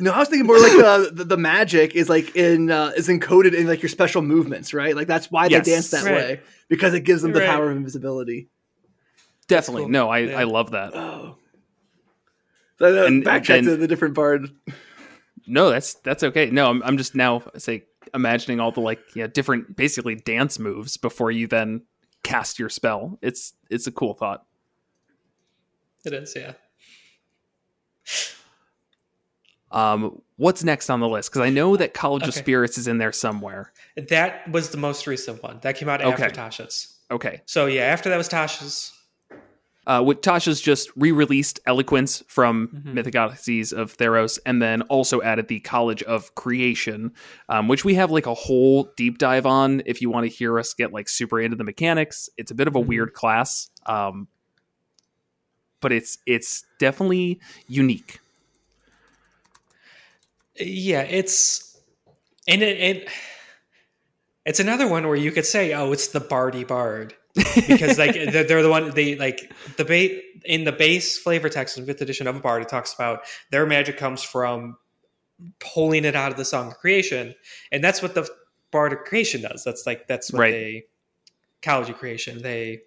No, 0.00 0.10
I 0.12 0.18
was 0.18 0.28
thinking 0.28 0.46
more 0.46 0.58
like 0.58 0.72
the, 0.72 1.10
the 1.12 1.24
the 1.24 1.36
magic 1.36 1.94
is 1.94 2.08
like 2.08 2.34
in 2.36 2.70
uh, 2.70 2.92
is 2.96 3.08
encoded 3.08 3.54
in 3.54 3.66
like 3.66 3.80
your 3.82 3.88
special 3.90 4.20
movements, 4.22 4.74
right? 4.74 4.94
Like 4.96 5.06
that's 5.06 5.30
why 5.30 5.46
Yes. 5.46 5.64
they 5.64 5.72
dance 5.72 5.90
that 5.90 6.04
Right. 6.04 6.14
way 6.14 6.40
because 6.68 6.92
it 6.94 7.00
gives 7.04 7.22
them 7.22 7.32
the 7.32 7.40
Right. 7.40 7.48
power 7.48 7.70
of 7.70 7.76
invisibility. 7.76 8.48
Definitely, 9.50 9.82
cool. 9.82 9.90
no, 9.90 10.08
I 10.08 10.18
Yeah. 10.20 10.38
I 10.40 10.42
love 10.44 10.70
that. 10.70 10.94
Oh, 10.94 11.36
so, 12.78 13.02
uh, 13.02 13.06
And 13.06 13.22
backtrack 13.24 13.46
then- 13.46 13.64
to 13.64 13.76
the 13.76 13.86
different 13.86 14.14
bard. 14.14 14.50
No, 15.46 15.68
that's 15.70 15.94
that's 15.94 16.22
okay. 16.22 16.50
No, 16.50 16.68
I'm 16.70 16.82
I'm 16.82 16.96
just 16.96 17.14
now 17.14 17.42
say 17.58 17.84
imagining 18.14 18.60
all 18.60 18.72
the 18.72 18.80
like 18.80 19.00
yeah 19.14 19.26
different 19.26 19.76
basically 19.76 20.14
dance 20.14 20.58
moves 20.58 20.96
before 20.96 21.30
you 21.30 21.46
then 21.46 21.82
cast 22.22 22.58
your 22.58 22.68
spell. 22.68 23.18
It's 23.22 23.52
it's 23.68 23.86
a 23.86 23.92
cool 23.92 24.14
thought. 24.14 24.46
It 26.04 26.12
is, 26.14 26.34
yeah. 26.34 26.52
Um, 29.72 30.20
what's 30.36 30.64
next 30.64 30.90
on 30.90 30.98
the 31.00 31.08
list? 31.08 31.30
Because 31.30 31.42
I 31.42 31.50
know 31.50 31.76
that 31.76 31.94
College 31.94 32.26
of 32.26 32.34
Spirits 32.34 32.76
is 32.76 32.88
in 32.88 32.98
there 32.98 33.12
somewhere. 33.12 33.72
That 34.08 34.50
was 34.50 34.70
the 34.70 34.78
most 34.78 35.06
recent 35.06 35.42
one. 35.42 35.58
That 35.62 35.76
came 35.76 35.88
out 35.88 36.02
Okay. 36.02 36.24
after 36.24 36.30
Tasha's. 36.40 36.96
Okay, 37.10 37.40
So 37.46 37.66
yeah, 37.66 37.82
after 37.82 38.08
that 38.10 38.16
was 38.16 38.28
Tasha's. 38.28 38.92
Uh, 39.90 40.00
with 40.00 40.20
Tasha's 40.20 40.60
just 40.60 40.88
re-released 40.94 41.58
Eloquence 41.66 42.22
from 42.28 42.68
Mhm. 42.68 42.94
Mythic 42.94 43.16
Odysseys 43.16 43.72
of 43.72 43.96
Theros, 43.96 44.38
and 44.46 44.62
then 44.62 44.82
also 44.82 45.20
added 45.20 45.48
the 45.48 45.58
College 45.58 46.04
of 46.04 46.32
Creation, 46.36 47.12
um, 47.48 47.66
which 47.66 47.84
we 47.84 47.94
have 47.94 48.12
like 48.12 48.26
a 48.26 48.34
whole 48.34 48.92
deep 48.96 49.18
dive 49.18 49.46
on. 49.46 49.82
If 49.86 50.00
you 50.00 50.08
want 50.08 50.30
to 50.30 50.30
hear 50.30 50.60
us 50.60 50.74
get 50.74 50.92
like 50.92 51.08
super 51.08 51.40
into 51.40 51.56
the 51.56 51.64
mechanics, 51.64 52.30
it's 52.36 52.52
a 52.52 52.54
bit 52.54 52.68
of 52.68 52.76
a 52.76 52.78
Mhm. 52.78 52.86
weird 52.86 53.14
class, 53.14 53.68
um, 53.86 54.28
but 55.80 55.90
it's 55.90 56.18
it's 56.24 56.64
definitely 56.78 57.40
unique. 57.66 58.20
Yeah, 60.56 61.02
it's 61.02 61.76
and 62.46 62.62
it, 62.62 62.78
it 62.78 63.08
it's 64.46 64.60
another 64.60 64.86
one 64.86 65.06
where 65.08 65.16
you 65.16 65.32
could 65.32 65.46
say, 65.46 65.72
"Oh, 65.72 65.90
it's 65.90 66.06
the 66.08 66.20
Bardy 66.20 66.62
Bard," 66.64 67.14
because 67.34 67.98
like 67.98 68.14
they're, 68.32 68.44
they're 68.44 68.62
the 68.62 68.70
one 68.70 68.90
they 68.90 69.16
like 69.16 69.52
the 69.76 69.84
bait 69.84 70.22
in 70.44 70.64
the 70.64 70.72
base 70.72 71.18
flavor 71.18 71.48
text 71.48 71.78
in 71.78 71.86
fifth 71.86 72.00
edition 72.02 72.26
of 72.26 72.36
a 72.36 72.40
Bard. 72.40 72.62
It 72.62 72.68
talks 72.68 72.92
about 72.94 73.20
their 73.50 73.66
magic 73.66 73.96
comes 73.96 74.22
from 74.22 74.76
pulling 75.58 76.04
it 76.04 76.14
out 76.14 76.30
of 76.30 76.36
the 76.36 76.44
Song 76.44 76.68
of 76.68 76.78
Creation, 76.78 77.34
and 77.72 77.82
that's 77.82 78.02
what 78.02 78.14
the 78.14 78.28
Bard 78.70 78.92
of 78.92 79.00
Creation 79.00 79.42
does. 79.42 79.64
That's 79.64 79.86
like 79.86 80.06
that's 80.06 80.32
what 80.32 80.40
Right. 80.40 80.50
they 80.52 80.84
College 81.62 81.90
of 81.90 81.98
Creation. 81.98 82.42
They 82.42 82.80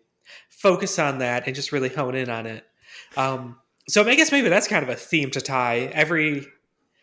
focus 0.49 0.97
on 0.99 1.19
that 1.19 1.45
and 1.45 1.55
just 1.55 1.71
really 1.71 1.89
hone 1.89 2.15
in 2.15 2.29
on 2.29 2.45
it. 2.45 2.63
Um, 3.17 3.57
so 3.87 4.07
I 4.07 4.15
guess 4.15 4.31
maybe 4.31 4.49
that's 4.49 4.67
kind 4.67 4.83
of 4.83 4.89
a 4.89 4.95
theme 4.95 5.29
to 5.31 5.41
tie 5.41 5.91
every. 5.93 6.45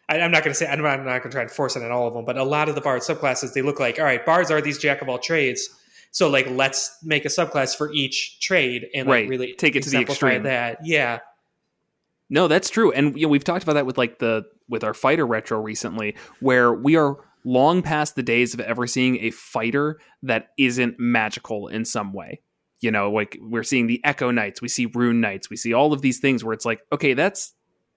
I, 0.09 0.20
I'm 0.20 0.30
not 0.30 0.43
going 0.43 0.53
to 0.53 0.59
say 0.59 0.66
I'm 0.66 0.80
not, 0.82 0.99
I'm 0.99 1.05
not 1.07 1.18
going 1.22 1.30
to 1.30 1.34
try 1.36 1.43
and 1.43 1.51
force 1.51 1.76
it 1.76 1.82
on 1.82 1.93
all 1.93 2.09
of 2.09 2.14
them, 2.14 2.24
but 2.24 2.36
a 2.36 2.43
lot 2.45 2.68
of 2.68 2.74
the 2.74 2.80
bard 2.80 3.03
subclasses 3.03 3.53
they 3.53 3.62
look 3.62 3.78
like 3.78 3.99
all 3.99 4.05
right. 4.05 4.24
Bards 4.24 4.51
are 4.51 4.61
these 4.61 4.78
jack 4.78 5.03
of 5.03 5.09
all 5.09 5.18
trades, 5.18 5.68
so 6.11 6.28
like 6.28 6.48
let's 6.50 6.98
make 7.02 7.24
a 7.24 7.28
subclass 7.28 7.76
for 7.76 7.92
each 7.92 8.40
trade 8.40 8.86
and 8.94 9.06
like 9.08 9.22
Right. 9.22 9.28
really 9.28 9.54
Take 9.54 9.76
it 9.76 9.82
to 9.84 9.90
the 9.90 10.00
extreme. 10.00 10.42
That 10.44 10.78
yeah, 10.84 11.20
No, 12.28 12.46
that's 12.48 12.70
true, 12.70 12.92
and 12.92 13.16
you 13.18 13.26
know, 13.26 13.28
we've 13.30 13.44
talked 13.44 13.62
about 13.64 13.74
that 13.74 13.86
with 13.86 13.98
like 13.98 14.18
the 14.18 14.44
with 14.68 14.84
our 14.84 14.94
fighter 14.94 15.26
retro 15.26 15.61
recently, 15.61 16.14
where 16.40 16.72
we 16.72 16.96
are 16.96 17.16
long 17.44 17.82
past 17.82 18.14
the 18.14 18.22
days 18.22 18.54
of 18.54 18.61
ever 18.61 18.86
seeing 18.86 19.16
a 19.24 19.30
fighter 19.30 19.98
that 20.22 20.50
isn't 20.58 20.94
magical 21.00 21.66
in 21.68 21.84
some 21.84 22.12
way. 22.12 22.40
You 22.80 22.90
know, 22.90 23.11
like 23.11 23.36
we're 23.40 23.62
seeing 23.64 23.88
the 23.88 24.00
Echo 24.04 24.30
Knights, 24.30 24.62
we 24.62 24.68
see 24.68 24.86
Rune 24.86 25.20
Knights, 25.20 25.50
we 25.50 25.56
see 25.56 25.72
all 25.74 25.92
of 25.92 26.02
these 26.02 26.18
things 26.18 26.44
where 26.44 26.52
it's 26.54 26.64
like, 26.64 26.80
okay, 26.92 27.14
that's 27.14 27.52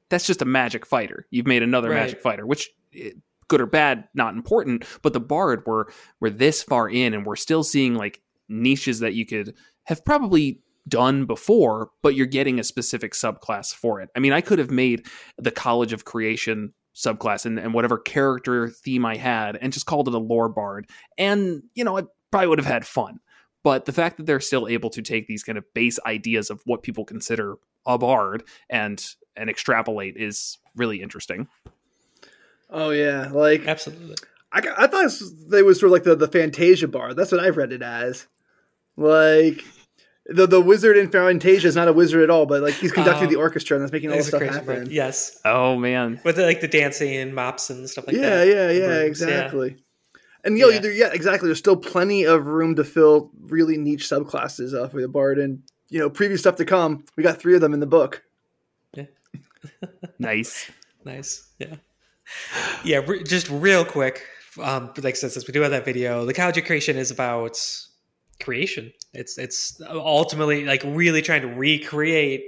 that's 0.10 0.26
just 0.26 0.42
a 0.42 0.46
magic 0.46 0.86
fighter. 0.86 1.26
You've 1.30 1.48
made 1.48 1.64
another 1.64 1.90
Right. 1.90 1.98
magic 2.02 2.22
fighter, 2.22 2.46
which 2.46 2.70
eh, 2.96 3.12
good 3.54 3.62
or 3.62 3.68
bad, 3.68 4.08
not 4.16 4.34
important. 4.34 4.84
But 5.04 5.14
the 5.14 5.20
Bard, 5.20 5.64
we're 5.68 5.86
we're 6.20 6.32
this 6.32 6.64
far 6.64 6.90
in, 6.90 7.14
and 7.14 7.24
we're 7.24 7.36
still 7.36 7.64
seeing 7.64 7.94
like 7.94 8.22
niches 8.50 9.00
that 9.00 9.14
you 9.14 9.26
could 9.26 9.54
have 9.84 10.04
probably 10.04 10.62
done 10.88 11.26
before, 11.26 11.90
but 12.02 12.16
you're 12.16 12.26
getting 12.26 12.60
a 12.60 12.64
specific 12.64 13.14
subclass 13.14 13.74
for 13.74 14.02
it. 14.02 14.10
I 14.16 14.20
mean, 14.20 14.34
I 14.34 14.42
could 14.42 14.58
have 14.60 14.72
made 14.72 15.06
the 15.38 15.52
College 15.52 15.94
of 15.94 16.04
Creation 16.04 16.74
subclass 16.96 17.46
and, 17.46 17.60
and 17.60 17.74
whatever 17.74 17.98
character 17.98 18.70
theme 18.70 19.06
I 19.06 19.18
had 19.18 19.56
and 19.56 19.72
just 19.72 19.86
called 19.86 20.08
it 20.08 20.14
a 20.14 20.20
lore 20.20 20.50
bard. 20.50 20.90
And, 21.18 21.64
you 21.76 21.84
know, 21.84 21.98
I 21.98 22.04
probably 22.32 22.48
would 22.48 22.60
have 22.60 22.66
had 22.66 22.86
fun. 22.86 23.20
But 23.64 23.86
the 23.86 23.94
fact 23.94 24.18
that 24.18 24.26
they're 24.26 24.42
still 24.42 24.68
able 24.68 24.90
to 24.90 25.02
take 25.02 25.28
these 25.28 25.44
kind 25.44 25.58
of 25.58 25.64
base 25.74 26.00
ideas 26.06 26.50
of 26.50 26.62
what 26.66 26.84
people 26.84 27.06
consider 27.06 27.56
a 27.86 27.98
bard 27.98 28.44
and 28.70 29.04
and 29.36 29.50
extrapolate 29.50 30.16
is 30.18 30.58
really 30.76 31.02
interesting. 31.02 31.48
Oh 32.74 32.90
yeah, 32.90 33.30
like 33.32 33.68
absolutely. 33.68 34.16
I, 34.52 34.62
I 34.78 34.88
thought 34.88 35.12
they 35.48 35.62
was 35.64 35.80
sort 35.80 35.88
of 35.88 35.92
like 35.94 36.04
the, 36.04 36.16
the 36.16 36.28
Fantasia 36.28 36.88
bar. 36.88 37.14
That's 37.14 37.32
what 37.32 37.40
I've 37.42 37.56
read 37.58 37.72
it 37.72 37.82
as. 37.82 38.28
Like 38.98 39.64
the 40.26 40.46
the 40.48 40.62
wizard 40.62 40.98
in 40.98 41.10
Fantasia 41.12 41.68
is 41.68 41.76
not 41.76 41.88
a 41.88 41.94
wizard 41.94 42.24
at 42.24 42.30
all, 42.30 42.46
but 42.46 42.62
like 42.62 42.74
he's 42.76 42.92
conducting 42.92 43.28
Oh. 43.28 43.32
the 43.32 43.36
orchestra 43.38 43.76
and 43.78 43.84
that's 43.84 43.92
making 43.94 44.10
all 44.12 44.18
this 44.18 44.28
stuff 44.28 44.40
crazy 44.40 44.54
bard. 44.60 44.78
happen. 44.78 44.92
Yes, 44.92 45.40
Oh 45.46 45.76
man. 45.78 46.20
with 46.24 46.36
the, 46.38 46.44
like 46.46 46.62
the 46.62 46.68
dancing 46.68 47.16
and 47.16 47.34
mops 47.36 47.70
and 47.70 47.88
stuff 47.90 48.08
like 48.08 48.16
yeah, 48.16 48.30
that. 48.38 48.48
yeah, 48.48 48.72
yeah, 48.72 48.86
Brooms, 48.88 49.22
exactly. 49.22 49.76
And 50.44 50.58
you 50.58 50.66
know, 50.66 50.70
Yeah. 50.74 50.80
there- 50.80 50.92
yeah, 50.92 51.10
exactly. 51.14 51.48
There's 51.48 51.60
still 51.60 51.78
plenty 51.78 52.24
of 52.26 52.48
room 52.48 52.76
to 52.76 52.84
fill 52.84 53.32
really 53.40 53.78
niche 53.78 54.10
subclasses 54.10 54.74
uh, 54.74 54.88
for 54.90 55.00
the 55.02 55.08
bard, 55.08 55.40
and 55.40 55.64
you 55.90 56.00
know, 56.00 56.10
previous 56.10 56.42
stuff 56.42 56.56
to 56.58 56.66
come. 56.66 57.06
We 57.16 57.24
got 57.24 57.40
three 57.40 57.56
of 57.56 57.62
them 57.62 57.74
in 57.74 57.80
the 57.80 57.86
book. 57.88 58.24
Yeah. 58.94 59.06
nice. 60.20 60.70
Nice. 61.06 61.50
Yeah. 61.60 61.76
Yeah. 62.84 63.02
Re- 63.06 63.24
just 63.24 63.50
real 63.50 63.86
quick. 63.86 64.26
Um, 64.62 64.94
like 65.02 65.16
since 65.16 65.34
since 65.34 65.48
we 65.48 65.52
do 65.52 65.62
have 65.62 65.72
that 65.72 65.86
video, 65.86 66.26
the 66.26 66.34
college 66.34 66.64
creation 66.66 66.96
is 66.96 67.10
about 67.10 67.58
creation. 68.40 68.94
It's 69.14 69.38
it's 69.38 69.82
ultimately 69.90 70.66
like 70.66 70.84
really 70.86 71.22
trying 71.22 71.42
to 71.42 71.48
recreate 71.48 72.44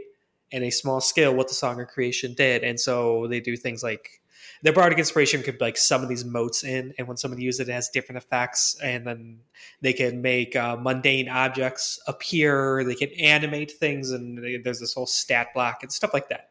in 0.51 0.63
a 0.63 0.69
small 0.69 1.01
scale 1.01 1.33
what 1.33 1.47
the 1.47 1.53
song 1.53 1.81
of 1.81 1.87
creation 1.87 2.33
did, 2.33 2.63
and 2.63 2.79
so 2.79 3.27
they 3.27 3.39
do 3.39 3.57
things 3.57 3.81
like 3.81 4.21
their 4.61 4.73
bardic 4.73 4.99
inspiration 4.99 5.43
could 5.43 5.59
like 5.59 5.77
summon 5.77 6.07
these 6.09 6.25
motes 6.25 6.63
in, 6.63 6.93
and 6.97 7.07
when 7.07 7.17
someone 7.17 7.39
uses 7.39 7.61
it, 7.61 7.69
it 7.69 7.73
has 7.73 7.89
different 7.89 8.17
effects, 8.17 8.77
and 8.83 9.05
then 9.05 9.39
they 9.81 9.93
can 9.93 10.21
make 10.21 10.55
uh, 10.55 10.75
mundane 10.75 11.29
objects 11.29 11.99
appear. 12.07 12.83
They 12.83 12.95
can 12.95 13.09
animate 13.19 13.71
things, 13.71 14.11
and 14.11 14.43
they, 14.43 14.57
there's 14.57 14.79
this 14.79 14.93
whole 14.93 15.07
stat 15.07 15.47
block 15.53 15.81
and 15.81 15.91
stuff 15.91 16.13
like 16.13 16.29
that. 16.29 16.49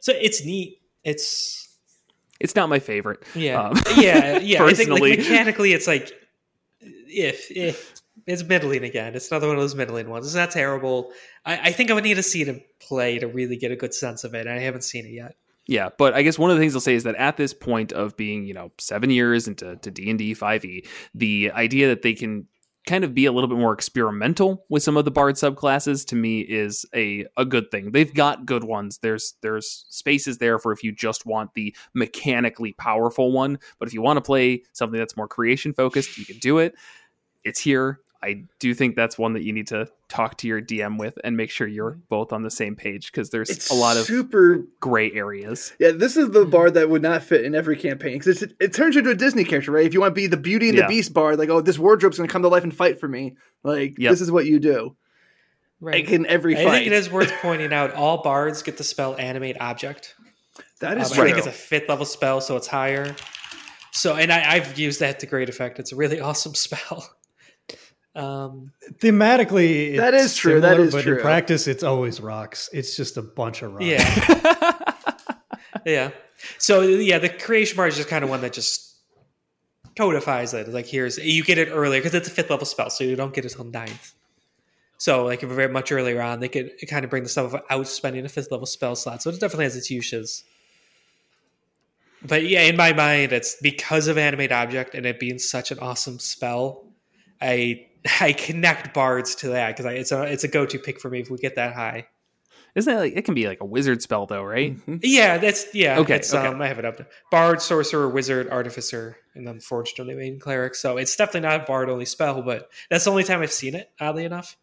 So 0.00 0.12
it's 0.14 0.44
neat. 0.44 0.80
It's 1.02 1.63
It's 2.44 2.54
not 2.54 2.68
my 2.68 2.78
favorite. 2.78 3.24
yeah, 3.34 3.60
Um, 3.60 3.76
yeah, 3.96 4.38
yeah. 4.38 4.62
I 4.62 4.74
think 4.74 4.90
like, 4.90 5.00
personally. 5.02 5.16
mechanically, 5.16 5.72
it's 5.72 5.86
like 5.88 6.12
if 6.80 7.50
if 7.50 8.00
it's 8.26 8.44
middling 8.44 8.84
again. 8.84 9.14
It's 9.14 9.30
another 9.30 9.48
one 9.48 9.56
of 9.56 9.62
those 9.62 9.74
middling 9.74 10.08
ones. 10.08 10.26
It's 10.26 10.34
not 10.34 10.50
terrible. 10.50 11.10
I, 11.44 11.58
I 11.68 11.72
think 11.72 11.90
I 11.90 11.94
would 11.94 12.04
need 12.04 12.14
to 12.14 12.22
see 12.22 12.42
it 12.42 12.48
in 12.48 12.62
play 12.80 13.18
to 13.18 13.26
really 13.26 13.56
get 13.56 13.70
a 13.72 13.76
good 13.76 13.92
sense 13.94 14.24
of 14.24 14.34
it. 14.34 14.46
I 14.46 14.58
haven't 14.60 14.82
seen 14.82 15.06
it 15.06 15.12
yet. 15.12 15.36
Yeah, 15.66 15.88
but 15.96 16.12
I 16.12 16.22
guess 16.22 16.38
one 16.38 16.50
of 16.50 16.56
the 16.56 16.62
things 16.62 16.74
I'll 16.74 16.80
say 16.82 16.94
is 16.94 17.04
that 17.04 17.14
at 17.16 17.38
this 17.38 17.54
point 17.54 17.92
of 17.92 18.16
being, 18.18 18.44
you 18.44 18.52
know, 18.52 18.70
seven 18.78 19.08
years 19.10 19.48
into 19.48 19.76
to 19.76 19.90
D 19.90 20.10
and 20.10 20.18
D 20.18 20.34
five 20.34 20.64
E, 20.64 20.84
the 21.14 21.50
idea 21.54 21.88
that 21.88 22.02
they 22.02 22.12
can 22.12 22.46
kind 22.86 23.04
of 23.04 23.14
be 23.14 23.26
a 23.26 23.32
little 23.32 23.48
bit 23.48 23.58
more 23.58 23.72
experimental 23.72 24.64
with 24.68 24.82
some 24.82 24.96
of 24.96 25.04
the 25.04 25.10
bard 25.10 25.36
subclasses 25.36 26.06
to 26.06 26.16
me 26.16 26.40
is 26.40 26.84
a 26.94 27.26
a 27.36 27.44
good 27.44 27.70
thing. 27.70 27.92
They've 27.92 28.12
got 28.12 28.46
good 28.46 28.64
ones. 28.64 28.98
There's 28.98 29.34
there's 29.40 29.86
spaces 29.88 30.38
there 30.38 30.58
for 30.58 30.72
if 30.72 30.84
you 30.84 30.92
just 30.92 31.26
want 31.26 31.54
the 31.54 31.74
mechanically 31.94 32.72
powerful 32.72 33.32
one, 33.32 33.58
but 33.78 33.88
if 33.88 33.94
you 33.94 34.02
want 34.02 34.18
to 34.18 34.22
play 34.22 34.62
something 34.72 34.98
that's 34.98 35.16
more 35.16 35.28
creation 35.28 35.72
focused, 35.72 36.18
you 36.18 36.26
can 36.26 36.38
do 36.38 36.58
it. 36.58 36.74
It's 37.42 37.60
here. 37.60 38.00
I 38.24 38.44
do 38.58 38.74
think 38.74 38.96
that's 38.96 39.16
one 39.18 39.34
that 39.34 39.42
you 39.42 39.52
need 39.52 39.66
to 39.68 39.86
talk 40.08 40.38
to 40.38 40.48
your 40.48 40.60
DM 40.60 40.98
with 40.98 41.18
and 41.22 41.36
make 41.36 41.50
sure 41.50 41.66
you're 41.66 41.98
both 42.08 42.32
on 42.32 42.42
the 42.42 42.50
same 42.50 42.74
page 42.74 43.12
because 43.12 43.30
there's 43.30 43.50
It's 43.50 43.70
a 43.70 43.74
lot 43.74 43.96
of 43.96 44.04
super. 44.06 44.64
gray 44.80 45.12
areas. 45.12 45.72
Yeah, 45.78 45.90
this 45.92 46.16
is 46.16 46.30
the 46.30 46.44
bard 46.44 46.74
that 46.74 46.88
would 46.90 47.02
not 47.02 47.22
fit 47.22 47.44
in 47.44 47.54
every 47.54 47.76
campaign 47.76 48.18
because 48.18 48.42
it, 48.42 48.54
it 48.58 48.72
turns 48.72 48.94
you 48.94 49.00
into 49.00 49.10
a 49.10 49.14
Disney 49.14 49.44
character, 49.44 49.70
right? 49.72 49.86
If 49.86 49.94
you 49.94 50.00
want 50.00 50.12
to 50.12 50.20
be 50.20 50.26
the 50.26 50.36
Beauty 50.36 50.68
and 50.70 50.78
Yeah. 50.78 50.84
the 50.84 50.88
Beast 50.88 51.12
bard, 51.12 51.38
like, 51.38 51.50
oh, 51.50 51.60
this 51.60 51.78
wardrobe's 51.78 52.16
going 52.16 52.28
to 52.28 52.32
come 52.32 52.42
to 52.42 52.48
life 52.48 52.62
and 52.64 52.74
fight 52.74 52.98
for 52.98 53.06
me. 53.08 53.36
Like, 53.62 53.96
Yep. 53.98 54.10
this 54.10 54.20
is 54.20 54.32
what 54.32 54.46
you 54.46 54.58
do. 54.58 54.96
Right. 55.80 56.04
Like 56.06 56.12
in 56.14 56.24
every 56.26 56.56
I 56.56 56.64
fight. 56.64 56.70
think 56.72 56.86
it 56.86 56.92
is 56.94 57.10
worth 57.10 57.30
pointing 57.42 57.72
out 57.72 57.92
all 57.92 58.22
bards 58.22 58.62
get 58.62 58.78
the 58.78 58.84
spell 58.84 59.16
animate 59.18 59.56
object. 59.60 60.14
That 60.80 60.96
is 60.98 61.08
Um, 61.08 61.12
is 61.12 61.18
I 61.18 61.24
think 61.24 61.38
it's 61.38 61.46
a 61.46 61.52
fifth 61.52 61.88
level 61.88 62.06
spell, 62.06 62.40
so 62.40 62.56
it's 62.56 62.66
higher. 62.68 63.14
So, 63.92 64.14
and 64.16 64.32
I, 64.32 64.54
I've 64.54 64.78
used 64.78 65.00
that 65.00 65.20
to 65.20 65.26
great 65.26 65.48
effect. 65.48 65.78
It's 65.78 65.92
a 65.92 65.96
really 65.96 66.20
awesome 66.20 66.54
spell. 66.54 67.08
Um, 68.14 68.70
Thematically, 69.00 69.96
That 69.96 70.14
it's 70.14 70.24
is 70.26 70.36
true, 70.36 70.60
that 70.60 70.70
similar, 70.70 70.86
is 70.86 70.94
but 70.94 71.02
true. 71.02 71.16
in 71.16 71.20
practice, 71.22 71.66
it's 71.66 71.82
always 71.82 72.20
rocks. 72.20 72.70
It's 72.72 72.96
just 72.96 73.16
a 73.16 73.22
bunch 73.22 73.62
of 73.62 73.72
rocks. 73.72 73.84
yeah, 73.84 74.82
yeah. 75.84 76.10
So 76.58 76.82
yeah, 76.82 77.18
the 77.18 77.28
creation 77.28 77.76
bar 77.76 77.88
is 77.88 77.96
just 77.96 78.08
kind 78.08 78.22
of 78.22 78.30
one 78.30 78.40
that 78.42 78.52
just 78.52 78.94
codifies 79.96 80.54
it. 80.54 80.68
Like 80.68 80.86
here's 80.86 81.18
you 81.18 81.42
get 81.42 81.58
it 81.58 81.68
earlier 81.70 82.00
because 82.00 82.14
it's 82.14 82.28
a 82.28 82.30
fifth 82.30 82.50
level 82.50 82.66
spell, 82.66 82.90
so 82.90 83.02
you 83.04 83.16
don't 83.16 83.34
get 83.34 83.44
it 83.44 83.50
till 83.50 83.64
ninth. 83.64 84.14
So 84.98 85.24
like 85.24 85.42
if 85.42 85.48
very 85.50 85.72
much 85.72 85.90
earlier 85.90 86.22
on, 86.22 86.40
they 86.40 86.48
could 86.48 86.70
kind 86.88 87.04
of 87.04 87.10
bring 87.10 87.24
the 87.24 87.28
stuff 87.28 87.54
out 87.68 87.88
spending 87.88 88.24
a 88.24 88.28
fifth 88.28 88.50
level 88.52 88.66
spell 88.66 88.94
slot. 88.94 89.22
So 89.22 89.30
it 89.30 89.40
definitely 89.40 89.64
has 89.64 89.76
its 89.76 89.90
uses. 89.90 90.44
But 92.26 92.46
yeah, 92.46 92.62
in 92.62 92.76
my 92.76 92.92
mind, 92.92 93.32
it's 93.32 93.56
because 93.60 94.06
of 94.08 94.16
animate 94.16 94.52
object 94.52 94.94
and 94.94 95.04
it 95.04 95.18
being 95.20 95.38
such 95.38 95.70
an 95.70 95.78
awesome 95.80 96.18
spell. 96.18 96.86
I 97.40 97.86
I 98.20 98.32
connect 98.32 98.94
bards 98.94 99.34
to 99.36 99.48
that 99.48 99.76
because 99.76 99.92
it's 99.92 100.12
a 100.12 100.22
it's 100.24 100.44
a 100.44 100.48
go 100.48 100.66
to 100.66 100.78
pick 100.78 101.00
for 101.00 101.10
me 101.10 101.20
if 101.20 101.30
we 101.30 101.38
get 101.38 101.56
that 101.56 101.74
high. 101.74 102.06
Isn't 102.74 102.92
that 102.92 103.00
like 103.00 103.12
it 103.16 103.24
can 103.24 103.34
be 103.34 103.46
like 103.46 103.60
a 103.60 103.64
wizard 103.64 104.02
spell 104.02 104.26
though, 104.26 104.42
right? 104.42 104.76
Mhm. 104.76 105.00
Yeah, 105.02 105.38
that's 105.38 105.72
yeah. 105.74 105.98
Okay, 106.00 106.16
it's, 106.16 106.34
okay. 106.34 106.46
Um, 106.46 106.60
I 106.60 106.66
have 106.66 106.78
it 106.78 106.84
up. 106.84 107.00
Bard, 107.30 107.62
sorcerer, 107.62 108.08
wizard, 108.08 108.48
artificer, 108.48 109.16
and 109.34 109.46
then 109.46 109.60
Forge 109.60 109.94
Domain 109.94 110.40
cleric. 110.40 110.74
So 110.74 110.96
it's 110.96 111.14
definitely 111.14 111.48
not 111.48 111.62
a 111.62 111.64
bard 111.64 111.88
only 111.88 112.04
spell, 112.04 112.42
but 112.42 112.68
that's 112.90 113.04
the 113.04 113.10
only 113.10 113.24
time 113.24 113.42
I've 113.42 113.52
seen 113.52 113.74
it. 113.74 113.90
Oddly 114.00 114.24
enough, 114.24 114.56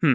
Hmm. 0.00 0.12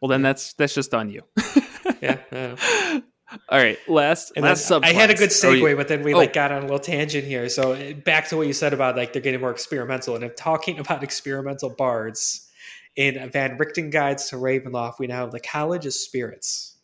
Well, 0.00 0.08
then 0.08 0.22
that's 0.22 0.52
that's 0.54 0.74
just 0.74 0.94
on 0.94 1.10
you. 1.10 1.22
yeah. 2.00 2.56
All 3.48 3.58
right, 3.58 3.78
last 3.88 4.32
and 4.36 4.44
last 4.44 4.68
subclass. 4.68 4.84
I 4.84 4.92
had 4.92 5.10
a 5.10 5.14
good 5.14 5.30
Oh, 5.30 5.32
segue, 5.32 5.70
you- 5.70 5.76
but 5.76 5.88
then 5.88 6.02
we 6.02 6.14
oh. 6.14 6.18
like 6.18 6.32
got 6.32 6.52
on 6.52 6.58
a 6.58 6.62
little 6.62 6.78
tangent 6.78 7.24
here. 7.24 7.48
So 7.48 7.94
back 7.94 8.28
to 8.28 8.36
what 8.36 8.46
you 8.46 8.52
said 8.52 8.72
about 8.72 8.96
like 8.96 9.12
they're 9.12 9.22
getting 9.22 9.40
more 9.40 9.50
experimental, 9.50 10.14
and 10.14 10.24
if 10.24 10.36
talking 10.36 10.78
about 10.78 11.02
experimental 11.02 11.70
bards 11.70 12.48
in 12.96 13.30
Van 13.30 13.56
Richten 13.56 13.90
Guides 13.90 14.28
to 14.30 14.36
Ravenloft, 14.36 14.98
we 14.98 15.06
now 15.06 15.20
have 15.20 15.32
the 15.32 15.40
College 15.40 15.86
of 15.86 15.94
Spirits. 15.94 16.76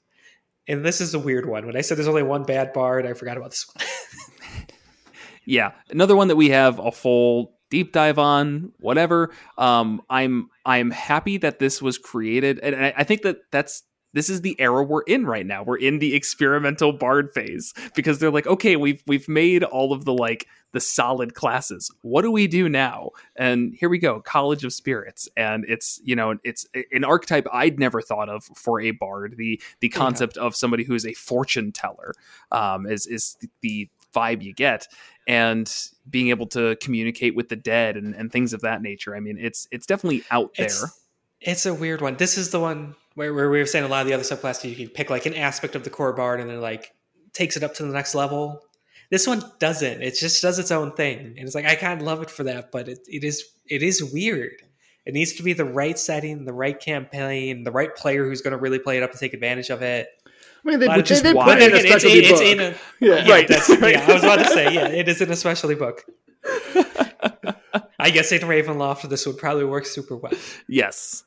And 0.68 0.84
this 0.84 1.00
is 1.00 1.14
a 1.14 1.18
weird 1.18 1.48
one. 1.48 1.66
When 1.66 1.76
I 1.76 1.80
said 1.80 1.96
there's 1.96 2.08
only 2.08 2.22
one 2.24 2.42
bad 2.42 2.72
bard, 2.72 3.06
I 3.06 3.12
forgot 3.14 3.36
about 3.36 3.50
this 3.50 3.66
one. 3.72 4.66
yeah, 5.44 5.72
another 5.90 6.16
one 6.16 6.28
that 6.28 6.36
we 6.36 6.50
have 6.50 6.78
a 6.78 6.90
full 6.90 7.56
deep 7.70 7.92
dive 7.92 8.18
on. 8.18 8.72
Whatever. 8.78 9.30
Um, 9.58 10.02
I'm 10.10 10.48
I'm 10.64 10.90
happy 10.90 11.38
that 11.38 11.58
this 11.58 11.80
was 11.80 11.98
created, 11.98 12.58
and 12.60 12.74
I, 12.74 12.94
I 12.98 13.04
think 13.04 13.22
that 13.22 13.38
that's. 13.50 13.82
This 14.12 14.30
is 14.30 14.40
the 14.40 14.58
era 14.60 14.82
we're 14.82 15.02
in 15.02 15.26
right 15.26 15.44
now. 15.44 15.62
We're 15.62 15.76
in 15.76 15.98
the 15.98 16.14
experimental 16.14 16.92
bard 16.92 17.32
phase 17.34 17.74
because 17.94 18.18
they're 18.18 18.30
like, 18.30 18.46
okay, 18.46 18.76
we've 18.76 19.02
we've 19.06 19.28
made 19.28 19.62
all 19.62 19.92
of 19.92 20.04
the 20.04 20.14
like 20.14 20.46
the 20.72 20.80
solid 20.80 21.34
classes. 21.34 21.90
What 22.02 22.22
do 22.22 22.30
we 22.30 22.46
do 22.46 22.68
now? 22.68 23.10
And 23.36 23.74
here 23.74 23.88
we 23.88 23.98
go, 23.98 24.20
College 24.20 24.64
of 24.64 24.72
Spirits, 24.72 25.28
and 25.36 25.64
it's 25.68 26.00
you 26.04 26.16
know 26.16 26.36
it's 26.44 26.66
an 26.92 27.04
archetype 27.04 27.46
I'd 27.52 27.78
never 27.78 28.00
thought 28.00 28.28
of 28.28 28.44
for 28.44 28.80
a 28.80 28.90
bard. 28.92 29.36
The 29.36 29.60
the 29.80 29.88
concept 29.88 30.36
of 30.36 30.56
somebody 30.56 30.84
who 30.84 30.94
is 30.94 31.06
a 31.06 31.14
fortune 31.14 31.72
teller 31.72 32.12
um, 32.52 32.86
is 32.86 33.06
is 33.06 33.36
the 33.60 33.88
vibe 34.14 34.42
you 34.42 34.54
get, 34.54 34.88
and 35.26 35.72
being 36.08 36.28
able 36.28 36.46
to 36.46 36.76
communicate 36.76 37.36
with 37.36 37.48
the 37.48 37.56
dead 37.56 37.96
and, 37.96 38.14
and 38.14 38.32
things 38.32 38.52
of 38.52 38.62
that 38.62 38.82
nature. 38.82 39.14
I 39.14 39.20
mean, 39.20 39.38
it's 39.38 39.68
it's 39.70 39.86
definitely 39.86 40.24
out 40.30 40.54
there. 40.56 40.66
It's, 40.66 41.05
it's 41.40 41.66
a 41.66 41.74
weird 41.74 42.00
one. 42.00 42.16
This 42.16 42.38
is 42.38 42.50
the 42.50 42.60
one 42.60 42.94
where, 43.14 43.32
where 43.32 43.50
we 43.50 43.58
were 43.58 43.66
saying 43.66 43.84
a 43.84 43.88
lot 43.88 44.02
of 44.02 44.06
the 44.08 44.14
other 44.14 44.22
subclasses 44.24 44.68
you 44.68 44.76
can 44.76 44.88
pick 44.88 45.10
like 45.10 45.26
an 45.26 45.34
aspect 45.34 45.74
of 45.74 45.84
the 45.84 45.90
core 45.90 46.12
bard 46.12 46.40
and 46.40 46.50
then 46.50 46.60
like 46.60 46.92
takes 47.32 47.56
it 47.56 47.62
up 47.62 47.74
to 47.74 47.82
the 47.84 47.92
next 47.92 48.14
level. 48.14 48.62
This 49.10 49.26
one 49.26 49.42
doesn't. 49.60 50.02
It 50.02 50.16
just 50.18 50.42
does 50.42 50.58
its 50.58 50.72
own 50.72 50.92
thing, 50.92 51.18
and 51.18 51.38
it's 51.38 51.54
like 51.54 51.64
I 51.64 51.76
kind 51.76 52.00
of 52.00 52.06
love 52.06 52.22
it 52.22 52.30
for 52.30 52.42
that, 52.44 52.72
but 52.72 52.88
it, 52.88 52.98
it 53.06 53.22
is 53.22 53.44
it 53.68 53.82
is 53.82 54.02
weird. 54.02 54.62
It 55.04 55.14
needs 55.14 55.34
to 55.34 55.44
be 55.44 55.52
the 55.52 55.64
right 55.64 55.96
setting, 55.96 56.44
the 56.44 56.52
right 56.52 56.78
campaign, 56.78 57.62
the 57.62 57.70
right 57.70 57.94
player 57.94 58.24
who's 58.24 58.40
going 58.40 58.50
to 58.52 58.58
really 58.58 58.80
play 58.80 58.96
it 58.96 59.04
up 59.04 59.12
and 59.12 59.20
take 59.20 59.34
advantage 59.34 59.70
of 59.70 59.80
it. 59.80 60.08
I 60.64 60.68
mean, 60.68 60.80
they, 60.80 60.88
Which 60.88 61.12
is 61.12 61.22
why- 61.22 61.44
put 61.54 61.62
in 61.62 61.72
a 61.72 61.76
Again, 61.76 61.92
it's, 61.94 62.04
it's 62.04 62.30
book. 62.32 62.42
in 62.42 62.58
a 62.60 62.74
yeah. 62.98 63.24
yeah, 63.24 63.30
Right. 63.32 63.46
That's, 63.46 63.68
yeah, 63.68 64.04
I 64.08 64.12
was 64.12 64.24
about 64.24 64.38
to 64.40 64.48
say, 64.48 64.64
yeah, 64.74 64.88
it 64.88 65.08
is 65.08 65.20
in 65.20 65.30
a 65.30 65.36
specialty 65.36 65.76
book. 65.76 66.02
I 67.98 68.10
guess 68.10 68.30
in 68.32 68.40
Ravenloft, 68.42 69.08
this 69.08 69.26
would 69.26 69.38
probably 69.38 69.64
work 69.64 69.86
super 69.86 70.16
well. 70.16 70.32
Yes. 70.68 71.24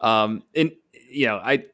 Um, 0.00 0.42
and 0.54 0.72
you 1.10 1.26
know, 1.26 1.36
I 1.42 1.64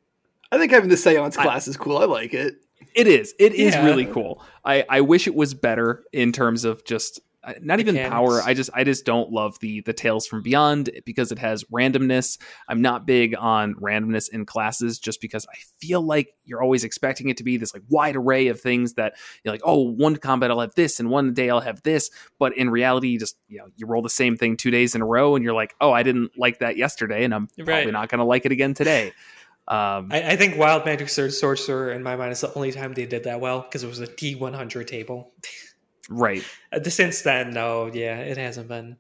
I 0.51 0.59
think 0.59 0.73
having 0.73 0.89
the 0.91 0.97
seance 0.97 1.37
I- 1.37 1.43
class 1.43 1.67
is 1.69 1.77
cool. 1.77 1.99
I 1.99 2.05
like 2.05 2.35
it. 2.35 2.57
it 2.95 3.07
is 3.07 3.35
it 3.39 3.55
is 3.55 3.75
Yeah. 3.75 3.85
really 3.85 4.07
cool. 4.07 4.43
I 4.65 4.85
I 4.89 5.01
wish 5.01 5.27
it 5.27 5.35
was 5.35 5.55
better 5.55 6.05
in 6.13 6.33
terms 6.33 6.65
of 6.65 6.85
just 6.85 7.21
not 7.61 7.81
even 7.81 7.95
Mechanics. 7.95 8.13
power. 8.13 8.43
I 8.43 8.55
just 8.55 8.71
I 8.73 8.85
just 8.85 9.05
don't 9.05 9.31
love 9.31 9.59
the 9.61 9.81
the 9.81 9.93
Tales 9.93 10.27
from 10.27 10.43
Beyond 10.43 10.91
because 11.05 11.33
it 11.33 11.39
has 11.39 11.65
randomness. 11.65 12.39
I'm 12.69 12.81
not 12.81 13.07
big 13.07 13.35
on 13.37 13.75
randomness 13.75 14.29
in 14.29 14.47
classes 14.47 14.99
just 14.99 15.21
because 15.21 15.47
I 15.51 15.57
feel 15.81 16.01
like 16.03 16.35
you're 16.45 16.63
always 16.63 16.85
expecting 16.85 17.29
it 17.29 17.37
to 17.39 17.45
be 17.45 17.57
this 17.57 17.75
like 17.75 17.83
wide 17.89 18.17
array 18.17 18.49
of 18.49 18.61
things 18.61 18.95
that 18.95 19.15
you're 19.43 19.53
like, 19.53 19.63
oh, 19.65 19.91
one 19.91 20.17
combat 20.17 20.51
I'll 20.51 20.61
have 20.61 20.75
this 20.75 21.01
and 21.01 21.11
one 21.11 21.35
day 21.35 21.51
I'll 21.51 21.61
have 21.61 21.83
this, 21.83 22.11
but 22.39 22.57
in 22.57 22.71
reality, 22.71 23.09
you 23.09 23.19
just 23.19 23.37
you 23.49 23.59
know 23.59 23.67
you 23.77 23.87
roll 23.87 24.03
the 24.03 24.11
same 24.11 24.37
thing 24.37 24.57
two 24.57 24.71
days 24.71 24.95
in 24.95 25.03
a 25.03 25.07
row 25.07 25.35
and 25.35 25.45
you're 25.45 25.55
like, 25.55 25.75
oh, 25.81 25.93
I 25.93 26.03
didn't 26.03 26.39
like 26.39 26.61
that 26.61 26.77
yesterday, 26.77 27.25
and 27.25 27.35
I'm 27.35 27.49
probably 27.59 27.91
not 27.91 28.09
going 28.09 28.21
to 28.21 28.25
like 28.25 28.47
it 28.47 28.53
again 28.53 28.75
today. 28.75 29.13
Um, 29.69 30.09
I, 30.11 30.33
I 30.33 30.37
think 30.37 30.59
Wild 30.59 30.85
Magic 30.85 31.09
Surge 31.09 31.33
Sorcerer, 31.35 31.93
in 31.93 32.03
my 32.03 32.17
mind, 32.17 32.33
is 32.33 32.41
the 32.41 32.53
only 32.55 32.73
time 32.73 32.95
they 32.95 33.07
did 33.07 33.25
that 33.25 33.41
well 33.41 33.61
because 33.61 33.85
it 33.85 33.87
was 33.87 34.01
a 34.01 34.09
D100 34.09 34.87
table. 34.89 35.33
right. 36.09 36.45
Uh, 36.73 36.83
Since 36.83 37.23
then, 37.23 37.51
no, 37.51 37.91
yeah, 37.93 38.19
it 38.19 38.37
hasn't 38.37 38.69
been 38.69 38.97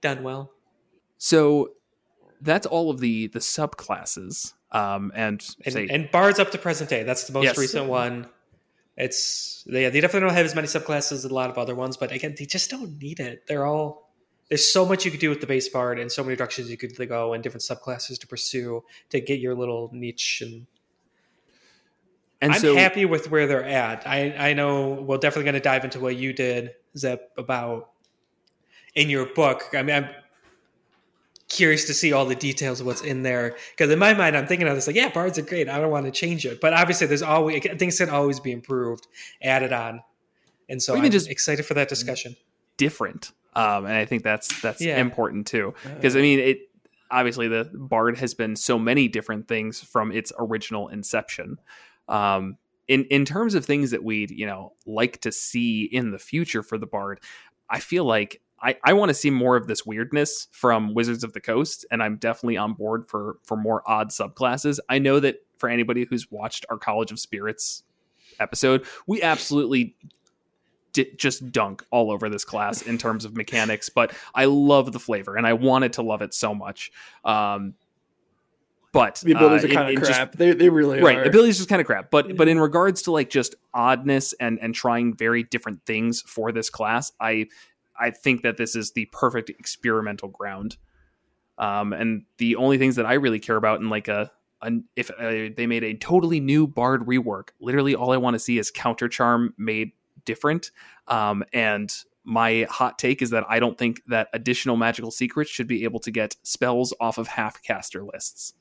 done 0.00 0.22
well. 0.22 0.52
So 1.18 1.72
that's 2.40 2.66
all 2.66 2.90
of 2.90 3.00
the 3.00 3.28
the 3.28 3.38
subclasses. 3.38 4.54
Um, 4.72 5.12
and, 5.14 5.46
And, 5.64 5.72
say, 5.72 5.88
and 5.88 6.10
Bards 6.10 6.38
up 6.38 6.50
to 6.50 6.58
present 6.58 6.90
day. 6.90 7.02
That's 7.02 7.26
the 7.26 7.32
most 7.32 7.44
Yes. 7.44 7.58
recent 7.58 7.86
one. 7.86 8.28
It's 8.96 9.62
they, 9.66 9.88
they 9.90 10.00
definitely 10.00 10.26
don't 10.28 10.36
have 10.36 10.46
as 10.46 10.54
many 10.54 10.66
subclasses 10.66 11.12
as 11.12 11.24
a 11.24 11.32
lot 11.32 11.50
of 11.50 11.58
other 11.58 11.74
ones, 11.74 11.96
but 11.96 12.12
again, 12.12 12.34
they 12.38 12.46
just 12.46 12.70
don't 12.70 13.00
need 13.00 13.20
it. 13.20 13.46
They're 13.46 13.66
all 13.66 14.06
there's 14.48 14.70
so 14.70 14.86
much 14.86 15.04
you 15.04 15.10
could 15.10 15.20
do 15.20 15.28
with 15.28 15.40
the 15.40 15.46
base 15.46 15.68
bard 15.68 15.98
and 15.98 16.10
so 16.10 16.22
many 16.22 16.36
directions 16.36 16.70
you 16.70 16.76
could 16.76 16.96
go 17.08 17.32
and 17.32 17.42
different 17.42 17.62
subclasses 17.62 18.18
to 18.20 18.26
pursue 18.26 18.84
to 19.10 19.20
get 19.20 19.40
your 19.40 19.54
little 19.54 19.90
niche 19.92 20.40
and 20.44 20.66
and 22.40 22.52
I'm 22.52 22.60
so 22.60 22.76
happy 22.76 23.04
with 23.04 23.30
where 23.30 23.46
they're 23.46 23.64
at. 23.64 24.06
I 24.06 24.34
I 24.50 24.52
know 24.54 24.92
we're 24.92 25.18
definitely 25.18 25.44
going 25.44 25.54
to 25.54 25.60
dive 25.60 25.84
into 25.84 26.00
what 26.00 26.16
you 26.16 26.32
did, 26.32 26.72
Zep, 26.96 27.30
about 27.38 27.90
in 28.94 29.08
your 29.10 29.26
book. 29.26 29.62
I 29.74 29.82
mean, 29.82 29.96
I'm 29.96 30.08
curious 31.48 31.84
to 31.86 31.94
see 31.94 32.12
all 32.12 32.26
the 32.26 32.34
details 32.34 32.80
of 32.80 32.86
what's 32.86 33.02
in 33.02 33.22
there 33.22 33.56
because 33.70 33.90
in 33.90 33.98
my 34.00 34.12
mind 34.12 34.36
I'm 34.36 34.46
thinking 34.48 34.66
of 34.66 34.74
this 34.74 34.86
like 34.88 34.96
yeah 34.96 35.10
bards 35.10 35.38
are 35.38 35.42
great. 35.42 35.68
I 35.68 35.78
don't 35.78 35.90
want 35.90 36.06
to 36.06 36.10
change 36.12 36.44
it. 36.44 36.60
But 36.60 36.72
obviously 36.72 37.06
there's 37.06 37.22
always 37.22 37.62
things 37.78 37.98
can 37.98 38.10
always 38.10 38.40
be 38.40 38.50
improved 38.52 39.06
added 39.40 39.72
on. 39.72 40.02
And 40.68 40.82
so 40.82 40.96
I'm 40.96 41.08
just- 41.10 41.30
excited 41.30 41.64
for 41.64 41.74
that 41.74 41.88
discussion. 41.88 42.36
Different 42.76 43.30
um, 43.54 43.86
and 43.86 43.94
i 43.94 44.04
think 44.04 44.22
that's 44.22 44.60
that's 44.60 44.82
Yeah. 44.82 44.98
important 44.98 45.46
too. 45.46 45.72
Because 45.94 46.16
i 46.16 46.20
mean 46.20 46.40
it 46.40 46.58
obviously 47.10 47.46
the 47.48 47.70
bard 47.72 48.18
has 48.18 48.34
been 48.34 48.56
so 48.56 48.76
many 48.78 49.06
different 49.06 49.46
things 49.46 49.80
from 49.80 50.10
its 50.10 50.32
original 50.38 50.88
inception 50.88 51.58
um, 52.08 52.56
in 52.88 53.04
in 53.04 53.24
terms 53.24 53.54
of 53.54 53.64
things 53.64 53.90
that 53.90 54.04
we'd 54.04 54.30
you 54.30 54.46
know 54.46 54.72
like 54.86 55.20
to 55.20 55.32
see 55.32 55.84
in 55.84 56.10
the 56.10 56.18
future 56.18 56.62
for 56.62 56.78
the 56.78 56.86
bard 56.86 57.20
i 57.68 57.80
feel 57.80 58.04
like 58.04 58.40
I, 58.58 58.76
I 58.82 58.92
want 58.94 59.10
to 59.10 59.14
see 59.14 59.30
more 59.30 59.56
of 59.56 59.66
this 59.66 59.84
weirdness 59.84 60.48
from 60.50 60.94
Wizards 60.94 61.22
of 61.22 61.34
the 61.34 61.40
Coast, 61.40 61.84
and 61.90 62.02
I'm 62.02 62.16
definitely 62.16 62.56
on 62.56 62.72
board 62.72 63.06
for 63.06 63.36
for 63.42 63.56
more 63.56 63.82
odd 63.86 64.08
subclasses. 64.08 64.78
I 64.88 64.98
know 64.98 65.20
that 65.20 65.44
for 65.58 65.68
anybody 65.68 66.06
who's 66.08 66.30
watched 66.30 66.64
our 66.70 66.78
College 66.78 67.12
of 67.12 67.18
Spirits 67.18 67.82
episode, 68.40 68.86
we 69.06 69.22
absolutely 69.22 69.94
just 71.16 71.52
dunk 71.52 71.84
all 71.90 72.10
over 72.10 72.30
this 72.30 72.44
class 72.44 72.82
in 72.82 72.96
terms 72.96 73.26
of 73.26 73.36
mechanics, 73.36 73.90
but 73.90 74.14
I 74.34 74.46
love 74.46 74.92
the 74.92 74.98
flavor 74.98 75.36
and 75.36 75.46
I 75.46 75.52
wanted 75.52 75.92
to 75.94 76.02
love 76.02 76.22
it 76.22 76.32
so 76.32 76.54
much. 76.54 76.90
Um, 77.22 77.74
but 78.96 79.16
The 79.24 79.32
abilities 79.32 79.64
uh, 79.64 79.68
are 79.68 79.74
kind 79.74 79.88
of 79.88 79.94
in 79.94 79.98
just- 80.00 80.12
crap. 80.12 80.32
they, 80.32 80.52
they 80.52 80.68
really 80.68 81.00
right 81.00 81.18
are. 81.18 81.24
abilities 81.24 81.56
just 81.58 81.68
kind 81.68 81.80
of 81.80 81.86
crap. 81.86 82.10
But 82.10 82.36
but 82.36 82.48
in 82.48 82.58
regards 82.58 83.02
to 83.02 83.12
like 83.12 83.30
just 83.30 83.54
oddness 83.72 84.32
and 84.40 84.58
and 84.60 84.74
trying 84.74 85.14
very 85.16 85.42
different 85.44 85.84
things 85.86 86.22
for 86.22 86.50
this 86.52 86.70
class 86.70 87.12
i 87.20 87.46
i 87.98 88.10
think 88.10 88.42
that 88.42 88.56
this 88.56 88.74
is 88.74 88.92
the 88.92 89.04
perfect 89.12 89.50
experimental 89.50 90.28
ground. 90.28 90.76
Um 91.58 91.92
and 91.92 92.24
the 92.38 92.56
only 92.56 92.78
things 92.78 92.96
that 92.96 93.06
i 93.06 93.14
really 93.14 93.38
care 93.38 93.56
about 93.56 93.80
in 93.80 93.88
like 93.88 94.08
a 94.08 94.30
an, 94.62 94.84
if 94.96 95.10
uh, 95.10 95.52
they 95.56 95.66
made 95.66 95.84
a 95.84 95.94
totally 95.94 96.40
new 96.40 96.66
bard 96.66 97.02
rework 97.06 97.48
literally 97.60 97.94
all 97.94 98.12
i 98.12 98.16
want 98.16 98.34
to 98.34 98.38
see 98.38 98.58
is 98.58 98.70
counter 98.70 99.08
charm 99.08 99.54
made 99.58 99.92
different. 100.24 100.70
Um 101.08 101.44
and 101.52 101.94
my 102.24 102.66
hot 102.68 102.98
take 102.98 103.22
is 103.22 103.30
that 103.30 103.44
i 103.48 103.60
don't 103.60 103.78
think 103.78 104.00
that 104.08 104.28
additional 104.32 104.76
magical 104.76 105.10
secrets 105.10 105.50
should 105.50 105.68
be 105.68 105.84
able 105.84 106.00
to 106.00 106.10
get 106.10 106.34
spells 106.42 106.92
off 107.00 107.18
of 107.18 107.28
half 107.28 107.62
caster 107.62 108.02
lists 108.02 108.52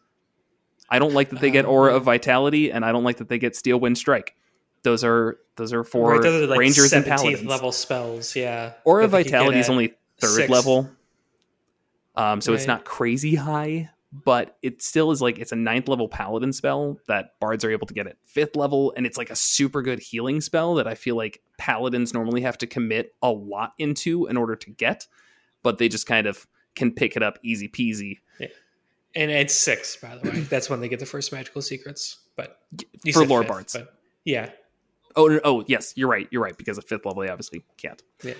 I 0.89 0.99
don't 0.99 1.13
like 1.13 1.29
that 1.31 1.41
they 1.41 1.51
get 1.51 1.65
Aura 1.65 1.95
of 1.95 2.03
Vitality, 2.03 2.71
and 2.71 2.86
I 2.86 2.91
don't 2.91 3.03
like 3.03 3.17
that 3.17 3.29
they 3.29 3.39
get 3.39 3.55
Steel 3.55 3.79
Wind 3.79 3.97
Strike. 3.97 4.36
Those 4.83 5.03
are 5.03 5.39
those 5.55 5.73
are 5.73 5.83
for 5.83 6.11
right 6.11 6.21
those 6.21 6.43
are 6.43 6.47
like 6.47 6.59
Rangers 6.59 6.93
and 6.93 7.03
17th 7.05 7.09
Paladins. 7.09 7.45
level 7.45 7.71
spells 7.71 8.36
yeah 8.36 8.73
Aura 8.83 9.05
of 9.05 9.11
that 9.11 9.17
you 9.17 9.23
get 9.23 9.31
Vitality 9.31 9.59
is 9.59 9.69
only 9.69 9.93
third 10.19 10.29
sixth. 10.29 10.49
level, 10.49 10.89
um, 12.15 12.39
so 12.39 12.53
it's 12.53 12.67
not 12.67 12.86
crazy 12.86 13.33
high, 13.33 13.89
but 14.11 14.57
it 14.61 14.83
still 14.83 15.09
is 15.11 15.21
like 15.23 15.39
it's 15.39 15.51
a 15.51 15.55
ninth 15.55 15.88
level 15.88 16.07
Paladin 16.07 16.53
spell 16.53 16.99
that 17.07 17.31
bards 17.39 17.65
are 17.65 17.71
able 17.71 17.88
to 17.88 17.95
get 17.95 18.05
at 18.05 18.17
fifth 18.25 18.55
level, 18.55 18.93
and 18.95 19.07
it's 19.07 19.17
like 19.17 19.31
a 19.31 19.36
super 19.36 19.81
good 19.81 19.99
healing 19.99 20.39
spell 20.39 20.75
that 20.75 20.88
I 20.88 20.93
feel 20.93 21.15
like 21.15 21.41
Paladins 21.57 22.13
normally 22.13 22.41
have 22.41 22.57
to 22.59 22.67
commit 22.67 23.15
a 23.23 23.31
lot 23.31 23.73
into 23.79 24.27
in 24.27 24.38
order 24.38 24.55
to 24.55 24.69
get, 24.69 25.07
but 25.63 25.79
they 25.79 25.89
just 25.89 26.05
kind 26.05 26.27
of 26.27 26.45
can 26.75 26.91
pick 26.91 27.15
it 27.15 27.23
up 27.23 27.39
easy 27.41 27.67
peasy 27.67 28.19
and 29.16 29.32
it's 29.32 29.55
six 29.55 29.95
by 29.97 30.16
the 30.18 30.30
way 30.30 30.39
that's 30.41 30.70
when 30.70 30.80
they 30.82 30.89
get 30.89 30.99
the 30.99 31.05
first 31.05 31.32
magical 31.32 31.61
secrets 31.61 32.20
but 32.36 32.59
for 33.13 33.26
lore 33.26 33.41
fifth, 33.41 33.47
bards. 33.49 33.74
but 33.74 33.93
yeah 34.26 34.49
Oh, 35.18 35.39
oh, 35.45 35.63
yes, 35.66 35.93
you're 35.95 36.09
right. 36.09 36.28
You're 36.30 36.41
right 36.43 36.57
because 36.57 36.78
at 36.78 36.89
fifth 36.89 37.05
level 37.05 37.22
they 37.24 37.30
obviously 37.30 37.63
can't. 37.78 38.03
Yeah. 38.22 38.34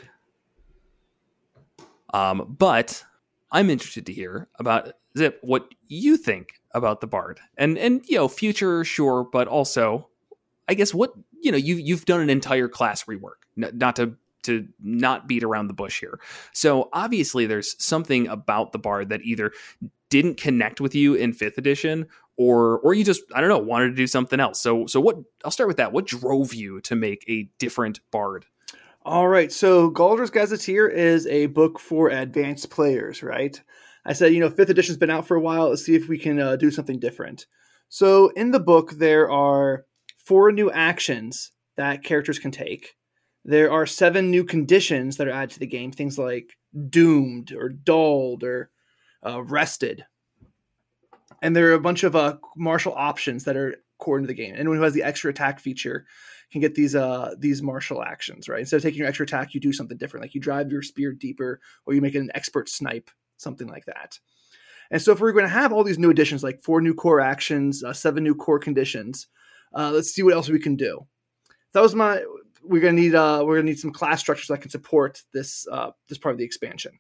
Um, 2.14 2.56
but 2.60 3.04
I'm 3.52 3.70
interested 3.70 4.06
to 4.08 4.14
hear 4.14 4.48
about 4.60 4.92
Zip 5.18 5.40
what 5.42 5.74
you 5.88 6.18
think 6.18 6.60
about 6.72 7.00
the 7.00 7.08
Bard 7.08 7.40
and 7.58 7.78
and 7.78 8.02
you 8.08 8.18
know 8.18 8.28
future 8.28 8.84
sure, 8.84 9.24
but 9.24 9.48
also 9.48 10.10
I 10.68 10.74
guess 10.74 10.94
what 10.94 11.14
you 11.42 11.52
know 11.52 11.58
you 11.58 11.76
you've 11.76 12.04
done 12.06 12.20
an 12.20 12.30
entire 12.30 12.68
class 12.68 13.06
rework, 13.06 13.46
N- 13.58 13.72
not 13.78 13.96
to 13.96 14.16
to 14.46 14.68
not 14.82 15.28
beat 15.28 15.44
around 15.44 15.68
the 15.68 15.74
bush 15.74 16.00
here. 16.00 16.20
So 16.54 16.90
obviously 16.94 17.46
there's 17.46 17.76
something 17.84 18.28
about 18.28 18.72
the 18.72 18.80
Bard 18.80 19.10
that 19.10 19.22
either 19.24 19.52
didn't 20.10 20.38
connect 20.38 20.80
with 20.80 20.96
you 20.96 21.16
in 21.16 21.34
fifth 21.34 21.58
edition 21.58 22.08
or 22.38 22.80
or 22.80 22.94
you 22.94 23.04
just 23.04 23.24
I 23.34 23.42
don't 23.42 23.50
know 23.50 23.58
wanted 23.58 23.90
to 23.90 23.96
do 23.96 24.08
something 24.08 24.40
else. 24.40 24.62
So 24.62 24.86
so 24.88 25.00
what 25.00 25.18
I'll 25.44 25.52
start 25.52 25.68
with 25.68 25.78
that. 25.78 25.92
What 25.92 26.06
drove 26.06 26.54
you 26.54 26.82
to 26.82 26.96
make 26.96 27.24
a 27.28 27.50
different 27.60 28.00
bard? 28.12 28.46
All 29.04 29.28
right, 29.28 29.52
so 29.52 29.92
Galder's 29.92 30.32
Gazetteer 30.32 30.88
is 30.88 31.28
a 31.28 31.46
book 31.46 31.80
for 31.80 32.10
advanced 32.10 32.72
players, 32.72 33.22
right? 33.22 33.62
I 34.04 34.14
said, 34.14 34.34
you 34.34 34.40
know, 34.40 34.50
fifth 34.50 34.72
edition's 34.72 34.98
been 34.98 35.12
out 35.12 35.28
for 35.28 35.38
a 35.38 35.42
while. 35.42 35.70
Let's 35.70 35.86
see 35.86 35.94
if 35.94 36.08
we 36.08 36.18
can 36.18 36.40
uh, 36.40 36.56
do 36.56 36.72
something 36.72 37.00
different. 37.00 37.46
So 37.88 38.30
in 38.30 38.50
the 38.50 38.60
book, 38.60 38.94
there 38.94 39.30
are 39.30 39.86
four 40.18 40.52
new 40.52 40.72
actions 40.72 41.52
that 41.78 42.04
characters 42.04 42.40
can 42.40 42.50
take. 42.50 42.96
There 43.46 43.72
are 43.72 43.86
seven 43.86 44.32
new 44.32 44.44
conditions 44.44 45.18
that 45.18 45.28
are 45.28 45.32
added 45.32 45.52
to 45.52 45.60
the 45.60 45.68
game, 45.68 45.92
things 45.92 46.18
like 46.18 46.58
doomed 46.90 47.54
or 47.54 47.70
dulled 47.70 48.44
or 48.44 48.72
uh, 49.26 49.44
rested. 49.44 50.06
And 51.42 51.56
there 51.56 51.70
are 51.70 51.74
a 51.74 51.80
bunch 51.80 52.04
of 52.04 52.16
uh, 52.16 52.38
martial 52.58 52.94
options 52.96 53.44
that 53.44 53.56
are 53.56 53.76
core 54.00 54.18
into 54.18 54.28
the 54.28 54.34
game. 54.34 54.56
Anyone 54.58 54.78
who 54.78 54.84
has 54.84 54.94
the 54.94 55.04
extra 55.04 55.30
attack 55.30 55.60
feature 55.60 56.06
can 56.52 56.62
get 56.62 56.76
these 56.76 56.96
uh 56.96 57.34
these 57.38 57.62
martial 57.62 58.04
actions, 58.04 58.50
right? 58.50 58.60
Instead 58.60 58.78
of 58.78 58.84
taking 58.84 59.00
your 59.00 59.08
extra 59.08 59.26
attack, 59.26 59.54
you 59.54 59.60
do 59.60 59.74
something 59.74 59.98
different. 59.98 60.24
Like 60.24 60.36
you 60.36 60.42
drive 60.42 60.72
your 60.72 60.82
spear 60.82 61.12
deeper, 61.12 61.60
or 61.86 61.94
you 61.94 62.02
make 62.02 62.16
an 62.16 62.32
expert 62.36 62.70
snipe, 62.70 63.10
something 63.38 63.68
like 63.68 63.86
that. 63.86 64.20
And 64.92 65.02
so, 65.02 65.12
if 65.12 65.20
we're 65.20 65.32
going 65.32 65.46
to 65.46 65.50
have 65.50 65.74
all 65.74 65.84
these 65.84 66.00
new 66.00 66.12
additions, 66.12 66.44
like 66.44 66.62
four 66.62 66.82
new 66.82 66.94
core 66.94 67.20
actions, 67.20 67.84
uh, 67.84 67.94
seven 67.94 68.24
new 68.24 68.36
core 68.36 68.60
conditions, 68.60 69.28
uh, 69.76 69.92
let's 69.92 70.12
see 70.12 70.24
what 70.24 70.34
else 70.34 70.50
we 70.50 70.60
can 70.60 70.76
do. 70.76 71.06
That 71.74 71.82
was 71.82 71.96
my. 71.96 72.24
We're 72.68 72.82
gonna 72.82 72.94
need. 72.94 73.16
Uh, 73.16 73.44
we're 73.46 73.56
gonna 73.58 73.70
need 73.70 73.80
some 73.80 73.92
class 73.92 74.20
structures 74.20 74.48
that 74.48 74.62
can 74.62 74.72
support 74.72 75.22
this. 75.34 75.68
Uh, 75.72 75.92
this 76.10 76.18
part 76.18 76.34
of 76.34 76.40
the 76.40 76.46
expansion. 76.46 77.00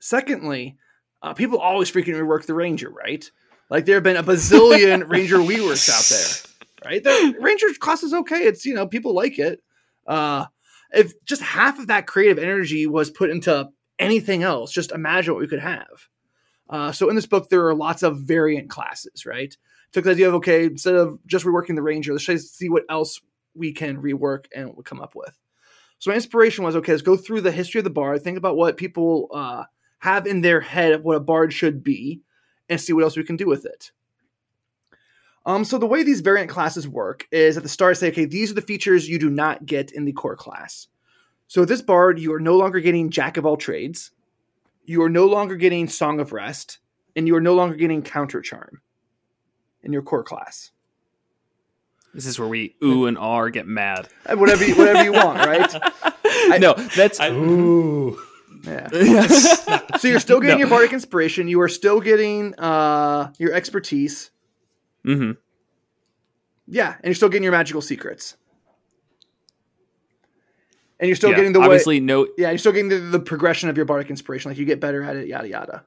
Secondly, 0.00 0.76
uh, 1.22 1.34
people 1.34 1.58
always 1.58 1.90
freaking 1.90 2.14
rework 2.14 2.46
the 2.46 2.54
ranger, 2.54 2.90
right? 2.90 3.30
Like 3.70 3.84
there 3.84 3.96
have 3.96 4.02
been 4.02 4.16
a 4.16 4.22
bazillion 4.22 5.08
ranger 5.08 5.38
reworks 5.38 5.88
out 5.88 6.04
there 6.08 6.52
right? 6.84 7.02
The 7.02 7.36
Ranger 7.40 7.66
class 7.78 8.02
is 8.02 8.14
okay. 8.14 8.44
It's 8.44 8.64
you 8.64 8.74
know 8.74 8.86
people 8.86 9.14
like 9.14 9.38
it. 9.38 9.62
Uh, 10.06 10.46
if 10.92 11.12
just 11.24 11.42
half 11.42 11.78
of 11.78 11.86
that 11.86 12.06
creative 12.06 12.38
energy 12.38 12.86
was 12.86 13.10
put 13.10 13.30
into 13.30 13.68
anything 13.98 14.42
else, 14.42 14.72
just 14.72 14.92
imagine 14.92 15.34
what 15.34 15.40
we 15.40 15.48
could 15.48 15.60
have. 15.60 16.08
Uh, 16.68 16.92
so 16.92 17.08
in 17.08 17.16
this 17.16 17.26
book, 17.26 17.48
there 17.48 17.66
are 17.66 17.74
lots 17.74 18.02
of 18.02 18.20
variant 18.20 18.70
classes. 18.70 19.26
Right? 19.26 19.56
Took 19.92 20.04
the 20.04 20.12
idea 20.12 20.28
of 20.28 20.34
okay, 20.36 20.64
instead 20.64 20.94
of 20.94 21.18
just 21.26 21.44
reworking 21.44 21.76
the 21.76 21.82
Ranger, 21.82 22.12
let's 22.12 22.24
just 22.24 22.56
see 22.56 22.68
what 22.68 22.84
else 22.88 23.20
we 23.54 23.72
can 23.72 24.00
rework 24.00 24.46
and 24.54 24.72
come 24.84 25.00
up 25.00 25.14
with. 25.14 25.38
So 25.98 26.10
my 26.10 26.16
inspiration 26.16 26.64
was 26.64 26.74
okay. 26.76 26.92
Let's 26.92 27.02
go 27.02 27.16
through 27.16 27.42
the 27.42 27.52
history 27.52 27.78
of 27.78 27.84
the 27.84 27.90
bard. 27.90 28.22
Think 28.22 28.36
about 28.36 28.56
what 28.56 28.76
people 28.76 29.28
uh, 29.32 29.64
have 30.00 30.26
in 30.26 30.40
their 30.40 30.60
head 30.60 30.92
of 30.92 31.04
what 31.04 31.16
a 31.16 31.20
bard 31.20 31.52
should 31.52 31.84
be, 31.84 32.20
and 32.68 32.80
see 32.80 32.92
what 32.92 33.04
else 33.04 33.16
we 33.16 33.22
can 33.22 33.36
do 33.36 33.46
with 33.46 33.64
it. 33.64 33.92
Um, 35.46 35.64
so 35.64 35.78
the 35.78 35.86
way 35.86 36.02
these 36.02 36.20
variant 36.20 36.50
classes 36.50 36.88
work 36.88 37.28
is 37.30 37.56
at 37.56 37.62
the 37.62 37.68
start 37.68 37.96
say, 37.96 38.08
okay, 38.08 38.24
these 38.24 38.50
are 38.50 38.54
the 38.54 38.62
features 38.62 39.08
you 39.08 39.18
do 39.18 39.30
not 39.30 39.64
get 39.64 39.92
in 39.92 40.04
the 40.04 40.12
core 40.12 40.36
class. 40.36 40.88
So 41.46 41.64
this 41.64 41.82
bard, 41.82 42.18
you 42.18 42.32
are 42.32 42.40
no 42.40 42.56
longer 42.56 42.80
getting 42.80 43.10
Jack 43.10 43.36
of 43.36 43.46
all 43.46 43.56
trades, 43.56 44.10
you 44.84 45.02
are 45.02 45.08
no 45.08 45.26
longer 45.26 45.54
getting 45.54 45.88
Song 45.88 46.18
of 46.18 46.32
Rest, 46.32 46.78
and 47.14 47.28
you 47.28 47.36
are 47.36 47.40
no 47.40 47.54
longer 47.54 47.76
getting 47.76 48.02
Counter 48.02 48.40
Charm 48.40 48.80
in 49.82 49.92
your 49.92 50.02
core 50.02 50.24
class. 50.24 50.71
This 52.14 52.26
is 52.26 52.38
where 52.38 52.48
we 52.48 52.74
ooh 52.84 53.06
and 53.06 53.16
r 53.16 53.48
get 53.50 53.66
mad. 53.66 54.08
Uh, 54.26 54.36
Whatever, 54.36 54.66
you, 54.66 54.74
whatever 54.76 55.02
you 55.02 55.12
want, 55.12 55.38
right? 55.46 55.74
I, 56.24 56.58
no, 56.60 56.74
that's 56.74 57.18
I- 57.20 57.30
Ooh. 57.30 58.18
Yeah. 58.64 58.88
yes. 58.92 59.64
So 60.00 60.06
you're 60.08 60.20
still 60.20 60.38
getting 60.38 60.56
No. 60.56 60.60
your 60.60 60.68
bardic 60.68 60.92
inspiration. 60.92 61.48
You 61.48 61.60
are 61.62 61.68
still 61.68 62.00
getting 62.00 62.54
uh, 62.58 63.32
your 63.38 63.52
expertise. 63.54 64.30
Mm 65.04 65.16
hmm 65.16 65.30
Yeah, 66.68 66.94
and 66.94 67.04
you're 67.06 67.14
still 67.14 67.28
getting 67.28 67.42
your 67.42 67.52
magical 67.52 67.80
secrets. 67.82 68.36
And 71.00 71.08
you're 71.08 71.16
still 71.16 71.30
Yeah, 71.30 71.36
getting 71.36 71.52
the 71.52 71.58
way. 71.58 71.66
obviously 71.66 71.98
no. 71.98 72.28
Yeah, 72.38 72.50
you're 72.50 72.58
still 72.58 72.70
getting 72.70 72.88
the, 72.90 72.98
the 72.98 73.18
progression 73.18 73.68
of 73.68 73.76
your 73.76 73.86
bardic 73.86 74.10
inspiration. 74.10 74.50
Like 74.52 74.58
you 74.58 74.64
get 74.64 74.78
better 74.78 75.02
at 75.02 75.16
it, 75.16 75.26
yada 75.26 75.48
yada. 75.48 75.84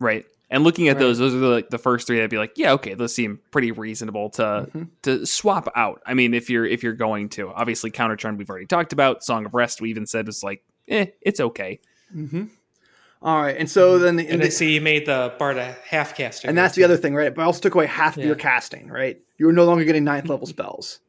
Right. 0.00 0.24
And 0.50 0.62
looking 0.62 0.88
at 0.88 0.96
Right. 0.96 1.00
those, 1.00 1.18
those 1.18 1.34
are 1.34 1.38
the, 1.38 1.48
like 1.48 1.70
the 1.70 1.78
first 1.78 2.06
three. 2.06 2.22
I'd 2.22 2.30
be 2.30 2.38
like, 2.38 2.52
yeah, 2.56 2.72
okay, 2.74 2.94
those 2.94 3.14
seem 3.14 3.40
pretty 3.50 3.72
reasonable 3.72 4.30
to 4.30 4.42
Mhm. 4.74 4.88
to 5.02 5.26
swap 5.26 5.68
out. 5.74 6.02
I 6.06 6.14
mean, 6.14 6.34
if 6.34 6.48
you're 6.50 6.66
if 6.66 6.82
you're 6.82 6.92
going 6.92 7.28
to, 7.30 7.48
obviously, 7.48 7.90
counter 7.90 8.14
charm 8.16 8.36
we've 8.36 8.48
already 8.50 8.66
talked 8.66 8.92
about. 8.92 9.24
Song 9.24 9.46
of 9.46 9.54
Rest 9.54 9.80
we 9.80 9.90
even 9.90 10.06
said 10.06 10.26
was 10.26 10.42
like, 10.44 10.62
eh, 10.88 11.06
it's 11.22 11.40
okay. 11.40 11.80
Mm-hmm. 12.14 12.44
All 13.22 13.40
right, 13.40 13.56
and 13.56 13.70
so 13.70 13.98
then 13.98 14.16
the, 14.16 14.28
and 14.28 14.42
I 14.42 14.50
see 14.50 14.74
you 14.74 14.82
made 14.82 15.06
the 15.06 15.32
bard 15.38 15.56
a 15.56 15.74
half 15.88 16.14
caster 16.14 16.46
and 16.46 16.58
that's 16.58 16.74
the 16.74 16.84
other 16.84 16.98
thing, 16.98 17.14
right? 17.14 17.34
But 17.34 17.40
I 17.40 17.44
also 17.46 17.60
took 17.60 17.74
away 17.74 17.86
half 17.86 18.18
of 18.18 18.24
your 18.24 18.34
casting, 18.34 18.88
right? 18.88 19.18
You 19.38 19.46
were 19.46 19.52
no 19.54 19.64
longer 19.64 19.82
getting 19.84 20.04
ninth 20.04 20.28
level 20.28 20.46
spells. 20.56 21.00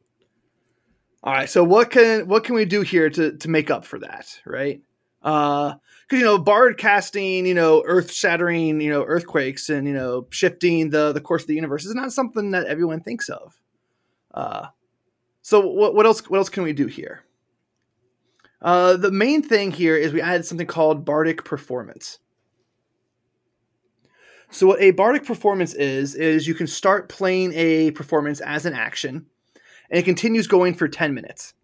All 1.24 1.34
right, 1.34 1.50
so 1.50 1.62
what 1.64 1.90
can 1.92 2.28
what 2.28 2.46
can 2.46 2.56
we 2.56 2.64
do 2.66 2.82
here 2.84 3.10
to 3.10 3.36
to 3.38 3.50
make 3.50 3.70
up 3.70 3.84
for 3.84 4.00
that, 4.00 4.40
right? 4.46 4.80
Uh, 5.26 5.74
because 6.04 6.20
you 6.20 6.26
know, 6.26 6.38
bard 6.38 6.78
casting, 6.78 7.48
you 7.48 7.56
know, 7.56 7.84
earth 7.88 8.12
shattering, 8.12 8.80
you 8.80 8.92
know, 8.92 9.04
earthquakes, 9.04 9.70
and 9.70 9.88
you 9.88 9.94
know, 9.94 10.28
shifting 10.30 10.92
the 10.92 11.12
the 11.12 11.20
course 11.20 11.42
of 11.42 11.48
the 11.48 11.56
universe 11.56 11.84
is 11.84 11.96
not 11.96 12.14
something 12.14 12.52
that 12.52 12.68
everyone 12.68 13.02
thinks 13.02 13.28
of. 13.28 13.60
Uh, 14.32 14.68
so 15.42 15.66
what 15.66 15.96
what 15.96 16.06
else 16.06 16.30
what 16.30 16.38
else 16.38 16.50
can 16.50 16.62
we 16.62 16.74
do 16.74 16.86
here? 16.86 17.24
Uh, 18.62 18.98
the 18.98 19.12
main 19.12 19.42
thing 19.42 19.72
here 19.72 19.98
is 19.98 20.14
we 20.14 20.22
added 20.22 20.46
something 20.46 20.68
called 20.68 21.06
bardic 21.06 21.44
performance. 21.44 22.20
So 24.52 24.68
what 24.68 24.82
a 24.82 24.92
bardic 24.92 25.26
performance 25.26 25.74
is 25.74 26.14
is 26.14 26.48
you 26.48 26.54
can 26.54 26.68
start 26.68 27.10
playing 27.10 27.52
a 27.56 27.90
performance 27.92 28.42
as 28.42 28.68
an 28.68 28.74
action, 28.74 29.26
and 29.90 30.00
it 30.00 30.06
continues 30.06 30.46
going 30.46 30.76
for 30.76 30.88
ten 30.88 31.16
minutes, 31.16 31.56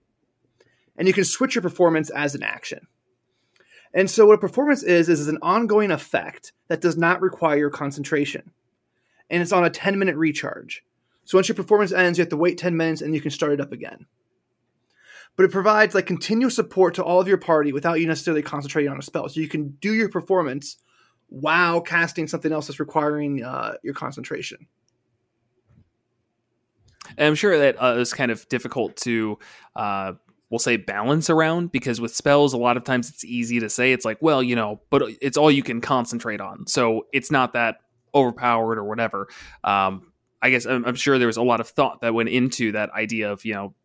and 0.97 1.07
you 1.07 1.13
can 1.13 1.25
switch 1.25 1.53
your 1.53 1.61
performance 1.61 2.09
as 2.09 2.33
an 2.33 2.41
action. 2.41 2.87
And 3.93 4.09
so 4.09 4.25
what 4.25 4.35
a 4.35 4.37
performance 4.37 4.83
is 4.83 5.09
is, 5.09 5.27
an 5.27 5.37
ongoing 5.41 5.91
effect 5.91 6.53
that 6.67 6.81
does 6.81 6.97
not 6.97 7.21
require 7.21 7.69
concentration. 7.69 8.51
And 9.29 9.41
it's 9.41 9.51
on 9.51 9.65
a 9.65 9.69
10 9.69 9.99
minute 9.99 10.15
recharge. 10.15 10.83
So 11.25 11.37
once 11.37 11.47
your 11.47 11.55
performance 11.55 11.91
ends, 11.91 12.17
you 12.17 12.23
have 12.23 12.29
to 12.29 12.37
wait 12.37 12.57
10 12.57 12.75
minutes 12.75 13.01
and 13.01 13.13
you 13.13 13.21
can 13.21 13.31
start 13.31 13.53
it 13.53 13.61
up 13.61 13.71
again. 13.71 14.05
But 15.35 15.45
it 15.45 15.51
provides 15.51 15.95
like 15.95 16.05
continuous 16.05 16.55
support 16.55 16.95
to 16.95 17.03
all 17.03 17.21
of 17.21 17.27
your 17.27 17.37
party 17.37 17.71
without 17.71 17.99
you 17.99 18.07
necessarily 18.07 18.41
concentrating 18.41 18.91
on 18.91 18.99
a 18.99 19.01
spell. 19.01 19.29
So 19.29 19.39
you 19.39 19.47
can 19.47 19.69
do 19.81 19.93
your 19.93 20.09
performance 20.09 20.77
while 21.27 21.79
casting 21.79 22.27
something 22.27 22.51
else 22.51 22.67
that's 22.67 22.79
requiring 22.79 23.43
uh, 23.43 23.75
your 23.83 23.93
concentration. 23.93 24.67
And 27.17 27.27
I'm 27.27 27.35
sure 27.35 27.57
that 27.57 27.81
uh, 27.81 27.95
it's 27.97 28.13
kind 28.13 28.31
of 28.31 28.47
difficult 28.49 28.95
to 28.97 29.39
uh, 29.75 30.13
we'll 30.51 30.59
say 30.59 30.77
balance 30.77 31.29
around 31.29 31.71
because 31.71 31.99
with 31.99 32.13
spells 32.13 32.53
a 32.53 32.57
lot 32.57 32.77
of 32.77 32.83
times 32.83 33.09
it's 33.09 33.23
easy 33.23 33.59
to 33.59 33.69
say 33.69 33.93
it's 33.93 34.05
like 34.05 34.17
well 34.21 34.43
you 34.43 34.55
know 34.55 34.79
but 34.91 35.01
it's 35.21 35.37
all 35.37 35.49
you 35.49 35.63
can 35.63 35.81
concentrate 35.81 36.41
on. 36.41 36.67
So 36.67 37.07
it's 37.11 37.31
not 37.31 37.53
that 37.53 37.77
overpowered 38.13 38.77
or 38.77 38.83
whatever. 38.83 39.27
Um, 39.63 40.11
i 40.43 40.49
guess 40.49 40.65
I'm, 40.65 40.83
I'm, 40.85 40.95
sure 40.95 41.17
there 41.17 41.27
was 41.27 41.37
a 41.37 41.43
lot 41.43 41.59
of 41.59 41.69
thought 41.69 42.01
that 42.01 42.13
went 42.13 42.29
into 42.29 42.71
that 42.73 42.89
idea 42.91 43.31
of 43.31 43.45
you 43.45 43.53
know 43.53 43.75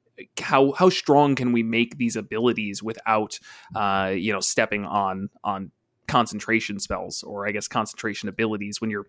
how 0.40 0.72
how 0.72 0.88
strong 0.88 1.34
can 1.34 1.52
we 1.52 1.62
make 1.62 1.98
these 1.98 2.16
abilities 2.16 2.82
without 2.82 3.38
uh, 3.74 4.12
you 4.14 4.32
know 4.32 4.40
stepping 4.40 4.84
on 4.84 5.28
on 5.44 5.70
concentration 6.08 6.78
spells 6.78 7.22
or 7.22 7.46
i 7.46 7.50
guess 7.50 7.68
concentration 7.68 8.28
abilities 8.28 8.80
when 8.80 8.90
you're 8.90 9.06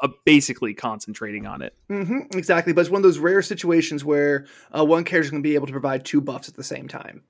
uh, 0.00 0.08
basically 0.24 0.74
concentrating 0.74 1.46
on 1.46 1.62
it. 1.62 1.74
Mm-hmm, 1.90 2.36
exactly, 2.36 2.72
but 2.72 2.82
it's 2.82 2.90
one 2.90 3.00
of 3.00 3.02
those 3.02 3.18
rare 3.18 3.42
situations 3.42 4.04
where 4.04 4.46
uh, 4.76 4.84
one 4.84 5.04
character 5.04 5.26
is 5.26 5.30
going 5.30 5.42
to 5.42 5.48
be 5.48 5.54
able 5.54 5.66
to 5.66 5.72
provide 5.72 6.04
two 6.04 6.20
buffs 6.20 6.48
at 6.48 6.54
the 6.54 6.64
same 6.64 6.88
time. 6.88 7.22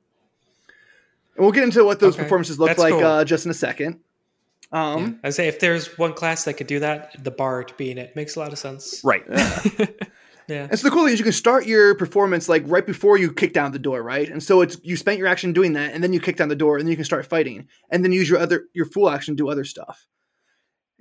And 1.36 1.44
we'll 1.44 1.52
get 1.52 1.64
into 1.64 1.84
what 1.84 2.00
those 2.00 2.14
okay. 2.14 2.24
performances 2.24 2.58
look 2.58 2.68
That's 2.68 2.78
like 2.78 2.92
cool. 2.92 3.04
uh, 3.04 3.24
just 3.24 3.44
in 3.44 3.50
a 3.50 3.54
second. 3.54 4.00
Um, 4.72 5.02
yeah. 5.22 5.28
I 5.28 5.30
say 5.30 5.48
if 5.48 5.60
there's 5.60 5.98
one 5.98 6.14
class 6.14 6.44
that 6.44 6.54
could 6.54 6.66
do 6.66 6.80
that, 6.80 7.22
the 7.22 7.30
bard 7.30 7.72
being 7.76 7.98
it 7.98 8.16
makes 8.16 8.36
a 8.36 8.40
lot 8.40 8.52
of 8.52 8.58
sense. 8.58 9.02
Right. 9.04 9.22
Yeah. 9.28 9.60
yeah. 10.48 10.68
And 10.70 10.78
so 10.78 10.88
the 10.88 10.90
cool 10.90 11.04
thing 11.04 11.12
is 11.12 11.18
you 11.18 11.24
can 11.24 11.32
start 11.32 11.66
your 11.66 11.94
performance 11.94 12.48
like 12.48 12.62
right 12.66 12.86
before 12.86 13.18
you 13.18 13.32
kick 13.32 13.52
down 13.52 13.72
the 13.72 13.78
door, 13.78 14.02
right? 14.02 14.28
And 14.28 14.42
so 14.42 14.62
it's 14.62 14.78
you 14.82 14.96
spent 14.96 15.18
your 15.18 15.26
action 15.26 15.52
doing 15.52 15.74
that, 15.74 15.92
and 15.92 16.02
then 16.02 16.12
you 16.12 16.20
kick 16.20 16.36
down 16.36 16.48
the 16.48 16.56
door, 16.56 16.78
and 16.78 16.86
then 16.86 16.90
you 16.90 16.96
can 16.96 17.04
start 17.04 17.26
fighting, 17.26 17.68
and 17.90 18.02
then 18.02 18.12
use 18.12 18.30
your 18.30 18.38
other 18.38 18.64
your 18.72 18.86
full 18.86 19.10
action 19.10 19.36
to 19.36 19.42
do 19.42 19.50
other 19.50 19.64
stuff. 19.64 20.06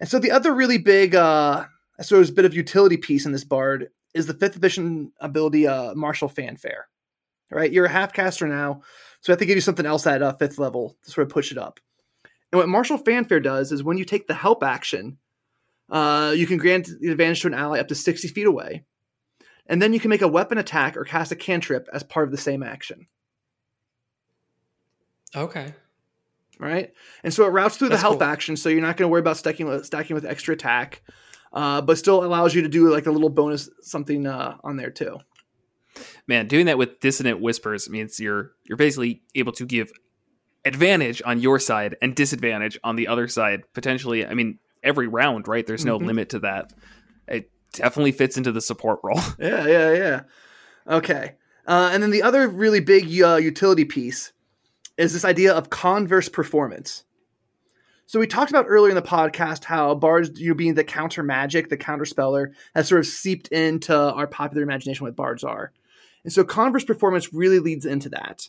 And 0.02 0.10
so 0.10 0.18
the 0.18 0.32
other 0.32 0.54
really 0.54 0.80
big, 0.80 1.14
uh, 1.14 1.66
sort 2.02 2.28
of 2.28 2.36
bit 2.36 2.44
of 2.44 2.56
utility 2.56 2.98
piece 2.98 3.28
in 3.28 3.32
this 3.32 3.44
bard 3.44 3.90
is 4.16 4.26
the 4.26 4.34
fifth 4.34 4.56
edition 4.56 5.12
ability, 5.22 5.68
uh, 5.68 5.94
Martial 5.94 6.28
Fanfare. 6.28 6.88
Right, 7.52 7.72
you're 7.72 7.86
a 7.86 7.90
half 7.90 8.14
caster 8.14 8.48
now, 8.48 8.82
so 9.20 9.32
I 9.32 9.34
have 9.34 9.40
to 9.40 9.46
give 9.46 9.58
you 9.58 9.62
something 9.62 9.86
else 9.86 10.08
at 10.08 10.24
uh, 10.24 10.34
fifth 10.34 10.58
level 10.58 10.98
to 11.04 11.12
sort 11.12 11.28
of 11.28 11.34
push 11.34 11.52
it 11.52 11.58
up. 11.58 11.80
And 12.52 12.60
what 12.60 12.70
Martial 12.70 12.98
Fanfare 12.98 13.42
does 13.42 13.74
is 13.74 13.84
when 13.84 13.98
you 13.98 14.06
take 14.06 14.26
the 14.26 14.34
help 14.34 14.64
action, 14.64 15.18
uh, 15.90 16.34
you 16.36 16.48
can 16.48 16.58
grant 16.58 16.90
the 17.00 17.12
advantage 17.12 17.42
to 17.42 17.48
an 17.48 17.54
ally 17.54 17.80
up 17.80 17.90
to 17.90 17.96
60 17.96 18.30
feet 18.30 18.48
away. 18.48 18.86
And 19.68 19.82
then 19.82 19.92
you 19.92 20.00
can 20.00 20.10
make 20.10 20.22
a 20.22 20.28
weapon 20.28 20.58
attack 20.58 20.96
or 20.96 21.04
cast 21.04 21.34
a 21.34 21.36
cantrip 21.36 21.90
as 21.94 22.04
part 22.04 22.26
of 22.26 22.32
the 22.32 22.38
same 22.38 22.64
action. 22.64 23.06
Okay 25.36 25.74
right? 26.62 26.94
And 27.24 27.34
so 27.34 27.46
it 27.46 27.50
routes 27.50 27.76
through 27.76 27.90
That's 27.90 28.02
the 28.02 28.08
health 28.08 28.20
cool. 28.20 28.28
action, 28.28 28.56
so 28.56 28.70
you're 28.70 28.82
not 28.82 28.96
going 28.96 29.08
to 29.08 29.12
worry 29.12 29.20
about 29.20 29.38
stacking 29.38 29.66
with, 29.66 29.86
stacking 29.86 30.14
with 30.14 30.26
extra 30.26 30.54
attack, 30.54 31.02
uh, 31.52 31.82
but 31.82 31.98
still 31.98 32.24
allows 32.24 32.54
you 32.54 32.62
to 32.62 32.70
do 32.70 32.90
like 32.90 33.08
a 33.08 33.12
little 33.12 33.30
bonus 33.30 33.70
something 33.82 34.28
uh, 34.28 34.58
on 34.64 34.78
there 34.78 34.92
too. 34.92 35.18
Man, 36.28 36.48
doing 36.48 36.68
that 36.68 36.78
with 36.78 37.00
dissonant 37.02 37.42
whispers 37.42 37.90
means 37.90 38.20
you're 38.20 38.52
you're 38.64 38.78
basically 38.78 39.24
able 39.36 39.52
to 39.54 39.66
give 39.66 39.92
advantage 40.64 41.22
on 41.26 41.40
your 41.40 41.60
side 41.60 41.98
and 42.02 42.16
disadvantage 42.16 42.80
on 42.84 42.96
the 42.96 43.08
other 43.08 43.28
side 43.28 43.64
potentially. 43.74 44.26
I 44.26 44.34
mean, 44.34 44.60
every 44.84 45.08
round, 45.08 45.50
right? 45.50 45.66
There's 45.66 45.84
no 45.84 45.98
mm-hmm. 45.98 46.08
limit 46.08 46.30
to 46.30 46.40
that. 46.40 46.72
It 47.28 47.52
definitely 47.74 48.14
fits 48.14 48.38
into 48.38 48.54
the 48.54 48.62
support 48.62 49.00
role. 49.04 49.20
yeah, 49.40 49.68
yeah, 49.68 49.94
yeah. 49.94 50.22
Okay. 50.88 51.36
Uh, 51.68 51.90
and 51.92 52.02
then 52.02 52.12
the 52.12 52.24
other 52.24 52.48
really 52.48 52.80
big 52.80 53.22
uh, 53.22 53.36
utility 53.36 53.86
piece 53.86 54.32
is 55.02 55.14
this 55.14 55.26
idea 55.26 55.52
of 55.52 55.72
converse 55.72 56.30
performance. 56.30 57.04
So 58.06 58.20
we 58.20 58.28
talked 58.28 58.52
about 58.52 58.66
earlier 58.68 58.92
in 58.92 58.96
the 58.96 59.02
podcast 59.02 59.64
how 59.64 59.96
bards, 59.96 60.40
you 60.40 60.54
being 60.54 60.76
the 60.76 60.84
counter 60.84 61.24
magic, 61.24 61.70
the 61.70 61.78
counter 61.78 62.06
speller, 62.06 62.52
has 62.76 62.88
sort 62.88 63.00
of 63.00 63.08
seeped 63.08 63.48
into 63.48 63.96
our 63.96 64.28
popular 64.28 64.62
imagination 64.62 65.04
what 65.04 65.16
bards 65.16 65.44
are. 65.44 65.74
And 66.24 66.32
so 66.32 66.44
converse 66.44 66.84
performance 66.84 67.34
really 67.34 67.58
leads 67.58 67.88
into 67.88 68.10
that. 68.10 68.48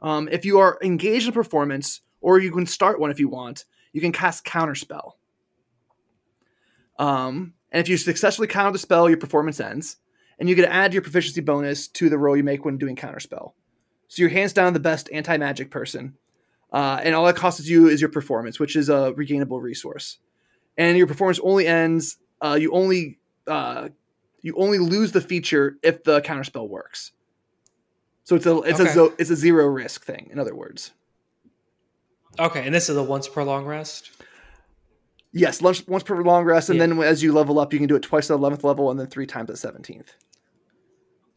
Um, 0.00 0.28
if 0.32 0.44
you 0.44 0.58
are 0.58 0.76
engaged 0.82 1.28
in 1.28 1.32
performance, 1.32 2.00
or 2.20 2.40
you 2.40 2.50
can 2.50 2.66
start 2.66 2.98
one 2.98 3.12
if 3.12 3.20
you 3.20 3.28
want, 3.28 3.64
you 3.92 4.00
can 4.00 4.10
cast 4.10 4.44
counterspell. 4.44 5.12
Um, 6.98 7.54
and 7.70 7.80
if 7.80 7.88
you 7.88 7.96
successfully 7.96 8.48
counter 8.48 8.72
the 8.72 8.78
spell, 8.78 9.08
your 9.08 9.18
performance 9.18 9.60
ends, 9.60 9.98
and 10.40 10.48
you 10.48 10.56
get 10.56 10.62
to 10.62 10.72
add 10.72 10.94
your 10.94 11.02
proficiency 11.02 11.42
bonus 11.42 11.86
to 11.88 12.08
the 12.08 12.18
roll 12.18 12.36
you 12.36 12.42
make 12.42 12.64
when 12.64 12.76
doing 12.76 12.96
counterspell. 12.96 13.52
So 14.12 14.20
you're 14.20 14.28
hands 14.28 14.52
down 14.52 14.74
the 14.74 14.78
best 14.78 15.08
anti 15.10 15.38
magic 15.38 15.70
person. 15.70 16.18
Uh, 16.70 17.00
and 17.02 17.14
all 17.14 17.24
that 17.24 17.34
costs 17.34 17.66
you 17.66 17.88
is 17.88 17.98
your 17.98 18.10
performance, 18.10 18.60
which 18.60 18.76
is 18.76 18.90
a 18.90 19.14
regainable 19.16 19.62
resource. 19.62 20.18
And 20.76 20.98
your 20.98 21.06
performance 21.06 21.40
only 21.42 21.66
ends. 21.66 22.18
Uh, 22.38 22.58
you 22.60 22.72
only 22.72 23.18
uh, 23.46 23.88
you 24.42 24.54
only 24.58 24.76
lose 24.76 25.12
the 25.12 25.22
feature 25.22 25.78
if 25.82 26.04
the 26.04 26.20
counterspell 26.20 26.68
works. 26.68 27.12
So 28.24 28.36
it's 28.36 28.44
a 28.44 28.58
it's 28.58 28.80
okay. 28.80 29.00
a 29.00 29.04
it's 29.16 29.30
a 29.30 29.36
zero 29.36 29.64
risk 29.64 30.04
thing. 30.04 30.28
In 30.30 30.38
other 30.38 30.54
words. 30.54 30.92
Okay, 32.38 32.66
and 32.66 32.74
this 32.74 32.90
is 32.90 32.98
a 32.98 33.02
once 33.02 33.28
per 33.28 33.42
long 33.42 33.64
rest. 33.64 34.10
Yes, 35.32 35.62
once 35.62 35.86
once 35.86 36.02
per 36.02 36.22
long 36.22 36.44
rest, 36.44 36.68
and 36.68 36.78
yeah. 36.78 36.86
then 36.86 36.98
as 36.98 37.22
you 37.22 37.32
level 37.32 37.58
up, 37.58 37.72
you 37.72 37.78
can 37.78 37.88
do 37.88 37.96
it 37.96 38.02
twice 38.02 38.30
at 38.30 38.34
eleventh 38.34 38.62
level, 38.62 38.90
and 38.90 39.00
then 39.00 39.06
three 39.06 39.26
times 39.26 39.48
at 39.48 39.56
seventeenth. 39.56 40.12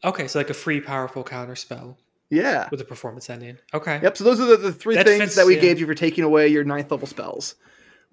Okay, 0.03 0.27
so 0.27 0.39
like 0.39 0.49
a 0.49 0.53
free 0.53 0.81
powerful 0.81 1.23
counter 1.23 1.55
spell. 1.55 1.97
Yeah. 2.29 2.67
With 2.71 2.79
the 2.79 2.85
performance 2.85 3.29
ending. 3.29 3.57
Okay. 3.73 3.99
Yep. 4.01 4.17
So 4.17 4.23
those 4.23 4.39
are 4.39 4.45
the, 4.45 4.57
the 4.57 4.73
three 4.73 4.95
that 4.95 5.05
things 5.05 5.21
fits, 5.21 5.35
that 5.35 5.45
we 5.45 5.55
yeah. 5.55 5.61
gave 5.61 5.79
you 5.79 5.85
for 5.85 5.93
taking 5.93 6.23
away 6.23 6.47
your 6.47 6.63
ninth 6.63 6.91
level 6.91 7.07
spells. 7.07 7.55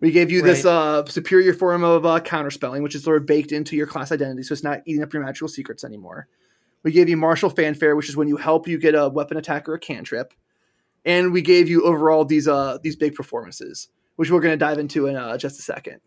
We 0.01 0.11
gave 0.11 0.33
you 0.33 0.43
right. 0.43 0.49
this 0.49 0.65
uh, 0.65 1.07
superior 1.07 1.55
form 1.55 1.85
of 1.85 2.05
uh, 2.05 2.19
counterspelling, 2.21 2.83
which 2.83 2.97
is 2.97 3.05
sort 3.05 3.19
of 3.19 3.27
baked 3.27 3.53
into 3.53 3.77
your 3.77 3.87
class 3.87 4.11
identity, 4.11 4.43
so 4.43 4.53
it's 4.53 4.65
not 4.65 4.81
eating 4.85 5.03
up 5.03 5.13
your 5.13 5.23
magical 5.23 5.47
secrets 5.47 5.85
anymore. 5.85 6.27
We 6.83 6.91
gave 6.91 7.09
you 7.09 7.17
martial 7.17 7.49
fanfare, 7.49 7.95
which 7.95 8.09
is 8.09 8.17
when 8.17 8.27
you 8.27 8.37
help 8.37 8.67
you 8.67 8.79
get 8.79 8.97
a 8.97 9.09
weapon 9.09 9.37
attack 9.37 9.69
or 9.69 9.75
a 9.75 9.79
cantrip, 9.79 10.35
and 11.05 11.33
we 11.33 11.41
gave 11.41 11.69
you 11.69 11.85
overall 11.85 12.25
these 12.25 12.49
uh 12.49 12.79
these 12.83 12.97
big 12.97 13.15
performances, 13.15 13.89
which 14.17 14.29
we're 14.29 14.41
going 14.41 14.53
to 14.53 14.57
dive 14.57 14.81
into 14.81 15.07
in 15.07 15.15
uh, 15.15 15.39
just 15.39 15.61
a 15.61 15.63
second. 15.63 16.01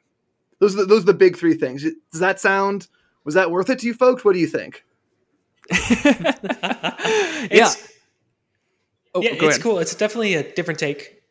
Those 0.60 0.76
are 0.76 0.80
the, 0.80 0.86
those 0.86 1.03
are 1.03 1.08
the 1.08 1.14
big 1.14 1.38
three 1.38 1.53
things. 1.53 1.84
Does 1.84 2.19
that 2.19 2.41
sound 2.41 2.88
was 3.23 3.36
that 3.36 3.49
worth 3.49 3.69
it 3.69 3.80
to 3.80 3.88
you 3.88 3.94
folks? 3.94 4.26
What 4.26 4.34
do 4.34 4.40
you 4.40 4.48
think? 4.48 4.84
yeah, 7.49 7.72
Oh, 9.15 9.21
yeah, 9.21 9.31
it's 9.31 9.43
ahead. 9.43 9.61
cool. 9.61 9.79
It's 9.79 9.95
definitely 9.95 10.35
a 10.35 10.43
different 10.53 10.79
take 10.79 11.23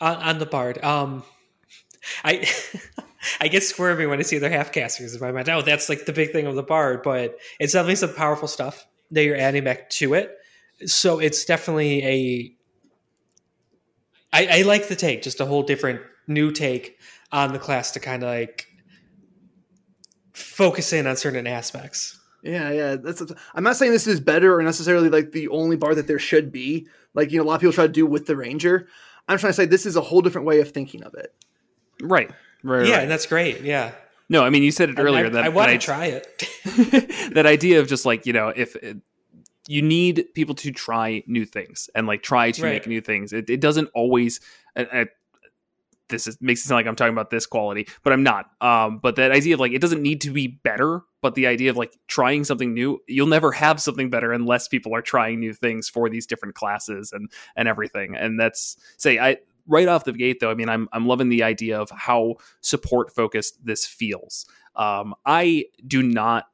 on, 0.00 0.16
on 0.16 0.38
the 0.38 0.46
bard. 0.46 0.82
Um, 0.84 1.24
I 2.24 2.48
I 3.40 3.48
get 3.48 3.62
squirmy 3.62 4.06
when 4.06 4.18
I 4.18 4.22
see 4.22 4.36
other 4.36 4.50
half 4.50 4.72
casters 4.72 5.14
in 5.14 5.20
my 5.20 5.32
mind. 5.32 5.48
Oh, 5.48 5.62
that's 5.62 5.88
like 5.88 6.06
the 6.06 6.12
big 6.12 6.32
thing 6.32 6.46
of 6.46 6.54
the 6.56 6.62
bard, 6.62 7.02
but 7.02 7.38
it's 7.60 7.72
definitely 7.72 7.96
some 7.96 8.14
powerful 8.14 8.48
stuff 8.48 8.86
that 9.12 9.24
you're 9.24 9.36
adding 9.36 9.64
back 9.64 9.90
to 9.90 10.14
it. 10.14 10.36
So 10.86 11.18
it's 11.18 11.44
definitely 11.44 12.04
a. 12.04 12.56
I, 14.34 14.60
I 14.60 14.62
like 14.62 14.88
the 14.88 14.96
take, 14.96 15.22
just 15.22 15.40
a 15.40 15.46
whole 15.46 15.62
different 15.62 16.00
new 16.26 16.50
take 16.50 16.98
on 17.30 17.52
the 17.52 17.58
class 17.58 17.92
to 17.92 18.00
kind 18.00 18.22
of 18.22 18.30
like 18.30 18.66
focus 20.32 20.92
in 20.92 21.06
on 21.06 21.16
certain 21.16 21.46
aspects. 21.46 22.18
Yeah, 22.42 22.70
yeah. 22.72 22.96
That's. 22.96 23.22
I'm 23.54 23.62
not 23.62 23.76
saying 23.76 23.92
this 23.92 24.06
is 24.06 24.20
better 24.20 24.58
or 24.58 24.62
necessarily 24.62 25.10
like 25.10 25.32
the 25.32 25.48
only 25.48 25.76
bar 25.76 25.94
that 25.94 26.08
there 26.08 26.18
should 26.18 26.50
be. 26.50 26.88
Like 27.14 27.30
you 27.32 27.38
know, 27.38 27.44
a 27.44 27.46
lot 27.46 27.54
of 27.54 27.60
people 27.60 27.72
try 27.72 27.86
to 27.86 27.92
do 27.92 28.06
with 28.06 28.26
the 28.26 28.36
Ranger. 28.36 28.88
I'm 29.28 29.38
trying 29.38 29.50
to 29.50 29.54
say 29.54 29.66
this 29.66 29.86
is 29.86 29.96
a 29.96 30.00
whole 30.00 30.20
different 30.20 30.46
way 30.46 30.60
of 30.60 30.70
thinking 30.70 31.02
of 31.04 31.14
it. 31.14 31.34
Right. 32.00 32.30
Right. 32.62 32.86
Yeah, 32.86 32.94
right. 32.94 33.02
and 33.02 33.10
that's 33.10 33.26
great. 33.26 33.62
Yeah. 33.62 33.92
No, 34.28 34.44
I 34.44 34.50
mean 34.50 34.62
you 34.62 34.70
said 34.70 34.90
it 34.90 34.98
earlier 34.98 35.26
I, 35.26 35.30
that 35.30 35.44
I 35.44 35.48
want 35.48 35.70
to 35.72 35.78
try 35.78 36.06
it. 36.06 36.26
that 37.34 37.46
idea 37.46 37.80
of 37.80 37.88
just 37.88 38.06
like 38.06 38.24
you 38.26 38.32
know 38.32 38.48
if 38.48 38.76
it, 38.76 38.98
you 39.68 39.82
need 39.82 40.26
people 40.34 40.54
to 40.56 40.72
try 40.72 41.22
new 41.26 41.44
things 41.44 41.88
and 41.94 42.06
like 42.06 42.22
try 42.22 42.50
to 42.50 42.62
right. 42.62 42.72
make 42.72 42.86
new 42.86 43.00
things. 43.00 43.32
It, 43.32 43.48
it 43.50 43.60
doesn't 43.60 43.88
always 43.94 44.40
and, 44.74 44.88
and 44.92 45.08
this 46.12 46.28
is, 46.28 46.38
makes 46.40 46.60
it 46.64 46.68
sound 46.68 46.78
like 46.78 46.86
I'm 46.86 46.94
talking 46.94 47.12
about 47.12 47.30
this 47.30 47.46
quality, 47.46 47.88
but 48.04 48.12
I'm 48.12 48.22
not. 48.22 48.50
Um, 48.60 48.98
but 48.98 49.16
that 49.16 49.32
idea 49.32 49.54
of 49.54 49.60
like 49.60 49.72
it 49.72 49.80
doesn't 49.80 50.00
need 50.00 50.20
to 50.20 50.30
be 50.30 50.46
better, 50.46 51.02
but 51.20 51.34
the 51.34 51.48
idea 51.48 51.70
of 51.70 51.76
like 51.76 51.98
trying 52.06 52.44
something 52.44 52.72
new, 52.72 53.00
you'll 53.08 53.26
never 53.26 53.50
have 53.50 53.80
something 53.80 54.10
better 54.10 54.32
unless 54.32 54.68
people 54.68 54.94
are 54.94 55.02
trying 55.02 55.40
new 55.40 55.52
things 55.52 55.88
for 55.88 56.08
these 56.08 56.26
different 56.26 56.54
classes 56.54 57.12
and 57.12 57.28
and 57.56 57.66
everything. 57.66 58.14
And 58.14 58.38
that's 58.38 58.76
say 58.96 59.18
I 59.18 59.38
right 59.66 59.88
off 59.88 60.04
the 60.04 60.12
gate 60.12 60.38
though. 60.40 60.50
I 60.50 60.54
mean, 60.54 60.68
I'm 60.68 60.88
I'm 60.92 61.06
loving 61.06 61.28
the 61.28 61.42
idea 61.42 61.80
of 61.80 61.90
how 61.90 62.36
support 62.60 63.12
focused 63.12 63.64
this 63.64 63.84
feels. 63.86 64.46
Um, 64.76 65.14
I 65.26 65.66
do 65.86 66.02
not 66.02 66.46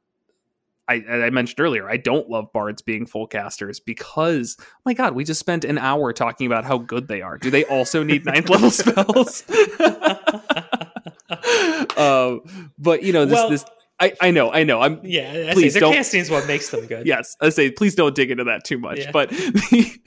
I, 0.89 1.25
I, 1.25 1.29
mentioned 1.29 1.59
earlier, 1.59 1.87
I 1.87 1.97
don't 1.97 2.27
love 2.29 2.51
bards 2.51 2.81
being 2.81 3.05
full 3.05 3.27
casters 3.27 3.79
because, 3.79 4.57
oh 4.59 4.63
my 4.85 4.93
god, 4.93 5.13
we 5.13 5.23
just 5.23 5.39
spent 5.39 5.63
an 5.63 5.77
hour 5.77 6.11
talking 6.13 6.47
about 6.47 6.65
how 6.65 6.79
good 6.79 7.07
they 7.07 7.21
are. 7.21 7.37
Do 7.37 7.51
they 7.51 7.63
also 7.65 8.01
need 8.01 8.25
ninth 8.25 8.49
level 8.49 8.71
spells? 8.71 9.43
um, 11.97 12.71
but 12.79 13.03
you 13.03 13.13
know, 13.13 13.25
this 13.25 13.35
well, 13.35 13.49
this 13.49 13.65
I, 13.99 14.13
I 14.21 14.31
know, 14.31 14.51
I 14.51 14.63
know. 14.63 14.81
I'm 14.81 14.99
yeah. 15.03 15.47
I 15.49 15.53
please 15.53 15.73
say, 15.73 15.81
don't. 15.81 15.93
Casting 15.93 16.21
is 16.21 16.31
what 16.31 16.47
makes 16.47 16.69
them 16.69 16.85
good. 16.87 17.05
Yes, 17.05 17.35
I 17.41 17.49
say 17.49 17.69
please 17.69 17.95
don't 17.95 18.15
dig 18.15 18.31
into 18.31 18.45
that 18.45 18.63
too 18.63 18.77
much. 18.77 18.99
Yeah. 18.99 19.11
But 19.11 19.29
the, 19.29 19.99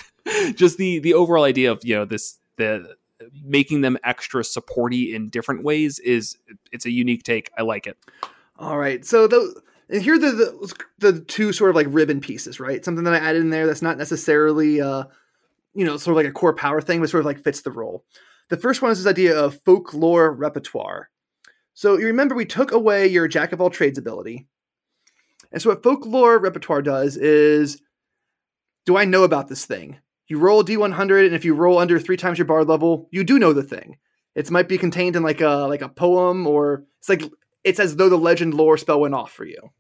just 0.57 0.79
the 0.79 0.99
the 0.99 1.15
overall 1.15 1.45
idea 1.45 1.71
of 1.71 1.81
you 1.85 1.95
know 1.95 2.05
this 2.05 2.39
the 2.57 2.97
making 3.45 3.83
them 3.83 3.99
extra 4.03 4.43
supporty 4.43 5.15
in 5.15 5.29
different 5.29 5.63
ways 5.63 6.01
is 6.01 6.37
it's 6.73 6.87
a 6.87 6.91
unique 6.91 7.23
take. 7.23 7.51
I 7.57 7.63
like 7.63 7.87
it. 7.87 7.99
All 8.59 8.79
right, 8.79 9.05
so 9.05 9.27
the 9.27 9.61
and 9.93 10.03
here 10.03 10.15
are 10.15 10.19
the, 10.19 10.33
the, 10.99 11.13
the 11.13 11.21
two 11.21 11.53
sort 11.53 11.71
of 11.71 11.77
like 11.77 11.87
ribbon 11.91 12.21
pieces, 12.21 12.59
right? 12.59 12.85
Something 12.85 13.05
that 13.05 13.15
I 13.15 13.19
added 13.19 13.43
in 13.43 13.51
there 13.51 13.67
that's 13.67 13.83
not 13.83 13.99
necessarily 13.99 14.81
uh, 14.81 15.05
you 15.75 15.85
know, 15.85 15.97
sort 15.97 16.13
of 16.13 16.17
like 16.17 16.31
a 16.31 16.33
core 16.33 16.55
power 16.55 16.81
thing, 16.81 17.01
but 17.01 17.11
sort 17.11 17.21
of 17.21 17.27
like 17.27 17.43
fits 17.43 17.63
the 17.63 17.71
role. 17.71 18.05
The 18.51 18.57
first 18.57 18.83
one 18.83 18.91
is 18.91 18.99
this 19.03 19.11
idea 19.11 19.37
of 19.37 19.61
folklore 19.65 20.33
repertoire. 20.33 21.09
So 21.75 21.97
you 21.97 22.07
remember 22.07 22.35
we 22.35 22.45
took 22.45 22.73
away 22.73 23.07
your 23.07 23.29
jack 23.29 23.53
of 23.53 23.61
all 23.61 23.71
trades 23.71 23.99
ability. 23.99 24.47
And 25.53 25.61
so 25.61 25.71
what 25.71 25.83
folklore 25.83 26.39
repertoire 26.39 26.83
does 26.83 27.17
is 27.17 27.81
do 28.85 28.97
I 28.97 29.05
know 29.05 29.25
about 29.25 29.49
this 29.49 29.65
thing? 29.65 29.99
You 30.29 30.39
roll 30.39 30.65
D100 30.65 31.27
and 31.27 31.35
if 31.35 31.45
you 31.45 31.55
roll 31.55 31.79
under 31.79 31.99
3 31.99 32.17
times 32.17 32.39
your 32.39 32.47
bard 32.47 32.69
level, 32.69 33.09
you 33.11 33.25
do 33.25 33.39
know 33.39 33.53
the 33.53 33.63
thing. 33.63 33.97
It 34.35 34.51
might 34.51 34.69
be 34.69 34.79
contained 34.79 35.17
in 35.17 35.23
like 35.23 35.41
a 35.41 35.67
like 35.69 35.83
a 35.83 35.89
poem 35.89 36.47
or 36.47 36.85
it's 36.99 37.09
like 37.09 37.23
it's 37.65 37.81
as 37.81 37.97
though 37.97 38.09
the 38.09 38.17
legend 38.17 38.55
lore 38.55 38.79
spell 38.79 39.01
went 39.01 39.15
off 39.15 39.31
for 39.31 39.45
you. 39.45 39.71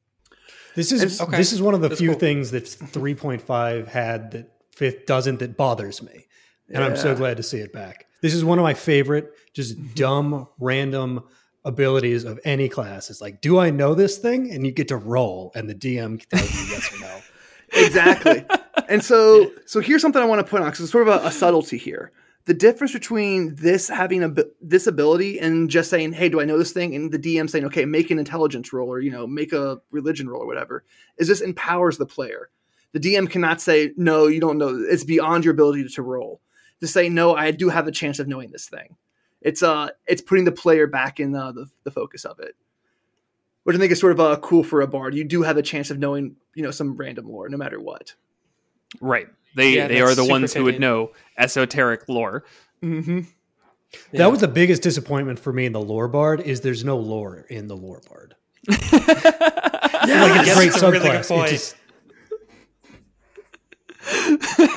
This 0.74 0.92
is 0.92 1.20
okay. 1.20 1.36
this 1.36 1.52
is 1.52 1.60
one 1.60 1.74
of 1.74 1.80
the 1.80 1.88
That's 1.88 2.00
few 2.00 2.10
cool. 2.10 2.18
things 2.18 2.50
that 2.52 2.64
3.5 2.64 3.88
had 3.88 4.30
that 4.32 4.52
fifth 4.70 5.06
doesn't 5.06 5.38
that 5.38 5.56
bothers 5.56 6.02
me. 6.02 6.26
And 6.68 6.78
yeah. 6.78 6.86
I'm 6.86 6.96
so 6.96 7.14
glad 7.14 7.36
to 7.36 7.42
see 7.42 7.58
it 7.58 7.72
back. 7.72 8.06
This 8.22 8.34
is 8.34 8.44
one 8.44 8.58
of 8.58 8.62
my 8.62 8.74
favorite 8.74 9.32
just 9.52 9.76
mm-hmm. 9.76 9.94
dumb 9.94 10.48
random 10.58 11.24
abilities 11.64 12.24
of 12.24 12.40
any 12.44 12.68
class. 12.68 13.10
It's 13.10 13.20
like, 13.20 13.40
do 13.40 13.58
I 13.58 13.70
know 13.70 13.94
this 13.94 14.18
thing? 14.18 14.50
And 14.50 14.64
you 14.66 14.72
get 14.72 14.88
to 14.88 14.96
roll 14.96 15.52
and 15.54 15.68
the 15.68 15.74
DM 15.74 16.24
tells 16.28 16.52
you 16.54 16.72
yes 16.72 16.94
or 16.94 17.00
no. 17.00 17.20
exactly. 17.84 18.44
And 18.88 19.04
so 19.04 19.52
so 19.66 19.80
here's 19.80 20.02
something 20.02 20.22
I 20.22 20.24
want 20.24 20.44
to 20.44 20.50
put 20.50 20.60
on 20.60 20.68
because 20.68 20.80
it's 20.80 20.92
sort 20.92 21.06
of 21.06 21.22
a, 21.22 21.26
a 21.26 21.30
subtlety 21.30 21.78
here 21.78 22.12
the 22.44 22.54
difference 22.54 22.92
between 22.92 23.54
this 23.54 23.88
having 23.88 24.22
a 24.24 24.34
this 24.60 24.86
ability 24.86 25.38
and 25.38 25.70
just 25.70 25.90
saying, 25.90 26.12
"Hey, 26.12 26.28
do 26.28 26.40
I 26.40 26.44
know 26.44 26.58
this 26.58 26.72
thing?" 26.72 26.94
and 26.94 27.12
the 27.12 27.18
DM 27.18 27.48
saying, 27.48 27.64
"Okay, 27.66 27.84
make 27.84 28.10
an 28.10 28.18
intelligence 28.18 28.72
roll 28.72 28.88
or 28.88 29.00
you 29.00 29.10
know, 29.10 29.26
make 29.26 29.52
a 29.52 29.80
religion 29.90 30.28
roll 30.28 30.42
or 30.42 30.46
whatever," 30.46 30.84
is 31.18 31.28
this 31.28 31.40
empowers 31.40 31.98
the 31.98 32.06
player. 32.06 32.50
The 32.92 33.00
DM 33.00 33.30
cannot 33.30 33.60
say, 33.60 33.92
"No, 33.96 34.26
you 34.26 34.40
don't 34.40 34.58
know." 34.58 34.76
It's 34.88 35.04
beyond 35.04 35.44
your 35.44 35.52
ability 35.52 35.88
to 35.88 36.02
roll. 36.02 36.40
To 36.80 36.86
say, 36.88 37.08
"No, 37.08 37.34
I 37.34 37.52
do 37.52 37.68
have 37.68 37.86
a 37.86 37.92
chance 37.92 38.18
of 38.18 38.28
knowing 38.28 38.50
this 38.50 38.68
thing." 38.68 38.96
It's 39.40 39.62
uh, 39.62 39.88
it's 40.06 40.22
putting 40.22 40.44
the 40.44 40.52
player 40.52 40.86
back 40.86 41.20
in 41.20 41.32
the, 41.32 41.52
the, 41.52 41.66
the 41.84 41.90
focus 41.90 42.24
of 42.24 42.40
it, 42.40 42.56
which 43.64 43.76
I 43.76 43.78
think 43.78 43.92
is 43.92 44.00
sort 44.00 44.12
of 44.12 44.20
uh, 44.20 44.36
cool 44.40 44.64
for 44.64 44.80
a 44.80 44.86
bard. 44.86 45.14
You 45.14 45.24
do 45.24 45.42
have 45.42 45.56
a 45.56 45.62
chance 45.62 45.90
of 45.90 45.98
knowing, 45.98 46.36
you 46.54 46.62
know, 46.62 46.70
some 46.70 46.96
random 46.96 47.28
lore, 47.28 47.48
no 47.48 47.56
matter 47.56 47.80
what. 47.80 48.14
Right. 49.00 49.28
They 49.54 49.76
yeah, 49.76 49.88
they 49.88 50.00
are 50.00 50.14
the 50.14 50.24
ones 50.24 50.52
who 50.54 50.64
would 50.64 50.80
know 50.80 51.12
esoteric 51.38 52.08
lore. 52.08 52.44
Mm-hmm. 52.82 53.20
Yeah. 54.12 54.18
That 54.18 54.30
was 54.30 54.40
the 54.40 54.48
biggest 54.48 54.82
disappointment 54.82 55.38
for 55.38 55.52
me 55.52 55.66
in 55.66 55.72
the 55.72 55.80
lore 55.80 56.08
bard 56.08 56.40
is 56.40 56.62
there's 56.62 56.84
no 56.84 56.96
lore 56.96 57.44
in 57.50 57.68
the 57.68 57.76
lore 57.76 58.00
bard. 58.08 58.34
yeah, 58.68 58.76
like 58.78 60.40
it's 60.40 60.46
yes, 60.46 60.56
great 60.56 60.72
subclass. 60.72 61.30
Really 61.30 61.50
just... 61.50 61.76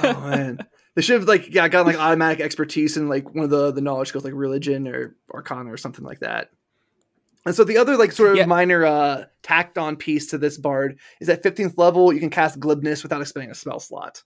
oh 0.03 0.30
man. 0.30 0.60
They 0.95 1.02
should 1.02 1.19
have 1.19 1.27
like 1.27 1.53
yeah, 1.53 1.68
gotten 1.68 1.88
like 1.88 2.02
automatic 2.02 2.39
expertise 2.39 2.97
in 2.97 3.07
like 3.10 3.34
one 3.34 3.43
of 3.43 3.49
the 3.49 3.72
the 3.72 3.81
knowledge 3.81 4.10
skills 4.10 4.23
like 4.23 4.34
religion 4.34 4.88
or 4.88 5.15
arcana 5.34 5.72
or 5.72 5.77
something 5.77 6.06
like 6.06 6.19
that. 6.19 6.49
And 7.45 7.53
so 7.53 7.64
the 7.64 7.77
other 7.77 7.95
like 7.95 8.11
sort 8.11 8.31
of 8.31 8.38
yeah. 8.38 8.45
minor 8.45 8.85
uh 8.85 9.26
tacked 9.43 9.77
on 9.77 9.95
piece 9.97 10.27
to 10.27 10.38
this 10.38 10.57
bard 10.57 10.99
is 11.22 11.30
at 11.30 11.43
15th 11.43 11.77
level 11.77 12.11
you 12.11 12.19
can 12.19 12.30
cast 12.30 12.60
glibness 12.60 13.03
without 13.03 13.22
expending 13.22 13.52
a 13.52 13.56
spell 13.56 13.80
slot 13.80 14.23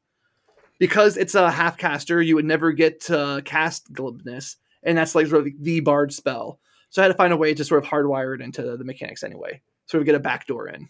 because 0.80 1.18
it's 1.18 1.36
a 1.36 1.52
half 1.52 1.78
caster, 1.78 2.22
you 2.22 2.36
would 2.36 2.46
never 2.46 2.72
get 2.72 3.02
to 3.02 3.42
cast 3.46 3.94
glibness, 3.94 4.56
and 4.82 4.98
that's 4.98 5.14
like 5.14 5.28
sort 5.28 5.46
of 5.46 5.54
the 5.60 5.82
bard 5.82 6.12
spell. 6.14 6.60
So 6.90 7.02
I 7.02 7.06
had 7.06 7.10
to 7.10 7.18
find 7.18 7.32
a 7.32 7.38
way 7.38 7.54
to 7.54 7.64
sort 7.64 7.84
of 7.84 7.90
hardwire 7.90 8.34
it 8.34 8.42
into 8.42 8.76
the 8.76 8.84
mechanics 8.84 9.22
anyway, 9.24 9.62
sort 9.86 10.02
of 10.02 10.06
get 10.06 10.16
a 10.16 10.20
backdoor 10.20 10.70
in. 10.70 10.90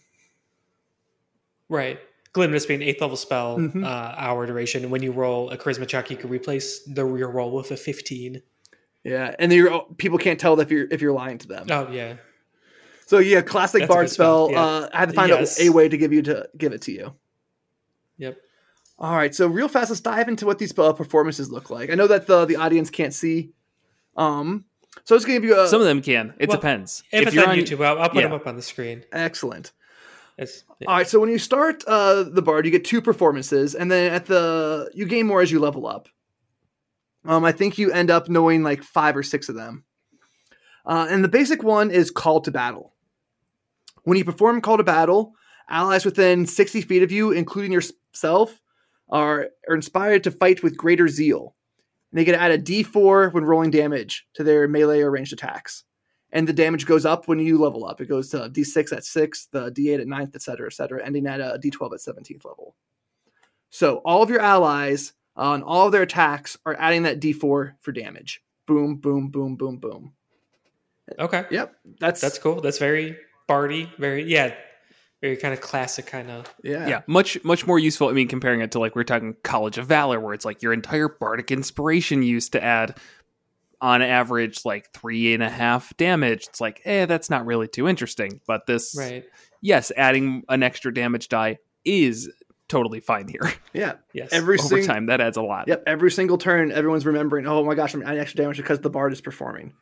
Right. 1.68 2.00
Glibness 2.32 2.66
being 2.66 2.80
an 2.80 2.88
eighth 2.88 3.00
level 3.00 3.16
spell, 3.16 3.58
mm-hmm. 3.58 3.84
uh, 3.84 4.14
hour 4.16 4.46
duration. 4.46 4.88
When 4.88 5.02
you 5.02 5.10
roll 5.10 5.50
a 5.50 5.58
charisma 5.58 5.86
check, 5.86 6.10
you 6.10 6.16
can 6.16 6.30
replace 6.30 6.84
the 6.84 7.04
your 7.14 7.30
roll 7.30 7.50
with 7.50 7.70
a 7.72 7.76
fifteen. 7.76 8.40
Yeah, 9.02 9.34
and 9.38 9.52
you 9.52 9.82
people 9.96 10.16
can't 10.16 10.38
tell 10.38 10.58
if 10.60 10.70
you're 10.70 10.86
if 10.92 11.00
you're 11.02 11.12
lying 11.12 11.38
to 11.38 11.48
them. 11.48 11.66
Oh 11.70 11.90
yeah. 11.90 12.14
So 13.06 13.18
yeah, 13.18 13.40
classic 13.40 13.80
That's 13.80 13.92
bard 13.92 14.10
spell. 14.10 14.48
spell. 14.48 14.52
Yeah. 14.52 14.64
Uh, 14.64 14.88
I 14.94 14.98
had 15.00 15.08
to 15.08 15.14
find 15.16 15.30
yes. 15.30 15.58
a, 15.58 15.66
a 15.66 15.72
way 15.72 15.88
to 15.88 15.96
give 15.96 16.12
you 16.12 16.22
to 16.22 16.48
give 16.56 16.72
it 16.72 16.82
to 16.82 16.92
you. 16.92 17.12
Yep. 18.18 18.38
All 19.00 19.16
right, 19.16 19.34
so 19.34 19.46
real 19.46 19.68
fast, 19.68 19.90
let's 19.90 20.00
dive 20.00 20.28
into 20.28 20.44
what 20.44 20.58
these 20.58 20.78
uh, 20.78 20.92
performances 20.92 21.50
look 21.50 21.70
like. 21.70 21.90
I 21.90 21.94
know 21.94 22.06
that 22.06 22.26
the 22.26 22.44
the 22.44 22.56
audience 22.56 22.90
can't 22.90 23.14
see, 23.14 23.52
um, 24.14 24.66
so 25.04 25.14
I 25.14 25.16
was 25.16 25.24
going 25.24 25.40
to 25.40 25.46
give 25.46 25.56
you 25.56 25.58
a, 25.58 25.66
some 25.68 25.80
of 25.80 25.86
them 25.86 26.02
can. 26.02 26.34
It 26.38 26.50
well, 26.50 26.58
depends. 26.58 27.02
If, 27.10 27.22
if 27.22 27.28
it's 27.28 27.38
on, 27.38 27.48
on 27.48 27.56
YouTube, 27.56 27.84
I'll, 27.84 27.98
I'll 27.98 28.10
put 28.10 28.16
yeah. 28.16 28.28
them 28.28 28.32
up 28.32 28.46
on 28.46 28.56
the 28.56 28.62
screen. 28.62 29.04
Excellent. 29.12 29.72
Yeah. 30.38 30.46
All 30.86 30.96
right, 30.96 31.08
so 31.08 31.18
when 31.20 31.30
you 31.30 31.38
start 31.38 31.82
uh, 31.86 32.24
the 32.24 32.42
bard, 32.42 32.64
you 32.64 32.70
get 32.70 32.84
two 32.84 33.00
performances, 33.00 33.74
and 33.74 33.90
then 33.90 34.12
at 34.12 34.26
the 34.26 34.90
you 34.94 35.06
gain 35.06 35.26
more 35.26 35.40
as 35.40 35.50
you 35.50 35.60
level 35.60 35.86
up. 35.86 36.08
Um, 37.24 37.44
I 37.44 37.52
think 37.52 37.78
you 37.78 37.92
end 37.92 38.10
up 38.10 38.28
knowing 38.28 38.62
like 38.62 38.82
five 38.82 39.16
or 39.16 39.22
six 39.22 39.48
of 39.48 39.54
them. 39.54 39.84
Uh, 40.86 41.06
and 41.10 41.22
the 41.22 41.28
basic 41.28 41.62
one 41.62 41.90
is 41.90 42.10
call 42.10 42.40
to 42.42 42.50
battle. 42.50 42.94
When 44.04 44.16
you 44.16 44.24
perform 44.24 44.60
call 44.60 44.78
to 44.78 44.82
battle, 44.82 45.34
allies 45.68 46.04
within 46.04 46.46
60 46.46 46.80
feet 46.82 47.02
of 47.02 47.12
you, 47.12 47.32
including 47.32 47.72
yourself, 47.72 48.60
are, 49.10 49.48
are 49.68 49.74
inspired 49.74 50.24
to 50.24 50.30
fight 50.30 50.62
with 50.62 50.76
greater 50.76 51.08
zeal. 51.08 51.54
And 52.10 52.18
they 52.18 52.24
get 52.24 52.32
to 52.32 52.40
add 52.40 52.52
a 52.52 52.58
d4 52.58 53.32
when 53.32 53.44
rolling 53.44 53.70
damage 53.70 54.26
to 54.34 54.44
their 54.44 54.66
melee 54.66 55.00
or 55.00 55.10
ranged 55.10 55.32
attacks. 55.32 55.84
And 56.32 56.46
the 56.46 56.52
damage 56.52 56.86
goes 56.86 57.04
up 57.04 57.26
when 57.26 57.40
you 57.40 57.58
level 57.58 57.84
up. 57.84 58.00
It 58.00 58.06
goes 58.06 58.30
to 58.30 58.38
d6 58.38 58.92
at 58.92 59.02
6th, 59.02 59.48
the 59.50 59.70
d8 59.72 60.00
at 60.00 60.06
9th, 60.06 60.34
etc., 60.34 60.66
etc., 60.66 61.04
ending 61.04 61.26
at 61.26 61.40
a 61.40 61.58
d12 61.62 61.92
at 61.92 62.16
17th 62.16 62.44
level. 62.44 62.74
So 63.70 63.96
all 63.98 64.22
of 64.22 64.30
your 64.30 64.40
allies 64.40 65.12
uh, 65.36 65.42
on 65.42 65.62
all 65.62 65.86
of 65.86 65.92
their 65.92 66.02
attacks 66.02 66.56
are 66.66 66.76
adding 66.78 67.04
that 67.04 67.20
d4 67.20 67.74
for 67.80 67.92
damage. 67.92 68.42
Boom, 68.66 68.96
boom, 68.96 69.28
boom, 69.28 69.56
boom, 69.56 69.78
boom. 69.78 70.12
Okay. 71.18 71.44
Yep. 71.50 71.74
That's 71.98 72.20
that's 72.20 72.38
cool. 72.38 72.60
That's 72.60 72.78
very 72.78 73.16
bardy. 73.48 73.90
Very 73.98 74.22
yeah 74.24 74.54
very 75.20 75.36
kind 75.36 75.52
of 75.52 75.60
classic 75.60 76.06
kind 76.06 76.30
of 76.30 76.52
yeah. 76.62 76.88
Yeah 76.88 77.02
much 77.06 77.42
much 77.44 77.66
more 77.66 77.78
useful 77.78 78.08
i 78.08 78.12
mean 78.12 78.28
comparing 78.28 78.60
it 78.60 78.72
to 78.72 78.78
like 78.78 78.96
we're 78.96 79.04
talking 79.04 79.36
college 79.42 79.78
of 79.78 79.86
valor 79.86 80.18
where 80.18 80.34
it's 80.34 80.44
like 80.44 80.62
your 80.62 80.72
entire 80.72 81.08
bardic 81.08 81.50
inspiration 81.50 82.22
used 82.22 82.52
to 82.52 82.62
add 82.62 82.98
on 83.80 84.02
average 84.02 84.64
like 84.64 84.92
three 84.92 85.32
and 85.32 85.42
a 85.42 85.48
half 85.48 85.96
damage. 85.96 86.46
It's 86.48 86.60
like 86.60 86.82
eh 86.84 87.06
that's 87.06 87.30
not 87.30 87.46
really 87.46 87.68
too 87.68 87.88
interesting 87.88 88.40
but 88.46 88.66
this 88.66 88.94
right. 88.98 89.24
yes 89.62 89.90
adding 89.96 90.44
an 90.48 90.62
extra 90.62 90.92
damage 90.92 91.28
die 91.28 91.58
is 91.84 92.30
totally 92.68 93.00
fine 93.00 93.26
here. 93.26 93.52
Yeah. 93.72 93.94
Yes. 94.12 94.28
Every 94.32 94.58
over 94.58 94.80
sing- 94.80 94.86
time 94.86 95.06
that 95.06 95.20
adds 95.20 95.36
a 95.36 95.42
lot. 95.42 95.68
yep 95.68 95.82
every 95.86 96.10
single 96.10 96.38
turn 96.38 96.72
everyone's 96.72 97.06
remembering 97.06 97.46
oh 97.46 97.64
my 97.64 97.74
gosh 97.74 97.94
i'm 97.94 98.02
adding 98.02 98.20
extra 98.20 98.42
damage 98.42 98.56
because 98.56 98.80
the 98.80 98.90
bard 98.90 99.12
is 99.12 99.20
performing 99.20 99.74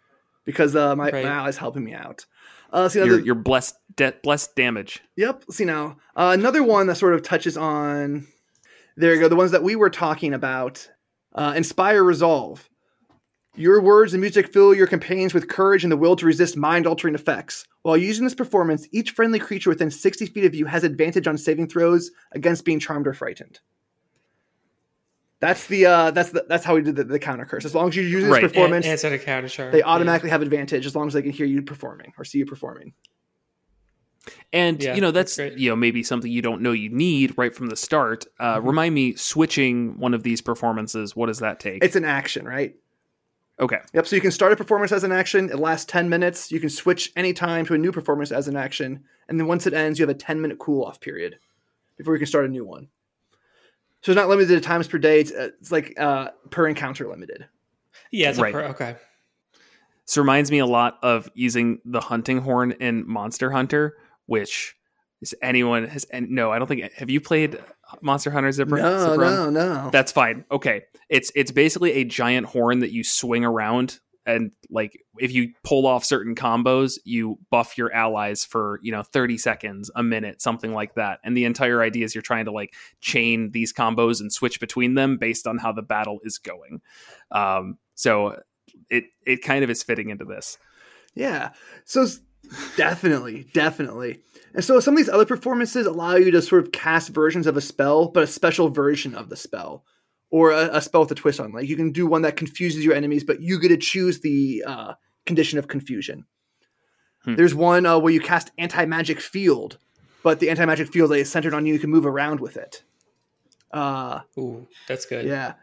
because 0.44 0.77
uh, 0.77 0.94
my, 0.97 1.10
right. 1.10 1.24
my 1.24 1.31
ally's 1.31 1.56
helping 1.56 1.85
me 1.85 1.94
out 1.94 2.24
uh, 2.72 2.88
see 2.88 3.04
your, 3.04 3.20
your 3.20 3.34
blessed 3.34 3.76
de- 3.96 4.14
blessed 4.22 4.54
damage. 4.56 5.00
Yep. 5.16 5.44
See 5.50 5.64
now 5.64 5.96
uh, 6.16 6.32
another 6.38 6.62
one 6.62 6.86
that 6.86 6.96
sort 6.96 7.14
of 7.14 7.22
touches 7.22 7.56
on. 7.56 8.26
There 8.96 9.14
you 9.14 9.20
go. 9.20 9.28
The 9.28 9.36
ones 9.36 9.52
that 9.52 9.62
we 9.62 9.76
were 9.76 9.90
talking 9.90 10.34
about. 10.34 10.88
Uh, 11.34 11.52
inspire 11.54 12.02
resolve. 12.02 12.68
Your 13.54 13.80
words 13.80 14.14
and 14.14 14.20
music 14.20 14.52
fill 14.52 14.74
your 14.74 14.86
companions 14.86 15.34
with 15.34 15.48
courage 15.48 15.84
and 15.84 15.92
the 15.92 15.96
will 15.96 16.16
to 16.16 16.26
resist 16.26 16.56
mind 16.56 16.86
altering 16.86 17.14
effects. 17.14 17.66
While 17.82 17.96
using 17.96 18.24
this 18.24 18.34
performance, 18.34 18.88
each 18.92 19.10
friendly 19.10 19.38
creature 19.38 19.70
within 19.70 19.90
60 19.90 20.26
feet 20.26 20.44
of 20.44 20.54
you 20.54 20.66
has 20.66 20.84
advantage 20.84 21.26
on 21.26 21.36
saving 21.36 21.68
throws 21.68 22.10
against 22.32 22.64
being 22.64 22.78
charmed 22.78 23.06
or 23.06 23.14
frightened. 23.14 23.60
That's 25.40 25.66
the 25.69 25.86
uh, 25.86 26.10
that's 26.10 26.31
the, 26.31 26.44
that's 26.48 26.65
how 26.65 26.74
we 26.74 26.82
did 26.82 26.97
the, 26.97 27.05
the 27.05 27.19
counter 27.19 27.44
curse. 27.44 27.65
As 27.65 27.74
long 27.74 27.89
as 27.89 27.97
you 27.97 28.02
use 28.02 28.24
this 28.24 28.32
Right. 28.32 28.43
performance, 28.43 28.85
And, 28.86 28.93
answer 28.93 29.09
the 29.10 29.19
counter 29.19 29.48
charge. 29.48 29.73
they 29.73 29.78
yeah. 29.78 29.85
automatically 29.85 30.31
have 30.31 30.43
advantage 30.43 30.85
as 30.85 30.97
long 30.97 31.06
as 31.06 31.12
they 31.12 31.23
can 31.23 31.31
hear 31.31 31.47
you 31.47 31.62
performing 31.62 32.12
or 32.19 32.24
see 32.24 32.39
you 32.39 32.47
performing. 32.47 32.93
And 34.52 34.82
Yeah, 34.82 34.94
you 34.94 35.01
know 35.01 35.10
that's 35.10 35.36
that's 35.36 35.56
you 35.56 35.70
know 35.70 35.77
maybe 35.77 36.02
something 36.02 36.31
you 36.31 36.43
don't 36.43 36.60
know 36.60 36.73
you 36.73 36.89
need 36.90 37.36
right 37.39 37.55
from 37.55 37.69
the 37.69 37.77
start. 37.77 38.27
Uh, 38.40 38.56
Mm-hmm. 38.56 38.66
Remind 38.66 38.94
me, 38.94 39.15
switching 39.15 39.98
one 39.98 40.12
of 40.12 40.23
these 40.23 40.40
performances, 40.40 41.15
what 41.15 41.27
does 41.27 41.39
that 41.39 41.60
take? 41.60 41.85
It's 41.85 41.97
an 41.97 42.05
action, 42.05 42.44
right? 42.47 42.74
okay, 43.60 43.78
Yep. 43.93 44.06
So 44.06 44.15
you 44.16 44.23
can 44.23 44.31
start 44.31 44.52
a 44.52 44.56
performance 44.56 44.93
as 44.93 45.02
an 45.02 45.10
action. 45.12 45.51
It 45.51 45.59
lasts 45.59 45.85
10 45.86 46.09
minutes. 46.09 46.52
You 46.52 46.60
can 46.60 46.69
switch 46.70 47.10
any 47.16 47.32
time 47.32 47.66
to 47.66 47.74
a 47.74 47.78
new 47.78 47.90
performance 47.90 48.31
as 48.31 48.47
an 48.47 48.55
action. 48.56 49.02
And 49.28 49.39
then 49.40 49.48
once 49.48 49.66
it 49.66 49.74
ends, 49.74 49.98
you 49.98 50.05
have 50.06 50.15
a 50.15 50.19
10 50.19 50.40
minute 50.40 50.59
cool 50.60 50.85
off 50.85 51.01
period 51.01 51.39
before 51.97 52.15
you 52.15 52.19
can 52.19 52.27
start 52.28 52.44
a 52.44 52.48
new 52.48 52.65
one. 52.65 52.89
So 54.02 54.12
it's 54.12 54.16
not 54.16 54.28
limited 54.28 54.54
to 54.54 54.60
times 54.60 54.86
per 54.86 54.98
day. 54.98 55.20
It's, 55.20 55.32
uh, 55.32 55.50
it's 55.60 55.72
like 55.72 55.94
uh, 55.98 56.28
per 56.50 56.68
encounter 56.68 57.08
limited. 57.08 57.46
Yeah, 58.10 58.30
it's 58.30 58.38
Right. 58.38 58.50
a 58.54 58.58
per, 58.58 58.64
okay. 58.66 58.96
this 60.06 60.16
reminds 60.16 60.50
me 60.50 60.58
a 60.60 60.66
lot 60.66 60.98
of 61.02 61.28
using 61.34 61.80
the 61.84 62.00
hunting 62.00 62.38
horn 62.38 62.72
in 62.72 63.08
Monster 63.08 63.50
Hunter, 63.50 63.96
which 64.26 64.76
is 65.20 65.34
anyone 65.42 65.86
has 65.88 66.04
and 66.04 66.30
no, 66.30 66.52
I 66.52 66.58
don't 66.58 66.68
think 66.68 66.92
have 66.92 67.10
you 67.10 67.20
played 67.20 67.58
Monster 68.00 68.30
Hunter 68.30 68.52
Zipper? 68.52 68.76
No, 68.76 69.16
Zipperon? 69.16 69.18
no, 69.18 69.50
no. 69.50 69.90
That's 69.90 70.12
fine. 70.12 70.44
Okay. 70.50 70.84
It's 71.08 71.32
it's 71.34 71.50
basically 71.50 71.92
a 71.94 72.04
giant 72.04 72.46
horn 72.46 72.78
that 72.80 72.92
you 72.92 73.02
swing 73.02 73.44
around 73.44 73.98
and 74.28 74.50
like 74.68 75.02
if 75.18 75.32
you 75.32 75.55
pull 75.64 75.86
off 75.86 76.05
certain 76.05 76.34
combos, 76.34 76.98
you 77.05 77.38
buff 77.50 77.78
your 77.78 77.90
allies 77.94 78.44
for, 78.44 78.78
you 78.82 78.92
know, 78.92 79.02
30 79.02 79.38
seconds, 79.38 79.90
a 79.96 80.02
minute, 80.02 80.42
something 80.42 80.74
like 80.74 80.94
that. 80.96 81.18
And 81.24 81.34
the 81.34 81.46
entire 81.46 81.82
idea 81.82 82.05
is 82.05 82.14
you're 82.14 82.20
trying 82.20 82.44
to 82.44 82.52
like 82.52 82.74
chain 83.00 83.52
these 83.52 83.72
combos 83.72 84.20
and 84.20 84.30
switch 84.30 84.60
between 84.60 84.94
them 84.94 85.16
based 85.16 85.46
on 85.46 85.56
how 85.56 85.72
the 85.72 85.82
battle 85.82 86.18
is 86.24 86.36
going. 86.36 86.82
Um 87.30 87.78
so 87.94 88.38
it 88.90 89.05
it 89.24 89.42
kind 89.42 89.64
of 89.64 89.70
is 89.70 89.82
fitting 89.82 90.10
into 90.10 90.26
this. 90.26 90.59
Yeah. 91.14 91.52
So 91.86 92.06
definitely, 92.76 93.46
definitely. 93.55 94.20
And 94.52 94.62
so 94.62 94.78
some 94.78 94.92
of 94.92 94.98
these 94.98 95.09
other 95.09 95.24
performances 95.24 95.86
allow 95.86 96.16
you 96.16 96.30
to 96.32 96.42
sort 96.42 96.64
of 96.64 96.72
cast 96.72 97.09
versions 97.09 97.46
of 97.46 97.56
a 97.56 97.62
spell, 97.62 98.09
but 98.09 98.24
a 98.24 98.26
special 98.26 98.68
version 98.68 99.14
of 99.14 99.30
the 99.30 99.36
spell. 99.36 99.84
Or 100.30 100.50
a, 100.50 100.76
a 100.76 100.82
spell 100.82 101.02
with 101.02 101.10
a 101.10 101.14
twist 101.14 101.40
on. 101.40 101.52
Like 101.52 101.68
you 101.68 101.76
can 101.76 101.90
do 101.90 102.06
one 102.06 102.22
that 102.22 102.36
confuses 102.36 102.84
your 102.84 102.94
enemies, 102.94 103.24
but 103.24 103.40
you 103.40 103.59
get 103.59 103.68
to 103.68 103.78
choose 103.78 104.20
the 104.20 104.62
uh, 104.66 104.94
condition 105.24 105.59
of 105.59 105.68
confusion. 105.68 106.26
Hmm. 107.24 107.34
There's 107.36 107.55
one 107.55 107.86
uh, 107.86 107.98
where 107.98 108.12
you 108.12 108.20
cast 108.20 108.50
anti 108.59 108.84
magic 108.84 109.20
field, 109.20 109.78
but 110.22 110.40
the 110.40 110.50
anti 110.50 110.64
magic 110.66 110.88
field 110.92 111.10
that 111.10 111.16
is 111.16 111.30
centered 111.30 111.55
on 111.55 111.64
you, 111.64 111.72
you 111.72 111.80
can 111.80 111.90
move 111.90 112.06
around 112.06 112.40
with 112.40 112.56
it. 112.56 112.82
Uh, 113.72 114.20
Ooh, 114.38 114.66
that's 114.86 115.06
good. 115.06 115.26
yeah. 115.26 115.55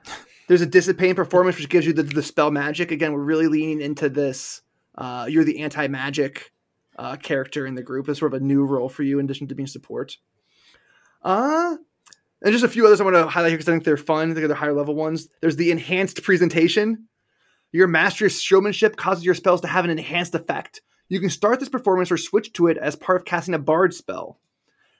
There's 0.48 0.62
a 0.62 0.68
dissipating 0.68 1.16
performance 1.16 1.58
which 1.58 1.70
gives 1.70 1.88
you 1.88 1.94
the, 1.94 2.04
the 2.04 2.22
spell 2.22 2.52
magic. 2.52 2.92
Again, 2.92 3.14
we're 3.14 3.24
really 3.24 3.48
leaning 3.48 3.82
into 3.82 4.10
this. 4.10 4.62
Uh, 4.96 5.26
you're 5.30 5.44
the 5.44 5.60
anti 5.60 5.88
magic 5.88 6.52
uh, 6.98 7.16
character 7.18 7.66
in 7.66 7.76
the 7.76 7.84
group. 7.84 8.08
It's 8.08 8.20
sort 8.20 8.34
of 8.34 8.42
a 8.42 8.46
new 8.46 8.64
role 8.64 8.90
for 8.90 9.04
you 9.04 9.20
in 9.20 9.26
addition 9.26 9.48
to 9.48 9.56
being 9.56 9.68
support. 9.68 10.18
Uh, 11.24 11.78
and 12.42 12.52
just 12.52 12.66
a 12.66 12.70
few 12.70 12.86
others 12.86 13.02
I 13.02 13.04
want 13.04 13.16
to 13.16 13.28
highlight 13.28 13.52
here 13.52 13.58
because 13.58 13.70
I 13.70 13.74
think 13.74 13.84
they're 13.84 13.98
fun. 13.98 14.32
I 14.32 14.34
think 14.34 14.48
they're 14.48 14.56
higher 14.56 14.74
level 14.74 14.96
ones. 14.96 15.28
There's 15.42 15.56
the 15.56 15.72
enhanced 15.72 16.24
presentation. 16.24 17.08
Your 17.72 17.88
master's 17.88 18.42
showmanship 18.42 18.96
causes 18.96 19.26
your 19.26 19.36
spells 19.36 19.62
to 19.62 19.68
have 19.68 19.86
an 19.86 19.92
enhanced 19.92 20.36
effect. 20.36 20.82
You 21.10 21.20
can 21.20 21.30
start 21.30 21.60
this 21.60 21.70
performance 21.70 22.12
or 22.12 22.18
switch 22.18 22.54
to 22.54 22.68
it 22.68 22.78
as 22.78 22.96
part 22.96 23.20
of 23.20 23.26
casting 23.26 23.54
a 23.54 23.60
bard 23.60 23.94
spell. 23.94 24.40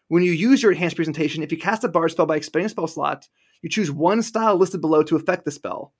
When 0.08 0.24
you 0.24 0.32
use 0.32 0.62
your 0.62 0.72
enhanced 0.72 0.98
presentation, 0.98 1.42
if 1.42 1.52
you 1.52 1.58
cast 1.58 1.84
a 1.84 1.88
bard 1.88 2.12
spell 2.12 2.26
by 2.26 2.36
expanding 2.36 2.68
a 2.68 2.70
spell 2.70 2.88
slot, 2.88 3.28
you 3.62 3.70
choose 3.70 3.90
one 3.90 4.22
style 4.22 4.56
listed 4.56 4.82
below 4.82 5.02
to 5.04 5.16
affect 5.16 5.46
the 5.46 5.52
spell. 5.52 5.94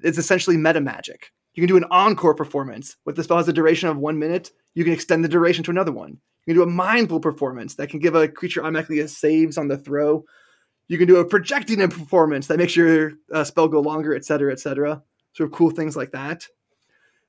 It's 0.00 0.18
essentially 0.18 0.56
meta 0.56 0.80
magic. 0.80 1.30
You 1.54 1.60
can 1.60 1.68
do 1.68 1.76
an 1.76 1.90
encore 1.90 2.34
performance. 2.34 2.96
If 3.06 3.14
the 3.14 3.24
spell 3.24 3.36
has 3.36 3.48
a 3.48 3.52
duration 3.52 3.88
of 3.88 3.98
one 3.98 4.18
minute, 4.18 4.50
you 4.74 4.84
can 4.84 4.92
extend 4.92 5.24
the 5.24 5.28
duration 5.28 5.62
to 5.64 5.70
another 5.70 5.92
one. 5.92 6.18
You 6.46 6.54
can 6.54 6.56
do 6.56 6.62
a 6.62 6.72
mindful 6.72 7.20
performance 7.20 7.74
that 7.76 7.90
can 7.90 8.00
give 8.00 8.14
a 8.14 8.26
creature 8.26 8.62
automatically 8.62 9.00
a 9.00 9.08
saves 9.08 9.58
on 9.58 9.68
the 9.68 9.76
throw. 9.76 10.24
You 10.90 10.98
can 10.98 11.06
do 11.06 11.18
a 11.18 11.24
projecting 11.24 11.78
performance 11.88 12.48
that 12.48 12.58
makes 12.58 12.74
your 12.74 13.12
uh, 13.32 13.44
spell 13.44 13.68
go 13.68 13.78
longer, 13.78 14.12
etc., 14.12 14.50
etc. 14.50 15.00
Sort 15.34 15.48
of 15.48 15.56
cool 15.56 15.70
things 15.70 15.96
like 15.96 16.10
that. 16.10 16.48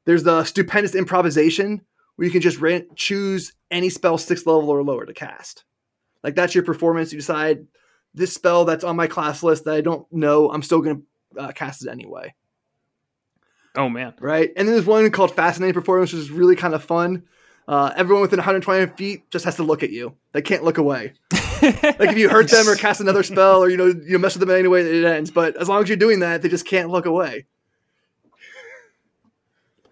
There's 0.05 0.23
the 0.23 0.43
stupendous 0.45 0.95
improvisation 0.95 1.81
where 2.15 2.25
you 2.25 2.31
can 2.31 2.41
just 2.41 2.59
ran- 2.59 2.87
choose 2.95 3.53
any 3.69 3.89
spell 3.89 4.17
sixth 4.17 4.47
level 4.47 4.71
or 4.71 4.81
lower 4.81 5.05
to 5.05 5.13
cast. 5.13 5.63
Like 6.23 6.33
that's 6.33 6.55
your 6.55 6.63
performance. 6.63 7.13
You 7.13 7.19
decide 7.19 7.67
this 8.15 8.33
spell 8.33 8.65
that's 8.65 8.83
on 8.83 8.95
my 8.95 9.05
class 9.05 9.43
list 9.43 9.65
that 9.65 9.75
I 9.75 9.81
don't 9.81 10.11
know, 10.11 10.49
I'm 10.49 10.63
still 10.63 10.81
going 10.81 11.03
to 11.35 11.39
uh, 11.39 11.51
cast 11.51 11.85
it 11.85 11.89
anyway 11.91 12.33
Oh 13.75 13.89
man. 13.89 14.15
right? 14.19 14.51
And 14.57 14.67
then 14.67 14.73
there's 14.73 14.87
one 14.87 15.09
called 15.11 15.35
Fascinating 15.35 15.75
Performance, 15.75 16.11
which 16.11 16.21
is 16.21 16.31
really 16.31 16.55
kind 16.55 16.73
of 16.73 16.83
fun. 16.83 17.25
Uh, 17.67 17.93
everyone 17.95 18.23
within 18.23 18.37
120 18.37 18.87
feet 18.97 19.29
just 19.29 19.45
has 19.45 19.57
to 19.57 19.63
look 19.63 19.83
at 19.83 19.91
you. 19.91 20.15
They 20.31 20.41
can't 20.41 20.63
look 20.63 20.79
away. 20.79 21.13
Like 21.61 22.09
if 22.11 22.17
you 22.17 22.29
hurt 22.29 22.49
them 22.49 22.67
or 22.67 22.75
cast 22.75 23.01
another 23.01 23.23
spell 23.23 23.63
or 23.63 23.69
you 23.69 23.77
know 23.77 23.87
you 24.05 24.17
mess 24.19 24.35
with 24.35 24.47
them 24.47 24.55
anyway, 24.55 24.83
it 24.83 25.05
ends. 25.05 25.31
But 25.31 25.55
as 25.57 25.69
long 25.69 25.83
as 25.83 25.89
you're 25.89 25.97
doing 25.97 26.19
that, 26.19 26.41
they 26.41 26.49
just 26.49 26.65
can't 26.65 26.89
look 26.89 27.05
away. 27.05 27.45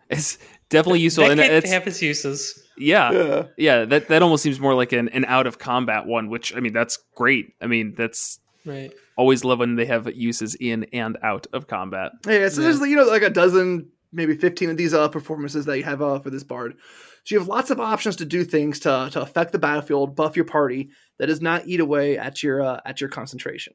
It's 0.09 0.37
definitely 0.69 1.01
useful 1.01 1.25
That 1.25 1.31
and 1.33 1.41
can 1.41 1.51
it's 1.51 1.69
have 1.71 1.87
its 1.87 2.01
uses. 2.01 2.61
yeah. 2.77 3.11
Yeah. 3.11 3.43
Yeah, 3.57 3.85
that 3.85 4.07
that 4.07 4.21
almost 4.21 4.43
seems 4.43 4.59
more 4.59 4.73
like 4.73 4.91
an, 4.91 5.09
an 5.09 5.25
out 5.25 5.45
of 5.47 5.59
combat 5.59 6.05
one, 6.07 6.29
which 6.29 6.55
I 6.55 6.59
mean 6.59 6.73
that's 6.73 6.97
great. 7.15 7.53
I 7.61 7.67
mean 7.67 7.93
that's 7.97 8.39
Right. 8.65 8.91
always 9.17 9.43
love 9.45 9.59
when 9.59 9.75
they 9.75 9.85
have 9.85 10.13
uses 10.15 10.55
in 10.55 10.85
and 10.91 11.17
out 11.23 11.47
of 11.53 11.67
combat. 11.67 12.11
Yeah, 12.27 12.49
so 12.49 12.61
there's 12.61 12.79
you 12.81 12.95
know 12.95 13.05
like 13.05 13.21
a 13.21 13.29
dozen, 13.29 13.89
maybe 14.11 14.35
15 14.35 14.71
of 14.71 14.77
these 14.77 14.93
uh, 14.93 15.07
performances 15.09 15.65
that 15.65 15.77
you 15.77 15.83
have 15.83 16.01
uh, 16.01 16.19
for 16.19 16.29
this 16.29 16.43
bard. 16.43 16.75
So 17.23 17.35
you 17.35 17.39
have 17.39 17.47
lots 17.47 17.69
of 17.69 17.79
options 17.79 18.15
to 18.17 18.25
do 18.25 18.43
things 18.43 18.79
to 18.81 19.09
to 19.11 19.21
affect 19.21 19.51
the 19.51 19.59
battlefield, 19.59 20.15
buff 20.15 20.35
your 20.35 20.45
party. 20.45 20.89
That 21.19 21.27
does 21.27 21.41
not 21.41 21.67
eat 21.67 21.79
away 21.79 22.17
at 22.17 22.41
your 22.41 22.61
uh, 22.63 22.79
at 22.85 22.99
your 23.01 23.09
concentration. 23.09 23.73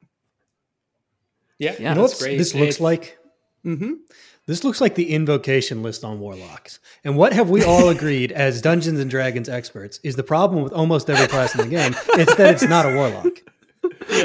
Yeah, 1.57 1.75
Yeah, 1.79 1.89
you 1.89 1.95
know 1.95 2.01
that's 2.01 2.19
what 2.19 2.27
great. 2.27 2.37
this 2.37 2.53
looks 2.53 2.79
like? 2.79 3.17
Mm-hmm. 3.65 3.93
This 4.47 4.63
looks 4.63 4.79
like 4.81 4.93
the 4.95 5.09
invocation 5.11 5.81
list 5.81 6.03
on 6.03 6.19
warlocks. 6.19 6.79
And 7.03 7.17
what 7.17 7.33
have 7.33 7.49
we 7.49 7.63
all 7.63 7.89
agreed 7.89 8.31
as 8.45 8.61
Dungeons 8.61 8.99
and 8.99 9.09
Dragons 9.09 9.49
experts 9.49 9.99
is 10.03 10.15
the 10.15 10.23
problem 10.23 10.63
with 10.63 10.73
almost 10.73 11.09
every 11.09 11.27
class 11.27 11.55
in 11.55 11.61
the 11.61 11.75
game? 11.75 11.95
It's 12.19 12.35
that 12.35 12.53
it's 12.55 12.63
not 12.63 12.85
a 12.85 12.95
warlock. 12.95 13.31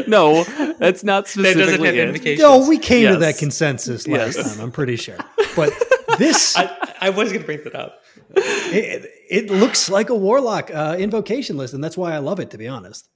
No, 0.09 0.45
that's 0.79 1.05
not 1.05 1.29
specifically 1.29 1.91
doesn't 1.93 2.15
have 2.15 2.27
it. 2.27 2.39
No, 2.39 2.67
we 2.67 2.79
came 2.79 3.13
to 3.13 3.19
that 3.19 3.37
consensus 3.37 4.09
last 4.09 4.37
Yes. 4.39 4.57
time. 4.57 4.65
I'm 4.65 4.73
pretty 4.73 4.97
sure. 4.97 5.19
But 5.55 5.73
this, 6.19 6.57
I, 6.57 6.95
I 7.01 7.11
was 7.11 7.29
going 7.31 7.43
to 7.43 7.47
bring 7.47 7.63
that 7.65 7.75
up. 7.75 8.00
It, 8.37 9.11
it 9.31 9.51
looks 9.51 9.89
like 9.91 10.09
a 10.11 10.15
warlock 10.15 10.71
uh, 10.73 10.97
invocation 10.99 11.57
list, 11.57 11.75
and 11.75 11.83
that's 11.83 11.97
why 11.97 12.13
I 12.15 12.19
love 12.19 12.41
it. 12.41 12.51
To 12.51 12.59
be 12.59 12.69
honest, 12.69 13.09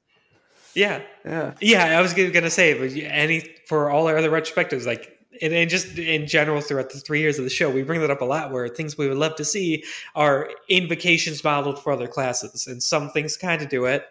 Yeah, 0.74 1.02
Yeah. 1.24 1.54
yeah. 1.60 1.98
I 1.98 2.00
was 2.00 2.12
going 2.14 2.32
to 2.32 2.50
say, 2.50 2.74
but 2.78 2.96
any 3.10 3.40
for 3.66 3.90
all 3.90 4.06
our 4.08 4.16
other 4.18 4.30
retrospectives, 4.30 4.86
like 4.86 5.10
and, 5.42 5.52
and 5.52 5.68
just 5.68 5.98
in 5.98 6.26
general 6.26 6.60
throughout 6.60 6.90
the 6.90 6.98
three 7.00 7.20
years 7.20 7.38
of 7.38 7.44
the 7.44 7.50
show, 7.50 7.68
we 7.70 7.82
bring 7.82 8.00
that 8.00 8.10
up 8.10 8.20
a 8.20 8.24
lot. 8.24 8.52
Where 8.52 8.68
things 8.68 8.96
we 8.98 9.08
would 9.08 9.18
love 9.18 9.34
to 9.36 9.44
see 9.44 9.84
are 10.14 10.50
invocations 10.68 11.42
modeled 11.42 11.82
for 11.82 11.92
other 11.92 12.06
classes, 12.08 12.66
and 12.66 12.82
some 12.82 13.10
things 13.10 13.36
kind 13.36 13.60
of 13.62 13.68
do 13.68 13.84
it. 13.86 14.04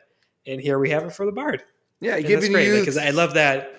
And 0.46 0.60
here 0.60 0.78
we 0.80 0.90
have 0.90 1.04
it 1.04 1.14
for 1.14 1.26
the 1.26 1.32
bard. 1.32 1.64
Yeah, 2.02 2.16
And 2.18 2.26
giving 2.26 2.52
that's 2.52 2.66
great 2.66 2.68
you 2.68 2.80
because 2.80 2.98
I 2.98 3.12
love 3.12 3.34
that. 3.36 3.72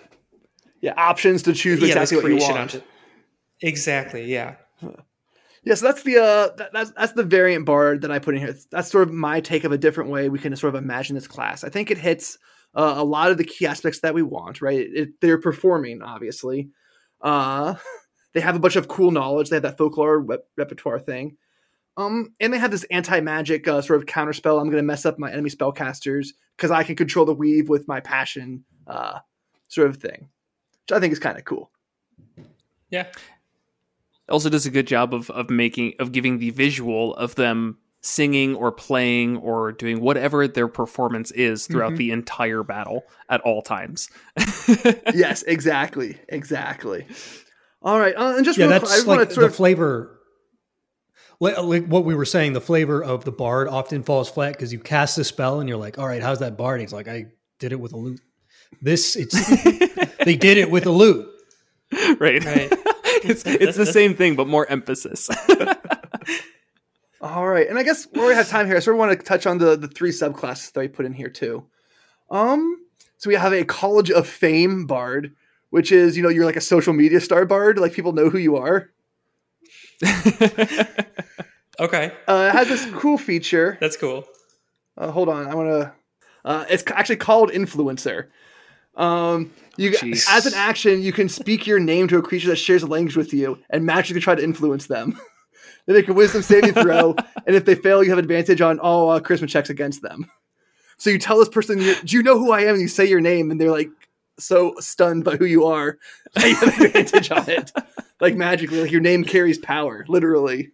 yeah 0.81 0.95
options 0.97 1.43
to 1.43 1.53
choose 1.53 1.81
Yeah, 1.81 1.89
exactly 1.89 2.17
this 2.17 2.23
what 2.23 2.33
you 2.33 2.39
want. 2.39 2.59
option. 2.65 2.83
Exactly. 3.61 4.25
Yeah. 4.25 4.55
Yeah, 5.65 5.74
so 5.74 5.86
that's 5.86 6.03
the 6.03 6.19
uh, 6.19 6.55
that, 6.57 6.73
that's 6.73 6.91
that's 6.91 7.12
the 7.12 7.23
variant 7.23 7.65
bard 7.65 8.03
that 8.03 8.11
I 8.11 8.19
put 8.19 8.35
in 8.35 8.41
here. 8.41 8.55
That's 8.70 8.91
sort 8.91 9.09
of 9.09 9.15
my 9.15 9.41
take 9.41 9.65
of 9.65 9.73
a 9.73 9.78
different 9.78 10.11
way 10.11 10.28
we 10.28 10.39
can 10.39 10.55
sort 10.57 10.74
of 10.74 10.82
imagine 10.82 11.15
this 11.15 11.27
class. 11.27 11.65
I 11.65 11.70
think 11.70 11.91
it 11.91 11.99
hits 11.99 12.39
uh, 12.74 12.95
a 12.97 13.05
lot 13.05 13.31
of 13.31 13.39
the 13.39 13.45
key 13.45 13.66
aspects 13.66 14.01
that 14.01 14.15
we 14.15 14.23
want. 14.23 14.61
Right, 14.61 14.81
it, 14.81 15.20
they're 15.20 15.41
performing 15.41 16.03
obviously. 16.03 16.69
Uh, 17.20 17.77
they 18.35 18.41
have 18.41 18.57
a 18.57 18.61
bunch 18.61 18.77
of 18.77 18.89
cool 18.89 19.11
knowledge. 19.11 19.49
They 19.49 19.57
have 19.57 19.62
that 19.62 19.78
folklore 19.78 20.20
rep- 20.20 20.47
repertoire 20.57 20.99
thing. 20.99 21.36
Um, 21.97 22.35
and 22.41 22.53
they 22.53 22.59
have 22.59 22.70
this 22.70 22.85
anti 22.91 23.20
magic 23.20 23.69
uh, 23.69 23.81
sort 23.81 24.01
of 24.01 24.07
counterspell. 24.07 24.61
I'm 24.61 24.66
going 24.66 24.77
to 24.77 24.82
mess 24.82 25.07
up 25.07 25.19
my 25.19 25.32
enemy 25.32 25.51
spellcasters 25.51 26.28
because 26.57 26.70
I 26.70 26.82
can 26.82 26.97
control 26.97 27.24
the 27.24 27.35
weave 27.35 27.69
with 27.69 27.86
my 27.89 28.01
passion, 28.01 28.65
uh, 28.86 29.20
sort 29.69 29.89
of 29.89 29.99
thing, 29.99 30.28
which 30.82 30.97
I 30.97 31.01
think 31.01 31.12
is 31.12 31.19
kind 31.20 31.39
of 31.39 31.45
cool. 31.45 31.70
Yeah. 32.91 33.07
Also 34.29 34.49
does 34.49 34.67
a 34.67 34.71
good 34.71 34.87
job 34.87 35.13
of 35.15 35.31
of 35.31 35.51
making 35.51 35.95
of 35.99 36.13
giving 36.13 36.39
the 36.39 36.51
visual 36.51 37.15
of 37.17 37.35
them 37.35 37.79
singing 38.01 38.55
or 38.55 38.71
playing 38.71 39.37
or 39.39 39.73
doing 39.73 40.01
whatever 40.01 40.47
their 40.47 40.69
performance 40.69 41.31
is 41.31 41.67
throughout 41.67 41.93
Mhm. 41.93 41.97
the 41.97 42.11
entire 42.11 42.63
battle 42.63 43.03
at 43.31 43.41
all 43.41 43.63
times. 43.63 44.11
yes, 45.15 45.43
exactly, 45.45 46.19
exactly. 46.29 47.07
All 47.81 47.99
right, 47.99 48.15
uh, 48.15 48.35
and 48.37 48.45
just 48.45 48.59
yeah, 48.59 48.67
real 48.67 48.79
quick, 48.81 48.91
I 48.91 48.95
that's 48.97 49.07
want 49.07 49.21
like 49.21 49.29
to 49.29 49.35
the 49.35 49.41
sort 49.41 49.47
of 49.51 49.57
flavor. 49.57 50.11
Like, 51.41 51.59
like 51.59 51.87
what 51.87 52.05
we 52.05 52.15
were 52.15 52.25
saying, 52.25 52.53
the 52.53 52.61
flavor 52.61 53.03
of 53.03 53.25
the 53.25 53.33
bard 53.33 53.69
often 53.69 54.03
falls 54.03 54.31
flat 54.31 54.53
because 54.53 54.73
you 54.73 54.79
cast 54.79 55.19
a 55.19 55.25
spell 55.25 55.61
and 55.61 55.69
you're 55.69 55.79
like, 55.79 55.99
"All 55.99 56.07
right, 56.07 56.23
how's 56.23 56.39
that 56.39 56.57
bard?" 56.57 56.81
He's 56.81 56.93
like, 56.93 57.09
"I 57.09 57.27
did 57.59 57.73
it 57.73 57.81
with 57.81 57.93
a 57.93 57.97
lute." 57.97 58.21
This, 58.81 59.17
it's 59.17 59.35
they 60.25 60.37
did 60.37 60.59
it 60.59 60.71
with 60.71 60.87
a 60.87 60.91
lute. 60.93 61.27
right. 62.21 62.45
Right. 62.45 62.73
It's 63.25 63.45
it's 63.47 63.77
the 63.77 63.87
same 63.87 64.15
thing, 64.15 64.37
but 64.37 64.47
more 64.47 64.67
emphasis. 64.71 65.29
All 67.21 67.47
right, 67.49 67.67
and 67.69 67.79
I 67.79 67.83
guess 67.83 68.07
we 68.13 68.21
already 68.21 68.37
have 68.37 68.49
time 68.49 68.67
here, 68.67 68.77
I 68.77 68.81
sort 68.81 68.97
of 68.97 68.99
want 68.99 69.19
to 69.19 69.25
touch 69.25 69.47
on 69.47 69.59
the 69.59 69.77
the 69.77 69.89
three 69.89 70.11
subclasses 70.11 70.73
that 70.73 70.81
we 70.81 70.89
put 70.89 71.07
in 71.07 71.13
here 71.15 71.31
too. 71.31 71.65
Um, 72.31 72.81
so 73.17 73.29
we 73.31 73.37
have 73.37 73.53
a 73.55 73.65
College 73.65 74.11
of 74.11 74.27
Fame 74.27 74.87
bard, 74.87 75.35
which 75.71 75.91
is 75.91 76.17
you 76.17 76.23
know 76.23 76.29
you're 76.29 76.45
like 76.45 76.57
a 76.57 76.61
social 76.61 76.93
media 76.93 77.21
star 77.21 77.47
bard, 77.47 77.79
like 77.79 77.93
people 77.95 78.13
know 78.13 78.29
who 78.31 78.39
you 78.39 78.57
are. 78.57 78.91
Okay, 81.81 82.13
Uh, 82.29 82.51
it 82.53 82.57
has 82.57 82.69
this 82.69 82.87
cool 82.95 83.19
feature. 83.19 83.77
that's 83.81 83.97
cool. 83.97 84.25
Uh, 84.97 85.11
hold 85.11 85.29
on, 85.29 85.49
I 85.49 85.55
want 85.57 85.69
to. 85.71 85.93
Uh, 86.45 86.65
it's 86.71 86.85
actually 86.87 87.17
called 87.17 87.51
influencer. 87.51 88.29
Um, 88.97 89.53
you 89.77 89.91
Jeez. 89.91 90.27
as 90.31 90.47
an 90.47 90.55
action, 90.55 91.03
you 91.03 91.12
can 91.12 91.29
speak 91.29 91.66
your 91.66 91.81
name 91.81 92.07
to 92.09 92.19
a 92.19 92.23
creature 92.23 92.49
that 92.49 92.57
shares 92.57 92.83
a 92.83 92.87
language 92.87 93.16
with 93.16 93.33
you, 93.33 93.59
and 93.71 93.85
magically 93.85 94.21
try 94.21 94.35
to 94.35 94.43
influence 94.43 94.87
them. 94.87 95.19
they 95.87 95.95
make 95.95 96.09
a 96.09 96.12
wisdom 96.12 96.43
saving 96.43 96.73
throw, 96.75 97.15
and 97.47 97.57
if 97.57 97.65
they 97.65 97.75
fail, 97.75 98.03
you 98.03 98.11
have 98.11 98.19
advantage 98.19 98.61
on 98.61 98.79
all 98.79 99.11
uh, 99.11 99.21
charisma 99.21 99.49
checks 99.49 99.71
against 99.71 100.03
them. 100.03 100.31
So 100.97 101.11
you 101.11 101.19
tell 101.19 101.39
this 101.39 101.49
person, 101.49 101.79
"Do 101.79 102.16
you 102.16 102.23
know 102.23 102.39
who 102.39 102.53
I 102.53 102.62
am?" 102.62 102.75
And 102.75 102.81
you 102.81 102.89
say 102.89 103.05
your 103.05 103.21
name, 103.21 103.51
and 103.51 103.61
they're 103.61 103.71
like 103.71 103.91
so 104.39 104.75
stunned 104.79 105.25
by 105.25 105.37
who 105.37 105.45
you 105.45 105.66
are, 105.66 105.99
that 106.35 106.45
you 106.49 106.55
have 106.55 106.81
advantage 106.81 107.31
on 107.31 107.49
it, 107.49 107.73
like 108.21 108.37
magically. 108.37 108.81
Like 108.81 108.93
your 108.93 109.01
name 109.01 109.25
carries 109.25 109.59
power, 109.59 110.05
literally. 110.09 110.71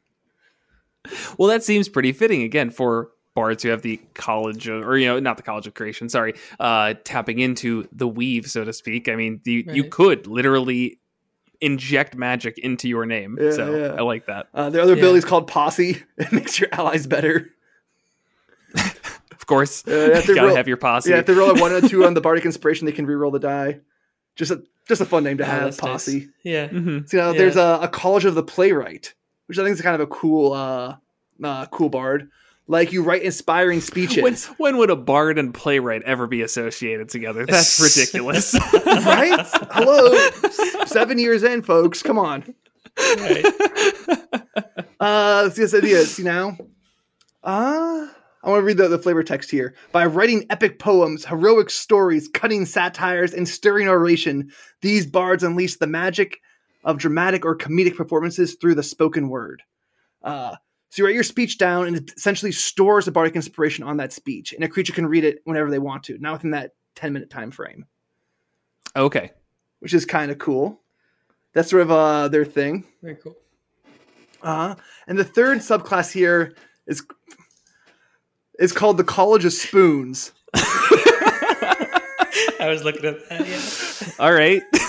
well, 1.38 1.48
that 1.48 1.64
seems 1.64 1.88
pretty 1.88 2.12
fitting 2.12 2.42
again 2.42 2.70
for 2.70 3.10
bards 3.34 3.62
who 3.62 3.68
have 3.68 3.82
the 3.82 4.00
college 4.14 4.66
of, 4.68 4.84
or 4.86 4.98
you 4.98 5.06
know, 5.06 5.18
not 5.20 5.36
the 5.36 5.42
college 5.42 5.66
of 5.66 5.74
creation. 5.74 6.08
Sorry, 6.08 6.34
uh, 6.58 6.94
tapping 7.04 7.38
into 7.38 7.88
the 7.92 8.08
weave, 8.08 8.46
so 8.50 8.64
to 8.64 8.72
speak. 8.72 9.08
I 9.08 9.14
mean, 9.16 9.40
you, 9.44 9.64
you 9.72 9.84
could 9.84 10.26
literally 10.26 10.98
inject 11.60 12.16
magic 12.16 12.58
into 12.58 12.88
your 12.88 13.06
name. 13.06 13.38
Yeah, 13.40 13.50
so 13.52 13.76
yeah. 13.76 13.86
I 13.98 14.00
like 14.02 14.26
that. 14.26 14.48
Uh, 14.54 14.70
their 14.70 14.80
other 14.82 14.94
Yeah. 14.94 14.98
ability 15.00 15.18
is 15.18 15.24
called 15.24 15.46
Posse. 15.46 16.02
It 16.18 16.32
makes 16.32 16.58
your 16.58 16.68
allies 16.72 17.06
better. 17.06 17.50
Of 19.32 19.46
course, 19.46 19.84
Uh, 19.86 19.90
you 19.90 20.12
have 20.14 20.24
to 20.26 20.34
gotta 20.34 20.46
roll- 20.48 20.56
have 20.56 20.68
your 20.68 20.76
posse. 20.76 21.10
Yeah, 21.10 21.18
if 21.18 21.26
they 21.26 21.32
roll 21.34 21.50
a 21.50 21.60
one 21.60 21.72
or 21.72 21.80
two 21.80 22.04
on 22.04 22.14
the 22.14 22.20
bardic 22.20 22.44
inspiration, 22.44 22.86
they 22.86 22.92
can 22.92 23.04
re-roll 23.06 23.30
the 23.32 23.40
die. 23.40 23.80
Just 24.36 24.50
a 24.52 24.62
just 24.88 25.00
a 25.00 25.04
fun 25.04 25.22
name 25.24 25.38
to 25.38 25.44
Oh, 25.44 25.46
have, 25.46 25.64
that's 25.64 25.82
nice. 25.82 25.90
Posse. 25.90 26.28
Yeah. 26.42 26.68
Mhm. 26.68 27.08
So, 27.08 27.16
you 27.16 27.22
know, 27.22 27.32
Yeah. 27.32 27.38
there's 27.38 27.56
a, 27.56 27.78
a 27.82 27.88
College 27.88 28.24
of 28.24 28.34
the 28.34 28.42
Playwright, 28.42 29.14
which 29.46 29.58
I 29.58 29.62
think 29.64 29.74
is 29.74 29.82
kind 29.82 29.94
of 29.94 30.00
a 30.00 30.06
cool, 30.06 30.52
uh, 30.52 30.96
uh, 31.44 31.66
cool 31.66 31.88
bard. 31.88 32.28
Like 32.66 32.92
you 32.92 33.02
write 33.02 33.22
inspiring 33.22 33.80
speeches, 33.80 34.22
When, 34.22 34.34
when 34.58 34.76
would 34.76 34.90
a 34.90 34.96
bard 34.96 35.38
and 35.38 35.52
playwright 35.52 36.02
ever 36.04 36.28
be 36.28 36.42
associated 36.42 37.08
together? 37.08 37.44
That's 37.44 37.80
ridiculous. 37.96 38.54
right? 38.86 39.44
Hello, 39.72 40.16
seven 40.86 41.18
years 41.18 41.42
in, 41.42 41.62
folks. 41.62 42.02
Come 42.02 42.18
on. 42.18 42.54
Right. 42.98 43.44
Uh, 45.00 45.40
let's 45.44 45.56
see 45.56 45.62
this 45.62 45.72
ideas. 45.72 46.18
You 46.18 46.26
know, 46.26 46.56
uh, 47.42 48.06
I 48.42 48.48
want 48.50 48.60
to 48.60 48.64
read 48.64 48.76
the, 48.76 48.88
the 48.88 48.98
flavor 48.98 49.22
text 49.22 49.50
here. 49.50 49.74
By 49.92 50.04
writing 50.04 50.44
epic 50.50 50.78
poems, 50.78 51.24
heroic 51.24 51.70
stories, 51.70 52.28
cutting 52.28 52.66
satires, 52.66 53.32
and 53.32 53.48
stirring 53.48 53.88
oration, 53.88 54.50
these 54.82 55.06
bards 55.06 55.42
unleash 55.42 55.76
the 55.76 55.86
magic 55.86 56.38
of 56.84 56.98
dramatic 56.98 57.46
or 57.46 57.56
comedic 57.56 57.96
performances 57.96 58.56
through 58.60 58.74
the 58.74 58.82
spoken 58.82 59.30
word. 59.30 59.62
Uh, 60.22 60.56
so 60.90 61.02
you 61.02 61.06
write 61.06 61.14
your 61.14 61.22
speech 61.22 61.56
down, 61.56 61.86
and 61.86 61.96
it 61.96 62.12
essentially 62.16 62.52
stores 62.52 63.06
a 63.06 63.12
bardic 63.12 63.36
inspiration 63.36 63.84
on 63.84 63.96
that 63.98 64.12
speech, 64.12 64.52
and 64.52 64.64
a 64.64 64.68
creature 64.68 64.92
can 64.92 65.06
read 65.06 65.24
it 65.24 65.38
whenever 65.44 65.70
they 65.70 65.78
want 65.78 66.02
to, 66.04 66.18
not 66.18 66.34
within 66.34 66.50
that 66.50 66.72
ten 66.96 67.12
minute 67.12 67.30
time 67.30 67.52
frame, 67.52 67.86
okay. 68.96 69.30
which 69.78 69.94
is 69.94 70.04
kind 70.04 70.30
of 70.30 70.38
cool. 70.38 70.80
That's 71.54 71.70
sort 71.70 71.82
of 71.82 71.90
uh, 71.90 72.28
their 72.28 72.44
thing. 72.44 72.84
Very 73.02 73.16
cool. 73.16 73.36
Uh, 74.42 74.74
and 75.06 75.18
the 75.18 75.24
third 75.24 75.58
subclass 75.58 76.12
here 76.12 76.54
is 76.86 77.02
is 78.58 78.72
called 78.72 78.96
the 78.96 79.04
College 79.04 79.44
of 79.44 79.52
Spoons. 79.52 80.32
I 80.54 82.68
was 82.68 82.84
looking 82.84 83.04
at 83.04 83.28
that. 83.28 83.46
Yeah. 83.46 84.12
All 84.24 84.32
right. 84.32 84.62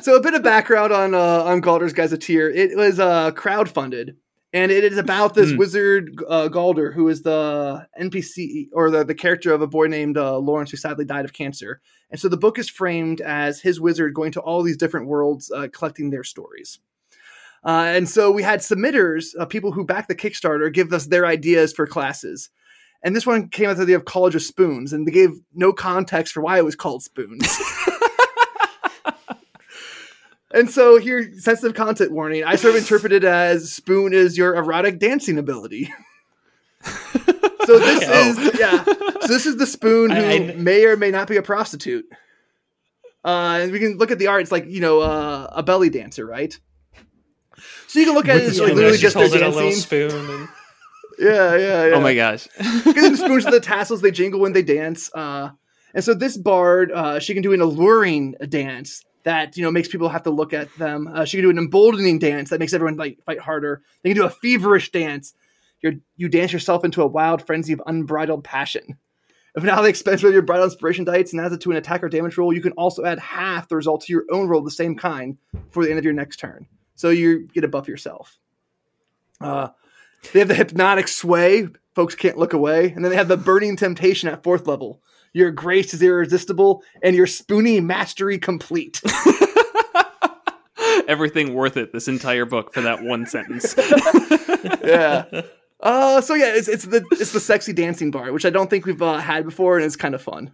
So 0.00 0.14
a 0.14 0.20
bit 0.20 0.32
of 0.32 0.42
background 0.42 0.90
on 0.90 1.14
uh, 1.14 1.42
on 1.42 1.60
Galder's 1.60 1.92
Gazetteer. 1.92 2.48
It 2.48 2.74
was 2.76 2.98
uh, 2.98 3.32
crowdfunded, 3.32 4.14
and 4.52 4.72
it 4.72 4.84
is 4.84 4.98
about 4.98 5.34
this 5.34 5.50
Hmm. 5.50 5.58
wizard 5.58 6.16
uh, 6.28 6.48
Galder, 6.48 6.92
who 6.94 7.08
is 7.08 7.22
the 7.22 7.86
NPC 8.00 8.68
or 8.72 8.90
the, 8.90 9.04
the 9.04 9.14
character 9.14 9.52
of 9.52 9.60
a 9.60 9.66
boy 9.66 9.86
named 9.86 10.16
uh, 10.16 10.38
Lawrence, 10.38 10.70
who 10.70 10.76
sadly 10.76 11.04
died 11.04 11.24
of 11.24 11.32
cancer. 11.32 11.80
And 12.10 12.18
so 12.18 12.28
the 12.28 12.36
book 12.38 12.58
is 12.58 12.70
framed 12.70 13.20
as 13.20 13.60
his 13.60 13.80
wizard 13.80 14.14
going 14.14 14.32
to 14.32 14.40
all 14.40 14.62
these 14.62 14.78
different 14.78 15.06
worlds, 15.06 15.50
uh, 15.50 15.68
collecting 15.72 16.10
their 16.10 16.24
stories. 16.24 16.78
Uh, 17.64 17.84
and 17.88 18.08
so 18.08 18.30
we 18.30 18.42
had 18.42 18.60
submitters, 18.60 19.34
uh, 19.38 19.44
people 19.44 19.72
who 19.72 19.84
backed 19.84 20.08
the 20.08 20.14
Kickstarter, 20.14 20.72
give 20.72 20.92
us 20.92 21.06
their 21.06 21.26
ideas 21.26 21.72
for 21.72 21.86
classes. 21.86 22.48
And 23.02 23.14
this 23.14 23.26
one 23.26 23.48
came 23.48 23.68
out 23.68 23.76
the 23.76 23.82
idea 23.82 23.96
of 23.96 24.06
College 24.06 24.34
of 24.34 24.42
Spoons, 24.42 24.92
and 24.92 25.06
they 25.06 25.12
gave 25.12 25.30
no 25.54 25.72
context 25.72 26.32
for 26.32 26.40
why 26.40 26.56
it 26.58 26.64
was 26.64 26.76
called 26.76 27.02
Spoons. 27.02 27.46
and 30.52 30.70
so 30.70 30.98
here, 30.98 31.32
sensitive 31.38 31.74
content 31.74 32.12
warning. 32.12 32.44
I 32.44 32.56
sort 32.56 32.74
of 32.74 32.80
interpret 32.80 33.12
it 33.12 33.24
as 33.24 33.72
Spoon 33.72 34.12
is 34.12 34.36
your 34.38 34.54
erotic 34.56 34.98
dancing 34.98 35.38
ability. 35.38 35.90
so 36.84 36.92
this 37.78 38.04
Oh. 38.06 38.30
is 38.30 38.58
yeah. 38.60 38.84
So 38.84 39.28
this 39.28 39.46
is 39.46 39.56
the 39.56 39.66
Spoon 39.66 40.10
who 40.14 40.20
I- 40.22 40.32
I- 40.50 40.54
may 40.56 40.84
or 40.84 40.96
may 40.96 41.10
not 41.10 41.28
be 41.28 41.36
a 41.36 41.42
prostitute. 41.42 42.06
Uh, 43.24 43.58
and 43.62 43.72
we 43.72 43.78
can 43.80 43.98
look 43.98 44.10
at 44.10 44.18
the 44.18 44.28
art. 44.28 44.42
It's 44.42 44.52
like 44.52 44.66
you 44.68 44.80
know 44.80 45.00
uh, 45.00 45.48
a 45.52 45.62
belly 45.62 45.90
dancer, 45.90 46.24
right? 46.24 46.58
So 47.88 47.98
you 47.98 48.06
can 48.06 48.14
look 48.14 48.28
at 48.28 48.36
it 48.36 48.44
as 48.44 48.60
like 48.60 48.74
literally 48.74 48.96
She 48.96 49.02
just 49.02 49.16
their 49.16 49.26
a 49.44 49.48
little 49.48 49.72
spoon. 49.72 50.10
And, 50.12 50.48
Yeah, 51.18 51.56
yeah, 51.56 51.86
yeah. 51.86 51.94
Oh 51.96 52.00
my 52.00 52.14
gosh. 52.14 52.46
Because 52.84 53.10
the 53.10 53.16
spoons 53.16 53.44
with 53.44 53.54
the 53.54 53.60
tassels, 53.60 54.00
they 54.02 54.10
jingle 54.12 54.38
when 54.40 54.52
they 54.52 54.62
dance. 54.62 55.10
Uh, 55.12 55.50
and 55.94 56.04
so 56.04 56.14
this 56.14 56.36
bard, 56.36 56.92
uh, 56.92 57.18
she 57.18 57.34
can 57.34 57.42
do 57.42 57.52
an 57.52 57.60
alluring 57.60 58.36
dance 58.48 59.04
that 59.28 59.58
you 59.58 59.62
know 59.62 59.70
makes 59.70 59.88
people 59.88 60.08
have 60.08 60.22
to 60.22 60.30
look 60.30 60.54
at 60.54 60.74
them. 60.78 61.06
Uh, 61.06 61.26
she 61.26 61.36
can 61.36 61.44
do 61.44 61.50
an 61.50 61.58
emboldening 61.58 62.18
dance 62.18 62.48
that 62.48 62.60
makes 62.60 62.72
everyone 62.72 62.96
like 62.96 63.18
fight 63.26 63.38
harder. 63.38 63.82
They 64.02 64.08
can 64.08 64.16
do 64.16 64.24
a 64.24 64.30
feverish 64.30 64.90
dance. 64.90 65.34
You 65.82 66.00
you 66.16 66.30
dance 66.30 66.50
yourself 66.50 66.82
into 66.82 67.02
a 67.02 67.06
wild 67.06 67.46
frenzy 67.46 67.74
of 67.74 67.82
unbridled 67.86 68.42
passion. 68.42 68.96
If 69.54 69.62
now 69.64 69.82
the 69.82 69.90
expense 69.90 70.24
of 70.24 70.32
your 70.32 70.40
bardic 70.40 70.64
inspiration 70.64 71.04
dice 71.04 71.32
and 71.32 71.42
adds 71.42 71.52
it 71.52 71.60
to 71.60 71.70
an 71.70 71.76
attack 71.76 72.02
or 72.02 72.08
damage 72.08 72.38
roll, 72.38 72.54
you 72.54 72.62
can 72.62 72.72
also 72.72 73.04
add 73.04 73.18
half 73.18 73.68
the 73.68 73.76
result 73.76 74.00
to 74.02 74.12
your 74.14 74.24
own 74.30 74.48
roll 74.48 74.60
of 74.60 74.64
the 74.64 74.70
same 74.70 74.96
kind 74.96 75.36
for 75.72 75.84
the 75.84 75.90
end 75.90 75.98
of 75.98 76.06
your 76.06 76.14
next 76.14 76.38
turn. 76.38 76.66
So 76.94 77.10
you 77.10 77.48
get 77.48 77.64
a 77.64 77.68
buff 77.68 77.86
yourself. 77.86 78.38
Uh, 79.42 79.68
they 80.32 80.38
have 80.38 80.48
the 80.48 80.54
hypnotic 80.54 81.06
sway. 81.06 81.68
Folks 81.94 82.14
can't 82.14 82.38
look 82.38 82.54
away. 82.54 82.92
And 82.92 83.04
then 83.04 83.10
they 83.10 83.16
have 83.16 83.28
the 83.28 83.36
burning 83.36 83.76
temptation 83.76 84.30
at 84.30 84.42
fourth 84.42 84.66
level. 84.66 85.02
Your 85.32 85.50
grace 85.50 85.94
is 85.94 86.02
irresistible 86.02 86.82
and 87.02 87.14
your 87.14 87.26
spoony 87.26 87.80
mastery 87.80 88.38
complete. 88.38 89.00
Everything 91.08 91.54
worth 91.54 91.76
it. 91.76 91.92
This 91.92 92.08
entire 92.08 92.44
book 92.44 92.74
for 92.74 92.82
that 92.82 93.02
one 93.02 93.26
sentence. 93.26 93.74
yeah. 94.84 95.42
Uh, 95.80 96.20
so 96.20 96.34
yeah, 96.34 96.54
it's, 96.54 96.68
it's 96.68 96.84
the 96.84 97.04
it's 97.12 97.32
the 97.32 97.40
sexy 97.40 97.72
dancing 97.72 98.10
bar, 98.10 98.32
which 98.32 98.44
I 98.44 98.50
don't 98.50 98.68
think 98.68 98.84
we've 98.84 99.00
uh, 99.00 99.18
had 99.18 99.44
before, 99.44 99.76
and 99.76 99.86
it's 99.86 99.96
kind 99.96 100.14
of 100.14 100.20
fun. 100.20 100.52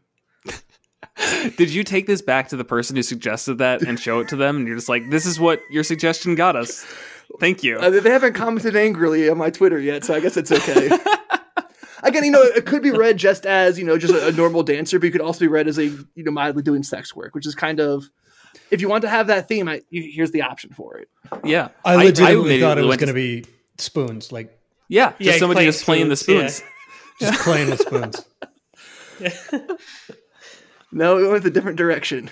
Did 1.56 1.70
you 1.70 1.84
take 1.84 2.06
this 2.06 2.22
back 2.22 2.48
to 2.48 2.56
the 2.56 2.64
person 2.64 2.96
who 2.96 3.02
suggested 3.02 3.58
that 3.58 3.82
and 3.82 3.98
show 3.98 4.20
it 4.20 4.28
to 4.28 4.36
them? 4.36 4.58
And 4.58 4.66
you're 4.66 4.76
just 4.76 4.88
like, 4.88 5.10
this 5.10 5.26
is 5.26 5.38
what 5.38 5.60
your 5.70 5.84
suggestion 5.84 6.34
got 6.34 6.56
us. 6.56 6.84
Thank 7.40 7.62
you. 7.62 7.78
Uh, 7.78 7.90
they 7.90 8.10
haven't 8.10 8.34
commented 8.34 8.76
angrily 8.76 9.28
on 9.28 9.38
my 9.38 9.50
Twitter 9.50 9.78
yet, 9.78 10.04
so 10.04 10.14
I 10.14 10.20
guess 10.20 10.36
it's 10.36 10.52
okay. 10.52 10.88
Again, 12.04 12.24
you 12.24 12.30
know, 12.30 12.42
it 12.42 12.66
could 12.66 12.82
be 12.82 12.90
read 12.92 13.16
just 13.16 13.46
as 13.46 13.78
you 13.78 13.84
know, 13.84 13.98
just 13.98 14.14
a, 14.14 14.28
a 14.28 14.32
normal 14.32 14.62
dancer, 14.62 14.98
but 14.98 15.06
you 15.06 15.12
could 15.12 15.20
also 15.20 15.40
be 15.40 15.48
read 15.48 15.66
as 15.66 15.78
a 15.78 15.84
you 15.86 16.06
know 16.18 16.30
mildly 16.30 16.62
doing 16.62 16.82
sex 16.82 17.16
work, 17.16 17.34
which 17.34 17.46
is 17.46 17.54
kind 17.54 17.80
of 17.80 18.04
if 18.70 18.80
you 18.80 18.88
want 18.88 19.02
to 19.02 19.08
have 19.08 19.26
that 19.28 19.48
theme, 19.48 19.68
I, 19.68 19.80
you, 19.90 20.10
here's 20.14 20.30
the 20.30 20.42
option 20.42 20.70
for 20.72 20.98
it. 20.98 21.08
yeah. 21.44 21.68
I 21.84 21.96
legitimately 21.96 22.60
thought 22.60 22.78
it 22.78 22.84
was 22.84 22.96
going 22.98 23.08
to 23.08 23.14
be 23.14 23.44
spoons, 23.78 24.30
like 24.32 24.56
Yeah, 24.88 25.10
just 25.10 25.20
Yeah, 25.20 25.36
somebody 25.38 25.64
just 25.66 25.84
playing 25.84 26.08
the 26.08 26.16
spoons, 26.16 26.56
spoons. 26.56 26.70
just 27.20 27.40
playing 27.42 27.70
with 27.70 27.80
spoons. 27.80 28.24
No, 30.92 31.18
it 31.18 31.22
went 31.22 31.32
with 31.32 31.46
a 31.46 31.50
different 31.50 31.76
direction. 31.76 32.30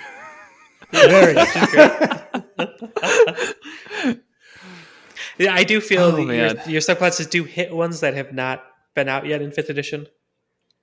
Very. 0.92 1.34
yeah, 5.38 5.52
I 5.54 5.64
do 5.64 5.80
feel 5.80 6.02
Oh, 6.02 6.10
that 6.12 6.22
your, 6.22 6.54
man. 6.54 6.60
your 6.68 6.80
subclasses 6.80 7.28
do 7.28 7.44
hit 7.44 7.74
ones 7.74 8.00
that 8.00 8.14
have 8.14 8.32
not 8.32 8.64
been 8.94 9.08
out 9.08 9.26
yet 9.26 9.42
in 9.42 9.52
fifth 9.52 9.70
edition. 9.70 10.06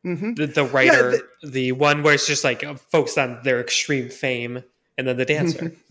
hmm 0.03 0.33
The, 0.33 0.47
the 0.47 0.63
writer, 0.65 1.19
the 1.43 1.71
one 1.73 2.03
where 2.03 2.13
it's 2.13 2.27
just 2.27 2.43
like 2.43 2.63
uh, 2.63 2.75
focused 2.75 3.17
on 3.17 3.39
their 3.43 3.59
extreme 3.59 4.09
fame, 4.09 4.63
and 4.97 5.07
then 5.07 5.17
the 5.17 5.25
dancer. 5.25 5.71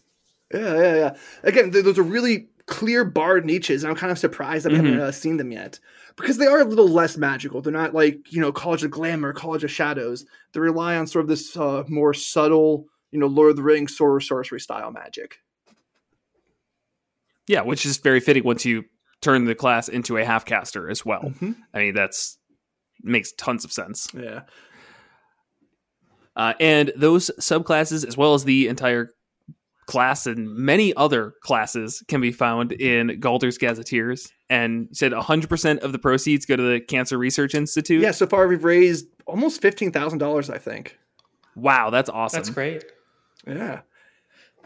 Yeah, 0.50 0.76
yeah, 0.76 0.94
yeah. 0.94 1.16
Again, 1.42 1.72
those 1.72 1.98
are 1.98 2.02
really 2.02 2.48
clear 2.64 3.04
bard 3.04 3.44
niches, 3.44 3.82
and 3.82 3.90
I'm 3.90 3.98
kind 3.98 4.10
of 4.10 4.18
surprised 4.18 4.64
that 4.64 4.70
we 4.72 4.76
haven't 4.78 4.98
uh, 4.98 5.12
seen 5.12 5.36
them 5.36 5.52
yet 5.52 5.78
because 6.16 6.38
they 6.38 6.46
are 6.46 6.60
a 6.60 6.64
little 6.64 6.88
less 6.88 7.18
magical. 7.18 7.60
They're 7.60 7.70
not 7.70 7.92
like 7.92 8.32
you 8.32 8.40
know 8.40 8.50
College 8.50 8.82
of 8.82 8.90
Glamour, 8.90 9.34
College 9.34 9.62
of 9.62 9.70
Shadows. 9.70 10.24
They 10.54 10.60
rely 10.60 10.96
on 10.96 11.06
sort 11.06 11.24
of 11.24 11.28
this 11.28 11.54
uh, 11.54 11.84
more 11.88 12.14
subtle 12.14 12.86
you 13.10 13.18
know 13.20 13.26
Lord 13.26 13.50
of 13.50 13.56
the 13.56 13.62
Rings 13.62 13.94
sword 13.94 14.22
sorcery 14.22 14.58
style 14.60 14.90
magic. 14.90 15.38
Yeah, 17.46 17.60
which 17.60 17.84
is 17.84 17.98
very 17.98 18.20
fitting 18.20 18.44
once 18.44 18.64
you 18.64 18.84
turn 19.20 19.44
the 19.44 19.54
class 19.54 19.88
into 19.88 20.16
a 20.16 20.24
half 20.24 20.44
caster 20.44 20.88
as 20.88 21.04
well. 21.04 21.32
Mhm. 21.40 21.56
I 21.74 21.78
mean, 21.78 21.94
that's 21.94 22.38
makes 23.02 23.32
tons 23.32 23.64
of 23.64 23.72
sense. 23.72 24.08
Yeah. 24.14 24.40
Uh, 26.36 26.54
and 26.60 26.92
those 26.96 27.30
subclasses, 27.40 28.06
as 28.06 28.16
well 28.16 28.34
as 28.34 28.44
the 28.44 28.68
entire 28.68 29.10
class 29.86 30.26
and 30.26 30.48
many 30.54 30.94
other 30.94 31.34
classes, 31.42 32.02
can 32.08 32.20
be 32.20 32.30
found 32.30 32.72
in 32.72 33.18
Galder's 33.20 33.58
Gazetteers. 33.58 34.30
And 34.50 34.88
you 34.90 34.94
said 34.94 35.12
100% 35.12 35.80
of 35.80 35.92
the 35.92 35.98
proceeds 35.98 36.46
go 36.46 36.56
to 36.56 36.62
the 36.62 36.80
Cancer 36.80 37.18
Research 37.18 37.54
Institute. 37.54 38.02
Yeah. 38.02 38.12
So 38.12 38.26
far, 38.26 38.46
we've 38.46 38.64
raised 38.64 39.06
almost 39.26 39.60
fifteen 39.60 39.90
thousand 39.92 40.18
dollars. 40.18 40.48
I 40.50 40.58
think. 40.58 40.96
Wow, 41.56 41.90
that's 41.90 42.08
awesome. 42.08 42.38
That's 42.38 42.50
great. 42.50 42.84
Yeah. 43.46 43.80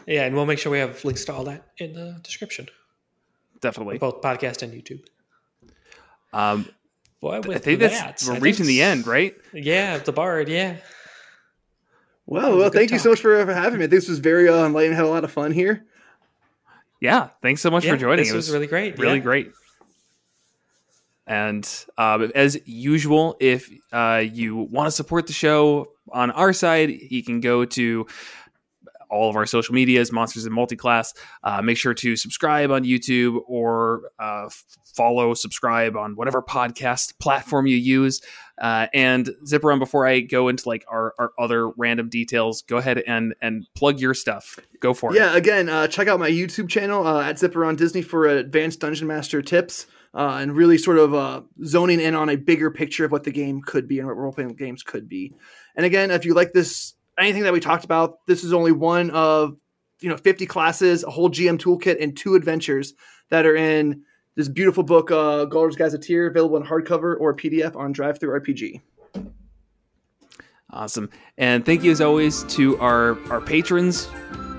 Yeah, 0.05 0.25
and 0.25 0.35
we'll 0.35 0.45
make 0.45 0.59
sure 0.59 0.71
we 0.71 0.79
have 0.79 1.03
links 1.05 1.25
to 1.25 1.33
all 1.33 1.45
that 1.45 1.65
in 1.77 1.93
the 1.93 2.19
description, 2.23 2.67
Definitely. 3.63 3.97
both 3.97 4.21
podcast 4.21 4.61
and 4.61 4.71
YouTube. 4.71 5.03
Um, 6.31 6.67
Boy, 7.19 7.37
I 7.37 7.41
think 7.57 7.79
that, 7.79 7.91
that's 7.91 8.27
I 8.27 8.31
we're 8.31 8.33
think 8.35 8.43
reaching 8.43 8.65
the 8.65 8.81
end, 8.81 9.07
right? 9.07 9.33
Yeah, 9.53 9.97
the 9.97 10.11
bard. 10.11 10.49
Yeah, 10.49 10.75
Well, 12.25 12.57
well, 12.57 12.69
good 12.69 12.79
thank 12.79 12.91
you 12.91 12.99
so 12.99 13.11
much 13.11 13.21
for, 13.21 13.45
for 13.45 13.53
having 13.53 13.79
me. 13.79 13.85
This 13.85 14.09
was 14.09 14.19
very 14.19 14.49
uh, 14.49 14.65
enlightening. 14.65 14.95
Had 14.95 15.05
a 15.05 15.07
lot 15.07 15.23
of 15.23 15.31
fun 15.31 15.51
here. 15.51 15.85
Yeah. 16.99 17.29
Thanks 17.41 17.61
so 17.61 17.69
much 17.69 17.85
yeah, 17.85 17.91
for 17.91 17.97
joining. 17.97 18.25
This 18.25 18.33
it 18.33 18.35
was, 18.35 18.51
really 18.51 18.67
great. 18.67 18.97
really 18.99 19.15
yeah. 19.15 19.23
great. 19.23 19.51
And 21.25 21.85
um, 21.97 22.31
as 22.35 22.59
usual, 22.65 23.37
if 23.39 23.69
uh, 23.91 24.21
you 24.23 24.57
want 24.57 24.87
to 24.87 24.91
support 24.91 25.27
the 25.27 25.33
show 25.33 25.93
on 26.11 26.31
our 26.31 26.51
side, 26.51 26.89
you 26.89 27.23
can 27.23 27.39
go 27.39 27.63
to 27.63 28.07
all 29.13 29.29
of 29.29 29.35
our 29.35 29.45
social 29.45 29.75
medias, 29.75 30.11
Monsters 30.11 30.45
and 30.45 30.55
Multiclass. 30.55 31.13
Uh, 31.43 31.61
make 31.61 31.77
sure 31.77 31.93
to 31.93 32.15
subscribe 32.15 32.71
on 32.71 32.83
YouTube 32.83 33.39
or 33.47 34.11
uh, 34.19 34.49
follow, 34.95 35.33
subscribe 35.33 35.95
on 35.95 36.15
whatever 36.15 36.41
podcast 36.41 37.19
platform 37.19 37.67
you 37.67 37.77
use. 37.77 38.21
Uh, 38.61 38.87
and 38.93 39.29
Zipperon 39.47 39.79
before 39.79 40.05
I 40.05 40.19
go 40.19 40.47
into 40.47 40.67
like 40.69 40.85
our, 40.87 41.13
our 41.17 41.31
other 41.39 41.69
random 41.69 42.09
details, 42.09 42.61
go 42.61 42.77
ahead 42.77 43.01
and 43.07 43.33
and 43.41 43.65
plug 43.75 43.99
your 43.99 44.13
stuff. 44.13 44.59
Go 44.79 44.93
for 44.93 45.11
it. 45.11 45.17
Yeah, 45.17 45.35
again, 45.35 45.69
uh, 45.69 45.87
check 45.87 46.07
out 46.07 46.19
my 46.19 46.29
YouTube 46.29 46.69
channel 46.69 47.07
uh, 47.07 47.23
at 47.23 47.37
Zipperon 47.37 47.77
Tinsy 47.77 48.05
for 48.05 48.27
advanced 48.27 48.79
Dungeon 48.79 49.07
Master 49.07 49.41
tips 49.41 49.87
uh, 50.13 50.37
and 50.39 50.55
really 50.55 50.77
sort 50.77 50.99
of 50.99 51.13
uh, 51.13 51.41
zoning 51.65 51.99
in 51.99 52.15
on 52.15 52.29
a 52.29 52.35
bigger 52.35 52.69
picture 52.69 53.05
of 53.05 53.11
what 53.11 53.23
the 53.23 53.31
game 53.31 53.61
could 53.61 53.87
be 53.87 53.99
and 53.99 54.07
what 54.07 54.17
role 54.17 54.31
playing 54.31 54.49
games 54.49 54.83
could 54.83 55.09
be. 55.09 55.33
And 55.75 55.85
again, 55.85 56.11
if 56.11 56.25
you 56.25 56.33
like 56.35 56.53
this, 56.53 56.93
anything 57.17 57.43
that 57.43 57.53
we 57.53 57.59
talked 57.59 57.85
about, 57.85 58.25
this 58.27 58.43
is 58.43 58.53
only 58.53 58.71
one 58.71 59.09
of 59.11 59.55
you 59.99 60.09
know 60.09 60.17
50 60.17 60.45
classes, 60.45 61.03
a 61.03 61.09
whole 61.09 61.29
GM 61.29 61.57
toolkit, 61.57 62.01
and 62.01 62.15
two 62.15 62.35
adventures 62.35 62.93
that 63.29 63.45
are 63.45 63.55
in 63.55 64.03
this 64.35 64.47
beautiful 64.47 64.83
book, 64.83 65.11
uh, 65.11 65.45
Galder's 65.45 65.75
Gazetteer, 65.75 66.27
available 66.27 66.57
in 66.57 66.63
hardcover 66.63 67.19
or 67.19 67.35
PDF 67.35 67.75
on 67.75 67.93
DriveThruRPG. 67.93 68.81
Awesome. 70.71 71.09
And 71.37 71.63
thank 71.65 71.83
you 71.83 71.91
as 71.91 72.01
always 72.01 72.43
to 72.45 72.77
our, 72.79 73.17
our 73.31 73.39
patrons 73.41 74.09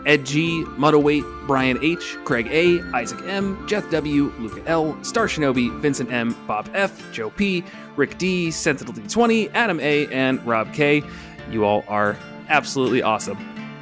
Ed 0.06 0.26
G, 0.26 0.64
Muddleweight, 0.76 1.24
Brian 1.46 1.78
H, 1.82 2.16
Craig 2.24 2.46
A, 2.50 2.80
Isaac 2.94 3.20
M, 3.26 3.66
Jeff 3.66 3.90
W, 3.90 4.32
Luca 4.38 4.62
L, 4.68 5.02
Star 5.02 5.26
Shinobi, 5.26 5.76
Vincent 5.80 6.12
M, 6.12 6.36
Bob 6.46 6.68
F, 6.74 7.10
Joe 7.12 7.30
P, 7.30 7.64
Rick 7.96 8.18
D, 8.18 8.50
Sentinel 8.50 8.92
D20, 8.92 9.50
Adam 9.54 9.80
A, 9.80 10.06
and 10.08 10.44
Rob 10.46 10.72
K. 10.74 11.02
You 11.50 11.64
all 11.64 11.84
are 11.88 12.16
absolutely 12.48 13.02
awesome. 13.02 13.38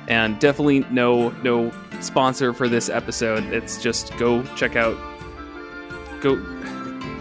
And 0.08 0.38
definitely 0.40 0.80
no 0.90 1.30
no 1.42 1.72
sponsor 2.00 2.52
for 2.52 2.68
this 2.68 2.88
episode. 2.88 3.44
It's 3.44 3.82
just 3.82 4.16
go 4.16 4.42
check 4.56 4.76
out 4.76 4.96
go 6.20 6.34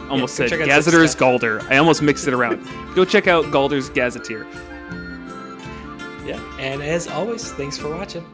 almost 0.09 0.37
go 0.37 0.47
said 0.47 0.65
Gazetteer's. 0.65 1.15
Galder. 1.15 1.61
I 1.69 1.77
almost 1.77 2.01
mixed 2.01 2.27
it 2.27 2.33
around. 2.33 2.67
go 2.95 3.05
check 3.05 3.27
out 3.27 3.45
Galder's 3.45 3.89
Gazetteer. 3.89 4.45
Yeah, 6.25 6.39
and 6.59 6.81
as 6.81 7.07
always, 7.07 7.51
thanks 7.53 7.77
for 7.77 7.89
watching. 7.89 8.25